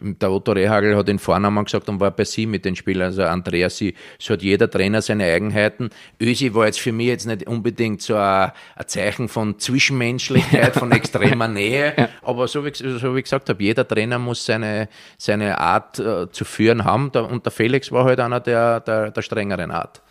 der 0.02 0.30
Otto 0.30 0.52
Rehagel 0.52 0.96
hat 0.96 1.08
den 1.08 1.18
Vornamen 1.18 1.64
gesagt 1.64 1.88
und 1.88 2.00
war 2.00 2.10
bei 2.10 2.24
sie 2.24 2.46
mit 2.46 2.64
den 2.64 2.76
Spielern, 2.76 3.08
also 3.08 3.24
Andreas, 3.24 3.76
sie, 3.76 3.94
so 4.18 4.34
hat 4.34 4.42
jeder 4.42 4.70
Trainer 4.70 5.02
seine 5.02 5.24
Eigenheiten. 5.24 5.90
Ösi 6.20 6.54
war 6.54 6.66
jetzt 6.66 6.80
für 6.80 6.92
mich 6.92 7.06
jetzt 7.06 7.26
nicht 7.26 7.46
unbedingt 7.46 8.02
so 8.02 8.16
ein, 8.16 8.52
ein 8.76 8.88
Zeichen 8.88 9.28
von 9.28 9.58
Zwischenmenschlichkeit, 9.58 10.74
von 10.74 10.92
extremer 10.92 11.48
Nähe, 11.48 11.94
ja. 11.96 12.08
aber 12.22 12.48
so 12.48 12.64
wie, 12.64 12.72
so 12.74 13.14
wie 13.14 13.18
ich 13.18 13.24
gesagt 13.24 13.48
habe, 13.48 13.62
jeder 13.62 13.86
Trainer 13.86 14.18
muss 14.18 14.44
seine, 14.44 14.88
seine 15.16 15.58
Art 15.58 15.98
äh, 15.98 16.30
zu 16.30 16.44
führen 16.44 16.84
haben 16.84 17.10
und 17.10 17.44
der 17.44 17.52
Felix 17.52 17.92
war 17.92 18.04
halt 18.04 18.20
einer 18.20 18.40
der, 18.40 18.80
der, 18.80 19.10
der 19.10 19.22
strengeren 19.22 19.70
Art. 19.70 20.02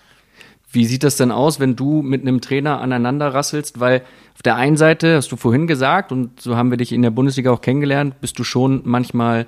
Wie 0.70 0.86
sieht 0.86 1.04
das 1.04 1.16
denn 1.16 1.32
aus, 1.32 1.60
wenn 1.60 1.76
du 1.76 2.02
mit 2.02 2.22
einem 2.22 2.42
Trainer 2.42 2.82
aneinander 2.82 3.34
rasselst? 3.34 3.80
Weil 3.80 4.02
auf 4.36 4.44
der 4.44 4.58
einen 4.58 4.76
Seite, 4.76 5.16
hast 5.16 5.32
du 5.32 5.38
vorhin 5.38 5.66
gesagt, 5.66 6.12
und 6.12 6.42
so 6.42 6.58
haben 6.58 6.72
wir 6.72 6.78
dich 6.78 6.92
in 6.92 7.02
der 7.02 7.10
Bundesliga 7.10 7.52
auch 7.52 7.62
kennengelernt, 7.62 8.20
bist 8.20 8.38
du 8.38 8.44
schon 8.44 8.82
manchmal 8.84 9.48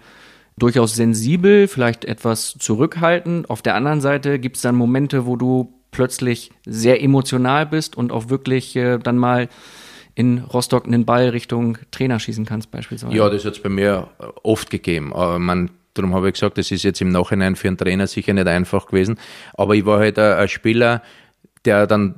durchaus 0.59 0.95
sensibel, 0.95 1.67
vielleicht 1.67 2.05
etwas 2.05 2.55
zurückhaltend. 2.59 3.49
Auf 3.49 3.61
der 3.61 3.75
anderen 3.75 4.01
Seite 4.01 4.39
gibt 4.39 4.57
es 4.57 4.61
dann 4.61 4.75
Momente, 4.75 5.25
wo 5.25 5.35
du 5.35 5.73
plötzlich 5.91 6.51
sehr 6.65 7.01
emotional 7.01 7.65
bist 7.65 7.97
und 7.97 8.11
auch 8.11 8.29
wirklich 8.29 8.75
äh, 8.75 8.99
dann 8.99 9.17
mal 9.17 9.49
in 10.15 10.39
Rostock 10.39 10.85
einen 10.85 11.05
Ball 11.05 11.29
Richtung 11.29 11.77
Trainer 11.91 12.19
schießen 12.19 12.45
kannst 12.45 12.71
beispielsweise. 12.71 13.15
Ja, 13.15 13.29
das 13.29 13.45
hat 13.45 13.53
es 13.53 13.59
bei 13.59 13.69
mir 13.69 14.09
äh, 14.19 14.25
oft 14.43 14.69
gegeben. 14.69 15.13
Aber 15.13 15.39
man, 15.39 15.71
darum 15.93 16.13
habe 16.13 16.27
ich 16.27 16.33
gesagt, 16.33 16.57
das 16.57 16.71
ist 16.71 16.83
jetzt 16.83 17.01
im 17.01 17.09
Nachhinein 17.09 17.55
für 17.55 17.67
einen 17.67 17.77
Trainer 17.77 18.05
sicher 18.05 18.33
nicht 18.33 18.47
einfach 18.47 18.87
gewesen. 18.87 19.17
Aber 19.53 19.75
ich 19.75 19.85
war 19.85 19.99
halt 19.99 20.19
ein, 20.19 20.33
ein 20.33 20.49
Spieler, 20.49 21.01
der 21.69 21.85
dann 21.85 22.15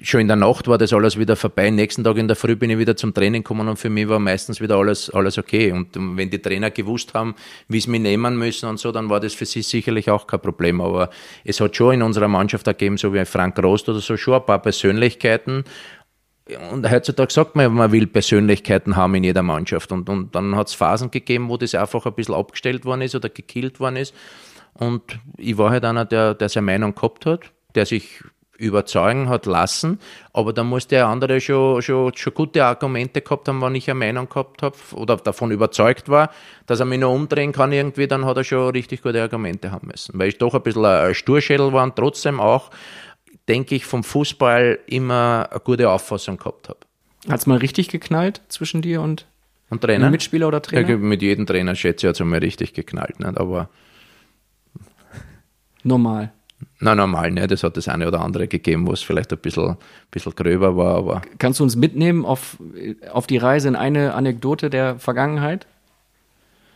schon 0.00 0.20
in 0.20 0.28
der 0.28 0.36
Nacht 0.36 0.68
war 0.68 0.78
das 0.78 0.92
alles 0.92 1.18
wieder 1.18 1.34
vorbei. 1.34 1.68
Nächsten 1.68 2.04
Tag 2.04 2.16
in 2.16 2.28
der 2.28 2.36
Früh 2.36 2.54
bin 2.54 2.70
ich 2.70 2.78
wieder 2.78 2.96
zum 2.96 3.12
Training 3.12 3.42
gekommen 3.42 3.66
und 3.66 3.76
für 3.76 3.90
mich 3.90 4.08
war 4.08 4.20
meistens 4.20 4.60
wieder 4.60 4.76
alles, 4.76 5.10
alles 5.10 5.36
okay. 5.36 5.72
Und 5.72 5.96
wenn 5.96 6.30
die 6.30 6.38
Trainer 6.38 6.70
gewusst 6.70 7.12
haben, 7.12 7.34
wie 7.66 7.80
sie 7.80 7.90
mich 7.90 8.00
nehmen 8.00 8.38
müssen 8.38 8.68
und 8.68 8.78
so, 8.78 8.92
dann 8.92 9.10
war 9.10 9.18
das 9.18 9.34
für 9.34 9.46
sie 9.46 9.62
sicherlich 9.62 10.10
auch 10.10 10.28
kein 10.28 10.40
Problem. 10.40 10.80
Aber 10.80 11.10
es 11.44 11.60
hat 11.60 11.74
schon 11.74 11.94
in 11.94 12.02
unserer 12.02 12.28
Mannschaft 12.28 12.68
ergeben, 12.68 12.98
so 12.98 13.12
wie 13.12 13.24
Frank 13.24 13.60
Rost 13.60 13.88
oder 13.88 13.98
so, 13.98 14.16
schon 14.16 14.34
ein 14.34 14.46
paar 14.46 14.62
Persönlichkeiten. 14.62 15.64
Und 16.70 16.88
heutzutage 16.88 17.32
sagt 17.32 17.56
man, 17.56 17.74
man 17.74 17.90
will 17.90 18.06
Persönlichkeiten 18.06 18.94
haben 18.94 19.16
in 19.16 19.24
jeder 19.24 19.42
Mannschaft. 19.42 19.90
Und, 19.90 20.08
und 20.08 20.36
dann 20.36 20.54
hat 20.54 20.68
es 20.68 20.74
Phasen 20.74 21.10
gegeben, 21.10 21.48
wo 21.48 21.56
das 21.56 21.74
einfach 21.74 22.06
ein 22.06 22.14
bisschen 22.14 22.36
abgestellt 22.36 22.84
worden 22.84 23.02
ist 23.02 23.16
oder 23.16 23.28
gekillt 23.28 23.80
worden 23.80 23.96
ist. 23.96 24.14
Und 24.74 25.18
ich 25.36 25.58
war 25.58 25.70
halt 25.70 25.84
einer, 25.84 26.04
der, 26.04 26.34
der 26.34 26.48
seine 26.48 26.66
Meinung 26.66 26.94
gehabt 26.94 27.26
hat, 27.26 27.50
der 27.74 27.84
sich 27.84 28.22
überzeugen 28.58 29.28
hat 29.28 29.46
lassen, 29.46 30.00
aber 30.32 30.52
da 30.52 30.64
muss 30.64 30.88
der 30.88 31.06
andere 31.06 31.40
schon, 31.40 31.80
schon, 31.80 32.14
schon 32.14 32.34
gute 32.34 32.64
Argumente 32.64 33.22
gehabt 33.22 33.48
haben, 33.48 33.62
wenn 33.62 33.74
ich 33.76 33.88
eine 33.88 33.98
Meinung 33.98 34.28
gehabt 34.28 34.62
habe 34.62 34.76
oder 34.94 35.16
davon 35.16 35.52
überzeugt 35.52 36.08
war, 36.08 36.30
dass 36.66 36.80
er 36.80 36.86
mich 36.86 36.98
noch 36.98 37.14
umdrehen 37.14 37.52
kann 37.52 37.72
irgendwie, 37.72 38.08
dann 38.08 38.24
hat 38.24 38.36
er 38.36 38.44
schon 38.44 38.70
richtig 38.70 39.02
gute 39.02 39.22
Argumente 39.22 39.70
haben 39.70 39.86
müssen, 39.86 40.18
weil 40.18 40.28
ich 40.28 40.38
doch 40.38 40.54
ein 40.54 40.62
bisschen 40.62 40.84
ein 40.84 41.14
Sturschädel 41.14 41.72
war 41.72 41.84
und 41.84 41.94
trotzdem 41.94 42.40
auch, 42.40 42.70
denke 43.48 43.76
ich, 43.76 43.86
vom 43.86 44.02
Fußball 44.02 44.80
immer 44.86 45.48
eine 45.50 45.60
gute 45.60 45.88
Auffassung 45.88 46.36
gehabt 46.36 46.68
habe. 46.68 46.80
Hat 47.28 47.38
es 47.38 47.46
mal 47.46 47.58
richtig 47.58 47.88
geknallt 47.88 48.40
zwischen 48.48 48.82
dir 48.82 49.02
und, 49.02 49.26
und 49.70 49.82
Trainer? 49.82 50.10
Mitspieler 50.10 50.48
oder 50.48 50.60
Trainer? 50.60 50.88
Ja, 50.88 50.96
mit 50.96 51.22
jedem 51.22 51.46
Trainer 51.46 51.76
schätze 51.76 52.06
ich, 52.06 52.08
hat 52.08 52.20
es 52.20 52.26
mal 52.26 52.38
richtig 52.40 52.74
geknallt, 52.74 53.20
nicht? 53.20 53.38
aber 53.38 53.68
normal. 55.84 56.32
Na, 56.80 56.94
normal, 56.94 57.30
ne? 57.30 57.46
Das 57.46 57.62
hat 57.62 57.76
das 57.76 57.88
eine 57.88 58.06
oder 58.06 58.20
andere 58.20 58.48
gegeben, 58.48 58.86
wo 58.86 58.92
es 58.92 59.02
vielleicht 59.02 59.32
ein 59.32 59.38
bisschen, 59.38 59.76
bisschen 60.10 60.34
gröber 60.34 60.76
war, 60.76 60.96
aber. 60.96 61.22
Kannst 61.38 61.60
du 61.60 61.64
uns 61.64 61.76
mitnehmen 61.76 62.24
auf, 62.24 62.56
auf 63.12 63.26
die 63.26 63.36
Reise 63.36 63.68
in 63.68 63.76
eine 63.76 64.14
Anekdote 64.14 64.70
der 64.70 64.98
Vergangenheit? 64.98 65.66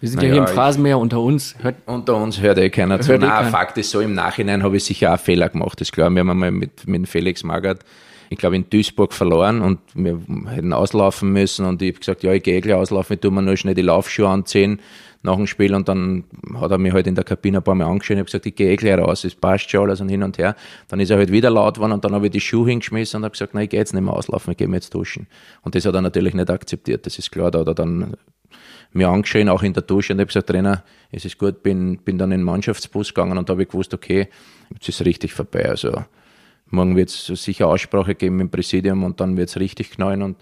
Wir 0.00 0.08
sind 0.08 0.20
ja, 0.22 0.28
ja 0.28 0.34
hier 0.34 0.42
im 0.42 0.48
Phrasenmeer 0.48 0.98
unter 0.98 1.20
uns. 1.20 1.54
Hört, 1.62 1.76
unter 1.86 2.16
uns 2.16 2.40
hört 2.40 2.58
eh 2.58 2.70
keiner 2.70 3.00
zu. 3.00 3.16
Na, 3.18 3.46
eh 3.46 3.50
Fakt 3.50 3.78
ist 3.78 3.90
so, 3.90 4.00
im 4.00 4.14
Nachhinein 4.14 4.64
habe 4.64 4.76
ich 4.76 4.84
sicher 4.84 5.14
auch 5.14 5.20
Fehler 5.20 5.48
gemacht. 5.48 5.80
Das 5.80 5.88
ist 5.88 5.92
klar. 5.92 6.10
Wir 6.10 6.20
haben 6.20 6.30
einmal 6.30 6.50
mit, 6.50 6.88
mit 6.88 7.08
Felix 7.08 7.44
Magath, 7.44 7.80
ich 8.32 8.38
glaube, 8.38 8.56
in 8.56 8.68
Duisburg 8.70 9.12
verloren 9.12 9.60
und 9.60 9.78
wir 9.94 10.18
hätten 10.48 10.72
auslaufen 10.72 11.32
müssen 11.32 11.66
und 11.66 11.82
ich 11.82 11.90
habe 11.90 11.98
gesagt, 11.98 12.22
ja, 12.22 12.32
ich 12.32 12.42
gehe 12.42 12.56
eh 12.56 12.60
gleich 12.62 12.76
auslaufen, 12.76 13.14
ich 13.14 13.20
tue 13.20 13.30
mir 13.30 13.42
nur 13.42 13.58
schnell 13.58 13.74
die 13.74 13.82
Laufschuhe 13.82 14.26
anziehen 14.26 14.80
nach 15.22 15.36
dem 15.36 15.46
Spiel 15.46 15.74
und 15.74 15.86
dann 15.86 16.24
hat 16.58 16.70
er 16.70 16.78
mich 16.78 16.94
halt 16.94 17.06
in 17.06 17.14
der 17.14 17.24
Kabine 17.24 17.58
ein 17.58 17.62
paar 17.62 17.74
Mal 17.74 17.84
angeschaut 17.84 18.14
und 18.14 18.20
habe 18.20 18.24
gesagt, 18.24 18.46
ich 18.46 18.54
gehe 18.54 18.72
eh 18.72 18.76
gleich 18.76 18.96
raus, 18.96 19.24
es 19.24 19.34
passt 19.34 19.70
schon 19.70 19.82
alles 19.82 20.00
und 20.00 20.08
hin 20.08 20.22
und 20.22 20.38
her. 20.38 20.56
Dann 20.88 20.98
ist 20.98 21.10
er 21.10 21.18
halt 21.18 21.30
wieder 21.30 21.50
laut 21.50 21.74
geworden 21.74 21.92
und 21.92 22.04
dann 22.04 22.14
habe 22.14 22.26
ich 22.26 22.32
die 22.32 22.40
Schuhe 22.40 22.70
hingeschmissen 22.70 23.18
und 23.18 23.24
habe 23.24 23.32
gesagt, 23.32 23.52
nein, 23.52 23.64
ich 23.64 23.70
gehe 23.70 23.78
jetzt 23.78 23.92
nicht 23.92 24.02
mehr 24.02 24.14
auslaufen, 24.14 24.50
ich 24.50 24.56
gehe 24.56 24.66
mir 24.66 24.76
jetzt 24.76 24.94
duschen. 24.94 25.26
Und 25.60 25.74
das 25.74 25.84
hat 25.84 25.94
er 25.94 26.00
natürlich 26.00 26.32
nicht 26.32 26.50
akzeptiert, 26.50 27.04
das 27.04 27.18
ist 27.18 27.30
klar, 27.30 27.50
da 27.50 27.60
hat 27.60 27.68
er 27.68 27.74
dann 27.74 28.16
mir 28.92 29.08
angeschrien, 29.10 29.50
auch 29.50 29.62
in 29.62 29.74
der 29.74 29.82
Dusche 29.82 30.14
und 30.14 30.20
habe 30.20 30.26
gesagt, 30.26 30.48
Trainer, 30.48 30.84
es 31.10 31.26
ist 31.26 31.38
gut, 31.38 31.62
bin, 31.62 31.98
bin 31.98 32.16
dann 32.16 32.32
in 32.32 32.40
den 32.40 32.44
Mannschaftsbus 32.44 33.08
gegangen 33.08 33.36
und 33.36 33.48
da 33.48 33.52
habe 33.52 33.62
ich 33.62 33.68
gewusst, 33.68 33.92
okay, 33.92 34.28
jetzt 34.72 34.88
ist 34.88 35.04
richtig 35.04 35.34
vorbei, 35.34 35.68
also 35.68 36.04
morgen 36.72 36.96
wird 36.96 37.10
es 37.10 37.26
sicher 37.26 37.68
Aussprache 37.68 38.14
geben 38.14 38.40
im 38.40 38.50
Präsidium 38.50 39.04
und 39.04 39.20
dann 39.20 39.36
wird 39.36 39.48
es 39.48 39.58
richtig 39.58 39.90
knallen 39.90 40.22
und 40.22 40.36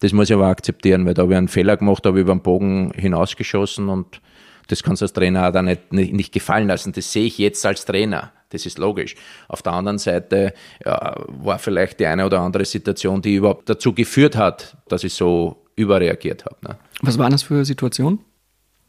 das 0.00 0.12
muss 0.12 0.30
ich 0.30 0.34
aber 0.34 0.46
akzeptieren, 0.46 1.04
weil 1.04 1.14
da 1.14 1.22
habe 1.22 1.32
ich 1.32 1.38
einen 1.38 1.48
Fehler 1.48 1.76
gemacht, 1.76 2.06
habe 2.06 2.20
über 2.20 2.34
den 2.34 2.40
Bogen 2.40 2.92
hinausgeschossen 2.94 3.88
und 3.88 4.20
das 4.68 4.82
kannst 4.82 5.02
du 5.02 5.04
als 5.04 5.12
Trainer 5.12 5.48
auch 5.48 5.52
dann 5.52 5.66
nicht, 5.66 5.92
nicht, 5.92 6.12
nicht 6.12 6.32
gefallen 6.32 6.68
lassen. 6.68 6.92
Das 6.92 7.12
sehe 7.12 7.24
ich 7.24 7.38
jetzt 7.38 7.64
als 7.66 7.84
Trainer. 7.84 8.32
Das 8.50 8.66
ist 8.66 8.78
logisch. 8.78 9.14
Auf 9.48 9.62
der 9.62 9.72
anderen 9.72 9.98
Seite 9.98 10.54
ja, 10.84 11.16
war 11.26 11.58
vielleicht 11.58 12.00
die 12.00 12.06
eine 12.06 12.24
oder 12.24 12.40
andere 12.40 12.64
Situation, 12.64 13.20
die 13.20 13.34
überhaupt 13.34 13.68
dazu 13.68 13.92
geführt 13.92 14.36
hat, 14.36 14.76
dass 14.88 15.04
ich 15.04 15.14
so 15.14 15.66
überreagiert 15.76 16.44
habe. 16.44 16.56
Ne? 16.62 16.78
Was 17.02 17.18
waren 17.18 17.32
das 17.32 17.42
für 17.42 17.64
Situationen? 17.64 18.20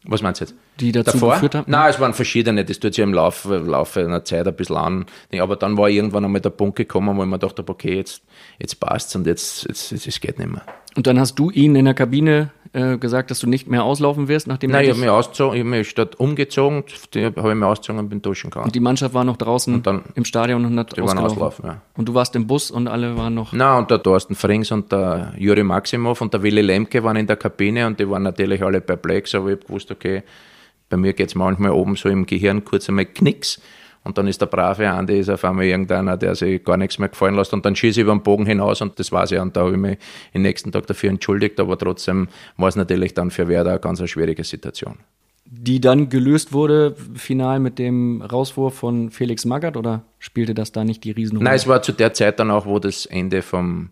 Was 0.04 0.20
meinst 0.20 0.40
du 0.40 0.44
jetzt? 0.46 0.54
Die 0.80 0.90
dazu 0.90 1.12
Davor? 1.12 1.34
geführt 1.34 1.54
haben? 1.54 1.70
Nein, 1.70 1.90
es 1.90 2.00
waren 2.00 2.12
verschiedene. 2.12 2.64
Das 2.64 2.80
tut 2.80 2.94
sich 2.94 3.02
im 3.02 3.14
Laufe, 3.14 3.58
Laufe 3.58 4.00
einer 4.00 4.24
Zeit 4.24 4.48
ein 4.48 4.56
bisschen 4.56 4.76
an. 4.76 5.06
Aber 5.38 5.56
dann 5.56 5.76
war 5.76 5.88
irgendwann 5.88 6.24
einmal 6.24 6.40
der 6.40 6.50
Punkt 6.50 6.76
gekommen, 6.76 7.16
wo 7.16 7.22
ich 7.22 7.28
mir 7.28 7.38
dachte, 7.38 7.64
okay, 7.66 7.96
jetzt, 7.96 8.22
jetzt 8.58 8.80
passt's 8.80 9.14
und 9.14 9.26
jetzt, 9.26 9.64
jetzt, 9.68 9.92
jetzt, 9.92 10.06
jetzt 10.06 10.20
geht 10.20 10.38
nicht 10.38 10.50
mehr. 10.50 10.62
Und 10.96 11.06
dann 11.06 11.18
hast 11.20 11.36
du 11.36 11.50
ihn 11.50 11.76
in 11.76 11.84
der 11.84 11.94
Kabine 11.94 12.50
äh, 12.74 12.96
gesagt, 12.96 13.30
dass 13.30 13.40
du 13.40 13.46
nicht 13.46 13.68
mehr 13.68 13.84
auslaufen 13.84 14.28
wirst, 14.28 14.46
nachdem 14.46 14.70
Nein, 14.70 14.84
ich 14.84 14.90
habe 14.90 15.00
mich 15.00 15.08
ausgezogen, 15.10 15.54
ich 15.56 15.60
habe 15.60 15.70
mich 15.70 15.88
statt 15.90 16.18
umgezogen, 16.18 16.84
habe 17.14 17.50
ich 17.50 17.54
mich 17.54 17.64
ausgezogen 17.64 17.98
und 17.98 18.08
bin 18.08 18.22
duschen 18.22 18.50
gegangen. 18.50 18.66
Und 18.66 18.74
die 18.74 18.80
Mannschaft 18.80 19.12
war 19.12 19.24
noch 19.24 19.36
draußen 19.36 19.74
und 19.74 19.86
dann, 19.86 20.02
im 20.14 20.24
Stadion 20.24 20.64
und 20.64 20.78
hat 20.78 20.96
die 20.96 21.02
waren 21.02 21.18
auslaufen, 21.18 21.66
ja. 21.66 21.82
Und 21.96 22.08
du 22.08 22.14
warst 22.14 22.34
im 22.34 22.46
Bus 22.46 22.70
und 22.70 22.88
alle 22.88 23.16
waren 23.16 23.34
noch. 23.34 23.52
Na 23.52 23.78
und 23.78 23.90
der 23.90 24.02
Thorsten 24.02 24.34
Frings 24.34 24.72
und 24.72 24.90
der 24.90 25.34
Juri 25.36 25.62
Maximov 25.62 26.20
und 26.22 26.32
der 26.32 26.42
Willi 26.42 26.62
Lemke 26.62 27.04
waren 27.04 27.16
in 27.16 27.26
der 27.26 27.36
Kabine 27.36 27.86
und 27.86 28.00
die 28.00 28.08
waren 28.08 28.22
natürlich 28.22 28.62
alle 28.62 28.80
perplex, 28.80 29.34
aber 29.34 29.50
ich 29.50 29.56
habe 29.56 29.66
gewusst, 29.66 29.90
okay, 29.90 30.22
bei 30.88 30.96
mir 30.96 31.12
geht 31.12 31.28
es 31.28 31.34
manchmal 31.34 31.72
oben 31.72 31.96
so 31.96 32.08
im 32.08 32.26
Gehirn 32.26 32.64
kurz 32.64 32.88
einmal 32.88 33.06
Knicks 33.06 33.60
und 34.04 34.18
dann 34.18 34.26
ist 34.26 34.40
der 34.40 34.46
brave 34.46 34.90
Andi 34.90 35.18
ist 35.18 35.28
auf 35.28 35.44
einmal 35.44 35.64
irgendeiner, 35.66 36.16
der 36.16 36.34
sich 36.34 36.64
gar 36.64 36.76
nichts 36.76 36.98
mehr 36.98 37.08
gefallen 37.08 37.36
lässt. 37.36 37.52
Und 37.52 37.64
dann 37.64 37.76
schieße 37.76 38.00
ich 38.00 38.04
über 38.04 38.12
den 38.12 38.22
Bogen 38.22 38.46
hinaus 38.46 38.80
und 38.80 38.98
das 38.98 39.12
war's 39.12 39.30
ja. 39.30 39.42
Und 39.42 39.56
da 39.56 39.60
habe 39.60 39.72
ich 39.72 39.78
mich 39.78 39.98
den 40.34 40.42
nächsten 40.42 40.72
Tag 40.72 40.86
dafür 40.88 41.10
entschuldigt. 41.10 41.60
Aber 41.60 41.78
trotzdem 41.78 42.28
war 42.56 42.68
es 42.68 42.76
natürlich 42.76 43.14
dann 43.14 43.30
für 43.30 43.46
Werder 43.46 43.70
eine 43.70 43.80
ganz 43.80 44.00
eine 44.00 44.08
schwierige 44.08 44.42
Situation. 44.42 44.96
Die 45.44 45.80
dann 45.80 46.08
gelöst 46.08 46.52
wurde, 46.52 46.96
final 47.14 47.60
mit 47.60 47.78
dem 47.78 48.22
Rauswurf 48.22 48.74
von 48.74 49.10
Felix 49.10 49.44
Magath 49.44 49.76
oder 49.76 50.02
spielte 50.18 50.54
das 50.54 50.72
da 50.72 50.82
nicht 50.82 51.04
die 51.04 51.10
Riesenrolle? 51.10 51.44
Nein, 51.44 51.56
es 51.56 51.68
war 51.68 51.82
zu 51.82 51.92
der 51.92 52.12
Zeit 52.14 52.40
dann 52.40 52.50
auch, 52.50 52.66
wo 52.66 52.78
das 52.78 53.06
Ende 53.06 53.42
vom, 53.42 53.90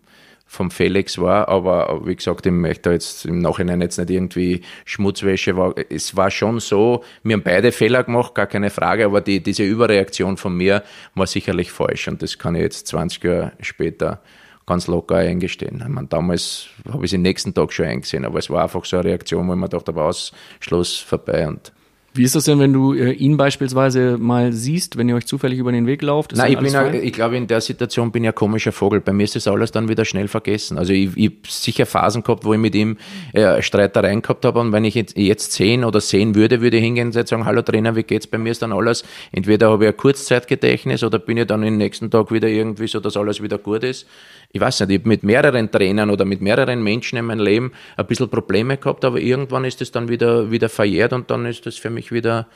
vom 0.51 0.69
Felix 0.69 1.17
war, 1.17 1.47
aber 1.47 2.05
wie 2.05 2.13
gesagt, 2.13 2.45
ich 2.45 2.51
möchte 2.51 2.91
jetzt 2.91 3.23
im 3.23 3.39
Nachhinein 3.39 3.79
jetzt 3.79 3.97
nicht 3.97 4.09
irgendwie 4.09 4.59
Schmutzwäsche 4.83 5.55
war. 5.55 5.73
Es 5.89 6.17
war 6.17 6.29
schon 6.29 6.59
so, 6.59 7.05
wir 7.23 7.35
haben 7.35 7.41
beide 7.41 7.71
Fehler 7.71 8.03
gemacht, 8.03 8.35
gar 8.35 8.47
keine 8.47 8.69
Frage, 8.69 9.05
aber 9.05 9.21
die, 9.21 9.41
diese 9.41 9.63
Überreaktion 9.63 10.35
von 10.35 10.57
mir 10.57 10.83
war 11.15 11.25
sicherlich 11.25 11.71
falsch 11.71 12.09
und 12.09 12.21
das 12.21 12.37
kann 12.37 12.55
ich 12.55 12.63
jetzt 12.63 12.87
20 12.87 13.23
Jahre 13.23 13.53
später 13.61 14.19
ganz 14.65 14.87
locker 14.87 15.15
eingestehen. 15.15 15.81
Ich 15.81 15.87
meine, 15.87 16.07
damals 16.07 16.67
habe 16.85 16.97
ich 16.97 17.03
es 17.05 17.11
den 17.11 17.21
nächsten 17.21 17.53
Tag 17.53 17.71
schon 17.71 17.85
eingesehen, 17.85 18.25
aber 18.25 18.39
es 18.39 18.49
war 18.49 18.63
einfach 18.63 18.83
so 18.83 18.97
eine 18.97 19.05
Reaktion, 19.05 19.47
wo 19.47 19.53
ich 19.53 19.59
mir 19.59 19.69
dachte, 19.69 19.91
aber 19.91 20.03
aus, 20.03 20.33
Schluss, 20.59 20.97
vorbei 20.97 21.47
und 21.47 21.71
wie 22.13 22.23
ist 22.23 22.35
das 22.35 22.43
denn, 22.43 22.59
wenn 22.59 22.73
du 22.73 22.93
äh, 22.93 23.11
ihn 23.11 23.37
beispielsweise 23.37 24.17
mal 24.17 24.51
siehst, 24.51 24.97
wenn 24.97 25.07
ihr 25.07 25.15
euch 25.15 25.25
zufällig 25.25 25.59
über 25.59 25.71
den 25.71 25.87
Weg 25.87 26.01
lauft? 26.01 26.35
Nein, 26.35 26.51
ich, 26.51 26.59
bin 26.59 26.73
ja, 26.73 26.91
ich 26.91 27.13
glaube, 27.13 27.37
in 27.37 27.47
der 27.47 27.61
Situation 27.61 28.11
bin 28.11 28.23
ich 28.23 28.29
ein 28.29 28.35
komischer 28.35 28.73
Vogel. 28.73 28.99
Bei 28.99 29.13
mir 29.13 29.23
ist 29.23 29.37
das 29.37 29.47
alles 29.47 29.71
dann 29.71 29.87
wieder 29.87 30.03
schnell 30.03 30.27
vergessen. 30.27 30.77
Also 30.77 30.91
ich, 30.91 31.15
ich 31.15 31.27
habe 31.27 31.37
sicher 31.47 31.85
Phasen 31.85 32.23
gehabt, 32.23 32.43
wo 32.43 32.53
ich 32.53 32.59
mit 32.59 32.75
ihm 32.75 32.97
äh, 33.31 33.61
Streitereien 33.61 34.21
gehabt 34.21 34.43
habe 34.43 34.59
und 34.59 34.73
wenn 34.73 34.83
ich 34.83 34.95
jetzt, 34.95 35.17
jetzt 35.17 35.53
sehen 35.53 35.85
oder 35.85 36.01
sehen 36.01 36.35
würde, 36.35 36.61
würde 36.61 36.77
ich 36.77 36.83
hingehen 36.83 37.07
und 37.07 37.13
sagen, 37.13 37.45
hallo 37.45 37.61
Trainer, 37.61 37.95
wie 37.95 38.03
geht's? 38.03 38.27
Bei 38.27 38.37
mir 38.37 38.51
ist 38.51 38.61
dann 38.61 38.73
alles, 38.73 39.05
entweder 39.31 39.69
habe 39.69 39.85
ich 39.85 39.91
ein 39.91 39.97
Kurzzeitgedächtnis 39.97 41.03
oder 41.03 41.17
bin 41.17 41.37
ich 41.37 41.47
dann 41.47 41.61
den 41.61 41.77
nächsten 41.77 42.11
Tag 42.11 42.31
wieder 42.31 42.49
irgendwie 42.49 42.87
so, 42.87 42.99
dass 42.99 43.15
alles 43.15 43.41
wieder 43.41 43.57
gut 43.57 43.83
ist 43.83 44.05
ich 44.53 44.59
weiß 44.59 44.81
nicht, 44.81 44.89
ich 44.91 44.99
habe 44.99 45.09
mit 45.09 45.23
mehreren 45.23 45.71
Trainern 45.71 46.09
oder 46.09 46.25
mit 46.25 46.41
mehreren 46.41 46.83
Menschen 46.83 47.17
in 47.17 47.25
meinem 47.25 47.43
Leben 47.43 47.71
ein 47.97 48.05
bisschen 48.05 48.29
Probleme 48.29 48.77
gehabt, 48.77 49.05
aber 49.05 49.19
irgendwann 49.19 49.65
ist 49.65 49.81
es 49.81 49.91
dann 49.91 50.09
wieder, 50.09 50.51
wieder 50.51 50.69
verjährt 50.69 51.13
und 51.13 51.29
dann 51.31 51.45
ist 51.45 51.65
das 51.65 51.77
für 51.77 51.89
mich 51.89 52.11
wieder, 52.11 52.47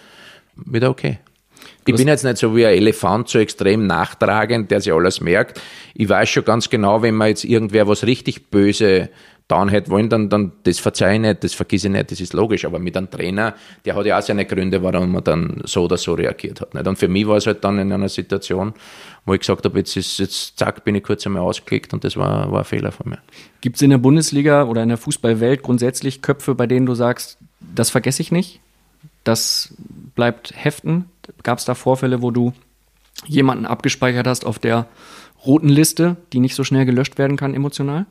wieder 0.56 0.89
okay. 0.89 1.20
Ich 1.88 1.96
bin 1.96 2.08
jetzt 2.08 2.24
nicht 2.24 2.38
so 2.38 2.56
wie 2.56 2.66
ein 2.66 2.76
Elefant, 2.76 3.30
so 3.30 3.39
extrem 3.39 3.88
nachtragend, 3.88 4.72
der 4.72 4.82
sich 4.82 4.91
alles 4.91 5.22
merkt. 5.22 5.62
Ich 5.93 6.10
weiß 6.10 6.30
schon 6.30 6.43
ganz 6.43 6.70
genau, 6.70 7.02
wenn 7.02 7.16
man 7.16 7.30
jetzt 7.30 7.43
irgendwer 7.43 7.88
was 7.88 8.06
richtig 8.06 8.50
böse 8.50 9.10
dann 9.48 9.70
hätte 9.70 9.91
wollen, 9.91 10.10
dann, 10.10 10.30
dann 10.30 10.54
das 10.64 10.80
verzeihe 10.80 11.16
ich 11.16 11.22
nicht, 11.22 11.43
das 11.43 11.54
vergesse 11.54 11.88
ich 11.88 11.93
nicht, 11.93 12.10
das 12.10 12.20
ist 12.20 12.34
logisch. 12.34 12.66
Aber 12.66 12.80
mit 12.80 12.98
einem 12.98 13.12
Trainer, 13.12 13.54
der 13.86 13.96
hat 13.96 14.06
ja 14.08 14.18
auch 14.18 14.24
seine 14.24 14.46
Gründe, 14.46 14.82
warum 14.82 15.12
man 15.12 15.24
dann 15.24 15.62
so 15.66 15.84
oder 15.84 15.98
so 15.98 16.14
reagiert 16.14 16.62
hat. 16.62 16.74
Nicht? 16.74 16.88
Und 16.88 16.98
für 16.98 17.08
mich 17.08 17.28
war 17.28 17.38
es 17.38 17.46
halt 17.46 17.64
dann 17.64 17.78
in 17.78 17.91
einer 17.91 18.10
Situation, 18.10 18.74
wo 19.26 19.34
ich 19.34 19.40
gesagt 19.40 19.66
habe, 19.66 19.80
jetzt 19.80 19.98
ist, 19.98 20.20
jetzt 20.20 20.58
zack, 20.58 20.84
bin 20.84 20.96
ich 20.96 21.04
kurz 21.04 21.26
einmal 21.26 21.42
ausgeklickt 21.42 21.94
und 21.94 22.04
das 22.04 22.16
war, 22.16 22.52
war 22.52 22.60
ein 22.60 22.66
Fehler 22.66 22.92
von 22.92 23.10
mir. 23.10 23.20
Gibt 23.62 23.78
es 23.78 23.82
in 23.82 23.90
der 23.90 23.98
Bundesliga 23.98 24.64
oder 24.66 24.84
in 24.84 24.90
der 24.90 24.98
Fußballwelt 24.98 25.64
grundsätzlich 25.64 26.22
Köpfe, 26.22 26.54
bei 26.54 26.68
denen 26.68 26.86
du 26.86 26.94
sagst, 26.94 27.38
das 27.60 27.90
vergesse 27.90 28.22
ich 28.22 28.32
nicht? 28.32 28.60
Das 29.24 29.74
bleibt 30.14 30.54
heften? 30.56 31.06
Gab 31.42 31.58
es 31.58 31.66
da 31.66 31.74
Vorfälle, 31.74 32.22
wo 32.22 32.30
du 32.30 32.54
jemanden 33.26 33.66
abgespeichert 33.66 34.28
hast 34.28 34.46
auf 34.46 34.60
der 34.60 34.88
roten 35.46 35.70
Liste, 35.70 36.18
die 36.32 36.40
nicht 36.40 36.56
so 36.56 36.64
schnell 36.64 36.86
gelöscht 36.86 37.18
werden 37.18 37.38
kann 37.38 37.56
emotional? 37.56 38.06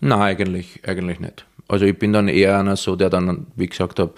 Nein, 0.00 0.20
eigentlich, 0.20 0.80
eigentlich 0.86 1.20
nicht. 1.20 1.44
Also 1.68 1.84
ich 1.84 1.98
bin 1.98 2.12
dann 2.12 2.28
eher 2.28 2.58
einer 2.58 2.76
so, 2.76 2.96
der 2.96 3.10
dann, 3.10 3.46
wie 3.54 3.66
gesagt 3.66 3.98
habe, 3.98 4.14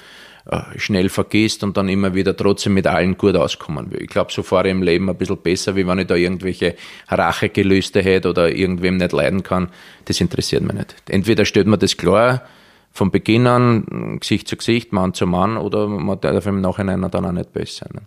schnell 0.77 1.09
vergisst 1.09 1.63
und 1.63 1.77
dann 1.77 1.89
immer 1.89 2.15
wieder 2.15 2.37
trotzdem 2.37 2.75
mit 2.75 2.87
allen 2.87 3.17
gut 3.17 3.37
auskommen 3.37 3.93
will. 3.93 4.03
Ich 4.03 4.09
glaube, 4.09 4.33
so 4.33 4.43
fahre 4.43 4.69
ich 4.69 4.73
im 4.73 4.83
Leben 4.83 5.09
ein 5.09 5.17
bisschen 5.17 5.37
besser, 5.37 5.77
wie 5.77 5.87
wenn 5.87 6.01
ich 6.01 6.09
da 6.09 6.17
irgendwelche 6.17 6.75
Rachegelüste 7.09 8.03
hätte 8.03 8.31
oder 8.31 8.53
irgendwem 8.53 8.97
nicht 8.97 9.13
leiden 9.13 9.43
kann. 9.43 9.69
Das 10.07 10.21
interessiert 10.21 10.63
mich 10.63 10.75
nicht. 10.75 10.97
Entweder 11.09 11.45
stellt 11.45 11.69
man 11.69 11.79
das 11.79 11.97
klar 11.97 12.43
von 12.91 13.11
Beginn 13.11 13.47
an, 13.47 14.19
Gesicht 14.21 14.49
zu 14.49 14.57
Gesicht, 14.57 14.93
Mann 14.93 15.15
zu 15.15 15.27
Mann, 15.27 15.57
oder 15.57 15.87
man 15.87 16.21
darf 16.21 16.47
im 16.47 16.61
Nachhinein 16.61 17.09
dann 17.11 17.25
auch 17.25 17.33
nicht 17.33 17.53
besser 17.53 17.87
sein. 17.93 18.03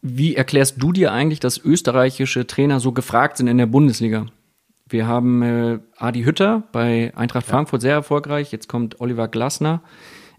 Wie 0.00 0.36
erklärst 0.36 0.82
du 0.82 0.92
dir 0.92 1.12
eigentlich, 1.12 1.40
dass 1.40 1.58
österreichische 1.58 2.46
Trainer 2.46 2.80
so 2.80 2.92
gefragt 2.92 3.36
sind 3.36 3.48
in 3.48 3.58
der 3.58 3.66
Bundesliga? 3.66 4.26
Wir 4.88 5.06
haben 5.06 5.42
äh, 5.42 5.78
Adi 5.98 6.22
Hütter 6.22 6.62
bei 6.72 7.12
Eintracht 7.14 7.46
Frankfurt 7.46 7.82
sehr 7.82 7.92
erfolgreich. 7.92 8.52
Jetzt 8.52 8.68
kommt 8.68 9.00
Oliver 9.00 9.28
Glasner 9.28 9.82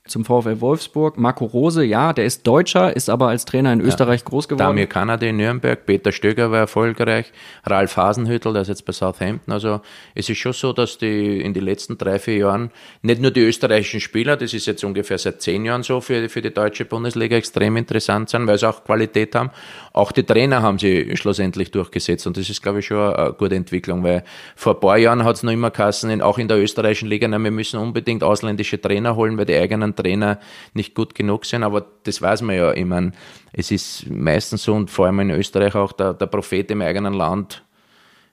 zum 0.05 0.26
VfL 0.26 0.61
Wolfsburg. 0.61 1.17
Marco 1.17 1.45
Rose, 1.45 1.84
ja, 1.84 2.13
der 2.13 2.26
ist 2.26 2.45
Deutscher, 2.45 2.95
ist 2.95 3.09
aber 3.09 3.27
als 3.30 3.45
Trainer 3.45 3.73
in 3.73 3.81
Österreich 3.81 4.26
groß 4.26 4.47
geworden. 4.47 4.67
Damir 4.67 4.88
Kanade 4.88 5.27
in 5.27 5.38
Nürnberg, 5.38 5.85
Peter 5.85 6.11
Stöger 6.11 6.51
war 6.51 6.59
erfolgreich, 6.59 7.31
Ralf 7.65 7.97
Hasenhüttel, 7.97 8.53
der 8.53 8.63
ist 8.63 8.67
jetzt 8.67 8.85
bei 8.85 8.93
Southampton. 8.93 9.53
Also 9.53 9.81
es 10.15 10.30
ist 10.30 10.38
schon 10.38 10.53
so, 10.53 10.73
dass 10.73 10.97
die 10.97 11.41
in 11.41 11.53
den 11.53 11.63
letzten 11.63 11.97
drei, 11.97 12.19
vier 12.19 12.38
Jahren 12.38 12.71
nicht 13.01 13.21
nur 13.21 13.31
die 13.31 13.41
österreichischen 13.41 13.99
Spieler, 13.99 14.38
das 14.38 14.53
ist 14.53 14.65
jetzt 14.65 14.84
ungefähr 14.84 15.17
seit 15.17 15.41
zehn 15.41 15.65
Jahren 15.65 15.84
so 15.84 16.01
für, 16.01 16.30
für 16.30 16.41
die 16.41 16.53
deutsche 16.53 16.85
Bundesliga 16.85 17.35
extrem 17.35 17.77
interessant 17.77 18.30
sind, 18.30 18.47
weil 18.47 18.57
sie 18.57 18.67
auch 18.67 18.84
Qualität 18.84 19.35
haben. 19.35 19.51
Auch 19.99 20.13
die 20.13 20.23
Trainer 20.23 20.61
haben 20.61 20.80
sie 20.80 21.17
schlussendlich 21.17 21.71
durchgesetzt 21.71 22.26
und 22.26 22.38
das 22.38 22.49
ist, 22.49 22.61
glaube 22.63 22.80
ich, 22.80 22.85
schon 22.85 23.13
eine 23.13 23.34
gute 23.34 23.55
Entwicklung, 23.55 24.01
weil 24.01 24.23
vor 24.55 24.76
ein 24.76 24.80
paar 24.80 24.97
Jahren 24.97 25.26
hat 25.26 25.35
es 25.35 25.43
noch 25.43 25.51
immer 25.51 25.71
Kassen, 25.71 26.21
auch 26.21 26.38
in 26.38 26.47
der 26.47 26.57
österreichischen 26.57 27.09
Liga, 27.09 27.27
na, 27.27 27.38
wir 27.38 27.51
müssen 27.51 27.81
unbedingt 27.81 28.23
ausländische 28.23 28.80
Trainer 28.80 29.17
holen, 29.17 29.38
weil 29.38 29.45
die 29.45 29.57
eigenen 29.57 29.97
Trainer 29.97 30.39
nicht 30.73 30.95
gut 30.95 31.15
genug 31.15 31.43
sind, 31.43 31.63
aber 31.63 31.85
das 32.03 32.21
weiß 32.21 32.43
man 32.43 32.55
ja. 32.55 32.71
Ich 32.71 32.85
meine, 32.85 33.11
es 33.51 33.71
ist 33.71 34.09
meistens 34.09 34.63
so 34.63 34.73
und 34.73 34.89
vor 34.89 35.07
allem 35.07 35.19
in 35.19 35.31
Österreich 35.31 35.76
auch 35.76 35.91
der, 35.91 36.13
der 36.13 36.27
Prophet 36.27 36.71
im 36.71 36.81
eigenen 36.81 37.13
Land 37.13 37.61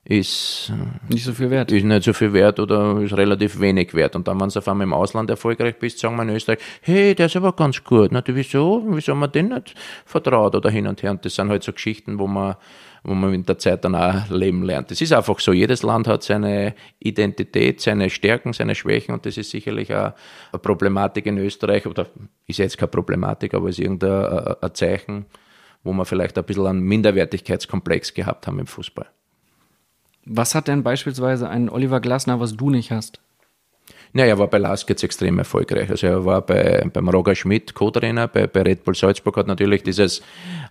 ist 0.09 0.71
nicht 1.09 1.25
so 1.25 1.33
viel 1.33 1.49
wert. 1.49 1.71
Ist 1.71 1.83
nicht 1.83 2.03
so 2.03 2.13
viel 2.13 2.31
wert 2.31 2.59
oder 2.59 3.01
ist 3.01 3.15
relativ 3.15 3.59
wenig 3.59 3.93
wert. 3.93 4.15
Und 4.15 4.27
dann, 4.27 4.39
wenn 4.39 4.47
du 4.47 4.59
auf 4.59 4.67
einmal 4.67 4.85
im 4.85 4.93
Ausland 4.93 5.29
erfolgreich 5.29 5.77
bist, 5.77 5.99
sagen 5.99 6.15
wir 6.15 6.23
in 6.23 6.29
Österreich, 6.29 6.59
hey, 6.81 7.13
der 7.13 7.25
ist 7.25 7.35
aber 7.35 7.51
ganz 7.51 7.83
gut. 7.83 8.11
Na, 8.11 8.23
wieso? 8.25 8.83
Wieso 8.87 9.11
haben 9.11 9.19
wir 9.19 9.27
den 9.27 9.49
nicht 9.49 9.75
vertraut 10.05 10.55
oder 10.55 10.69
hin 10.69 10.87
und 10.87 11.03
her? 11.03 11.11
Und 11.11 11.25
das 11.25 11.35
sind 11.35 11.49
halt 11.49 11.63
so 11.63 11.73
Geschichten, 11.73 12.19
wo 12.19 12.27
man 12.27 12.55
wo 13.03 13.13
man 13.13 13.31
mit 13.31 13.47
der 13.47 13.57
Zeit 13.57 13.85
dann 13.85 13.95
auch 13.95 14.29
leben 14.29 14.63
lernt. 14.63 14.91
Das 14.91 14.99
ist 14.99 15.13
einfach 15.13 15.39
so. 15.39 15.53
Jedes 15.53 15.81
Land 15.81 16.07
hat 16.07 16.23
seine 16.23 16.75
Identität, 16.99 17.79
seine 17.79 18.09
Stärken, 18.09 18.51
seine 18.51 18.75
Schwächen 18.75 19.13
und 19.13 19.25
das 19.25 19.37
ist 19.37 19.49
sicherlich 19.49 19.93
auch 19.93 20.11
eine 20.51 20.59
Problematik 20.61 21.25
in 21.25 21.37
Österreich 21.37 21.85
oder 21.85 22.07
ist 22.47 22.59
jetzt 22.59 22.77
keine 22.77 22.89
Problematik, 22.89 23.53
aber 23.53 23.69
ist 23.69 23.79
irgendein 23.79 24.55
ein 24.61 24.73
Zeichen, 24.73 25.25
wo 25.83 25.93
wir 25.93 26.03
vielleicht 26.03 26.37
ein 26.37 26.43
bisschen 26.43 26.67
einen 26.67 26.81
Minderwertigkeitskomplex 26.81 28.13
gehabt 28.13 28.45
haben 28.45 28.59
im 28.59 28.67
Fußball. 28.67 29.07
Was 30.29 30.55
hat 30.55 30.67
denn 30.67 30.83
beispielsweise 30.83 31.49
ein 31.49 31.69
Oliver 31.69 32.01
Glasner, 32.01 32.39
was 32.39 32.55
du 32.55 32.69
nicht 32.69 32.91
hast? 32.91 33.19
Naja, 34.13 34.29
er 34.29 34.39
war 34.39 34.47
bei 34.47 34.57
Lask 34.57 34.89
jetzt 34.89 35.03
extrem 35.03 35.37
erfolgreich. 35.37 35.89
Also 35.89 36.07
er 36.07 36.25
war 36.25 36.41
bei, 36.41 36.89
beim 36.91 37.09
Roger 37.09 37.35
Schmidt 37.35 37.73
Co-Trainer, 37.73 38.27
bei, 38.27 38.47
bei 38.47 38.61
Red 38.61 38.83
Bull 38.83 38.95
Salzburg 38.95 39.37
hat 39.37 39.47
natürlich 39.47 39.83
dieses 39.83 40.21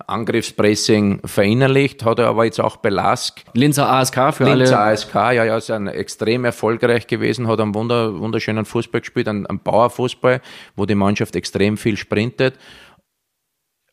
Angriffspressing 0.07 1.21
verinnerlicht, 1.25 2.05
hat 2.05 2.19
er 2.19 2.29
aber 2.29 2.45
jetzt 2.45 2.61
auch 2.61 2.77
bei 2.77 2.89
Lask. 2.89 3.43
Linzer 3.53 3.89
ASK 3.89 4.15
für 4.15 4.21
Linzer 4.21 4.45
alle. 4.45 4.57
Linzer 4.57 4.81
ASK, 4.81 5.15
ja, 5.15 5.45
ja, 5.45 5.57
ist 5.57 5.71
ein 5.71 5.87
extrem 5.87 6.45
erfolgreich 6.45 7.07
gewesen, 7.07 7.47
hat 7.47 7.61
einen 7.61 7.75
wunder, 7.75 8.19
wunderschönen 8.19 8.65
Fußball 8.65 9.01
gespielt, 9.01 9.29
einen, 9.29 9.47
einen 9.47 9.61
Bauerfußball, 9.61 10.41
wo 10.75 10.87
die 10.87 10.95
Mannschaft 10.95 11.37
extrem 11.37 11.77
viel 11.77 11.97
sprintet 11.97 12.55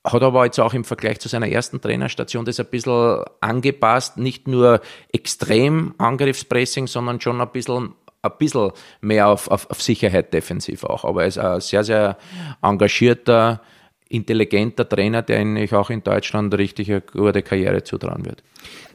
hat 0.04 0.22
aber 0.22 0.46
jetzt 0.46 0.60
auch 0.60 0.74
im 0.74 0.84
Vergleich 0.84 1.20
zu 1.20 1.30
seiner 1.30 1.48
ersten 1.48 1.80
Trainerstation 1.80 2.46
das 2.46 2.60
ein 2.60 2.66
bisschen 2.66 3.24
angepasst, 3.40 4.18
nicht 4.18 4.48
nur 4.48 4.82
extrem 5.12 5.94
Angriffspressing, 5.98 6.88
sondern 6.88 7.22
schon 7.22 7.40
ein 7.40 7.52
bisschen 7.52 7.94
ein 8.22 8.32
bisschen 8.38 8.72
mehr 9.02 9.28
auf, 9.28 9.50
auf, 9.50 9.70
auf 9.70 9.82
Sicherheit 9.82 10.34
defensiv 10.34 10.86
auch. 10.86 11.04
Aber 11.04 11.24
er 11.24 11.28
ist 11.28 11.38
ein 11.38 11.60
sehr, 11.60 11.84
sehr 11.84 12.18
engagierter, 12.62 13.62
intelligenter 14.08 14.88
Trainer, 14.88 15.22
der 15.22 15.40
eigentlich 15.40 15.74
auch 15.74 15.90
in 15.90 16.04
Deutschland 16.04 16.54
richtig 16.58 16.90
eine 16.90 17.02
gute 17.02 17.42
Karriere 17.42 17.84
zutrauen 17.84 18.26
wird. 18.26 18.42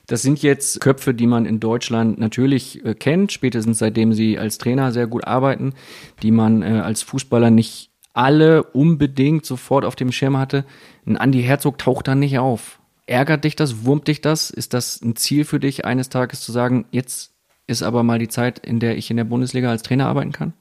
Das 0.07 0.23
sind 0.23 0.43
jetzt 0.43 0.81
Köpfe, 0.81 1.13
die 1.13 1.27
man 1.27 1.45
in 1.45 1.61
Deutschland 1.61 2.19
natürlich 2.19 2.83
äh, 2.85 2.95
kennt, 2.95 3.31
spätestens 3.31 3.79
seitdem 3.79 4.15
sie 4.15 4.39
als 4.39 4.57
Trainer 4.57 4.91
sehr 4.91 5.07
gut 5.07 5.27
arbeiten, 5.27 5.75
die 6.23 6.31
man 6.31 6.63
äh, 6.63 6.81
als 6.83 7.03
Fußballer 7.03 7.51
nicht 7.51 7.91
alle 8.15 8.63
unbedingt 8.63 9.47
sofort 9.47 9.85
auf 9.85 9.97
dem 9.97 10.13
Schirm 10.13 10.37
hatte. 10.37 10.65
Ein 11.07 11.17
Andi 11.17 11.43
Herzog 11.43 11.79
taucht 11.79 12.09
da 12.09 12.15
nicht 12.15 12.39
auf. 12.39 12.81
Ärgert 13.07 13.45
dich 13.45 13.57
das? 13.57 13.85
Wurmt 13.85 14.09
dich 14.09 14.21
das? 14.21 14.51
Ist 14.51 14.75
das 14.75 15.01
ein 15.01 15.17
Ziel 15.17 15.45
für 15.45 15.61
dich, 15.61 15.85
eines 15.85 16.09
Tages 16.09 16.41
zu 16.41 16.53
sagen, 16.53 16.87
jetzt 16.91 17.33
ist 17.67 17.83
aber 17.83 18.03
mal 18.03 18.19
die 18.19 18.29
Zeit, 18.29 18.59
in 18.59 18.81
der 18.81 18.97
ich 18.97 19.11
in 19.11 19.17
der 19.17 19.25
Bundesliga 19.25 19.71
als 19.71 19.83
Trainer 19.83 20.07
arbeiten 20.07 20.33
kann? 20.33 20.53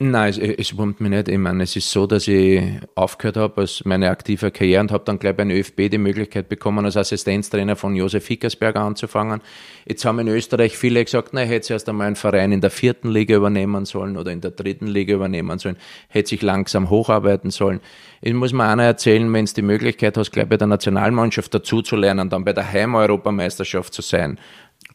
Nein, 0.00 0.28
es, 0.30 0.38
es 0.38 0.76
wurmt 0.76 1.00
mich 1.00 1.10
nicht. 1.10 1.28
Ich 1.28 1.38
meine, 1.38 1.62
es 1.62 1.76
ist 1.76 1.88
so, 1.88 2.08
dass 2.08 2.26
ich 2.26 2.60
aufgehört 2.96 3.36
habe 3.36 3.60
als 3.60 3.84
meine 3.84 4.10
aktive 4.10 4.50
Karriere 4.50 4.80
und 4.80 4.90
habe 4.90 5.04
dann 5.04 5.20
gleich 5.20 5.36
bei 5.36 5.44
ÖFB 5.44 5.88
die 5.88 5.98
Möglichkeit 5.98 6.48
bekommen, 6.48 6.84
als 6.84 6.96
Assistenztrainer 6.96 7.76
von 7.76 7.94
Josef 7.94 8.26
Hickersberger 8.26 8.80
anzufangen. 8.80 9.40
Jetzt 9.86 10.04
haben 10.04 10.18
in 10.18 10.26
Österreich 10.26 10.76
viele 10.76 11.04
gesagt, 11.04 11.28
na, 11.30 11.42
hätte 11.42 11.74
erst 11.74 11.88
einmal 11.88 12.08
einen 12.08 12.16
Verein 12.16 12.50
in 12.50 12.60
der 12.60 12.70
vierten 12.70 13.08
Liga 13.08 13.36
übernehmen 13.36 13.84
sollen 13.84 14.16
oder 14.16 14.32
in 14.32 14.40
der 14.40 14.50
dritten 14.50 14.88
Liga 14.88 15.14
übernehmen 15.14 15.60
sollen, 15.60 15.76
hätte 16.08 16.30
sich 16.30 16.42
langsam 16.42 16.90
hocharbeiten 16.90 17.50
sollen. 17.50 17.78
Ich 18.20 18.34
muss 18.34 18.52
mir 18.52 18.64
einer 18.64 18.82
erzählen, 18.82 19.32
wenn 19.32 19.44
es 19.44 19.54
die 19.54 19.62
Möglichkeit 19.62 20.16
hast, 20.16 20.32
gleich 20.32 20.48
bei 20.48 20.56
der 20.56 20.66
Nationalmannschaft 20.66 21.54
dazuzulernen, 21.54 22.30
dann 22.30 22.44
bei 22.44 22.52
der 22.52 22.68
Heimeuropameisterschaft 22.68 23.94
zu 23.94 24.02
sein 24.02 24.40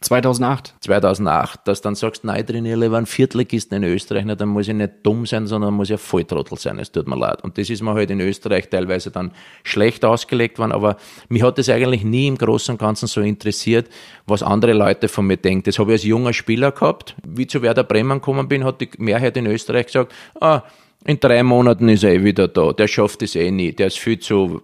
2008. 0.02 0.74
2008, 0.80 1.60
dass 1.64 1.82
dann 1.82 1.94
sagst, 1.94 2.24
nein, 2.24 2.46
trainiere 2.46 2.80
lieber 2.80 2.96
einen 2.96 3.04
Viertligisten 3.04 3.82
in 3.82 3.84
Österreich, 3.84 4.24
na, 4.24 4.34
dann 4.34 4.48
muss 4.48 4.66
ich 4.66 4.74
nicht 4.74 4.92
dumm 5.02 5.26
sein, 5.26 5.46
sondern 5.46 5.74
muss 5.74 5.90
ich 5.90 5.94
ein 5.94 5.98
Volltrottel 5.98 6.56
sein, 6.58 6.78
es 6.78 6.90
tut 6.90 7.06
mir 7.06 7.18
leid. 7.18 7.44
Und 7.44 7.58
das 7.58 7.68
ist 7.68 7.82
mir 7.82 7.92
halt 7.92 8.10
in 8.10 8.20
Österreich 8.20 8.70
teilweise 8.70 9.10
dann 9.10 9.32
schlecht 9.62 10.04
ausgelegt 10.04 10.58
worden, 10.58 10.72
aber 10.72 10.96
mich 11.28 11.42
hat 11.42 11.58
das 11.58 11.68
eigentlich 11.68 12.02
nie 12.02 12.28
im 12.28 12.38
Großen 12.38 12.72
und 12.72 12.78
Ganzen 12.78 13.08
so 13.08 13.20
interessiert, 13.20 13.90
was 14.26 14.42
andere 14.42 14.72
Leute 14.72 15.08
von 15.08 15.26
mir 15.26 15.36
denken. 15.36 15.64
Das 15.64 15.78
habe 15.78 15.90
ich 15.90 15.96
als 15.96 16.04
junger 16.04 16.32
Spieler 16.32 16.72
gehabt. 16.72 17.14
Wie 17.26 17.46
zu 17.46 17.60
Werder 17.60 17.84
Bremen 17.84 18.20
gekommen 18.20 18.48
bin, 18.48 18.64
hat 18.64 18.80
die 18.80 18.88
Mehrheit 18.96 19.36
in 19.36 19.46
Österreich 19.46 19.86
gesagt, 19.86 20.14
ah, 20.40 20.62
in 21.04 21.20
drei 21.20 21.42
Monaten 21.42 21.88
ist 21.90 22.04
er 22.04 22.14
eh 22.14 22.24
wieder 22.24 22.48
da, 22.48 22.72
der 22.72 22.88
schafft 22.88 23.22
es 23.22 23.34
eh 23.34 23.50
nie, 23.50 23.72
der 23.72 23.88
ist 23.88 23.98
viel 23.98 24.18
zu 24.18 24.62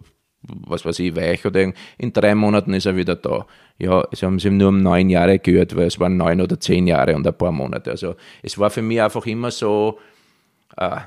was 0.48 0.85
weiß 0.85 0.98
ich, 1.01 1.16
weich 1.16 1.44
oder 1.44 1.73
in 1.98 2.12
drei 2.12 2.35
Monaten 2.35 2.74
ist 2.74 2.86
er 2.86 2.97
wieder 2.97 3.16
da. 3.16 3.47
Ja, 3.78 4.06
sie 4.12 4.24
haben 4.24 4.39
sie 4.39 4.51
nur 4.51 4.68
um 4.68 4.82
neun 4.82 5.10
Jahre 5.10 5.39
gehört, 5.39 5.77
weil 5.77 5.86
es 5.86 6.01
waren 6.01 6.16
neun 6.16 6.40
oder 6.40 6.59
zehn 6.59 6.86
Jahre 6.86 7.14
und 7.14 7.27
ein 7.27 7.36
paar 7.36 7.52
Monate. 7.52 7.90
Also 7.90 8.16
es 8.43 8.59
war 8.59 8.70
für 8.70 8.82
mich 8.82 9.01
einfach 9.02 9.27
immer 9.27 9.51
so, 9.51 9.98
äh, 10.77 11.01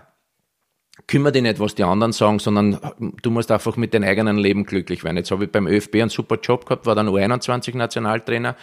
kümmere 1.07 1.31
dich 1.31 1.41
nicht, 1.41 1.59
was 1.59 1.75
die 1.75 1.83
anderen 1.83 2.11
sagen, 2.11 2.39
sondern 2.39 2.79
du 3.21 3.31
musst 3.31 3.51
einfach 3.51 3.77
mit 3.77 3.93
deinem 3.93 4.07
eigenen 4.07 4.37
Leben 4.37 4.65
glücklich 4.65 5.03
werden. 5.03 5.17
Jetzt 5.17 5.31
habe 5.31 5.45
ich 5.45 5.51
beim 5.51 5.67
ÖFB 5.67 5.95
einen 5.95 6.09
super 6.09 6.37
Job 6.41 6.65
gehabt, 6.65 6.85
war 6.85 6.95
dann 6.95 7.09
U21 7.09 7.75
Nationaltrainer, 7.75 8.55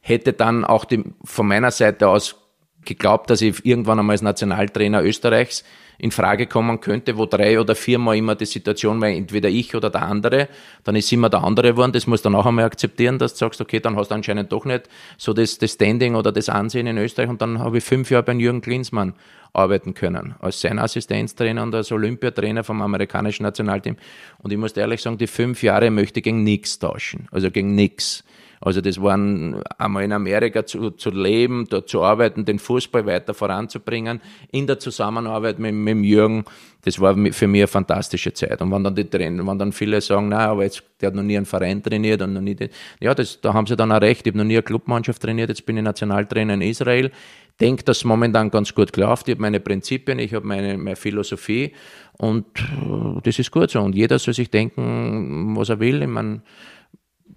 hätte 0.00 0.32
dann 0.32 0.64
auch 0.64 0.84
die, 0.84 1.04
von 1.24 1.46
meiner 1.46 1.70
Seite 1.70 2.08
aus 2.08 2.36
geglaubt, 2.84 3.30
dass 3.30 3.40
ich 3.40 3.64
irgendwann 3.64 3.98
einmal 3.98 4.14
als 4.14 4.22
Nationaltrainer 4.22 5.02
Österreichs 5.02 5.64
in 5.98 6.10
Frage 6.10 6.46
kommen 6.46 6.80
könnte, 6.80 7.16
wo 7.16 7.26
drei 7.26 7.60
oder 7.60 7.74
viermal 7.74 8.16
immer 8.16 8.34
die 8.34 8.46
Situation 8.46 9.00
war, 9.00 9.08
entweder 9.08 9.48
ich 9.48 9.74
oder 9.74 9.90
der 9.90 10.02
andere, 10.02 10.48
dann 10.82 10.96
ist 10.96 11.12
immer 11.12 11.30
der 11.30 11.44
andere 11.44 11.70
geworden. 11.70 11.92
Das 11.92 12.06
musst 12.06 12.24
du 12.24 12.30
dann 12.30 12.38
auch 12.38 12.46
einmal 12.46 12.64
akzeptieren, 12.64 13.18
dass 13.18 13.32
du 13.34 13.38
sagst, 13.38 13.60
okay, 13.60 13.80
dann 13.80 13.96
hast 13.96 14.10
du 14.10 14.14
anscheinend 14.14 14.52
doch 14.52 14.64
nicht 14.64 14.88
so 15.16 15.32
das, 15.32 15.58
das 15.58 15.72
Standing 15.72 16.14
oder 16.14 16.32
das 16.32 16.48
Ansehen 16.48 16.86
in 16.86 16.98
Österreich. 16.98 17.28
Und 17.28 17.42
dann 17.42 17.58
habe 17.58 17.78
ich 17.78 17.84
fünf 17.84 18.10
Jahre 18.10 18.24
bei 18.24 18.32
Jürgen 18.32 18.60
Klinsmann 18.60 19.14
arbeiten 19.52 19.94
können, 19.94 20.34
als 20.40 20.60
sein 20.60 20.78
Assistenztrainer 20.78 21.62
und 21.62 21.74
als 21.74 21.92
Olympiatrainer 21.92 22.64
vom 22.64 22.82
amerikanischen 22.82 23.44
Nationalteam. 23.44 23.96
Und 24.38 24.52
ich 24.52 24.58
muss 24.58 24.72
ehrlich 24.72 25.00
sagen, 25.00 25.16
die 25.16 25.28
fünf 25.28 25.62
Jahre 25.62 25.90
möchte 25.90 26.20
ich 26.20 26.24
gegen 26.24 26.42
nichts 26.42 26.78
tauschen, 26.78 27.28
also 27.30 27.50
gegen 27.50 27.74
nichts. 27.74 28.24
Also 28.64 28.80
das 28.80 29.00
waren 29.00 29.62
einmal 29.76 30.04
in 30.04 30.12
Amerika 30.12 30.64
zu, 30.64 30.90
zu 30.90 31.10
leben, 31.10 31.66
dort 31.68 31.88
zu 31.88 32.02
arbeiten, 32.02 32.46
den 32.46 32.58
Fußball 32.58 33.04
weiter 33.04 33.34
voranzubringen, 33.34 34.22
in 34.52 34.66
der 34.66 34.78
Zusammenarbeit 34.78 35.58
mit, 35.58 35.74
mit 35.74 36.04
Jürgen. 36.04 36.44
Das 36.82 36.98
war 36.98 37.14
für 37.14 37.46
mich 37.46 37.60
eine 37.60 37.66
fantastische 37.66 38.32
Zeit. 38.32 38.60
Und 38.62 38.72
wenn 38.72 38.82
dann 38.82 38.94
die 38.94 39.04
Trainer, 39.04 39.46
wenn 39.46 39.58
dann 39.58 39.72
viele 39.72 40.00
sagen, 40.00 40.28
na, 40.30 40.48
aber 40.48 40.64
jetzt, 40.64 40.82
der 41.00 41.08
hat 41.08 41.14
noch 41.14 41.22
nie 41.22 41.36
einen 41.36 41.46
Verein 41.46 41.82
trainiert 41.82 42.22
und 42.22 42.32
noch 42.32 42.40
nie, 42.40 42.54
den, 42.54 42.70
ja, 43.00 43.14
das, 43.14 43.40
da 43.40 43.52
haben 43.52 43.66
sie 43.66 43.76
dann 43.76 43.92
auch 43.92 44.00
recht. 44.00 44.26
Ich 44.26 44.30
habe 44.30 44.38
noch 44.38 44.44
nie 44.44 44.54
eine 44.54 44.62
Clubmannschaft 44.62 45.20
trainiert, 45.20 45.50
jetzt 45.50 45.66
bin 45.66 45.76
ich 45.76 45.82
Nationaltrainer 45.82 46.54
in 46.54 46.62
Israel. 46.62 47.10
Denke, 47.60 47.84
dass 47.84 47.98
es 47.98 48.04
momentan 48.04 48.50
ganz 48.50 48.74
gut 48.74 48.96
läuft. 48.96 49.28
Ich 49.28 49.34
habe 49.34 49.42
meine 49.42 49.60
Prinzipien, 49.60 50.18
ich 50.18 50.34
habe 50.34 50.46
meine, 50.46 50.76
meine 50.76 50.96
Philosophie 50.96 51.72
und 52.16 52.46
äh, 52.58 53.20
das 53.22 53.38
ist 53.38 53.50
gut 53.50 53.70
so. 53.70 53.80
Und 53.80 53.94
jeder 53.94 54.18
soll 54.18 54.34
sich 54.34 54.50
denken, 54.50 55.54
was 55.56 55.68
er 55.68 55.78
will. 55.80 56.02
Ich 56.02 56.08
meine, 56.08 56.42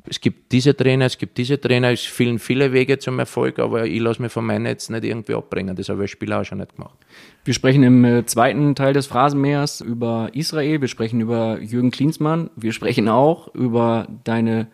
es 0.09 0.21
gibt 0.21 0.51
diese 0.51 0.75
Trainer, 0.75 1.05
es 1.05 1.17
gibt 1.17 1.37
diese 1.37 1.59
Trainer, 1.59 1.91
es 1.91 2.01
fehlen 2.01 2.39
viele 2.39 2.73
Wege 2.73 2.99
zum 2.99 3.19
Erfolg, 3.19 3.59
aber 3.59 3.85
ich 3.85 3.99
lasse 3.99 4.21
mich 4.21 4.31
von 4.31 4.45
meinem 4.45 4.63
Netz 4.63 4.89
nicht 4.89 5.03
irgendwie 5.03 5.33
abbringen. 5.33 5.75
Das 5.75 5.89
habe 5.89 5.99
ich 5.99 6.03
als 6.03 6.11
Spieler 6.11 6.41
auch 6.41 6.43
schon 6.43 6.59
nicht 6.59 6.75
gemacht. 6.75 6.97
Wir 7.45 7.53
sprechen 7.53 7.83
im 7.83 8.03
äh, 8.05 8.25
zweiten 8.25 8.75
Teil 8.75 8.93
des 8.93 9.07
Phrasenmeers 9.07 9.81
über 9.81 10.29
Israel, 10.33 10.81
wir 10.81 10.87
sprechen 10.87 11.21
über 11.21 11.59
Jürgen 11.61 11.91
Klinsmann, 11.91 12.49
wir 12.55 12.73
sprechen 12.73 13.09
auch 13.09 13.53
über 13.53 14.07
deine 14.23 14.67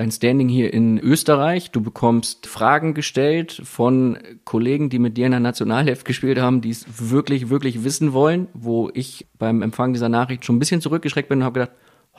dein 0.00 0.10
Standing 0.10 0.48
hier 0.48 0.72
in 0.72 0.98
Österreich. 0.98 1.72
Du 1.72 1.82
bekommst 1.82 2.46
Fragen 2.46 2.94
gestellt 2.94 3.60
von 3.64 4.18
Kollegen, 4.44 4.88
die 4.88 4.98
mit 4.98 5.18
dir 5.18 5.26
in 5.26 5.32
der 5.32 5.40
Nationalheft 5.40 6.06
gespielt 6.06 6.40
haben, 6.40 6.62
die 6.62 6.70
es 6.70 6.86
wirklich, 7.10 7.50
wirklich 7.50 7.84
wissen 7.84 8.14
wollen, 8.14 8.48
wo 8.54 8.90
ich 8.94 9.26
beim 9.38 9.60
Empfang 9.60 9.92
dieser 9.92 10.08
Nachricht 10.08 10.46
schon 10.46 10.56
ein 10.56 10.58
bisschen 10.58 10.80
zurückgeschreckt 10.80 11.28
bin 11.28 11.40
und 11.40 11.44
habe 11.44 11.60
gedacht, 11.60 11.76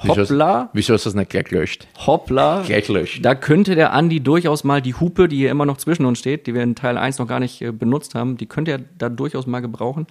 Hoppla. 0.08 0.70
Wieso, 0.74 0.94
du 0.94 1.04
das 1.04 1.14
nicht 1.14 1.30
gleich 1.30 1.46
gelöscht? 1.46 1.88
Hoppla. 2.06 2.64
Gleich 2.66 2.88
löscht. 2.88 3.24
Da 3.24 3.36
könnte 3.36 3.76
der 3.76 3.94
Andi 3.94 4.20
durchaus 4.22 4.64
mal 4.64 4.82
die 4.82 4.94
Hupe, 4.94 5.28
die 5.28 5.38
hier 5.38 5.52
immer 5.52 5.66
noch 5.66 5.78
zwischen 5.78 6.06
uns 6.06 6.20
steht, 6.20 6.48
die 6.48 6.54
wir 6.54 6.64
in 6.64 6.76
Teil 6.76 6.98
1 6.98 7.20
noch 7.20 7.28
gar 7.28 7.40
nicht 7.40 7.62
äh, 7.62 7.72
benutzt 7.72 8.16
haben, 8.16 8.38
die 8.38 8.46
könnte 8.46 8.72
er 8.72 8.80
da 8.98 9.10
durchaus 9.10 9.48
mal 9.48 9.60
gebrauchen. 9.60 10.08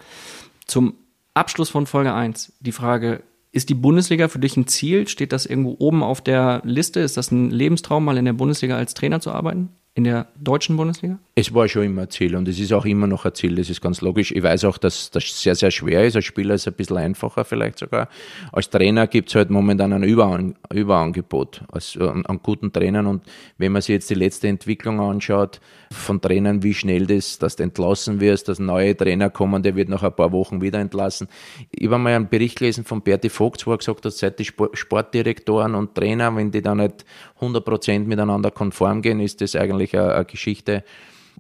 Zum 0.67 0.95
Abschluss 1.35 1.71
von 1.71 1.87
Folge 1.87 2.13
1 2.13 2.53
die 2.61 2.73
Frage, 2.73 3.23
ist 3.53 3.69
die 3.69 3.75
Bundesliga 3.75 4.29
für 4.29 4.39
dich 4.39 4.57
ein 4.57 4.69
Ziel? 4.69 5.09
Steht 5.09 5.33
das 5.33 5.47
irgendwo 5.47 5.75
oben 5.79 6.03
auf 6.03 6.21
der 6.21 6.63
Liste? 6.65 7.01
Ist 7.01 7.17
das 7.17 7.33
ein 7.33 7.51
Lebenstraum, 7.51 8.05
mal 8.05 8.17
in 8.17 8.25
der 8.25 8.33
Bundesliga 8.33 8.77
als 8.77 8.95
Trainer 8.95 9.21
zu 9.21 9.33
arbeiten? 9.33 9.71
In 9.95 10.05
der 10.05 10.29
deutschen 10.37 10.77
Bundesliga? 10.77 11.19
Es 11.35 11.53
war 11.53 11.67
schon 11.67 11.85
immer 11.85 12.03
ein 12.03 12.11
Ziel 12.11 12.37
und 12.37 12.47
es 12.47 12.61
ist 12.61 12.73
auch 12.73 12.85
immer 12.85 13.07
noch 13.07 13.25
ein 13.25 13.35
Ziel, 13.35 13.57
das 13.57 13.71
ist 13.71 13.81
ganz 13.81 14.01
logisch. 14.03 14.31
Ich 14.31 14.43
weiß 14.43 14.65
auch, 14.65 14.79
dass 14.79 15.11
das 15.11 15.43
sehr, 15.43 15.55
sehr 15.55 15.71
schwer 15.71 16.05
ist. 16.05 16.15
Als 16.15 16.27
Spieler 16.27 16.55
ist 16.55 16.63
es 16.63 16.69
ein 16.69 16.75
bisschen 16.75 16.99
einfacher 16.99 17.45
vielleicht 17.45 17.79
sogar. 17.79 18.09
Als 18.53 18.71
Trainer 18.71 19.07
gibt 19.07 19.31
es 19.31 19.35
halt 19.35 19.51
momentan 19.51 19.93
ein 19.93 20.03
Überan 20.03 20.55
Überangebot 20.73 21.63
an, 21.99 22.39
guten 22.43 22.73
Trainern 22.73 23.07
und 23.07 23.25
wenn 23.59 23.73
man 23.73 23.83
sich 23.83 23.95
jetzt 23.95 24.11
die 24.11 24.15
letzte 24.15 24.49
Entwicklung 24.49 25.01
anschaut 25.01 25.61
von 25.93 26.21
Trainern, 26.21 26.63
wie 26.63 26.75
schnell 26.75 27.07
das, 27.07 27.39
dass 27.39 27.57
du 27.57 27.65
entlassen 27.65 28.21
wirst, 28.21 28.49
dass 28.49 28.61
neue 28.61 28.97
Trainer 28.97 29.29
kommen, 29.29 29.63
der 29.63 29.75
wird 29.75 29.89
nach 29.89 30.05
ein 30.05 30.15
paar 30.15 30.31
Wochen 30.31 30.61
wieder 30.61 30.79
entlassen. 30.79 31.27
Ich 31.73 31.87
habe 31.87 31.99
mal 31.99 32.15
einen 32.15 32.29
Bericht 32.29 32.59
gelesen 32.59 32.85
von 32.85 33.03
Berti 33.03 33.29
Vogt, 33.29 33.67
wo 33.67 33.73
er 33.73 33.79
gesagt 33.79 34.05
hat, 34.05 34.13
seit 34.13 34.39
die 34.39 34.45
Sportdirektoren 34.45 35.75
und 35.75 35.95
Trainer, 35.97 36.35
wenn 36.37 36.53
die 36.53 36.63
da 36.63 36.75
nicht 36.77 37.05
100% 37.41 38.01
miteinander 38.01 38.51
konform 38.51 39.03
gehen, 39.03 39.19
ist 39.19 39.41
das 39.41 39.57
eigentlich 39.57 39.80
eine, 39.81 40.15
eine 40.15 40.25
Geschichte, 40.25 40.85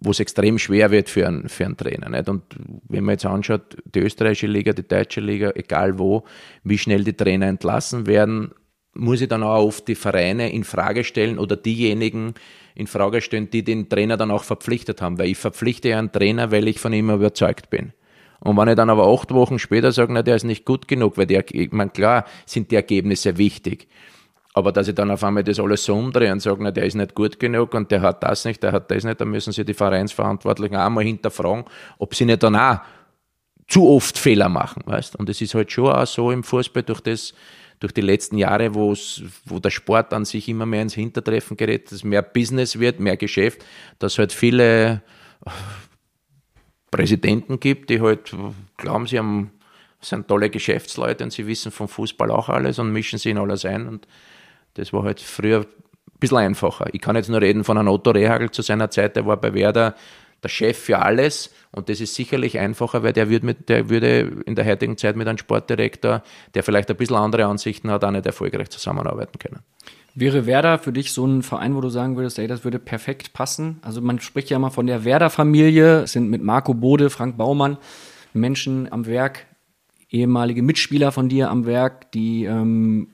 wo 0.00 0.10
es 0.10 0.20
extrem 0.20 0.58
schwer 0.58 0.90
wird 0.90 1.10
für 1.10 1.26
einen, 1.26 1.48
für 1.48 1.66
einen 1.66 1.76
Trainer. 1.76 2.08
Nicht? 2.08 2.28
Und 2.28 2.42
wenn 2.88 3.04
man 3.04 3.14
jetzt 3.14 3.26
anschaut, 3.26 3.76
die 3.84 4.00
österreichische 4.00 4.46
Liga, 4.46 4.72
die 4.72 4.86
deutsche 4.86 5.20
Liga, 5.20 5.52
egal 5.54 5.98
wo, 5.98 6.24
wie 6.64 6.78
schnell 6.78 7.04
die 7.04 7.12
Trainer 7.12 7.46
entlassen 7.46 8.06
werden, 8.06 8.52
muss 8.94 9.20
ich 9.20 9.28
dann 9.28 9.42
auch 9.42 9.64
oft 9.64 9.86
die 9.88 9.94
Vereine 9.94 10.52
in 10.52 10.64
Frage 10.64 11.04
stellen 11.04 11.38
oder 11.38 11.56
diejenigen 11.56 12.34
in 12.74 12.86
Frage 12.86 13.20
stellen, 13.20 13.50
die 13.50 13.62
den 13.62 13.88
Trainer 13.88 14.16
dann 14.16 14.30
auch 14.30 14.44
verpflichtet 14.44 15.02
haben. 15.02 15.18
Weil 15.18 15.28
ich 15.28 15.38
verpflichte 15.38 15.96
einen 15.96 16.10
Trainer, 16.10 16.50
weil 16.50 16.66
ich 16.66 16.80
von 16.80 16.92
ihm 16.92 17.10
überzeugt 17.10 17.70
bin. 17.70 17.92
Und 18.40 18.56
wenn 18.56 18.68
ich 18.68 18.74
dann 18.74 18.90
aber 18.90 19.06
acht 19.06 19.32
Wochen 19.32 19.58
später 19.58 19.92
sage, 19.92 20.12
na, 20.12 20.22
der 20.22 20.36
ist 20.36 20.44
nicht 20.44 20.64
gut 20.64 20.88
genug, 20.88 21.18
weil 21.18 21.26
der, 21.26 21.44
ich 21.52 21.72
meine, 21.72 21.90
klar 21.90 22.24
sind 22.46 22.70
die 22.70 22.76
Ergebnisse 22.76 23.36
wichtig. 23.36 23.86
Aber 24.52 24.72
dass 24.72 24.88
ich 24.88 24.94
dann 24.94 25.10
auf 25.10 25.22
einmal 25.22 25.44
das 25.44 25.60
alles 25.60 25.84
so 25.84 25.94
umdrehe 25.94 26.32
und 26.32 26.40
sage, 26.40 26.62
na, 26.62 26.72
der 26.72 26.84
ist 26.84 26.94
nicht 26.94 27.14
gut 27.14 27.38
genug 27.38 27.72
und 27.74 27.90
der 27.90 28.02
hat 28.02 28.22
das 28.24 28.44
nicht, 28.44 28.62
der 28.62 28.72
hat 28.72 28.90
das 28.90 29.04
nicht, 29.04 29.20
dann 29.20 29.30
müssen 29.30 29.52
sie 29.52 29.64
die 29.64 29.74
Vereinsverantwortlichen 29.74 30.76
auch 30.76 30.90
mal 30.90 31.04
hinterfragen, 31.04 31.64
ob 31.98 32.14
sie 32.14 32.24
nicht 32.24 32.42
dann 32.42 32.56
auch 32.56 32.80
zu 33.68 33.88
oft 33.88 34.18
Fehler 34.18 34.48
machen, 34.48 34.82
weißt? 34.84 35.14
Und 35.16 35.28
es 35.28 35.40
ist 35.40 35.54
halt 35.54 35.70
schon 35.70 35.92
auch 35.92 36.06
so 36.06 36.32
im 36.32 36.42
Fußball 36.42 36.82
durch 36.82 37.00
das, 37.00 37.32
durch 37.78 37.92
die 37.92 38.00
letzten 38.00 38.36
Jahre, 38.36 38.74
wo 38.74 38.94
der 39.60 39.70
Sport 39.70 40.12
an 40.12 40.24
sich 40.24 40.48
immer 40.48 40.66
mehr 40.66 40.82
ins 40.82 40.94
Hintertreffen 40.94 41.56
gerät, 41.56 41.92
dass 41.92 42.02
mehr 42.02 42.22
Business 42.22 42.80
wird, 42.80 42.98
mehr 42.98 43.16
Geschäft, 43.16 43.64
dass 44.00 44.18
halt 44.18 44.32
viele 44.32 45.02
Präsidenten 46.90 47.60
gibt, 47.60 47.90
die 47.90 48.00
halt 48.00 48.34
glauben, 48.76 49.06
sie 49.06 49.18
haben, 49.18 49.52
sind 50.00 50.26
tolle 50.26 50.50
Geschäftsleute 50.50 51.22
und 51.22 51.32
sie 51.32 51.46
wissen 51.46 51.70
vom 51.70 51.86
Fußball 51.86 52.32
auch 52.32 52.48
alles 52.48 52.80
und 52.80 52.92
mischen 52.92 53.20
sich 53.20 53.30
in 53.30 53.38
alles 53.38 53.64
ein 53.64 53.86
und 53.86 54.08
das 54.74 54.92
war 54.92 55.04
halt 55.04 55.20
früher 55.20 55.60
ein 55.60 55.66
bisschen 56.18 56.38
einfacher. 56.38 56.86
Ich 56.92 57.00
kann 57.00 57.16
jetzt 57.16 57.28
nur 57.28 57.40
reden 57.40 57.64
von 57.64 57.78
einem 57.78 57.88
Otto 57.88 58.10
Rehagel 58.10 58.50
zu 58.50 58.62
seiner 58.62 58.90
Zeit, 58.90 59.16
der 59.16 59.26
war 59.26 59.36
bei 59.36 59.54
Werder 59.54 59.94
der 60.42 60.48
Chef 60.48 60.78
für 60.78 61.00
alles 61.00 61.52
und 61.72 61.88
das 61.88 62.00
ist 62.00 62.14
sicherlich 62.14 62.58
einfacher, 62.58 63.02
weil 63.02 63.12
der 63.12 63.28
würde, 63.28 63.46
mit, 63.46 63.68
der 63.68 63.90
würde 63.90 64.42
in 64.46 64.54
der 64.54 64.64
heutigen 64.66 64.96
Zeit 64.96 65.16
mit 65.16 65.28
einem 65.28 65.38
Sportdirektor, 65.38 66.22
der 66.54 66.62
vielleicht 66.62 66.90
ein 66.90 66.96
bisschen 66.96 67.16
andere 67.16 67.44
Ansichten 67.46 67.90
hat, 67.90 68.04
auch 68.04 68.10
nicht 68.10 68.26
erfolgreich 68.26 68.70
zusammenarbeiten 68.70 69.38
können. 69.38 69.60
Wäre 70.14 70.46
Werder 70.46 70.78
für 70.78 70.92
dich 70.92 71.12
so 71.12 71.24
ein 71.24 71.42
Verein, 71.42 71.76
wo 71.76 71.80
du 71.80 71.88
sagen 71.88 72.16
würdest, 72.16 72.38
ey, 72.38 72.48
das 72.48 72.64
würde 72.64 72.80
perfekt 72.80 73.32
passen? 73.32 73.78
Also 73.82 74.00
man 74.00 74.18
spricht 74.18 74.50
ja 74.50 74.58
mal 74.58 74.70
von 74.70 74.86
der 74.86 75.04
Werder-Familie, 75.04 76.06
sind 76.06 76.30
mit 76.30 76.42
Marco 76.42 76.74
Bode, 76.74 77.10
Frank 77.10 77.36
Baumann 77.36 77.78
Menschen 78.32 78.90
am 78.92 79.06
Werk, 79.06 79.46
ehemalige 80.08 80.62
Mitspieler 80.62 81.12
von 81.12 81.28
dir 81.28 81.50
am 81.50 81.66
Werk, 81.66 82.10
die 82.12 82.44
ähm, 82.44 83.08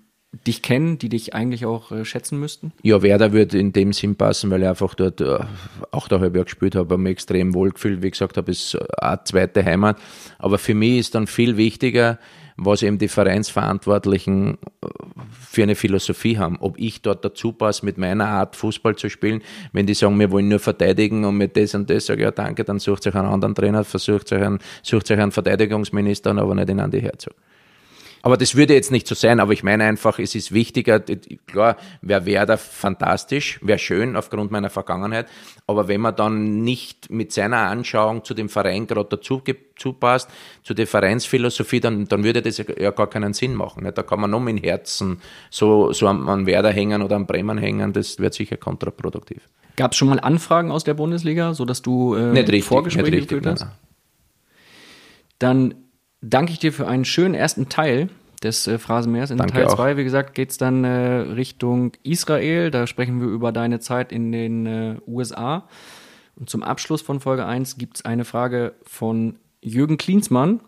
dich 0.46 0.62
kennen, 0.62 0.98
die 0.98 1.08
dich 1.08 1.34
eigentlich 1.34 1.66
auch 1.66 1.92
äh, 1.92 2.04
schätzen 2.04 2.38
müssten? 2.40 2.72
Ja, 2.82 3.02
Werder 3.02 3.32
würde 3.32 3.58
in 3.58 3.72
dem 3.72 3.92
Sinn 3.92 4.16
passen, 4.16 4.50
weil 4.50 4.62
ich 4.62 4.68
einfach 4.68 4.94
dort 4.94 5.20
äh, 5.20 5.38
auch 5.90 6.08
der 6.08 6.20
Jahr 6.20 6.44
gespielt 6.44 6.74
habe, 6.74 6.94
habe 6.94 7.02
mich 7.02 7.12
extrem 7.12 7.54
wohlgefühlt. 7.54 8.02
Wie 8.02 8.10
gesagt 8.10 8.36
habe, 8.36 8.50
ist 8.50 8.76
eine 9.00 9.20
zweite 9.24 9.64
Heimat. 9.64 9.98
Aber 10.38 10.58
für 10.58 10.74
mich 10.74 10.98
ist 10.98 11.14
dann 11.14 11.26
viel 11.26 11.56
wichtiger, 11.56 12.18
was 12.56 12.82
eben 12.82 12.98
die 12.98 13.08
Vereinsverantwortlichen 13.08 14.58
äh, 14.82 14.86
für 15.30 15.62
eine 15.62 15.74
Philosophie 15.74 16.38
haben. 16.38 16.56
Ob 16.60 16.78
ich 16.78 17.02
dort 17.02 17.24
dazu 17.24 17.52
passe, 17.52 17.84
mit 17.84 17.98
meiner 17.98 18.26
Art 18.26 18.56
Fußball 18.56 18.96
zu 18.96 19.08
spielen. 19.08 19.42
Wenn 19.72 19.86
die 19.86 19.94
sagen, 19.94 20.18
wir 20.18 20.30
wollen 20.30 20.48
nur 20.48 20.58
verteidigen 20.58 21.24
und 21.24 21.36
mit 21.36 21.56
das 21.56 21.74
und 21.74 21.90
das, 21.90 22.06
sage 22.06 22.22
ich 22.22 22.24
ja 22.24 22.30
danke, 22.30 22.64
dann 22.64 22.78
sucht 22.78 23.06
euch 23.06 23.14
einen 23.14 23.28
anderen 23.28 23.54
Trainer, 23.54 23.84
versucht 23.84 24.32
euch 24.32 24.42
einen, 24.42 24.58
sucht 24.82 25.10
euch 25.10 25.18
einen 25.18 25.32
Verteidigungsminister, 25.32 26.36
aber 26.36 26.54
nicht 26.54 26.68
den 26.68 26.80
Andi 26.80 27.00
Herzog. 27.00 27.34
Aber 28.22 28.36
das 28.36 28.56
würde 28.56 28.74
jetzt 28.74 28.90
nicht 28.90 29.06
so 29.06 29.14
sein, 29.14 29.40
aber 29.40 29.52
ich 29.52 29.62
meine 29.62 29.84
einfach, 29.84 30.18
es 30.18 30.34
ist 30.34 30.52
wichtiger, 30.52 31.00
klar, 31.46 31.76
wer 32.02 32.26
wäre 32.26 32.46
da 32.46 32.56
fantastisch, 32.56 33.60
wäre 33.62 33.78
schön 33.78 34.16
aufgrund 34.16 34.50
meiner 34.50 34.70
Vergangenheit, 34.70 35.26
aber 35.66 35.88
wenn 35.88 36.00
man 36.00 36.16
dann 36.16 36.62
nicht 36.62 37.10
mit 37.10 37.32
seiner 37.32 37.68
Anschauung 37.68 38.24
zu 38.24 38.34
dem 38.34 38.48
Verein 38.48 38.86
gerade 38.86 39.08
dazu 39.10 39.42
passt, 39.92 40.30
zu 40.62 40.74
der 40.74 40.86
Vereinsphilosophie, 40.86 41.80
dann, 41.80 42.06
dann 42.06 42.24
würde 42.24 42.42
das 42.42 42.58
ja 42.58 42.90
gar 42.90 43.08
keinen 43.08 43.32
Sinn 43.32 43.54
machen. 43.54 43.84
Nicht? 43.84 43.96
Da 43.98 44.02
kann 44.02 44.20
man 44.20 44.30
nur 44.30 44.40
mit 44.40 44.58
dem 44.58 44.64
Herzen 44.64 45.20
so, 45.50 45.92
so 45.92 46.08
an 46.08 46.46
Werder 46.46 46.70
hängen 46.70 47.02
oder 47.02 47.16
an 47.16 47.26
Bremen 47.26 47.58
hängen, 47.58 47.92
das 47.92 48.18
wird 48.18 48.34
sicher 48.34 48.56
kontraproduktiv. 48.56 49.48
Gab 49.76 49.92
es 49.92 49.98
schon 49.98 50.08
mal 50.08 50.20
Anfragen 50.20 50.70
aus 50.70 50.84
der 50.84 50.94
Bundesliga, 50.94 51.52
sodass 51.52 51.82
du 51.82 52.14
äh, 52.14 52.32
nicht 52.32 52.48
richtig, 52.48 52.64
Vorgespräche 52.64 53.10
nicht 53.10 53.20
richtig, 53.22 53.42
geführt 53.42 53.60
hast? 53.60 53.66
Dann 55.38 55.74
danke 56.20 56.52
ich 56.52 56.58
dir 56.58 56.72
für 56.72 56.86
einen 56.86 57.04
schönen 57.04 57.34
ersten 57.34 57.68
Teil 57.68 58.08
des 58.42 58.66
äh, 58.66 58.78
Phrasenmeers. 58.78 59.30
In 59.30 59.38
Danke 59.38 59.54
Teil 59.54 59.66
auch. 59.66 59.76
2, 59.76 59.96
wie 59.96 60.04
gesagt, 60.04 60.34
geht 60.34 60.50
es 60.50 60.58
dann 60.58 60.84
äh, 60.84 60.88
Richtung 60.88 61.92
Israel. 62.02 62.70
Da 62.70 62.86
sprechen 62.86 63.20
wir 63.20 63.28
über 63.28 63.52
deine 63.52 63.80
Zeit 63.80 64.12
in 64.12 64.32
den 64.32 64.66
äh, 64.66 64.96
USA. 65.06 65.68
Und 66.34 66.50
zum 66.50 66.62
Abschluss 66.62 67.02
von 67.02 67.20
Folge 67.20 67.46
1 67.46 67.78
gibt 67.78 67.96
es 67.96 68.04
eine 68.04 68.24
Frage 68.24 68.74
von 68.82 69.38
Jürgen 69.62 69.96
Klinsmann, 69.96 70.60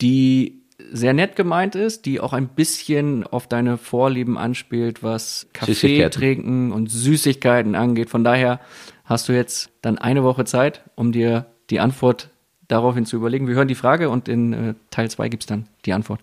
die 0.00 0.62
sehr 0.90 1.12
nett 1.12 1.36
gemeint 1.36 1.74
ist, 1.74 2.06
die 2.06 2.20
auch 2.20 2.32
ein 2.32 2.48
bisschen 2.48 3.24
auf 3.24 3.46
deine 3.46 3.78
Vorlieben 3.78 4.38
anspielt, 4.38 5.02
was 5.02 5.48
Kaffee 5.52 6.08
trinken 6.08 6.72
und 6.72 6.90
Süßigkeiten 6.90 7.74
angeht. 7.74 8.10
Von 8.10 8.24
daher 8.24 8.60
hast 9.04 9.28
du 9.28 9.32
jetzt 9.32 9.70
dann 9.80 9.98
eine 9.98 10.24
Woche 10.24 10.44
Zeit, 10.44 10.82
um 10.94 11.12
dir 11.12 11.46
die 11.70 11.80
Antwort 11.80 12.30
daraufhin 12.72 13.06
zu 13.06 13.16
überlegen. 13.16 13.46
Wir 13.46 13.54
hören 13.54 13.68
die 13.68 13.74
Frage 13.74 14.08
und 14.08 14.28
in 14.28 14.52
äh, 14.52 14.74
Teil 14.90 15.10
2 15.10 15.28
gibt 15.28 15.44
es 15.44 15.46
dann 15.46 15.66
die 15.84 15.92
Antwort. 15.92 16.20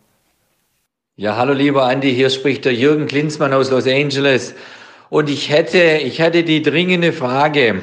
Ja, 1.16 1.36
hallo 1.36 1.54
lieber 1.54 1.84
Andi, 1.84 2.14
hier 2.14 2.30
spricht 2.30 2.66
der 2.66 2.74
Jürgen 2.74 3.08
Klinsmann 3.08 3.54
aus 3.54 3.70
Los 3.72 3.88
Angeles. 3.88 4.56
Und 5.10 5.30
ich 5.30 5.50
hätte, 5.50 6.00
ich 6.04 6.20
hätte 6.20 6.44
die 6.44 6.62
dringende 6.62 7.14
Frage. 7.14 7.82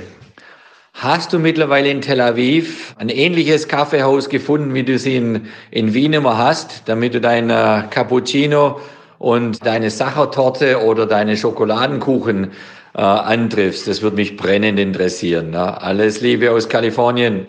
Hast 0.95 1.35
du 1.35 1.39
mittlerweile 1.39 1.91
in 1.91 2.01
Tel 2.01 2.23
Aviv 2.23 2.95
ein 2.97 3.11
ähnliches 3.11 3.69
Kaffeehaus 3.69 4.31
gefunden, 4.31 4.73
wie 4.73 4.83
du 4.83 4.95
es 4.95 5.05
in, 5.05 5.49
in 5.71 5.93
Wien 5.93 6.15
immer 6.15 6.39
hast, 6.39 6.85
damit 6.87 7.13
du 7.13 7.21
dein 7.21 7.51
äh, 7.51 7.83
Cappuccino 7.91 8.81
und 9.19 9.67
deine 9.67 9.91
Sachertorte 9.91 10.83
oder 10.83 11.05
deine 11.05 11.37
Schokoladenkuchen 11.37 12.53
äh, 12.95 13.01
antriffst? 13.03 13.87
Das 13.87 14.01
würde 14.01 14.17
mich 14.17 14.39
brennend 14.39 14.79
interessieren. 14.79 15.53
Ja. 15.53 15.75
Alles 15.75 16.23
Liebe 16.23 16.51
aus 16.51 16.71
Kalifornien. 16.71 17.47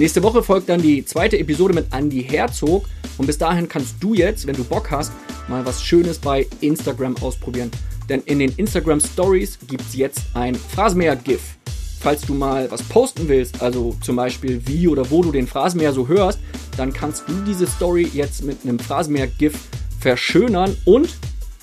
Nächste 0.00 0.22
Woche 0.22 0.42
folgt 0.42 0.70
dann 0.70 0.80
die 0.80 1.04
zweite 1.04 1.38
Episode 1.38 1.74
mit 1.74 1.92
Andy 1.92 2.24
Herzog. 2.24 2.86
Und 3.18 3.26
bis 3.26 3.36
dahin 3.36 3.68
kannst 3.68 3.96
du 4.00 4.14
jetzt, 4.14 4.46
wenn 4.46 4.56
du 4.56 4.64
Bock 4.64 4.90
hast, 4.90 5.12
mal 5.46 5.66
was 5.66 5.84
Schönes 5.84 6.18
bei 6.18 6.46
Instagram 6.62 7.18
ausprobieren. 7.18 7.70
Denn 8.08 8.22
in 8.22 8.38
den 8.38 8.50
Instagram 8.56 8.98
Stories 9.00 9.58
gibt 9.68 9.82
es 9.82 9.94
jetzt 9.94 10.22
ein 10.32 10.54
Phrasenmäher-GIF. 10.54 11.42
Falls 12.00 12.22
du 12.22 12.32
mal 12.32 12.70
was 12.70 12.82
posten 12.82 13.28
willst, 13.28 13.60
also 13.60 13.94
zum 14.00 14.16
Beispiel 14.16 14.66
wie 14.66 14.88
oder 14.88 15.10
wo 15.10 15.20
du 15.20 15.32
den 15.32 15.46
Phrasenmäher 15.46 15.92
so 15.92 16.08
hörst, 16.08 16.38
dann 16.78 16.94
kannst 16.94 17.28
du 17.28 17.34
diese 17.46 17.66
Story 17.66 18.08
jetzt 18.14 18.42
mit 18.42 18.56
einem 18.64 18.78
Phrasenmäher-GIF 18.78 19.52
verschönern 20.00 20.74
und 20.86 21.10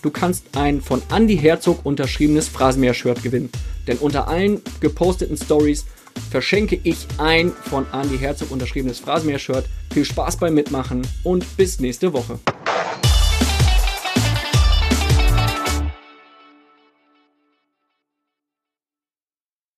du 0.03 0.11
kannst 0.11 0.55
ein 0.55 0.79
von 0.79 1.01
Andy 1.11 1.39
Herzog 1.39 1.83
unterschriebenes 1.83 2.49
Phrasenmäher-Shirt 2.49 3.23
gewinnen. 3.23 3.49
Denn 3.87 3.97
unter 3.97 4.27
allen 4.27 4.61
geposteten 4.79 5.37
Stories 5.37 5.85
verschenke 6.29 6.79
ich 6.83 7.07
ein 7.17 7.51
von 7.51 7.85
Andy 7.93 8.17
Herzog 8.17 8.51
unterschriebenes 8.51 8.99
Phrasenmäher-Shirt. 8.99 9.65
Viel 9.93 10.05
Spaß 10.05 10.37
beim 10.37 10.53
Mitmachen 10.53 11.05
und 11.23 11.57
bis 11.57 11.79
nächste 11.79 12.13
Woche. 12.13 12.39